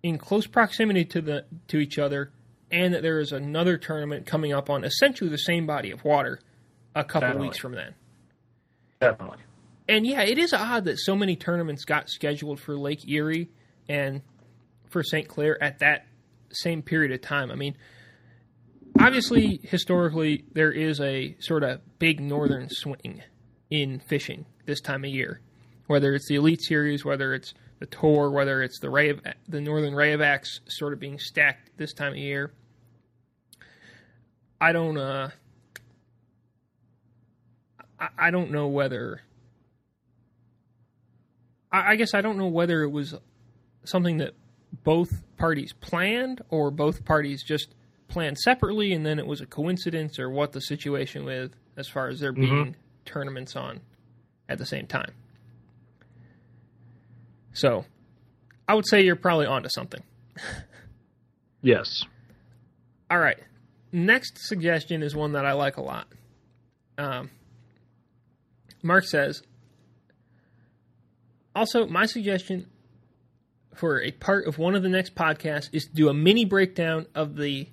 in 0.03 0.17
close 0.17 0.47
proximity 0.47 1.05
to 1.05 1.21
the 1.21 1.45
to 1.67 1.77
each 1.77 1.97
other, 1.97 2.31
and 2.71 2.93
that 2.93 3.01
there 3.01 3.19
is 3.19 3.31
another 3.31 3.77
tournament 3.77 4.25
coming 4.25 4.53
up 4.53 4.69
on 4.69 4.83
essentially 4.83 5.29
the 5.29 5.37
same 5.37 5.65
body 5.65 5.91
of 5.91 6.03
water 6.03 6.39
a 6.95 7.03
couple 7.03 7.21
Definitely. 7.21 7.47
weeks 7.47 7.57
from 7.57 7.73
then. 7.73 7.93
definitely. 8.99 9.37
And 9.91 10.07
yeah, 10.07 10.21
it 10.21 10.37
is 10.37 10.53
odd 10.53 10.85
that 10.85 10.99
so 10.99 11.17
many 11.17 11.35
tournaments 11.35 11.83
got 11.83 12.09
scheduled 12.09 12.61
for 12.61 12.77
Lake 12.77 13.05
Erie 13.09 13.49
and 13.89 14.21
for 14.89 15.03
St. 15.03 15.27
Clair 15.27 15.61
at 15.61 15.79
that 15.79 16.05
same 16.49 16.81
period 16.81 17.11
of 17.11 17.19
time. 17.19 17.51
I 17.51 17.55
mean, 17.55 17.75
obviously, 18.97 19.59
historically, 19.63 20.45
there 20.53 20.71
is 20.71 21.01
a 21.01 21.35
sort 21.41 21.63
of 21.63 21.81
big 21.99 22.21
northern 22.21 22.69
swing 22.69 23.21
in 23.69 23.99
fishing 23.99 24.45
this 24.65 24.79
time 24.79 25.03
of 25.03 25.09
year, 25.09 25.41
whether 25.87 26.13
it's 26.13 26.29
the 26.29 26.35
Elite 26.35 26.61
Series, 26.61 27.03
whether 27.03 27.33
it's 27.33 27.53
the 27.79 27.85
Tour, 27.85 28.31
whether 28.31 28.63
it's 28.63 28.79
the 28.79 28.89
Ray 28.89 29.11
the 29.49 29.59
Northern 29.59 29.93
Rayovacs 29.93 30.61
sort 30.69 30.93
of 30.93 31.01
being 31.01 31.19
stacked 31.19 31.69
this 31.75 31.91
time 31.91 32.13
of 32.13 32.17
year. 32.17 32.53
I 34.61 34.71
don't 34.71 34.97
uh 34.97 35.31
I 38.17 38.31
don't 38.31 38.51
know 38.51 38.69
whether 38.69 39.21
I, 41.71 41.91
I 41.91 41.95
guess 41.95 42.13
I 42.13 42.21
don't 42.21 42.37
know 42.37 42.47
whether 42.47 42.83
it 42.83 42.91
was 42.91 43.15
something 43.83 44.17
that 44.17 44.33
both 44.83 45.23
parties 45.37 45.73
planned 45.73 46.41
or 46.49 46.71
both 46.71 47.03
parties 47.05 47.43
just 47.43 47.73
planned 48.07 48.37
separately 48.37 48.93
and 48.93 49.05
then 49.05 49.19
it 49.19 49.25
was 49.27 49.41
a 49.41 49.45
coincidence 49.45 50.19
or 50.19 50.29
what 50.29 50.51
the 50.51 50.61
situation 50.61 51.25
with 51.25 51.53
as 51.77 51.87
far 51.87 52.09
as 52.09 52.19
there 52.19 52.33
being 52.33 52.75
tournaments 53.05 53.55
on 53.55 53.81
at 54.49 54.57
the 54.57 54.65
same 54.65 54.85
time. 54.87 55.13
So 57.53 57.85
I 58.67 58.75
would 58.75 58.87
say 58.87 59.01
you're 59.01 59.15
probably 59.15 59.45
onto 59.45 59.69
something. 59.69 60.03
Yes. 61.61 62.03
All 63.09 63.19
right. 63.19 63.37
Next 63.91 64.47
suggestion 64.47 65.03
is 65.03 65.15
one 65.15 65.33
that 65.33 65.45
I 65.45 65.53
like 65.53 65.77
a 65.77 65.81
lot. 65.81 66.07
Um, 66.97 67.29
Mark 68.81 69.05
says, 69.05 69.43
also, 71.55 71.85
my 71.87 72.05
suggestion 72.05 72.67
for 73.73 74.01
a 74.01 74.11
part 74.11 74.47
of 74.47 74.57
one 74.57 74.75
of 74.75 74.83
the 74.83 74.89
next 74.89 75.15
podcasts 75.15 75.69
is 75.71 75.85
to 75.85 75.93
do 75.93 76.09
a 76.09 76.13
mini 76.13 76.45
breakdown 76.45 77.05
of 77.15 77.35
the 77.35 77.67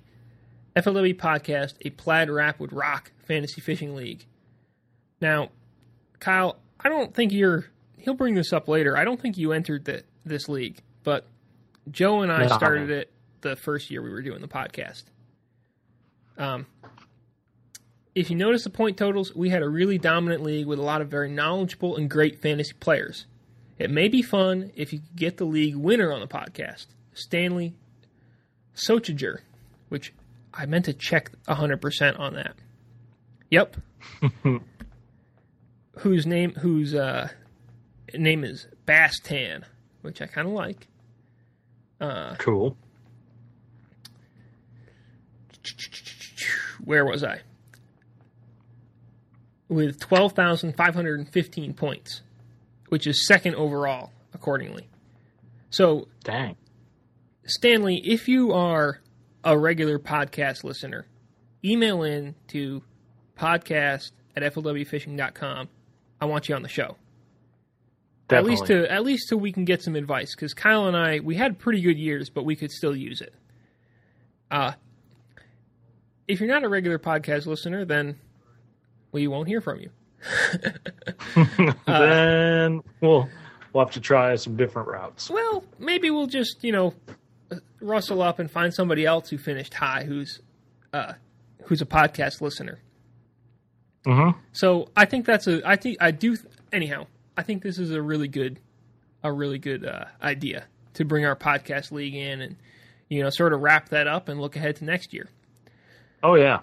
FLW 0.75 1.15
podcast, 1.17 1.73
a 1.83 1.89
Plaid 1.89 2.29
Rapid 2.29 2.71
Rock 2.71 3.11
Fantasy 3.25 3.59
Fishing 3.61 3.95
League. 3.95 4.25
Now, 5.21 5.49
Kyle, 6.19 6.57
I 6.79 6.89
don't 6.89 7.13
think 7.13 7.31
you're. 7.33 7.65
He'll 7.97 8.13
bring 8.13 8.33
this 8.35 8.53
up 8.53 8.67
later. 8.69 8.95
I 8.95 9.03
don't 9.03 9.19
think 9.21 9.37
you 9.37 9.51
entered 9.51 9.83
the, 9.85 10.03
this 10.25 10.47
league, 10.47 10.79
but 11.03 11.25
Joe 11.91 12.21
and 12.21 12.31
I 12.31 12.43
No. 12.43 12.47
started 12.55 12.89
it 12.89 13.11
the 13.41 13.57
first 13.57 13.91
year 13.91 14.01
we 14.01 14.09
were 14.09 14.21
doing 14.21 14.39
the 14.41 14.47
podcast. 14.47 15.03
Um, 16.37 16.65
if 18.15 18.29
you 18.29 18.37
notice 18.37 18.63
the 18.63 18.69
point 18.69 18.97
totals, 18.97 19.35
we 19.35 19.49
had 19.49 19.61
a 19.61 19.67
really 19.67 19.97
dominant 19.97 20.43
league 20.43 20.65
with 20.65 20.79
a 20.79 20.81
lot 20.81 21.01
of 21.01 21.09
very 21.09 21.29
knowledgeable 21.29 21.97
and 21.97 22.09
great 22.09 22.41
fantasy 22.41 22.73
players. 22.79 23.25
It 23.79 23.89
may 23.89 24.09
be 24.09 24.21
fun 24.21 24.71
if 24.75 24.91
you 24.93 24.99
could 24.99 25.15
get 25.15 25.37
the 25.37 25.45
league 25.45 25.75
winner 25.75 26.11
on 26.11 26.19
the 26.19 26.27
podcast, 26.27 26.87
Stanley 27.13 27.73
Sochiger, 28.75 29.39
which 29.87 30.13
I 30.53 30.65
meant 30.65 30.85
to 30.85 30.93
check 30.93 31.31
100% 31.47 32.19
on 32.19 32.33
that. 32.35 32.55
Yep. 33.49 33.77
whose 35.99 36.25
name 36.27 36.51
whose 36.55 36.93
uh, 36.93 37.29
name 38.13 38.43
is 38.43 38.67
Bastan, 38.85 39.63
which 40.01 40.21
I 40.21 40.27
kind 40.27 40.47
of 40.47 40.53
like. 40.53 40.87
Uh, 42.01 42.35
Cool. 42.37 42.77
where 46.83 47.05
was 47.05 47.23
I? 47.23 47.41
With 49.67 49.99
12,515 49.99 51.73
points, 51.73 52.21
which 52.89 53.07
is 53.07 53.25
second 53.25 53.55
overall, 53.55 54.11
accordingly. 54.33 54.87
So, 55.69 56.07
Dang. 56.23 56.57
Stanley, 57.45 57.97
if 58.05 58.27
you 58.27 58.51
are 58.51 59.01
a 59.43 59.57
regular 59.57 59.97
podcast 59.97 60.63
listener, 60.63 61.07
email 61.63 62.03
in 62.03 62.35
to 62.49 62.83
podcast 63.37 64.11
at 64.35 64.43
flwfishing.com. 64.43 65.69
I 66.21 66.25
want 66.25 66.49
you 66.49 66.55
on 66.55 66.61
the 66.61 66.69
show. 66.69 66.97
At 68.31 68.45
least 68.45 68.67
to 68.67 68.91
at 68.91 69.03
least 69.03 69.29
till 69.29 69.39
we 69.39 69.51
can 69.51 69.65
get 69.65 69.81
some 69.81 69.95
advice 69.95 70.35
because 70.35 70.53
Kyle 70.53 70.85
and 70.85 70.95
I 70.95 71.19
we 71.19 71.33
had 71.33 71.57
pretty 71.57 71.81
good 71.81 71.97
years, 71.97 72.29
but 72.29 72.45
we 72.45 72.55
could 72.55 72.71
still 72.71 72.95
use 72.95 73.21
it. 73.21 73.33
Uh 74.51 74.73
if 76.27 76.39
you're 76.39 76.49
not 76.49 76.63
a 76.63 76.69
regular 76.69 76.99
podcast 76.99 77.47
listener, 77.47 77.85
then 77.85 78.19
we 79.11 79.27
won't 79.27 79.47
hear 79.47 79.61
from 79.61 79.79
you. 79.79 79.89
then 81.85 82.81
we'll 83.01 83.29
we'll 83.73 83.85
have 83.85 83.93
to 83.93 84.01
try 84.01 84.35
some 84.35 84.55
different 84.55 84.87
routes. 84.87 85.29
Well, 85.29 85.63
maybe 85.77 86.09
we'll 86.11 86.27
just 86.27 86.63
you 86.63 86.71
know 86.71 86.93
rustle 87.81 88.21
up 88.21 88.39
and 88.39 88.49
find 88.49 88.73
somebody 88.73 89.05
else 89.05 89.29
who 89.29 89.37
finished 89.37 89.73
high, 89.73 90.03
who's 90.03 90.41
uh, 90.93 91.13
who's 91.65 91.81
a 91.81 91.85
podcast 91.85 92.41
listener. 92.41 92.79
Mm-hmm. 94.05 94.39
So 94.53 94.89
I 94.95 95.05
think 95.05 95.25
that's 95.25 95.47
a 95.47 95.61
I 95.67 95.75
think 95.75 95.97
I 95.99 96.11
do 96.11 96.37
anyhow. 96.71 97.07
I 97.37 97.43
think 97.43 97.63
this 97.63 97.77
is 97.77 97.91
a 97.91 98.01
really 98.01 98.27
good 98.27 98.59
a 99.23 99.31
really 99.31 99.59
good 99.59 99.85
uh, 99.85 100.05
idea 100.21 100.65
to 100.93 101.05
bring 101.05 101.25
our 101.25 101.35
podcast 101.35 101.91
league 101.91 102.15
in 102.15 102.41
and 102.41 102.55
you 103.09 103.21
know 103.23 103.29
sort 103.29 103.53
of 103.53 103.61
wrap 103.61 103.89
that 103.89 104.07
up 104.07 104.29
and 104.29 104.39
look 104.39 104.55
ahead 104.55 104.77
to 104.77 104.85
next 104.85 105.13
year. 105.13 105.29
Oh 106.23 106.35
yeah. 106.35 106.61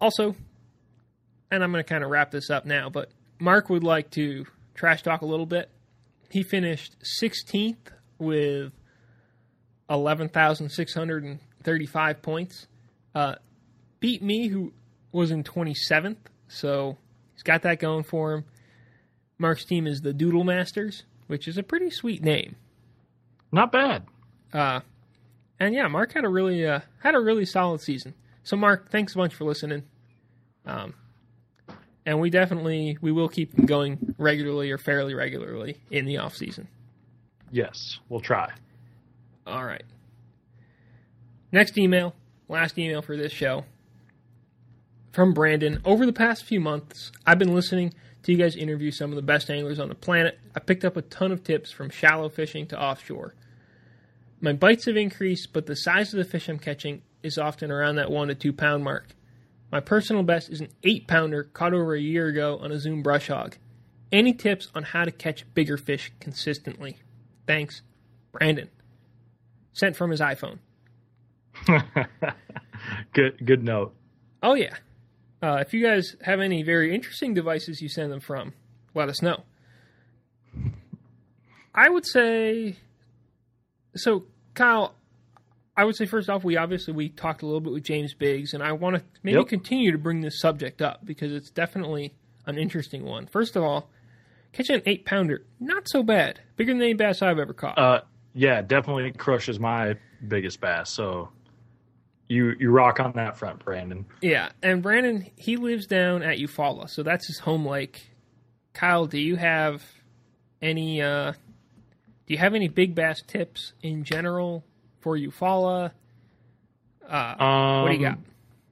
Also, 0.00 0.34
and 1.52 1.62
I'm 1.62 1.70
going 1.70 1.84
to 1.84 1.88
kind 1.88 2.02
of 2.02 2.10
wrap 2.10 2.30
this 2.30 2.48
up 2.48 2.64
now, 2.64 2.88
but 2.88 3.10
Mark 3.38 3.68
would 3.68 3.84
like 3.84 4.08
to 4.12 4.46
trash 4.74 5.02
talk 5.02 5.20
a 5.20 5.26
little 5.26 5.44
bit. 5.44 5.68
He 6.30 6.42
finished 6.42 6.96
16th 7.22 7.92
with 8.18 8.72
11,635 9.90 12.22
points. 12.22 12.66
Uh, 13.14 13.34
beat 14.00 14.22
me, 14.22 14.48
who 14.48 14.72
was 15.12 15.30
in 15.30 15.44
27th, 15.44 16.16
so 16.48 16.96
he's 17.34 17.42
got 17.42 17.60
that 17.62 17.78
going 17.78 18.04
for 18.04 18.32
him. 18.32 18.44
Mark's 19.36 19.66
team 19.66 19.86
is 19.86 20.00
the 20.00 20.14
Doodle 20.14 20.44
Masters, 20.44 21.02
which 21.26 21.46
is 21.46 21.58
a 21.58 21.62
pretty 21.62 21.90
sweet 21.90 22.22
name. 22.22 22.56
Not 23.52 23.70
bad. 23.70 24.06
Uh, 24.54 24.80
and 25.60 25.74
yeah, 25.74 25.88
Mark 25.88 26.14
had 26.14 26.24
a 26.24 26.30
really 26.30 26.66
uh, 26.66 26.80
had 27.02 27.14
a 27.14 27.20
really 27.20 27.44
solid 27.44 27.82
season. 27.82 28.14
So 28.42 28.56
Mark, 28.56 28.90
thanks 28.90 29.14
a 29.14 29.18
bunch 29.18 29.34
for 29.34 29.44
listening. 29.44 29.82
Um, 30.64 30.94
and 32.06 32.20
we 32.20 32.30
definitely 32.30 32.98
we 33.00 33.12
will 33.12 33.28
keep 33.28 33.54
them 33.54 33.66
going 33.66 34.14
regularly 34.18 34.70
or 34.70 34.78
fairly 34.78 35.14
regularly 35.14 35.76
in 35.90 36.04
the 36.04 36.18
off 36.18 36.36
season. 36.36 36.68
Yes, 37.50 37.98
we'll 38.08 38.20
try. 38.20 38.52
All 39.46 39.64
right. 39.64 39.84
Next 41.50 41.76
email, 41.76 42.14
last 42.48 42.78
email 42.78 43.02
for 43.02 43.16
this 43.16 43.32
show 43.32 43.64
from 45.12 45.34
Brandon. 45.34 45.80
Over 45.84 46.06
the 46.06 46.12
past 46.12 46.44
few 46.44 46.60
months, 46.60 47.12
I've 47.26 47.38
been 47.38 47.54
listening 47.54 47.92
to 48.22 48.32
you 48.32 48.38
guys 48.38 48.56
interview 48.56 48.90
some 48.90 49.10
of 49.10 49.16
the 49.16 49.22
best 49.22 49.50
anglers 49.50 49.78
on 49.78 49.88
the 49.88 49.94
planet. 49.94 50.38
I 50.54 50.60
picked 50.60 50.84
up 50.84 50.96
a 50.96 51.02
ton 51.02 51.32
of 51.32 51.44
tips 51.44 51.70
from 51.70 51.90
shallow 51.90 52.28
fishing 52.28 52.66
to 52.68 52.80
offshore. 52.80 53.34
My 54.40 54.52
bites 54.52 54.86
have 54.86 54.96
increased, 54.96 55.52
but 55.52 55.66
the 55.66 55.76
size 55.76 56.12
of 56.14 56.18
the 56.18 56.24
fish 56.24 56.48
I'm 56.48 56.58
catching 56.58 57.02
is 57.22 57.38
often 57.38 57.70
around 57.70 57.96
that 57.96 58.10
one 58.10 58.28
to 58.28 58.34
two 58.34 58.52
pound 58.52 58.82
mark. 58.82 59.08
My 59.72 59.80
personal 59.80 60.22
best 60.22 60.50
is 60.50 60.60
an 60.60 60.68
eight 60.84 61.08
pounder 61.08 61.44
caught 61.44 61.74
over 61.74 61.94
a 61.94 62.00
year 62.00 62.28
ago 62.28 62.60
on 62.62 62.70
a 62.70 62.78
Zoom 62.78 63.02
brush 63.02 63.26
hog. 63.26 63.56
Any 64.12 64.34
tips 64.34 64.68
on 64.74 64.82
how 64.84 65.04
to 65.04 65.10
catch 65.10 65.52
bigger 65.54 65.78
fish 65.78 66.12
consistently? 66.20 66.98
Thanks, 67.46 67.82
Brandon 68.30 68.68
sent 69.72 69.96
from 69.96 70.10
his 70.10 70.20
iPhone. 70.20 70.58
good 73.12 73.44
good 73.44 73.62
note. 73.62 73.94
Oh 74.42 74.54
yeah. 74.54 74.76
Uh, 75.42 75.56
if 75.56 75.74
you 75.74 75.82
guys 75.82 76.16
have 76.22 76.40
any 76.40 76.62
very 76.62 76.94
interesting 76.94 77.34
devices 77.34 77.82
you 77.82 77.88
send 77.88 78.12
them 78.12 78.20
from, 78.20 78.54
let 78.94 79.08
us 79.08 79.20
know. 79.22 79.42
I 81.74 81.88
would 81.88 82.06
say 82.06 82.76
so 83.96 84.24
Kyle, 84.54 84.94
I 85.76 85.84
would 85.84 85.96
say 85.96 86.04
first 86.06 86.28
off, 86.28 86.44
we 86.44 86.56
obviously 86.56 86.92
we 86.92 87.08
talked 87.08 87.42
a 87.42 87.46
little 87.46 87.60
bit 87.60 87.72
with 87.72 87.84
James 87.84 88.12
Biggs, 88.14 88.52
and 88.52 88.62
I 88.62 88.72
want 88.72 88.96
to 88.96 89.02
maybe 89.22 89.38
Yep. 89.38 89.48
continue 89.48 89.92
to 89.92 89.98
bring 89.98 90.20
this 90.20 90.38
subject 90.40 90.82
up 90.82 91.04
because 91.04 91.32
it's 91.32 91.50
definitely 91.50 92.14
an 92.46 92.58
interesting 92.58 93.04
one. 93.04 93.26
First 93.26 93.56
of 93.56 93.62
all, 93.62 93.90
catching 94.52 94.76
an 94.76 94.82
eight 94.84 95.04
pounder, 95.06 95.46
not 95.60 95.88
so 95.88 96.02
bad, 96.02 96.40
bigger 96.56 96.72
than 96.72 96.82
any 96.82 96.92
bass 96.92 97.22
I've 97.22 97.38
ever 97.38 97.54
caught. 97.54 97.78
Uh, 97.78 98.02
yeah, 98.34 98.60
definitely 98.60 99.10
crushes 99.12 99.58
my 99.58 99.96
biggest 100.28 100.60
bass. 100.60 100.90
So 100.90 101.30
you 102.28 102.52
you 102.60 102.70
rock 102.70 103.00
on 103.00 103.12
that 103.12 103.38
front, 103.38 103.64
Brandon. 103.64 104.04
yeah, 104.20 104.50
and 104.62 104.82
Brandon 104.82 105.30
he 105.36 105.56
lives 105.56 105.86
down 105.86 106.22
at 106.22 106.36
Eufaula, 106.38 106.88
so 106.90 107.02
that's 107.02 107.26
his 107.26 107.38
home 107.38 107.64
lake. 107.66 108.10
Kyle, 108.74 109.06
do 109.06 109.18
you 109.18 109.36
have 109.36 109.82
any? 110.60 111.00
uh 111.00 111.32
Do 112.26 112.34
you 112.34 112.38
have 112.38 112.54
any 112.54 112.68
big 112.68 112.94
bass 112.94 113.22
tips 113.26 113.72
in 113.82 114.04
general 114.04 114.64
for 115.02 115.16
Eufaula? 115.18 115.90
Uh, 117.08 117.34
Um, 117.44 117.82
what 117.82 117.88
do 117.90 117.94
you 117.96 118.00
got? 118.00 118.18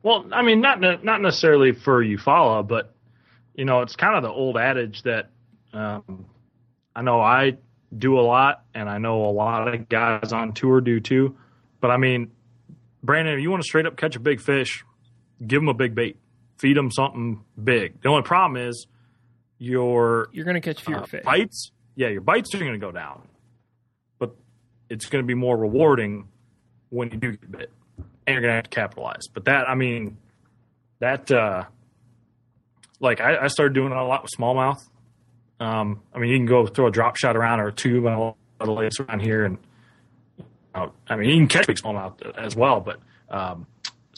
Well, 0.02 0.26
I 0.32 0.42
mean, 0.42 0.60
not 0.62 0.80
ne- 0.80 1.00
not 1.02 1.20
necessarily 1.20 1.72
for 1.72 2.02
Eufaula, 2.02 2.66
but 2.66 2.94
you 3.54 3.64
know, 3.66 3.82
it's 3.82 3.96
kind 3.96 4.16
of 4.16 4.22
the 4.22 4.30
old 4.30 4.56
adage 4.56 5.02
that 5.02 5.28
um, 5.74 6.24
I 6.96 7.02
know 7.02 7.20
I 7.20 7.58
do 7.96 8.18
a 8.18 8.22
lot, 8.22 8.64
and 8.74 8.88
I 8.88 8.98
know 8.98 9.24
a 9.24 9.32
lot 9.32 9.68
of 9.74 9.88
guys 9.88 10.32
on 10.32 10.52
tour 10.54 10.80
do 10.80 11.00
too. 11.00 11.36
But 11.80 11.90
I 11.90 11.96
mean, 11.98 12.30
Brandon, 13.02 13.34
if 13.34 13.40
you 13.42 13.50
want 13.50 13.62
to 13.62 13.66
straight 13.66 13.84
up 13.86 13.96
catch 13.96 14.16
a 14.16 14.20
big 14.20 14.40
fish, 14.40 14.84
give 15.46 15.60
them 15.60 15.68
a 15.68 15.74
big 15.74 15.94
bait, 15.94 16.16
feed 16.56 16.76
them 16.76 16.90
something 16.90 17.44
big. 17.62 18.00
The 18.00 18.08
only 18.08 18.22
problem 18.22 18.56
is 18.68 18.86
your 19.58 20.28
You're 20.32 20.44
going 20.46 20.54
to 20.54 20.60
catch 20.60 20.82
fewer 20.82 21.00
uh, 21.00 21.06
fish. 21.06 21.24
bites. 21.24 21.72
Yeah, 21.96 22.08
your 22.08 22.20
bites 22.22 22.54
are 22.54 22.58
going 22.58 22.72
to 22.72 22.78
go 22.78 22.92
down, 22.92 23.22
it's 24.90 25.06
going 25.06 25.22
to 25.22 25.26
be 25.26 25.34
more 25.34 25.56
rewarding 25.56 26.28
when 26.90 27.10
you 27.10 27.16
do 27.16 27.30
get 27.32 27.50
bit, 27.50 27.70
and 27.96 28.34
you're 28.34 28.42
going 28.42 28.50
to 28.50 28.56
have 28.56 28.64
to 28.64 28.70
capitalize. 28.70 29.28
But 29.32 29.46
that, 29.46 29.68
I 29.68 29.74
mean, 29.74 30.18
that 30.98 31.30
uh, 31.30 31.64
like 32.98 33.20
I, 33.20 33.44
I 33.44 33.46
started 33.48 33.72
doing 33.72 33.92
a 33.92 34.04
lot 34.04 34.22
with 34.22 34.32
smallmouth. 34.36 34.80
Um, 35.60 36.02
I 36.14 36.18
mean, 36.18 36.30
you 36.30 36.38
can 36.38 36.46
go 36.46 36.66
throw 36.66 36.88
a 36.88 36.90
drop 36.90 37.16
shot 37.16 37.36
around 37.36 37.60
or 37.60 37.68
a 37.68 37.72
tube 37.72 38.06
on 38.06 38.12
a 38.12 38.20
lot 38.20 38.36
of 38.58 38.66
the 38.66 38.72
lakes 38.72 38.98
around 39.00 39.20
here, 39.20 39.44
and 39.44 39.58
uh, 40.74 40.88
I 41.08 41.16
mean, 41.16 41.30
you 41.30 41.36
can 41.36 41.48
catch 41.48 41.66
big 41.66 41.76
smallmouth 41.76 42.36
as 42.36 42.56
well, 42.56 42.80
but 42.80 43.00
um, 43.30 43.66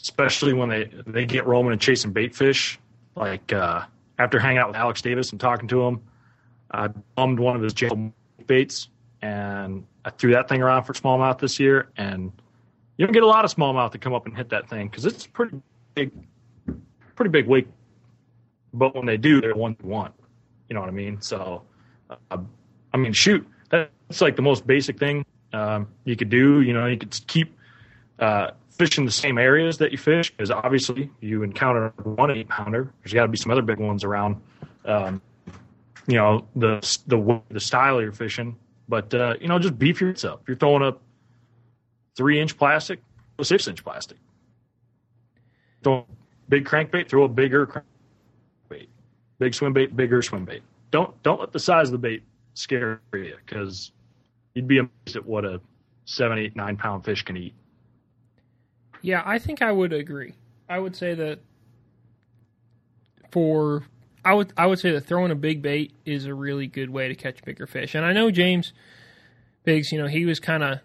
especially 0.01 0.53
when 0.53 0.69
they 0.69 0.89
they 1.05 1.25
get 1.25 1.45
roaming 1.45 1.71
and 1.71 1.81
chasing 1.81 2.11
bait 2.11 2.35
fish. 2.35 2.79
Like 3.15 3.53
uh, 3.53 3.85
after 4.17 4.39
hanging 4.39 4.57
out 4.57 4.67
with 4.67 4.75
Alex 4.75 5.01
Davis 5.01 5.31
and 5.31 5.39
talking 5.39 5.67
to 5.67 5.83
him, 5.83 6.01
I 6.71 6.87
bummed 6.87 7.39
one 7.39 7.55
of 7.55 7.61
his 7.61 7.73
jail 7.73 8.11
baits 8.47 8.89
and 9.21 9.85
I 10.05 10.09
threw 10.09 10.31
that 10.33 10.49
thing 10.49 10.61
around 10.61 10.83
for 10.83 10.93
smallmouth 10.93 11.39
this 11.39 11.59
year. 11.59 11.89
And 11.97 12.31
you 12.97 13.05
don't 13.05 13.13
get 13.13 13.23
a 13.23 13.27
lot 13.27 13.45
of 13.45 13.53
smallmouth 13.53 13.91
to 13.91 13.97
come 13.97 14.13
up 14.13 14.25
and 14.25 14.35
hit 14.35 14.49
that 14.49 14.69
thing 14.69 14.87
because 14.87 15.05
it's 15.05 15.25
pretty 15.25 15.61
big, 15.95 16.11
pretty 17.15 17.29
big 17.29 17.47
weight. 17.47 17.67
But 18.73 18.95
when 18.95 19.05
they 19.05 19.17
do, 19.17 19.41
they're 19.41 19.55
one 19.55 19.75
to 19.75 19.85
one. 19.85 20.11
You 20.69 20.75
know 20.75 20.81
what 20.81 20.89
I 20.89 20.93
mean? 20.93 21.21
So, 21.21 21.63
uh, 22.09 22.37
I 22.93 22.97
mean, 22.97 23.13
shoot, 23.13 23.47
that's 23.69 24.21
like 24.21 24.35
the 24.35 24.41
most 24.41 24.65
basic 24.65 24.97
thing 24.97 25.25
um, 25.53 25.87
you 26.05 26.15
could 26.15 26.29
do. 26.29 26.61
You 26.61 26.73
know, 26.73 26.87
you 26.87 26.97
could 26.97 27.19
keep 27.27 27.55
uh, 28.19 28.51
fishing 28.71 29.05
the 29.05 29.11
same 29.11 29.37
areas 29.37 29.77
that 29.77 29.91
you 29.91 29.97
fish 29.97 30.31
because 30.31 30.49
obviously 30.51 31.09
you 31.21 31.43
encounter 31.43 31.93
one 32.03 32.31
eight 32.31 32.49
pounder. 32.49 32.91
There's 33.03 33.13
got 33.13 33.23
to 33.23 33.27
be 33.27 33.37
some 33.37 33.51
other 33.51 33.61
big 33.61 33.79
ones 33.79 34.03
around. 34.03 34.41
Um, 34.85 35.21
you 36.07 36.17
know 36.17 36.45
the 36.55 36.79
the 37.07 37.41
the 37.49 37.59
style 37.59 38.01
you're 38.01 38.11
fishing, 38.11 38.57
but 38.87 39.13
uh, 39.13 39.35
you 39.39 39.47
know 39.47 39.59
just 39.59 39.77
beef 39.77 40.01
yourself. 40.01 40.41
You're 40.47 40.57
throwing 40.57 40.83
a 40.83 40.93
three 42.15 42.39
inch 42.39 42.57
plastic, 42.57 42.99
a 43.39 43.45
six 43.45 43.67
inch 43.67 43.83
plastic. 43.83 44.17
Throw 45.83 46.05
big 46.49 46.65
crankbait, 46.65 47.09
throw 47.09 47.23
a 47.23 47.29
bigger 47.29 47.67
crankbait. 47.67 48.87
Big 49.39 49.53
swim 49.53 49.73
bait, 49.73 49.95
bigger 49.95 50.21
swim 50.21 50.45
bait. 50.45 50.63
Don't 50.91 51.21
don't 51.23 51.39
let 51.39 51.51
the 51.51 51.59
size 51.59 51.87
of 51.87 51.93
the 51.93 51.97
bait 51.97 52.23
scare 52.53 53.01
you 53.13 53.35
because 53.45 53.91
you'd 54.53 54.67
be 54.67 54.79
amazed 54.79 55.15
at 55.15 55.25
what 55.25 55.45
a 55.45 55.59
seven, 56.05 56.37
eight, 56.37 56.55
nine 56.55 56.77
pound 56.77 57.03
fish 57.03 57.23
can 57.23 57.37
eat. 57.37 57.53
Yeah, 59.01 59.21
I 59.25 59.39
think 59.39 59.61
I 59.61 59.71
would 59.71 59.93
agree. 59.93 60.33
I 60.69 60.79
would 60.79 60.95
say 60.95 61.13
that 61.15 61.39
for 63.31 63.83
I 64.25 64.33
would 64.33 64.53
I 64.57 64.67
would 64.67 64.79
say 64.79 64.91
that 64.91 65.01
throwing 65.01 65.31
a 65.31 65.35
big 65.35 65.61
bait 65.61 65.93
is 66.05 66.25
a 66.25 66.33
really 66.33 66.67
good 66.67 66.89
way 66.89 67.07
to 67.09 67.15
catch 67.15 67.43
bigger 67.43 67.67
fish. 67.67 67.95
And 67.95 68.05
I 68.05 68.13
know 68.13 68.31
James 68.31 68.73
Biggs, 69.63 69.91
you 69.91 70.01
know, 70.01 70.07
he 70.07 70.25
was 70.25 70.39
kind 70.39 70.63
of 70.63 70.79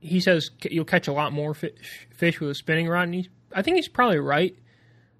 he 0.00 0.20
says 0.20 0.50
you'll 0.62 0.84
catch 0.84 1.08
a 1.08 1.12
lot 1.12 1.32
more 1.32 1.54
fish 1.54 2.06
fish 2.10 2.40
with 2.40 2.50
a 2.50 2.54
spinning 2.54 2.88
rod, 2.88 3.04
and 3.04 3.14
he's 3.14 3.28
I 3.54 3.62
think 3.62 3.76
he's 3.76 3.88
probably 3.88 4.18
right. 4.18 4.56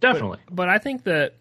Definitely. 0.01 0.39
But 0.51 0.69
I 0.69 0.79
think 0.79 1.05
that 1.05 1.35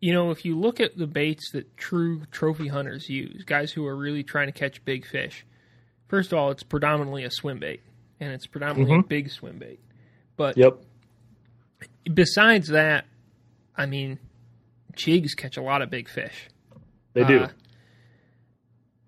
you 0.00 0.12
know 0.12 0.30
if 0.30 0.44
you 0.44 0.58
look 0.58 0.80
at 0.80 0.96
the 0.96 1.06
baits 1.06 1.50
that 1.52 1.76
true 1.76 2.22
trophy 2.30 2.68
hunters 2.68 3.08
use, 3.08 3.44
guys 3.44 3.72
who 3.72 3.86
are 3.86 3.96
really 3.96 4.22
trying 4.22 4.46
to 4.48 4.52
catch 4.52 4.84
big 4.84 5.06
fish, 5.06 5.46
first 6.08 6.32
of 6.32 6.38
all, 6.38 6.50
it's 6.50 6.62
predominantly 6.62 7.24
a 7.24 7.30
swim 7.30 7.58
bait, 7.58 7.80
and 8.20 8.32
it's 8.32 8.46
predominantly 8.46 8.92
mm-hmm. 8.92 9.04
a 9.04 9.08
big 9.08 9.30
swim 9.30 9.58
bait. 9.58 9.80
But 10.36 10.56
Yep. 10.56 10.82
besides 12.12 12.68
that, 12.68 13.06
I 13.76 13.86
mean, 13.86 14.18
jigs 14.98 15.34
catch 15.34 15.56
a 15.56 15.62
lot 15.62 15.80
of 15.80 15.90
big 15.90 16.08
fish. 16.08 16.48
They 17.14 17.24
do. 17.24 17.40
Uh, 17.40 17.48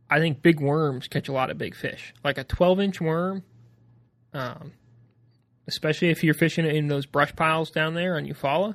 I 0.08 0.18
think 0.18 0.42
big 0.42 0.60
worms 0.60 1.06
catch 1.06 1.28
a 1.28 1.32
lot 1.32 1.50
of 1.50 1.58
big 1.58 1.74
fish. 1.74 2.14
Like 2.24 2.38
a 2.38 2.44
12 2.44 2.80
inch 2.80 3.00
worm, 3.00 3.42
um, 4.32 4.72
especially 5.68 6.08
if 6.08 6.24
you're 6.24 6.34
fishing 6.34 6.64
in 6.64 6.88
those 6.88 7.06
brush 7.06 7.34
piles 7.36 7.70
down 7.70 7.94
there 7.94 8.16
on 8.16 8.24
Eufaula, 8.24 8.74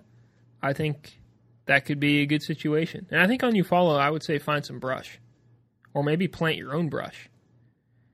I 0.61 0.73
think 0.73 1.19
that 1.65 1.85
could 1.85 1.99
be 1.99 2.21
a 2.21 2.25
good 2.25 2.43
situation. 2.43 3.07
And 3.09 3.21
I 3.21 3.27
think 3.27 3.43
on 3.43 3.53
Eufaula, 3.53 3.99
I 3.99 4.09
would 4.09 4.23
say 4.23 4.37
find 4.37 4.65
some 4.65 4.79
brush. 4.79 5.19
Or 5.93 6.03
maybe 6.03 6.27
plant 6.27 6.57
your 6.57 6.75
own 6.75 6.89
brush. 6.89 7.29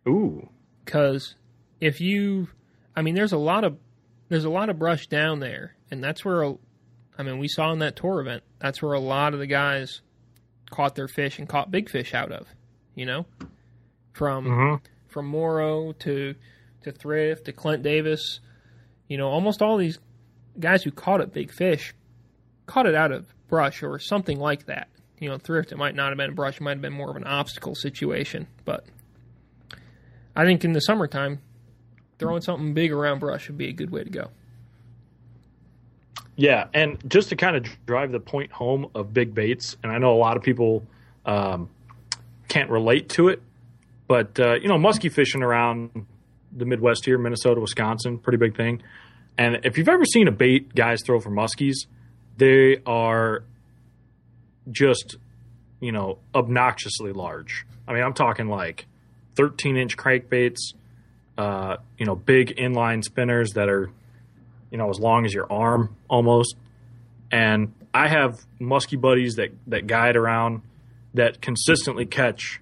Ooh. 0.07 0.49
Because 0.85 1.35
if 1.79 1.99
you, 1.99 2.47
I 2.95 3.01
mean, 3.01 3.15
there's 3.15 3.33
a 3.33 3.37
lot 3.37 3.63
of 3.63 3.77
there's 4.29 4.45
a 4.45 4.49
lot 4.49 4.69
of 4.69 4.79
brush 4.79 5.07
down 5.07 5.41
there, 5.41 5.75
and 5.89 6.01
that's 6.01 6.23
where, 6.23 6.41
a, 6.43 6.55
I 7.21 7.23
mean, 7.23 7.37
we 7.37 7.47
saw 7.47 7.71
in 7.71 7.77
that 7.79 7.95
tour 7.95 8.19
event, 8.19 8.41
that's 8.57 8.81
where 8.81 8.93
a 8.93 8.99
lot 8.99 9.35
of 9.35 9.39
the 9.39 9.45
guys 9.45 10.01
caught 10.71 10.95
their 10.95 11.07
fish 11.07 11.37
and 11.37 11.47
caught 11.47 11.69
big 11.69 11.87
fish 11.87 12.15
out 12.15 12.31
of, 12.31 12.47
you 12.95 13.05
know, 13.05 13.27
from 14.11 14.45
hmm 14.45 14.75
from 15.07 15.27
Morrow 15.27 15.91
to 15.91 16.33
to 16.81 16.91
Thrift 16.91 17.45
to 17.45 17.51
Clint 17.51 17.83
Davis, 17.83 18.39
you 19.07 19.17
know, 19.17 19.27
almost 19.27 19.61
all 19.61 19.77
these 19.77 19.99
guys 20.59 20.81
who 20.81 20.89
caught 20.89 21.21
a 21.21 21.27
big 21.27 21.51
fish 21.51 21.93
caught 22.65 22.87
it 22.87 22.95
out 22.95 23.11
of 23.11 23.27
brush 23.47 23.83
or 23.83 23.99
something 23.99 24.39
like 24.39 24.65
that. 24.65 24.87
You 25.19 25.29
know, 25.29 25.37
Thrift 25.37 25.71
it 25.71 25.77
might 25.77 25.93
not 25.93 26.09
have 26.09 26.17
been 26.17 26.31
a 26.31 26.33
brush, 26.33 26.55
it 26.55 26.61
might 26.61 26.71
have 26.71 26.81
been 26.81 26.91
more 26.91 27.11
of 27.11 27.17
an 27.17 27.25
obstacle 27.25 27.75
situation, 27.75 28.47
but 28.65 28.83
I 30.35 30.43
think 30.43 30.65
in 30.65 30.73
the 30.73 30.81
summertime, 30.81 31.39
throwing 32.17 32.41
something 32.41 32.73
big 32.73 32.91
around 32.91 33.19
brush 33.19 33.47
would 33.47 33.59
be 33.59 33.67
a 33.67 33.73
good 33.73 33.91
way 33.91 34.03
to 34.03 34.09
go. 34.09 34.31
Yeah, 36.41 36.69
and 36.73 36.97
just 37.07 37.29
to 37.29 37.35
kind 37.35 37.55
of 37.55 37.67
drive 37.85 38.11
the 38.11 38.19
point 38.19 38.51
home 38.51 38.89
of 38.95 39.13
big 39.13 39.35
baits, 39.35 39.77
and 39.83 39.91
I 39.91 39.99
know 39.99 40.11
a 40.11 40.17
lot 40.17 40.37
of 40.37 40.41
people 40.41 40.83
um, 41.23 41.69
can't 42.47 42.71
relate 42.71 43.09
to 43.09 43.27
it, 43.27 43.43
but 44.07 44.39
uh, 44.39 44.55
you 44.55 44.67
know, 44.67 44.79
muskie 44.79 45.11
fishing 45.11 45.43
around 45.43 46.07
the 46.51 46.65
Midwest 46.65 47.05
here, 47.05 47.19
Minnesota, 47.19 47.61
Wisconsin, 47.61 48.17
pretty 48.17 48.37
big 48.37 48.57
thing. 48.57 48.81
And 49.37 49.59
if 49.65 49.77
you've 49.77 49.87
ever 49.87 50.03
seen 50.03 50.27
a 50.27 50.31
bait 50.31 50.73
guys 50.73 51.03
throw 51.05 51.19
for 51.19 51.29
muskies, 51.29 51.75
they 52.37 52.81
are 52.87 53.43
just 54.71 55.17
you 55.79 55.91
know 55.91 56.17
obnoxiously 56.33 57.13
large. 57.13 57.67
I 57.87 57.93
mean, 57.93 58.01
I'm 58.01 58.15
talking 58.15 58.47
like 58.47 58.87
13 59.35 59.77
inch 59.77 59.95
crankbaits, 59.95 60.73
uh, 61.37 61.77
you 61.99 62.07
know, 62.07 62.15
big 62.15 62.55
inline 62.55 63.03
spinners 63.03 63.51
that 63.51 63.69
are 63.69 63.91
you 64.71 64.77
know, 64.77 64.89
as 64.89 64.99
long 64.99 65.25
as 65.25 65.33
your 65.33 65.51
arm 65.51 65.95
almost. 66.09 66.55
And 67.31 67.73
I 67.93 68.07
have 68.07 68.39
musky 68.59 68.95
buddies 68.95 69.35
that, 69.35 69.51
that 69.67 69.87
guide 69.87 70.15
around 70.15 70.61
that 71.13 71.41
consistently 71.41 72.05
catch 72.05 72.61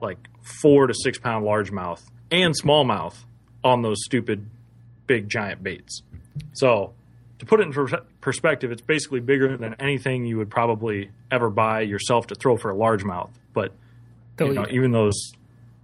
like 0.00 0.18
four 0.60 0.86
to 0.86 0.94
six 0.94 1.18
pound 1.18 1.44
largemouth 1.44 2.02
and 2.30 2.54
smallmouth 2.58 3.14
on 3.62 3.82
those 3.82 3.98
stupid 4.04 4.48
big 5.06 5.28
giant 5.28 5.62
baits. 5.62 6.02
So 6.54 6.94
to 7.38 7.46
put 7.46 7.60
it 7.60 7.64
in 7.64 7.72
per- 7.72 8.04
perspective, 8.20 8.72
it's 8.72 8.82
basically 8.82 9.20
bigger 9.20 9.56
than 9.56 9.74
anything 9.78 10.24
you 10.24 10.38
would 10.38 10.50
probably 10.50 11.10
ever 11.30 11.50
buy 11.50 11.82
yourself 11.82 12.28
to 12.28 12.34
throw 12.34 12.56
for 12.56 12.70
a 12.70 12.74
largemouth. 12.74 13.30
But 13.52 13.72
you 14.40 14.54
know, 14.54 14.66
even 14.70 14.92
those 14.92 15.32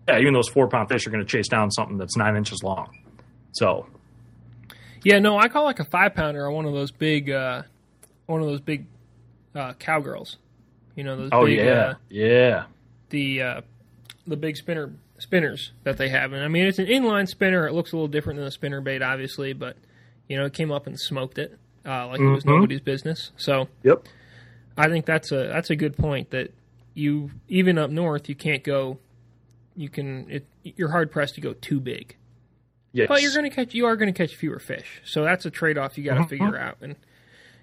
yeah, 0.09 0.19
even 0.19 0.33
those 0.33 0.49
four 0.49 0.69
pound 0.69 0.89
fish 0.89 1.07
are 1.07 1.11
going 1.11 1.25
to 1.25 1.31
chase 1.31 1.49
down 1.49 1.71
something 1.71 1.99
that's 1.99 2.17
nine 2.17 2.37
inches 2.37 2.63
long. 2.63 2.97
So 3.53 3.87
Yeah, 5.05 5.19
no, 5.19 5.39
I 5.39 5.49
call 5.49 5.65
like 5.65 5.81
a 5.81 5.85
five 5.85 6.15
pounder 6.15 6.45
or 6.45 6.51
one 6.51 6.65
of 6.65 6.73
those 6.75 6.91
big, 6.91 7.31
uh, 7.31 7.63
one 8.27 8.41
of 8.41 8.47
those 8.47 8.61
big 8.61 8.87
uh, 9.55 9.73
cowgirls. 9.75 10.37
You 10.97 11.05
know 11.05 11.17
those. 11.17 11.31
oh 11.33 11.45
big, 11.47 11.59
yeah, 11.59 11.65
Uh, 11.73 11.95
yeah, 12.09 12.65
the 13.11 13.43
uh, 13.43 13.61
the 14.27 14.37
big 14.37 14.57
spinner 14.57 14.93
spinners 15.19 15.73
that 15.85 15.97
they 15.97 16.09
have, 16.09 16.33
and 16.33 16.43
I 16.45 16.49
mean 16.49 16.67
it's 16.67 16.79
an 16.81 16.87
inline 16.87 17.29
spinner. 17.29 17.67
It 17.69 17.73
looks 17.73 17.93
a 17.93 17.97
little 17.97 18.09
different 18.09 18.39
than 18.39 18.47
a 18.47 18.51
spinner 18.51 18.81
bait, 18.81 19.01
obviously, 19.03 19.53
but 19.53 19.77
you 20.29 20.37
know 20.37 20.45
it 20.47 20.53
came 20.55 20.73
up 20.73 20.87
and 20.89 20.99
smoked 20.99 21.39
it 21.39 21.57
uh, 21.87 22.09
like 22.09 22.21
it 22.21 22.25
was 22.29 22.43
Mhm. 22.45 22.49
nobody's 22.57 22.81
business. 22.81 23.31
So 23.37 23.69
yep, 23.85 24.05
I 24.77 24.89
think 24.89 25.07
that's 25.07 25.31
a 25.31 25.47
that's 25.47 25.71
a 25.71 25.77
good 25.77 25.97
point 25.97 26.31
that 26.31 26.51
you 26.95 27.31
even 27.49 27.79
up 27.79 27.91
north 27.91 28.29
you 28.29 28.35
can't 28.35 28.65
go. 28.65 28.99
You 29.77 29.89
can 29.89 30.29
it, 30.29 30.47
you're 30.65 30.91
hard 30.91 31.13
pressed 31.13 31.37
to 31.37 31.41
go 31.41 31.53
too 31.53 31.79
big. 31.79 32.17
Yes. 32.93 33.09
But 33.09 33.23
you're 33.23 33.33
going 33.35 33.49
to 33.49 33.55
catch. 33.55 33.75
You 33.75 33.87
are 33.87 33.97
going 33.97 34.13
to 34.13 34.17
catch 34.17 34.35
fewer 34.37 34.59
fish, 34.59 35.03
so 35.05 35.25
that's 35.25 35.45
a 35.47 35.51
trade 35.51 35.79
off 35.79 35.97
you 35.99 36.05
got 36.05 36.15
to 36.15 36.21
Mhm. 36.21 36.29
figure 36.29 36.59
out. 36.59 36.79
And 36.81 36.97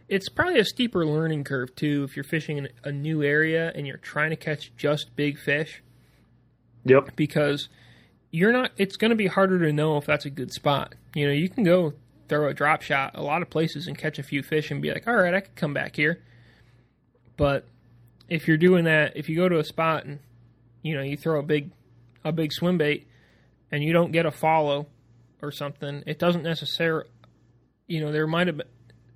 it's 0.08 0.30
probably 0.30 0.60
a 0.60 0.66
steeper 0.66 1.06
learning 1.06 1.44
curve 1.44 1.76
too 1.76 2.04
if 2.04 2.16
you're 2.16 2.24
fishing 2.24 2.58
in 2.58 2.70
a 2.84 2.92
new 2.92 3.24
area 3.24 3.72
and 3.76 3.88
you're 3.88 3.98
trying 3.98 4.30
to 4.30 4.36
catch 4.36 4.72
just 4.78 5.16
big 5.16 5.38
fish 5.40 5.82
Yep. 6.86 7.16
because 7.16 7.70
you're 8.32 8.52
not. 8.52 8.72
It's 8.78 8.98
going 8.98 9.10
to 9.10 9.16
be 9.16 9.28
harder 9.28 9.60
to 9.60 9.72
know 9.74 9.98
if 9.98 10.06
that's 10.06 10.26
a 10.26 10.30
good 10.30 10.52
spot. 10.52 10.94
You 11.16 11.26
know, 11.28 11.34
you 11.34 11.50
can 11.50 11.64
go 11.64 11.94
throw 12.28 12.48
a 12.50 12.54
drop 12.54 12.82
shot 12.82 13.12
a 13.16 13.22
lot 13.24 13.42
of 13.42 13.50
places 13.50 13.88
and 13.88 13.98
catch 13.98 14.18
a 14.20 14.24
few 14.24 14.42
fish 14.44 14.70
and 14.72 14.82
be 14.82 14.92
like, 14.92 15.08
all 15.08 15.16
right, 15.16 15.34
I 15.34 15.40
could 15.42 15.56
come 15.56 15.74
back 15.74 15.96
here. 15.96 16.22
But 17.38 17.66
if 18.30 18.48
you're 18.48 18.58
doing 18.58 18.86
that, 18.86 19.16
if 19.16 19.30
you 19.30 19.36
go 19.36 19.48
to 19.50 19.60
a 19.60 19.64
spot 19.64 20.06
and 20.06 20.20
you 20.82 20.96
know 20.96 21.02
you 21.02 21.18
throw 21.18 21.40
a 21.40 21.44
big 21.44 21.72
a 22.24 22.32
big 22.32 22.52
swim 22.52 22.78
bait 22.78 23.08
and 23.72 23.84
you 23.84 23.94
don't 23.94 24.12
get 24.12 24.26
a 24.26 24.32
follow 24.32 24.88
or 25.46 25.52
something, 25.52 26.04
it 26.06 26.20
doesn't 26.20 26.44
necessarily. 26.44 27.08
You 27.88 28.02
know, 28.02 28.12
there 28.12 28.28
might 28.28 28.48
have 28.48 28.58
been 28.58 28.68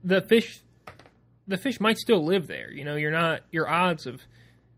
the 0.04 0.22
fish. 0.22 0.62
The 1.48 1.58
fish 1.58 1.80
might 1.80 1.98
still 1.98 2.24
live 2.24 2.48
there. 2.48 2.72
You 2.72 2.84
know, 2.84 2.96
you're 2.96 3.12
not 3.12 3.42
your 3.52 3.68
odds 3.68 4.06
of 4.06 4.22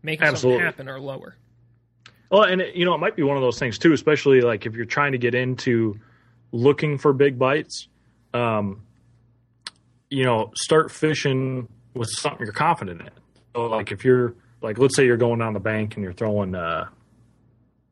making 0.02 0.26
Absolutely. 0.26 0.60
something 0.60 0.64
happen 0.64 0.88
are 0.88 1.00
lower. 1.00 1.36
Well, 2.30 2.44
and 2.44 2.62
it, 2.62 2.74
you 2.74 2.86
know, 2.86 2.94
it 2.94 2.98
might 2.98 3.14
be 3.14 3.22
one 3.22 3.36
of 3.36 3.42
those 3.42 3.58
things 3.58 3.78
too, 3.78 3.92
especially 3.92 4.40
like 4.40 4.64
if 4.64 4.74
you're 4.74 4.86
trying 4.86 5.12
to 5.12 5.18
get 5.18 5.34
into 5.34 6.00
looking 6.50 6.96
for 6.96 7.12
big 7.12 7.38
bites. 7.38 7.88
Um, 8.32 8.82
you 10.08 10.24
know, 10.24 10.50
start 10.54 10.90
fishing 10.90 11.68
with 11.94 12.08
something 12.10 12.44
you're 12.44 12.52
confident 12.52 13.00
in. 13.00 13.10
So, 13.54 13.66
like 13.66 13.92
if 13.92 14.04
you're 14.04 14.34
like, 14.60 14.78
let's 14.78 14.96
say 14.96 15.04
you're 15.04 15.16
going 15.16 15.38
down 15.38 15.52
the 15.52 15.60
bank 15.60 15.94
and 15.96 16.04
you're 16.04 16.12
throwing, 16.12 16.54
uh, 16.54 16.88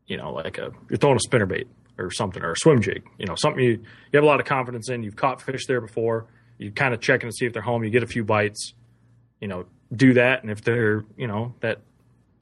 you 0.06 0.16
know, 0.16 0.32
like 0.32 0.58
a 0.58 0.70
you're 0.88 0.98
throwing 0.98 1.16
a 1.16 1.28
spinnerbait 1.28 1.66
or 2.00 2.10
something 2.10 2.42
or 2.42 2.52
a 2.52 2.56
swim 2.56 2.80
jig. 2.80 3.06
You 3.18 3.26
know, 3.26 3.34
something 3.34 3.62
you 3.62 3.70
you 3.70 4.14
have 4.14 4.24
a 4.24 4.26
lot 4.26 4.40
of 4.40 4.46
confidence 4.46 4.88
in. 4.88 5.02
You've 5.02 5.16
caught 5.16 5.42
fish 5.42 5.66
there 5.66 5.80
before. 5.80 6.26
You 6.58 6.70
kind 6.70 6.94
of 6.94 7.00
checking 7.00 7.28
to 7.28 7.34
see 7.34 7.46
if 7.46 7.52
they're 7.52 7.62
home. 7.62 7.84
You 7.84 7.90
get 7.90 8.02
a 8.02 8.08
few 8.08 8.24
bites. 8.24 8.74
You 9.40 9.48
know, 9.48 9.66
do 9.94 10.14
that, 10.14 10.42
and 10.42 10.50
if 10.50 10.62
they're 10.62 11.04
you 11.16 11.26
know 11.26 11.54
that 11.60 11.80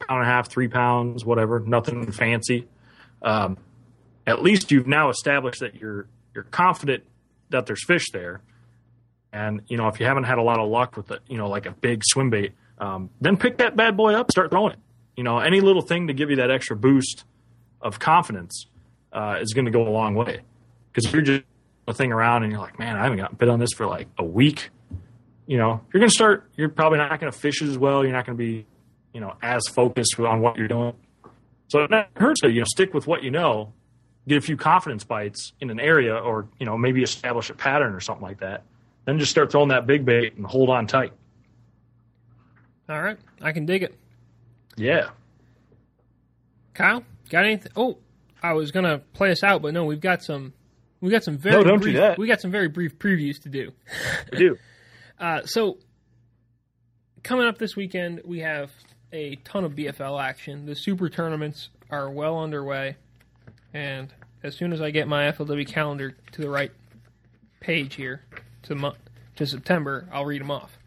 pound 0.00 0.20
and 0.20 0.28
a 0.28 0.32
half, 0.32 0.48
three 0.48 0.68
pounds, 0.68 1.24
whatever, 1.24 1.60
nothing 1.60 2.10
fancy. 2.12 2.66
Um, 3.22 3.58
at 4.26 4.42
least 4.42 4.70
you've 4.70 4.86
now 4.86 5.10
established 5.10 5.60
that 5.60 5.74
you're 5.76 6.06
you're 6.34 6.44
confident 6.44 7.04
that 7.50 7.66
there's 7.66 7.84
fish 7.84 8.06
there. 8.12 8.42
And 9.32 9.62
you 9.68 9.76
know, 9.76 9.88
if 9.88 10.00
you 10.00 10.06
haven't 10.06 10.24
had 10.24 10.38
a 10.38 10.42
lot 10.42 10.58
of 10.58 10.68
luck 10.68 10.96
with 10.96 11.10
it, 11.10 11.20
you 11.28 11.36
know, 11.36 11.48
like 11.48 11.66
a 11.66 11.72
big 11.72 12.02
swim 12.04 12.30
bait, 12.30 12.52
um, 12.78 13.10
then 13.20 13.36
pick 13.36 13.58
that 13.58 13.76
bad 13.76 13.96
boy 13.96 14.14
up, 14.14 14.30
start 14.30 14.50
throwing 14.50 14.72
it. 14.72 14.78
You 15.16 15.24
know, 15.24 15.38
any 15.38 15.60
little 15.60 15.82
thing 15.82 16.06
to 16.08 16.14
give 16.14 16.30
you 16.30 16.36
that 16.36 16.50
extra 16.50 16.76
boost 16.76 17.24
of 17.80 17.98
confidence 17.98 18.66
uh, 19.12 19.38
is 19.40 19.52
going 19.54 19.64
to 19.64 19.70
go 19.70 19.86
a 19.86 19.90
long 19.90 20.14
way. 20.14 20.40
Because 20.92 21.06
if 21.06 21.12
you're 21.12 21.22
just 21.22 21.44
a 21.86 21.94
thing 21.94 22.12
around 22.12 22.42
and 22.42 22.52
you're 22.52 22.60
like, 22.60 22.78
man, 22.78 22.96
I 22.96 23.02
haven't 23.02 23.18
gotten 23.18 23.36
bit 23.36 23.48
on 23.48 23.58
this 23.58 23.70
for 23.72 23.86
like 23.86 24.08
a 24.18 24.24
week, 24.24 24.70
you 25.46 25.56
know, 25.56 25.80
you're 25.92 26.00
going 26.00 26.10
to 26.10 26.14
start. 26.14 26.50
You're 26.56 26.68
probably 26.68 26.98
not 26.98 27.18
going 27.20 27.32
to 27.32 27.38
fish 27.38 27.62
as 27.62 27.78
well. 27.78 28.04
You're 28.04 28.12
not 28.12 28.26
going 28.26 28.36
to 28.36 28.42
be 28.42 28.66
you 29.12 29.20
know, 29.20 29.34
as 29.42 29.66
focused 29.66 30.18
on 30.20 30.40
what 30.40 30.56
you're 30.56 30.68
doing. 30.68 30.94
So 31.68 31.80
it 31.80 31.90
hurts 32.16 32.40
to, 32.42 32.50
you 32.50 32.60
know, 32.60 32.66
stick 32.66 32.94
with 32.94 33.06
what 33.06 33.22
you 33.22 33.30
know, 33.30 33.72
get 34.26 34.38
a 34.38 34.40
few 34.40 34.56
confidence 34.56 35.04
bites 35.04 35.52
in 35.60 35.70
an 35.70 35.80
area 35.80 36.14
or, 36.14 36.46
you 36.58 36.66
know, 36.66 36.78
maybe 36.78 37.02
establish 37.02 37.50
a 37.50 37.54
pattern 37.54 37.94
or 37.94 38.00
something 38.00 38.22
like 38.22 38.38
that. 38.40 38.62
Then 39.04 39.18
just 39.18 39.30
start 39.30 39.50
throwing 39.50 39.68
that 39.68 39.86
big 39.86 40.04
bait 40.04 40.36
and 40.36 40.46
hold 40.46 40.70
on 40.70 40.86
tight. 40.86 41.12
All 42.88 43.02
right, 43.02 43.18
I 43.42 43.52
can 43.52 43.66
dig 43.66 43.82
it. 43.82 43.94
Yeah. 44.76 45.10
Kyle, 46.74 47.02
got 47.28 47.44
anything? 47.44 47.72
Oh, 47.76 47.98
I 48.42 48.52
was 48.52 48.70
gonna 48.70 48.98
play 48.98 49.30
us 49.30 49.42
out, 49.42 49.62
but 49.62 49.74
no, 49.74 49.84
we've 49.84 50.00
got 50.00 50.22
some. 50.22 50.52
We 51.00 51.10
got 51.10 51.22
some 51.22 51.38
very 51.38 51.56
No, 51.56 51.62
don't 51.62 51.82
do 51.82 51.92
that. 51.92 52.18
We 52.18 52.26
got 52.26 52.40
some 52.40 52.50
very 52.50 52.68
brief 52.68 52.98
previews 52.98 53.40
to 53.42 53.48
do. 53.48 53.72
I 54.32 54.36
do. 54.36 54.58
Uh, 55.20 55.44
so 55.44 55.78
coming 57.24 57.48
up 57.48 57.58
this 57.58 57.74
weekend, 57.74 58.20
we 58.24 58.38
have 58.38 58.70
a 59.12 59.34
ton 59.36 59.64
of 59.64 59.72
BFL 59.72 60.22
action. 60.22 60.64
The 60.64 60.76
super 60.76 61.08
tournaments 61.08 61.70
are 61.90 62.08
well 62.08 62.38
underway, 62.38 62.94
and 63.74 64.14
as 64.44 64.56
soon 64.56 64.72
as 64.72 64.80
I 64.80 64.90
get 64.90 65.08
my 65.08 65.24
FLW 65.32 65.66
calendar 65.66 66.14
to 66.32 66.40
the 66.40 66.48
right 66.48 66.70
page 67.60 67.96
here 67.96 68.22
to 68.62 68.92
to 69.36 69.46
September, 69.46 70.08
I'll 70.12 70.24
read 70.24 70.40
them 70.40 70.52
off. 70.52 70.78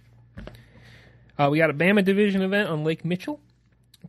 Uh, 1.38 1.50
we 1.50 1.58
got 1.58 1.70
a 1.70 1.74
Bama 1.74 2.04
Division 2.04 2.42
event 2.42 2.70
on 2.70 2.84
Lake 2.84 3.04
Mitchell, 3.04 3.40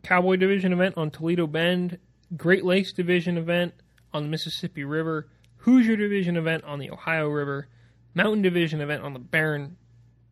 Cowboy 0.03 0.35
Division 0.35 0.73
event 0.73 0.95
on 0.97 1.09
Toledo 1.09 1.47
Bend, 1.47 1.97
Great 2.37 2.65
Lakes 2.65 2.93
Division 2.93 3.37
event 3.37 3.73
on 4.13 4.23
the 4.23 4.29
Mississippi 4.29 4.83
River, 4.83 5.27
Hoosier 5.57 5.95
Division 5.95 6.37
event 6.37 6.63
on 6.63 6.79
the 6.79 6.91
Ohio 6.91 7.27
River, 7.27 7.67
Mountain 8.15 8.41
Division 8.41 8.81
event 8.81 9.03
on 9.03 9.13
the 9.13 9.19
Barren 9.19 9.77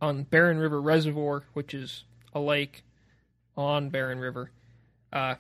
on 0.02 0.24
Barren 0.24 0.58
River 0.58 0.82
Reservoir, 0.82 1.44
which 1.54 1.74
is 1.74 2.06
a 2.34 2.40
lake 2.40 2.84
on 3.56 3.90
Barren 3.90 4.20
River, 4.20 4.52
uh, 5.14 5.36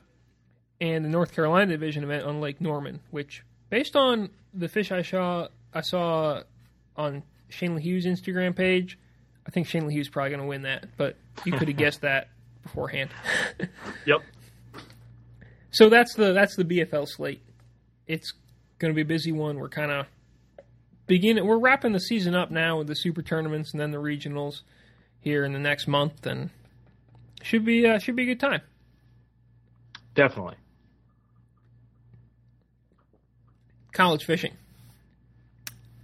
and 0.79 1.03
the 1.03 1.09
North 1.09 1.33
Carolina 1.33 1.71
Division 1.71 2.03
event 2.03 2.25
on 2.25 2.39
Lake 2.41 2.61
Norman, 2.61 2.99
which, 3.09 3.43
based 3.69 3.95
on 3.95 4.29
the 4.53 4.67
fish 4.67 4.91
I 4.91 5.01
saw, 5.01 5.47
I 5.73 5.81
saw 5.81 6.43
on 6.95 7.23
Shane 7.49 7.77
Hughes' 7.77 8.05
Instagram 8.05 8.55
page, 8.55 8.99
I 9.47 9.49
think 9.49 9.67
Shane 9.67 9.89
Hughes 9.89 10.09
probably 10.09 10.29
going 10.29 10.41
to 10.41 10.47
win 10.47 10.61
that, 10.63 10.85
but 10.97 11.15
you 11.43 11.53
could 11.53 11.67
have 11.67 11.77
guessed 11.77 12.01
that 12.01 12.29
beforehand. 12.63 13.09
Yep. 14.05 14.21
So 15.71 15.89
that's 15.89 16.13
the 16.15 16.33
that's 16.33 16.55
the 16.55 16.65
BFL 16.65 17.07
slate. 17.07 17.41
It's 18.07 18.33
going 18.79 18.91
to 18.91 18.95
be 18.95 19.01
a 19.01 19.05
busy 19.05 19.31
one. 19.31 19.57
We're 19.57 19.69
kind 19.69 19.91
of 19.91 20.05
beginning. 21.07 21.45
We're 21.45 21.59
wrapping 21.59 21.93
the 21.93 21.99
season 21.99 22.35
up 22.35 22.51
now 22.51 22.77
with 22.79 22.87
the 22.87 22.95
super 22.95 23.21
tournaments 23.21 23.71
and 23.71 23.79
then 23.79 23.91
the 23.91 23.97
regionals 23.99 24.61
here 25.21 25.45
in 25.45 25.53
the 25.53 25.59
next 25.59 25.87
month, 25.87 26.25
and 26.25 26.49
should 27.41 27.63
be 27.63 27.85
uh, 27.87 27.99
should 27.99 28.15
be 28.15 28.23
a 28.23 28.25
good 28.35 28.39
time. 28.39 28.61
Definitely. 30.13 30.55
College 33.93 34.23
fishing, 34.25 34.53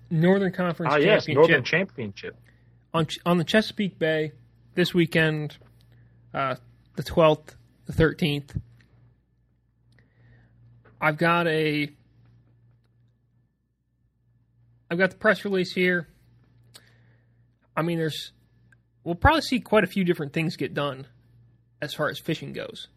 Northern 0.09 0.51
Conference 0.51 0.93
Ah, 0.93 0.97
yes. 0.97 1.25
Championship 1.25 1.35
Northern 1.35 1.63
Championship. 1.63 2.35
on 2.93 3.05
Ch- 3.05 3.19
on 3.25 3.37
the 3.37 3.43
Chesapeake 3.45 3.97
Bay 3.97 4.33
this 4.75 4.93
weekend, 4.93 5.57
uh, 6.33 6.55
the 6.95 7.03
twelfth, 7.03 7.55
the 7.85 7.93
thirteenth. 7.93 8.57
I've 10.99 11.17
got 11.17 11.47
a 11.47 11.89
I've 14.89 14.97
got 14.97 15.11
the 15.11 15.17
press 15.17 15.43
release 15.43 15.73
here. 15.73 16.07
I 17.75 17.81
mean, 17.81 17.97
there's 17.97 18.31
we'll 19.03 19.15
probably 19.15 19.41
see 19.41 19.59
quite 19.59 19.83
a 19.83 19.87
few 19.87 20.03
different 20.03 20.33
things 20.33 20.55
get 20.55 20.73
done 20.73 21.07
as 21.81 21.93
far 21.93 22.09
as 22.09 22.19
fishing 22.19 22.53
goes, 22.53 22.87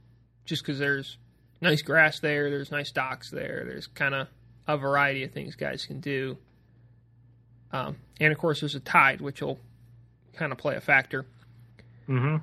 just 0.44 0.62
because 0.62 0.78
there's 0.78 1.18
nice 1.60 1.82
grass 1.82 2.20
there, 2.20 2.50
there's 2.50 2.70
nice 2.70 2.90
docks 2.90 3.30
there, 3.30 3.64
there's 3.66 3.86
kind 3.86 4.14
of 4.14 4.28
a 4.66 4.76
variety 4.76 5.24
of 5.24 5.32
things 5.32 5.54
guys 5.56 5.84
can 5.84 6.00
do. 6.00 6.38
Um, 7.72 7.96
and 8.18 8.32
of 8.32 8.38
course, 8.38 8.60
there's 8.60 8.74
a 8.74 8.80
tide, 8.80 9.20
which 9.20 9.42
will 9.42 9.58
kind 10.34 10.52
of 10.52 10.58
play 10.58 10.76
a 10.76 10.80
factor. 10.80 11.26
hmm 12.06 12.36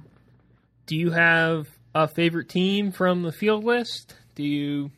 Do 0.86 0.96
you 0.96 1.12
have 1.12 1.68
a 1.96 2.08
favorite 2.08 2.50
team 2.50 2.92
from 2.92 3.24
the 3.24 3.32
field 3.32 3.64
list? 3.64 4.16
Do 4.36 4.44
you 4.44 4.92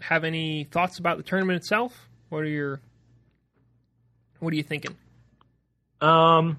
have 0.00 0.24
any 0.24 0.64
thoughts 0.64 0.98
about 0.98 1.16
the 1.16 1.22
tournament 1.22 1.56
itself? 1.56 2.08
What 2.28 2.40
are 2.40 2.48
your 2.48 2.80
what 4.40 4.52
are 4.52 4.56
you 4.56 4.62
thinking? 4.62 4.96
Um, 6.00 6.58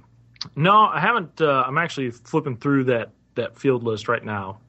no, 0.55 0.73
I 0.73 0.99
haven't. 0.99 1.41
Uh, 1.41 1.63
I'm 1.65 1.77
actually 1.77 2.11
flipping 2.11 2.57
through 2.57 2.85
that 2.85 3.11
that 3.35 3.57
field 3.57 3.83
list 3.83 4.07
right 4.07 4.23
now. 4.23 4.59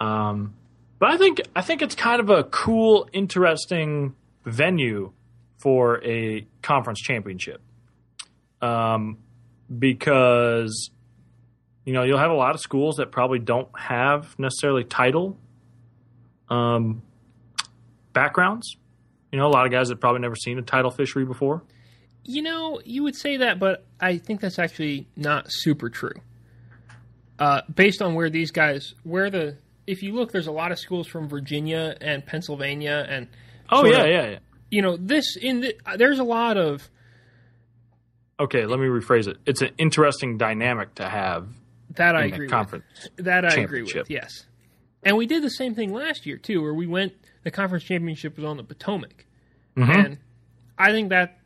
Um, 0.00 0.54
but 0.98 1.10
I 1.10 1.16
think 1.16 1.40
I 1.54 1.62
think 1.62 1.82
it's 1.82 1.94
kind 1.94 2.20
of 2.20 2.30
a 2.30 2.44
cool, 2.44 3.08
interesting 3.12 4.14
venue 4.44 5.12
for 5.56 6.02
a 6.04 6.46
conference 6.62 7.00
championship. 7.00 7.60
Um, 8.60 9.18
because 9.76 10.90
you 11.84 11.92
know 11.92 12.02
you'll 12.02 12.18
have 12.18 12.30
a 12.30 12.34
lot 12.34 12.54
of 12.54 12.60
schools 12.60 12.96
that 12.96 13.12
probably 13.12 13.38
don't 13.38 13.68
have 13.78 14.38
necessarily 14.38 14.84
title. 14.84 15.36
Um, 16.48 17.02
backgrounds. 18.18 18.76
You 19.32 19.38
know, 19.38 19.46
a 19.46 19.48
lot 19.52 19.66
of 19.66 19.72
guys 19.72 19.88
that 19.88 20.00
probably 20.00 20.20
never 20.20 20.34
seen 20.36 20.58
a 20.58 20.62
tidal 20.62 20.90
fishery 20.90 21.24
before. 21.24 21.62
You 22.24 22.42
know, 22.42 22.80
you 22.84 23.02
would 23.04 23.14
say 23.14 23.38
that, 23.38 23.58
but 23.58 23.86
I 24.00 24.18
think 24.18 24.40
that's 24.40 24.58
actually 24.58 25.06
not 25.16 25.46
super 25.48 25.88
true. 25.90 26.14
Uh, 27.38 27.60
based 27.72 28.02
on 28.02 28.14
where 28.14 28.28
these 28.30 28.50
guys, 28.50 28.94
where 29.04 29.30
the, 29.30 29.56
if 29.86 30.02
you 30.02 30.12
look, 30.14 30.32
there's 30.32 30.48
a 30.48 30.52
lot 30.52 30.72
of 30.72 30.78
schools 30.78 31.06
from 31.06 31.28
Virginia 31.28 31.96
and 32.00 32.26
Pennsylvania, 32.26 33.06
and 33.08 33.28
Oh 33.70 33.84
yeah, 33.84 34.00
of. 34.02 34.06
yeah, 34.08 34.26
yeah. 34.30 34.38
you 34.70 34.82
know 34.82 34.96
this 34.96 35.36
in 35.36 35.60
the, 35.60 35.74
there's 35.96 36.18
a 36.18 36.24
lot 36.24 36.56
of 36.56 36.88
Okay, 38.40 38.66
let 38.66 38.78
me 38.78 38.86
rephrase 38.86 39.26
it. 39.28 39.36
It's 39.46 39.62
an 39.62 39.70
interesting 39.78 40.38
dynamic 40.38 40.94
to 40.96 41.08
have 41.08 41.48
that 41.96 42.14
I 42.16 42.24
agree 42.24 42.48
conference. 42.48 42.84
with. 43.16 43.24
That 43.26 43.44
I 43.44 43.60
agree 43.60 43.82
with. 43.82 44.08
Yes, 44.10 44.46
and 45.02 45.16
we 45.16 45.26
did 45.26 45.42
the 45.42 45.50
same 45.50 45.74
thing 45.74 45.92
last 45.92 46.26
year 46.26 46.36
too, 46.38 46.60
where 46.62 46.74
we 46.74 46.86
went. 46.86 47.12
The 47.48 47.52
conference 47.52 47.84
championship 47.84 48.36
was 48.36 48.44
on 48.44 48.58
the 48.58 48.62
Potomac, 48.62 49.24
Mhm. 49.74 50.04
and 50.04 50.18
I 50.76 50.92
think 50.92 51.08
that 51.08 51.38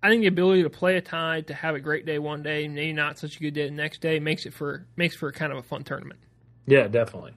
I 0.00 0.08
think 0.08 0.20
the 0.20 0.28
ability 0.28 0.62
to 0.62 0.70
play 0.70 0.96
a 0.96 1.00
tie, 1.00 1.40
to 1.40 1.54
have 1.54 1.74
a 1.74 1.80
great 1.80 2.06
day 2.06 2.20
one 2.20 2.44
day, 2.44 2.68
maybe 2.68 2.92
not 2.92 3.18
such 3.18 3.36
a 3.38 3.40
good 3.40 3.52
day 3.54 3.64
the 3.64 3.72
next 3.74 4.00
day, 4.00 4.20
makes 4.20 4.46
it 4.46 4.52
for 4.54 4.86
makes 4.94 5.16
for 5.16 5.32
kind 5.32 5.50
of 5.50 5.58
a 5.58 5.62
fun 5.64 5.82
tournament. 5.82 6.20
Yeah, 6.66 6.86
definitely. 6.86 7.32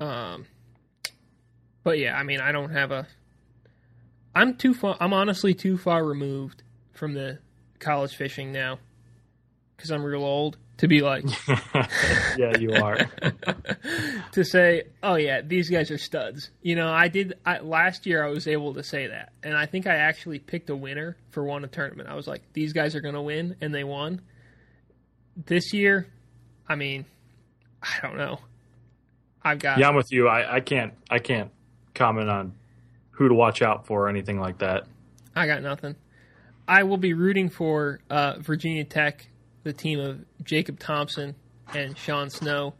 Um, 0.00 0.46
but 1.84 1.98
yeah, 1.98 2.16
I 2.18 2.22
mean, 2.22 2.40
I 2.40 2.50
don't 2.50 2.70
have 2.70 2.92
a. 2.92 3.06
I'm 4.34 4.56
too 4.56 4.72
far. 4.72 4.96
I'm 5.00 5.12
honestly 5.12 5.52
too 5.52 5.76
far 5.76 6.02
removed 6.02 6.62
from 6.94 7.12
the 7.12 7.40
college 7.78 8.16
fishing 8.16 8.52
now, 8.52 8.78
because 9.82 9.90
I'm 9.90 10.04
real 10.04 10.22
old 10.22 10.58
to 10.76 10.86
be 10.86 11.00
like 11.00 11.24
yeah, 12.38 12.56
you 12.56 12.72
are. 12.74 12.96
to 14.32 14.44
say, 14.44 14.84
oh 15.02 15.16
yeah, 15.16 15.40
these 15.40 15.68
guys 15.68 15.90
are 15.90 15.98
studs. 15.98 16.50
You 16.62 16.76
know, 16.76 16.88
I 16.88 17.08
did 17.08 17.34
I, 17.44 17.58
last 17.58 18.06
year. 18.06 18.24
I 18.24 18.30
was 18.30 18.46
able 18.46 18.74
to 18.74 18.84
say 18.84 19.08
that, 19.08 19.32
and 19.42 19.56
I 19.56 19.66
think 19.66 19.88
I 19.88 19.96
actually 19.96 20.38
picked 20.38 20.70
a 20.70 20.76
winner 20.76 21.16
for 21.30 21.42
one 21.42 21.64
a 21.64 21.66
tournament. 21.66 22.08
I 22.08 22.14
was 22.14 22.28
like, 22.28 22.42
these 22.52 22.72
guys 22.72 22.94
are 22.94 23.00
going 23.00 23.16
to 23.16 23.22
win, 23.22 23.56
and 23.60 23.74
they 23.74 23.82
won. 23.82 24.20
This 25.36 25.72
year, 25.72 26.06
I 26.68 26.76
mean, 26.76 27.04
I 27.82 27.98
don't 28.02 28.16
know. 28.16 28.38
I've 29.42 29.58
got 29.58 29.78
yeah, 29.78 29.88
I'm 29.88 29.96
with 29.96 30.12
you. 30.12 30.28
I, 30.28 30.56
I 30.56 30.60
can't 30.60 30.94
I 31.10 31.18
can't 31.18 31.50
comment 31.92 32.30
on 32.30 32.54
who 33.10 33.28
to 33.28 33.34
watch 33.34 33.62
out 33.62 33.88
for 33.88 34.06
or 34.06 34.08
anything 34.08 34.38
like 34.38 34.58
that. 34.58 34.84
I 35.34 35.48
got 35.48 35.60
nothing. 35.60 35.96
I 36.68 36.84
will 36.84 36.98
be 36.98 37.14
rooting 37.14 37.50
for 37.50 37.98
uh, 38.08 38.36
Virginia 38.38 38.84
Tech, 38.84 39.26
the 39.62 39.72
team 39.72 40.00
of 40.00 40.24
Jacob 40.44 40.78
Thompson 40.78 41.34
and 41.74 41.96
Sean 41.96 42.30
Snow. 42.30 42.74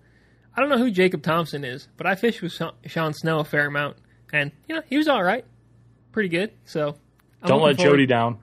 I 0.57 0.61
don't 0.61 0.69
know 0.69 0.79
who 0.79 0.91
Jacob 0.91 1.23
Thompson 1.23 1.65
is, 1.65 1.89
but 1.97 2.07
I 2.07 2.15
fished 2.15 2.43
with 2.43 2.53
Sean- 2.87 3.15
Snow 3.15 3.39
a 3.39 3.45
fair 3.45 3.67
amount, 3.67 3.97
and 4.33 4.53
you 4.69 4.75
know 4.75 4.83
he 4.87 4.97
was 4.99 5.09
all 5.09 5.23
right, 5.23 5.45
pretty 6.13 6.29
good. 6.29 6.53
So 6.65 6.97
I'm 7.43 7.49
Don't 7.49 7.63
let 7.63 7.77
forward- 7.77 7.91
Jody 7.93 8.07
down. 8.07 8.39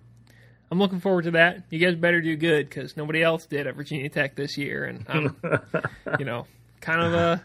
I'm 0.72 0.78
looking 0.78 1.00
forward 1.00 1.24
to 1.24 1.32
that. 1.32 1.64
You 1.72 1.80
guys 1.80 1.96
better 1.96 2.22
do 2.22 2.36
good 2.36 2.70
because 2.70 2.96
nobody 2.96 3.24
else 3.24 3.48
did 3.48 3.66
at 3.66 3.76
Virginia 3.76 4.08
Tech 4.10 4.36
this 4.36 4.56
year, 4.56 4.86
and 4.86 5.04
I'm, 5.10 5.36
you 6.20 6.26
know, 6.26 6.46
kind 6.80 7.02
of 7.02 7.14
a, 7.14 7.44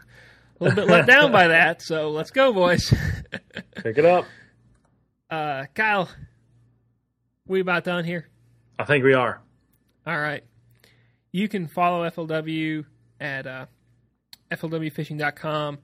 a 0.61 0.63
little 0.65 0.77
bit 0.77 0.89
let 0.89 1.07
down 1.07 1.33
by 1.33 1.49
that. 1.49 1.81
So 1.81 2.11
let's 2.11 2.31
go, 2.31 2.53
boys. 2.53 2.93
Pick 3.77 3.97
it 3.97 4.05
up. 4.05 4.27
uh, 5.31 5.65
Kyle, 5.75 6.11
we 7.47 7.61
about 7.61 7.85
done 7.85 8.05
here. 8.05 8.29
I 8.79 8.85
think 8.85 9.05
we 9.05 9.15
are. 9.15 9.41
All 10.07 10.21
right. 10.21 10.45
You 11.35 11.49
can 11.49 11.67
follow 11.67 12.09
FLW 12.09 12.85
at 13.19 13.45
uh, 13.45 13.67
FLWfishing.com, 14.53 15.79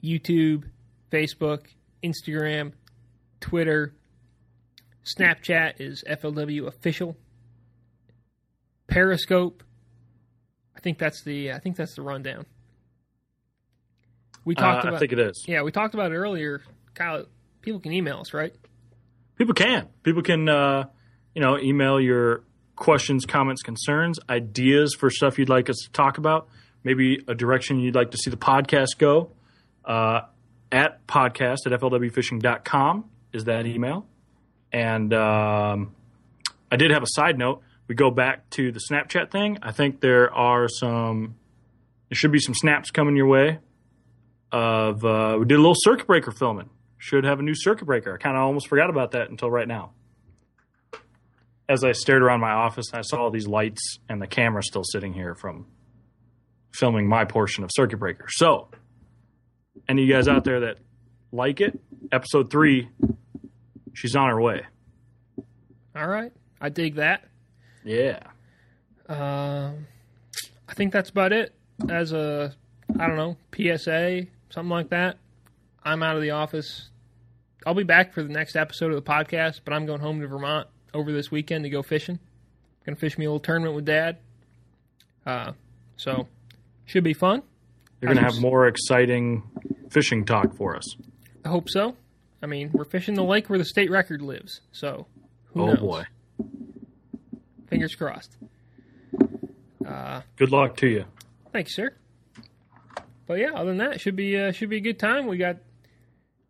YouTube, 0.00 0.62
Facebook, 1.10 1.62
Instagram, 2.04 2.70
Twitter. 3.40 3.94
Snapchat 5.04 5.80
is 5.80 6.04
FLW 6.08 6.68
official. 6.68 7.16
Periscope. 8.86 9.64
I 10.76 10.80
think 10.80 10.98
that's 10.98 11.22
the 11.24 11.50
I 11.50 11.58
think 11.58 11.74
that's 11.74 11.96
the 11.96 12.02
rundown. 12.02 12.46
We 14.44 14.54
talked 14.54 14.84
Uh, 14.84 14.88
about 14.90 14.96
I 14.98 14.98
think 15.00 15.14
it 15.14 15.18
is. 15.18 15.44
yeah, 15.48 15.62
we 15.62 15.72
talked 15.72 15.94
about 15.94 16.12
it 16.12 16.14
earlier. 16.16 16.62
Kyle, 16.94 17.24
people 17.60 17.80
can 17.80 17.90
email 17.92 18.20
us, 18.20 18.32
right? 18.32 18.54
People 19.36 19.54
can. 19.54 19.88
People 20.04 20.22
can, 20.22 20.48
uh, 20.48 20.84
you 21.34 21.42
know, 21.42 21.58
email 21.58 22.00
your 22.00 22.44
questions, 22.76 23.24
comments, 23.24 23.62
concerns, 23.62 24.18
ideas 24.28 24.94
for 24.94 25.10
stuff 25.10 25.38
you'd 25.38 25.48
like 25.48 25.68
us 25.68 25.76
to 25.84 25.90
talk 25.92 26.18
about, 26.18 26.48
maybe 26.84 27.18
a 27.26 27.34
direction 27.34 27.80
you'd 27.80 27.94
like 27.94 28.12
to 28.12 28.18
see 28.18 28.30
the 28.30 28.36
podcast 28.36 28.98
go. 28.98 29.30
Uh, 29.84 30.22
at 30.72 31.06
podcast 31.06 31.58
at 31.66 31.80
flwfishing.com 31.80 33.04
is 33.32 33.44
that 33.44 33.66
email. 33.66 34.06
And 34.72 35.14
um, 35.14 35.94
I 36.70 36.76
did 36.76 36.90
have 36.90 37.02
a 37.02 37.08
side 37.08 37.38
note. 37.38 37.62
We 37.88 37.94
go 37.94 38.10
back 38.10 38.50
to 38.50 38.72
the 38.72 38.80
Snapchat 38.90 39.30
thing. 39.30 39.58
I 39.62 39.72
think 39.72 40.00
there 40.00 40.32
are 40.34 40.68
some, 40.68 41.36
there 42.08 42.16
should 42.16 42.32
be 42.32 42.40
some 42.40 42.54
snaps 42.54 42.90
coming 42.90 43.16
your 43.16 43.28
way. 43.28 43.60
Of 44.52 45.04
uh, 45.04 45.36
we 45.38 45.44
did 45.44 45.54
a 45.54 45.60
little 45.60 45.74
circuit 45.76 46.06
breaker 46.06 46.30
filming 46.30 46.70
should 46.98 47.24
have 47.24 47.38
a 47.38 47.42
new 47.42 47.54
circuit 47.54 47.84
breaker. 47.84 48.14
I 48.14 48.16
kind 48.16 48.36
of 48.36 48.42
almost 48.42 48.68
forgot 48.68 48.90
about 48.90 49.12
that 49.12 49.28
until 49.28 49.50
right 49.50 49.66
now. 49.66 49.92
As 51.68 51.82
I 51.82 51.92
stared 51.92 52.22
around 52.22 52.40
my 52.40 52.52
office, 52.52 52.86
I 52.92 53.00
saw 53.00 53.22
all 53.22 53.30
these 53.30 53.48
lights 53.48 53.98
and 54.08 54.22
the 54.22 54.26
camera 54.26 54.62
still 54.62 54.84
sitting 54.84 55.12
here 55.12 55.34
from 55.34 55.66
filming 56.72 57.08
my 57.08 57.24
portion 57.24 57.64
of 57.64 57.70
circuit 57.72 57.98
breaker. 57.98 58.26
So, 58.28 58.68
any 59.88 60.02
of 60.02 60.08
you 60.08 60.14
guys 60.14 60.28
out 60.28 60.44
there 60.44 60.60
that 60.60 60.78
like 61.32 61.60
it, 61.60 61.78
episode 62.12 62.50
three, 62.50 62.88
she's 63.94 64.14
on 64.14 64.28
her 64.28 64.40
way. 64.40 64.62
All 65.96 66.06
right. 66.06 66.32
I 66.60 66.68
dig 66.68 66.96
that. 66.96 67.24
Yeah. 67.84 68.20
Um, 69.08 69.86
I 70.68 70.74
think 70.74 70.92
that's 70.92 71.10
about 71.10 71.32
it. 71.32 71.54
As 71.90 72.12
a, 72.12 72.54
I 72.98 73.06
don't 73.06 73.16
know, 73.16 73.36
PSA, 73.54 74.26
something 74.50 74.70
like 74.70 74.90
that. 74.90 75.18
I'm 75.82 76.02
out 76.02 76.16
of 76.16 76.22
the 76.22 76.30
office. 76.30 76.90
I'll 77.66 77.74
be 77.74 77.84
back 77.84 78.12
for 78.12 78.22
the 78.22 78.28
next 78.28 78.56
episode 78.56 78.92
of 78.92 79.04
the 79.04 79.10
podcast, 79.10 79.60
but 79.64 79.74
I'm 79.74 79.86
going 79.86 80.00
home 80.00 80.20
to 80.20 80.28
Vermont 80.28 80.68
over 80.94 81.12
this 81.12 81.30
weekend 81.30 81.64
to 81.64 81.70
go 81.70 81.82
fishing. 81.82 82.18
Gonna 82.84 82.96
fish 82.96 83.18
me 83.18 83.24
a 83.24 83.28
little 83.28 83.40
tournament 83.40 83.74
with 83.74 83.84
Dad. 83.84 84.18
Uh, 85.24 85.52
so 85.96 86.28
should 86.84 87.04
be 87.04 87.12
fun. 87.12 87.42
You're 88.00 88.12
going 88.12 88.24
to 88.24 88.32
have 88.32 88.40
more 88.40 88.66
exciting 88.66 89.42
fishing 89.90 90.24
talk 90.24 90.54
for 90.54 90.76
us. 90.76 90.96
I 91.44 91.48
hope 91.48 91.68
so. 91.68 91.96
I 92.42 92.46
mean, 92.46 92.70
we're 92.72 92.84
fishing 92.84 93.14
the 93.14 93.24
lake 93.24 93.48
where 93.48 93.58
the 93.58 93.64
state 93.64 93.90
record 93.90 94.20
lives, 94.20 94.60
so 94.70 95.06
who 95.46 95.62
oh, 95.62 95.66
knows? 95.66 95.78
boy. 95.78 96.04
Fingers 97.68 97.94
crossed. 97.94 98.36
Uh, 99.84 100.20
Good 100.36 100.52
luck 100.52 100.76
to 100.76 100.88
you. 100.88 101.04
Thanks, 101.52 101.74
sir. 101.74 101.94
But 103.26 103.38
yeah, 103.38 103.52
other 103.54 103.70
than 103.70 103.78
that, 103.78 104.00
should 104.00 104.14
be 104.14 104.36
uh, 104.36 104.52
should 104.52 104.68
be 104.68 104.76
a 104.76 104.80
good 104.80 104.98
time. 104.98 105.26
We 105.26 105.38
got 105.38 105.56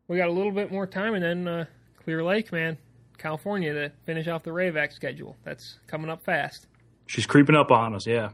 we 0.09 0.17
got 0.17 0.29
a 0.29 0.33
little 0.33 0.53
bit 0.53 0.71
more 0.71 0.87
time, 0.87 1.15
and 1.15 1.23
then 1.23 1.49
uh, 1.49 1.65
Clear 2.05 2.23
Lake, 2.23 2.53
man, 2.53 2.77
California, 3.19 3.73
to 3.73 3.93
finish 4.05 4.29
off 4.29 4.43
the 4.43 4.51
Ravac 4.51 4.93
schedule. 4.93 5.37
That's 5.45 5.79
coming 5.87 6.11
up 6.11 6.23
fast. 6.23 6.67
She's 7.07 7.27
creeping 7.27 7.55
up 7.55 7.71
on 7.71 7.95
us. 7.95 8.07
Yeah. 8.07 8.31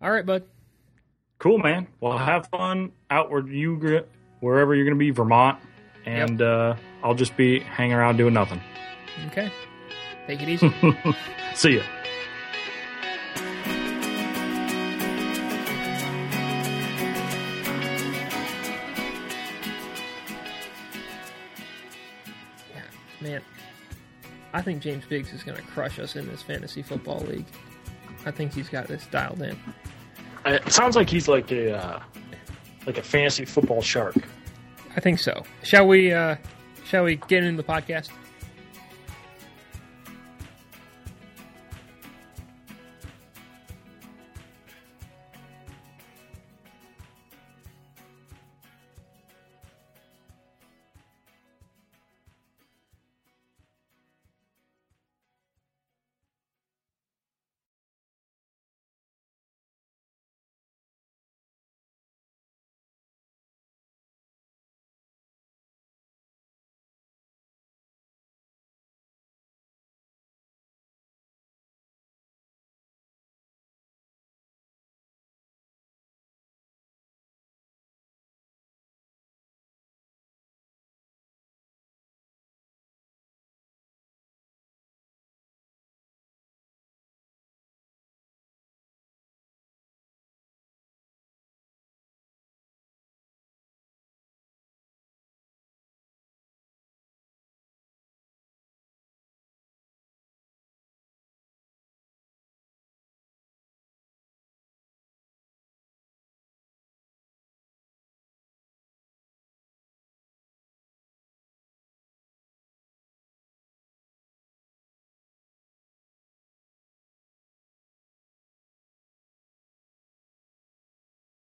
All 0.00 0.10
right, 0.10 0.24
bud. 0.24 0.44
Cool, 1.38 1.58
man. 1.58 1.86
Well, 2.00 2.16
have 2.16 2.48
fun 2.48 2.92
out 3.10 3.30
where 3.30 3.46
you 3.46 4.04
wherever 4.40 4.74
you're 4.74 4.84
going 4.84 4.96
to 4.96 4.98
be, 4.98 5.10
Vermont, 5.10 5.58
and 6.06 6.40
uh, 6.40 6.76
I'll 7.02 7.14
just 7.14 7.36
be 7.36 7.60
hanging 7.60 7.94
around 7.94 8.16
doing 8.16 8.34
nothing. 8.34 8.60
Okay, 9.28 9.50
take 10.26 10.42
it 10.42 10.48
easy. 10.48 10.72
See 11.54 11.76
ya. 11.76 11.82
I 24.54 24.62
think 24.62 24.80
James 24.80 25.04
Biggs 25.04 25.32
is 25.32 25.42
going 25.42 25.56
to 25.56 25.62
crush 25.64 25.98
us 25.98 26.14
in 26.14 26.28
this 26.28 26.40
fantasy 26.40 26.80
football 26.80 27.18
league. 27.28 27.44
I 28.24 28.30
think 28.30 28.54
he's 28.54 28.68
got 28.68 28.86
this 28.86 29.04
dialed 29.06 29.42
in. 29.42 29.58
It 30.46 30.72
sounds 30.72 30.94
like 30.94 31.10
he's 31.10 31.26
like 31.26 31.50
a 31.50 31.76
uh, 31.76 32.00
like 32.86 32.96
a 32.96 33.02
fantasy 33.02 33.44
football 33.44 33.82
shark. 33.82 34.14
I 34.96 35.00
think 35.00 35.18
so. 35.18 35.42
Shall 35.64 35.88
we? 35.88 36.12
Uh, 36.12 36.36
shall 36.84 37.02
we 37.02 37.16
get 37.16 37.42
into 37.42 37.60
the 37.60 37.68
podcast? 37.68 38.10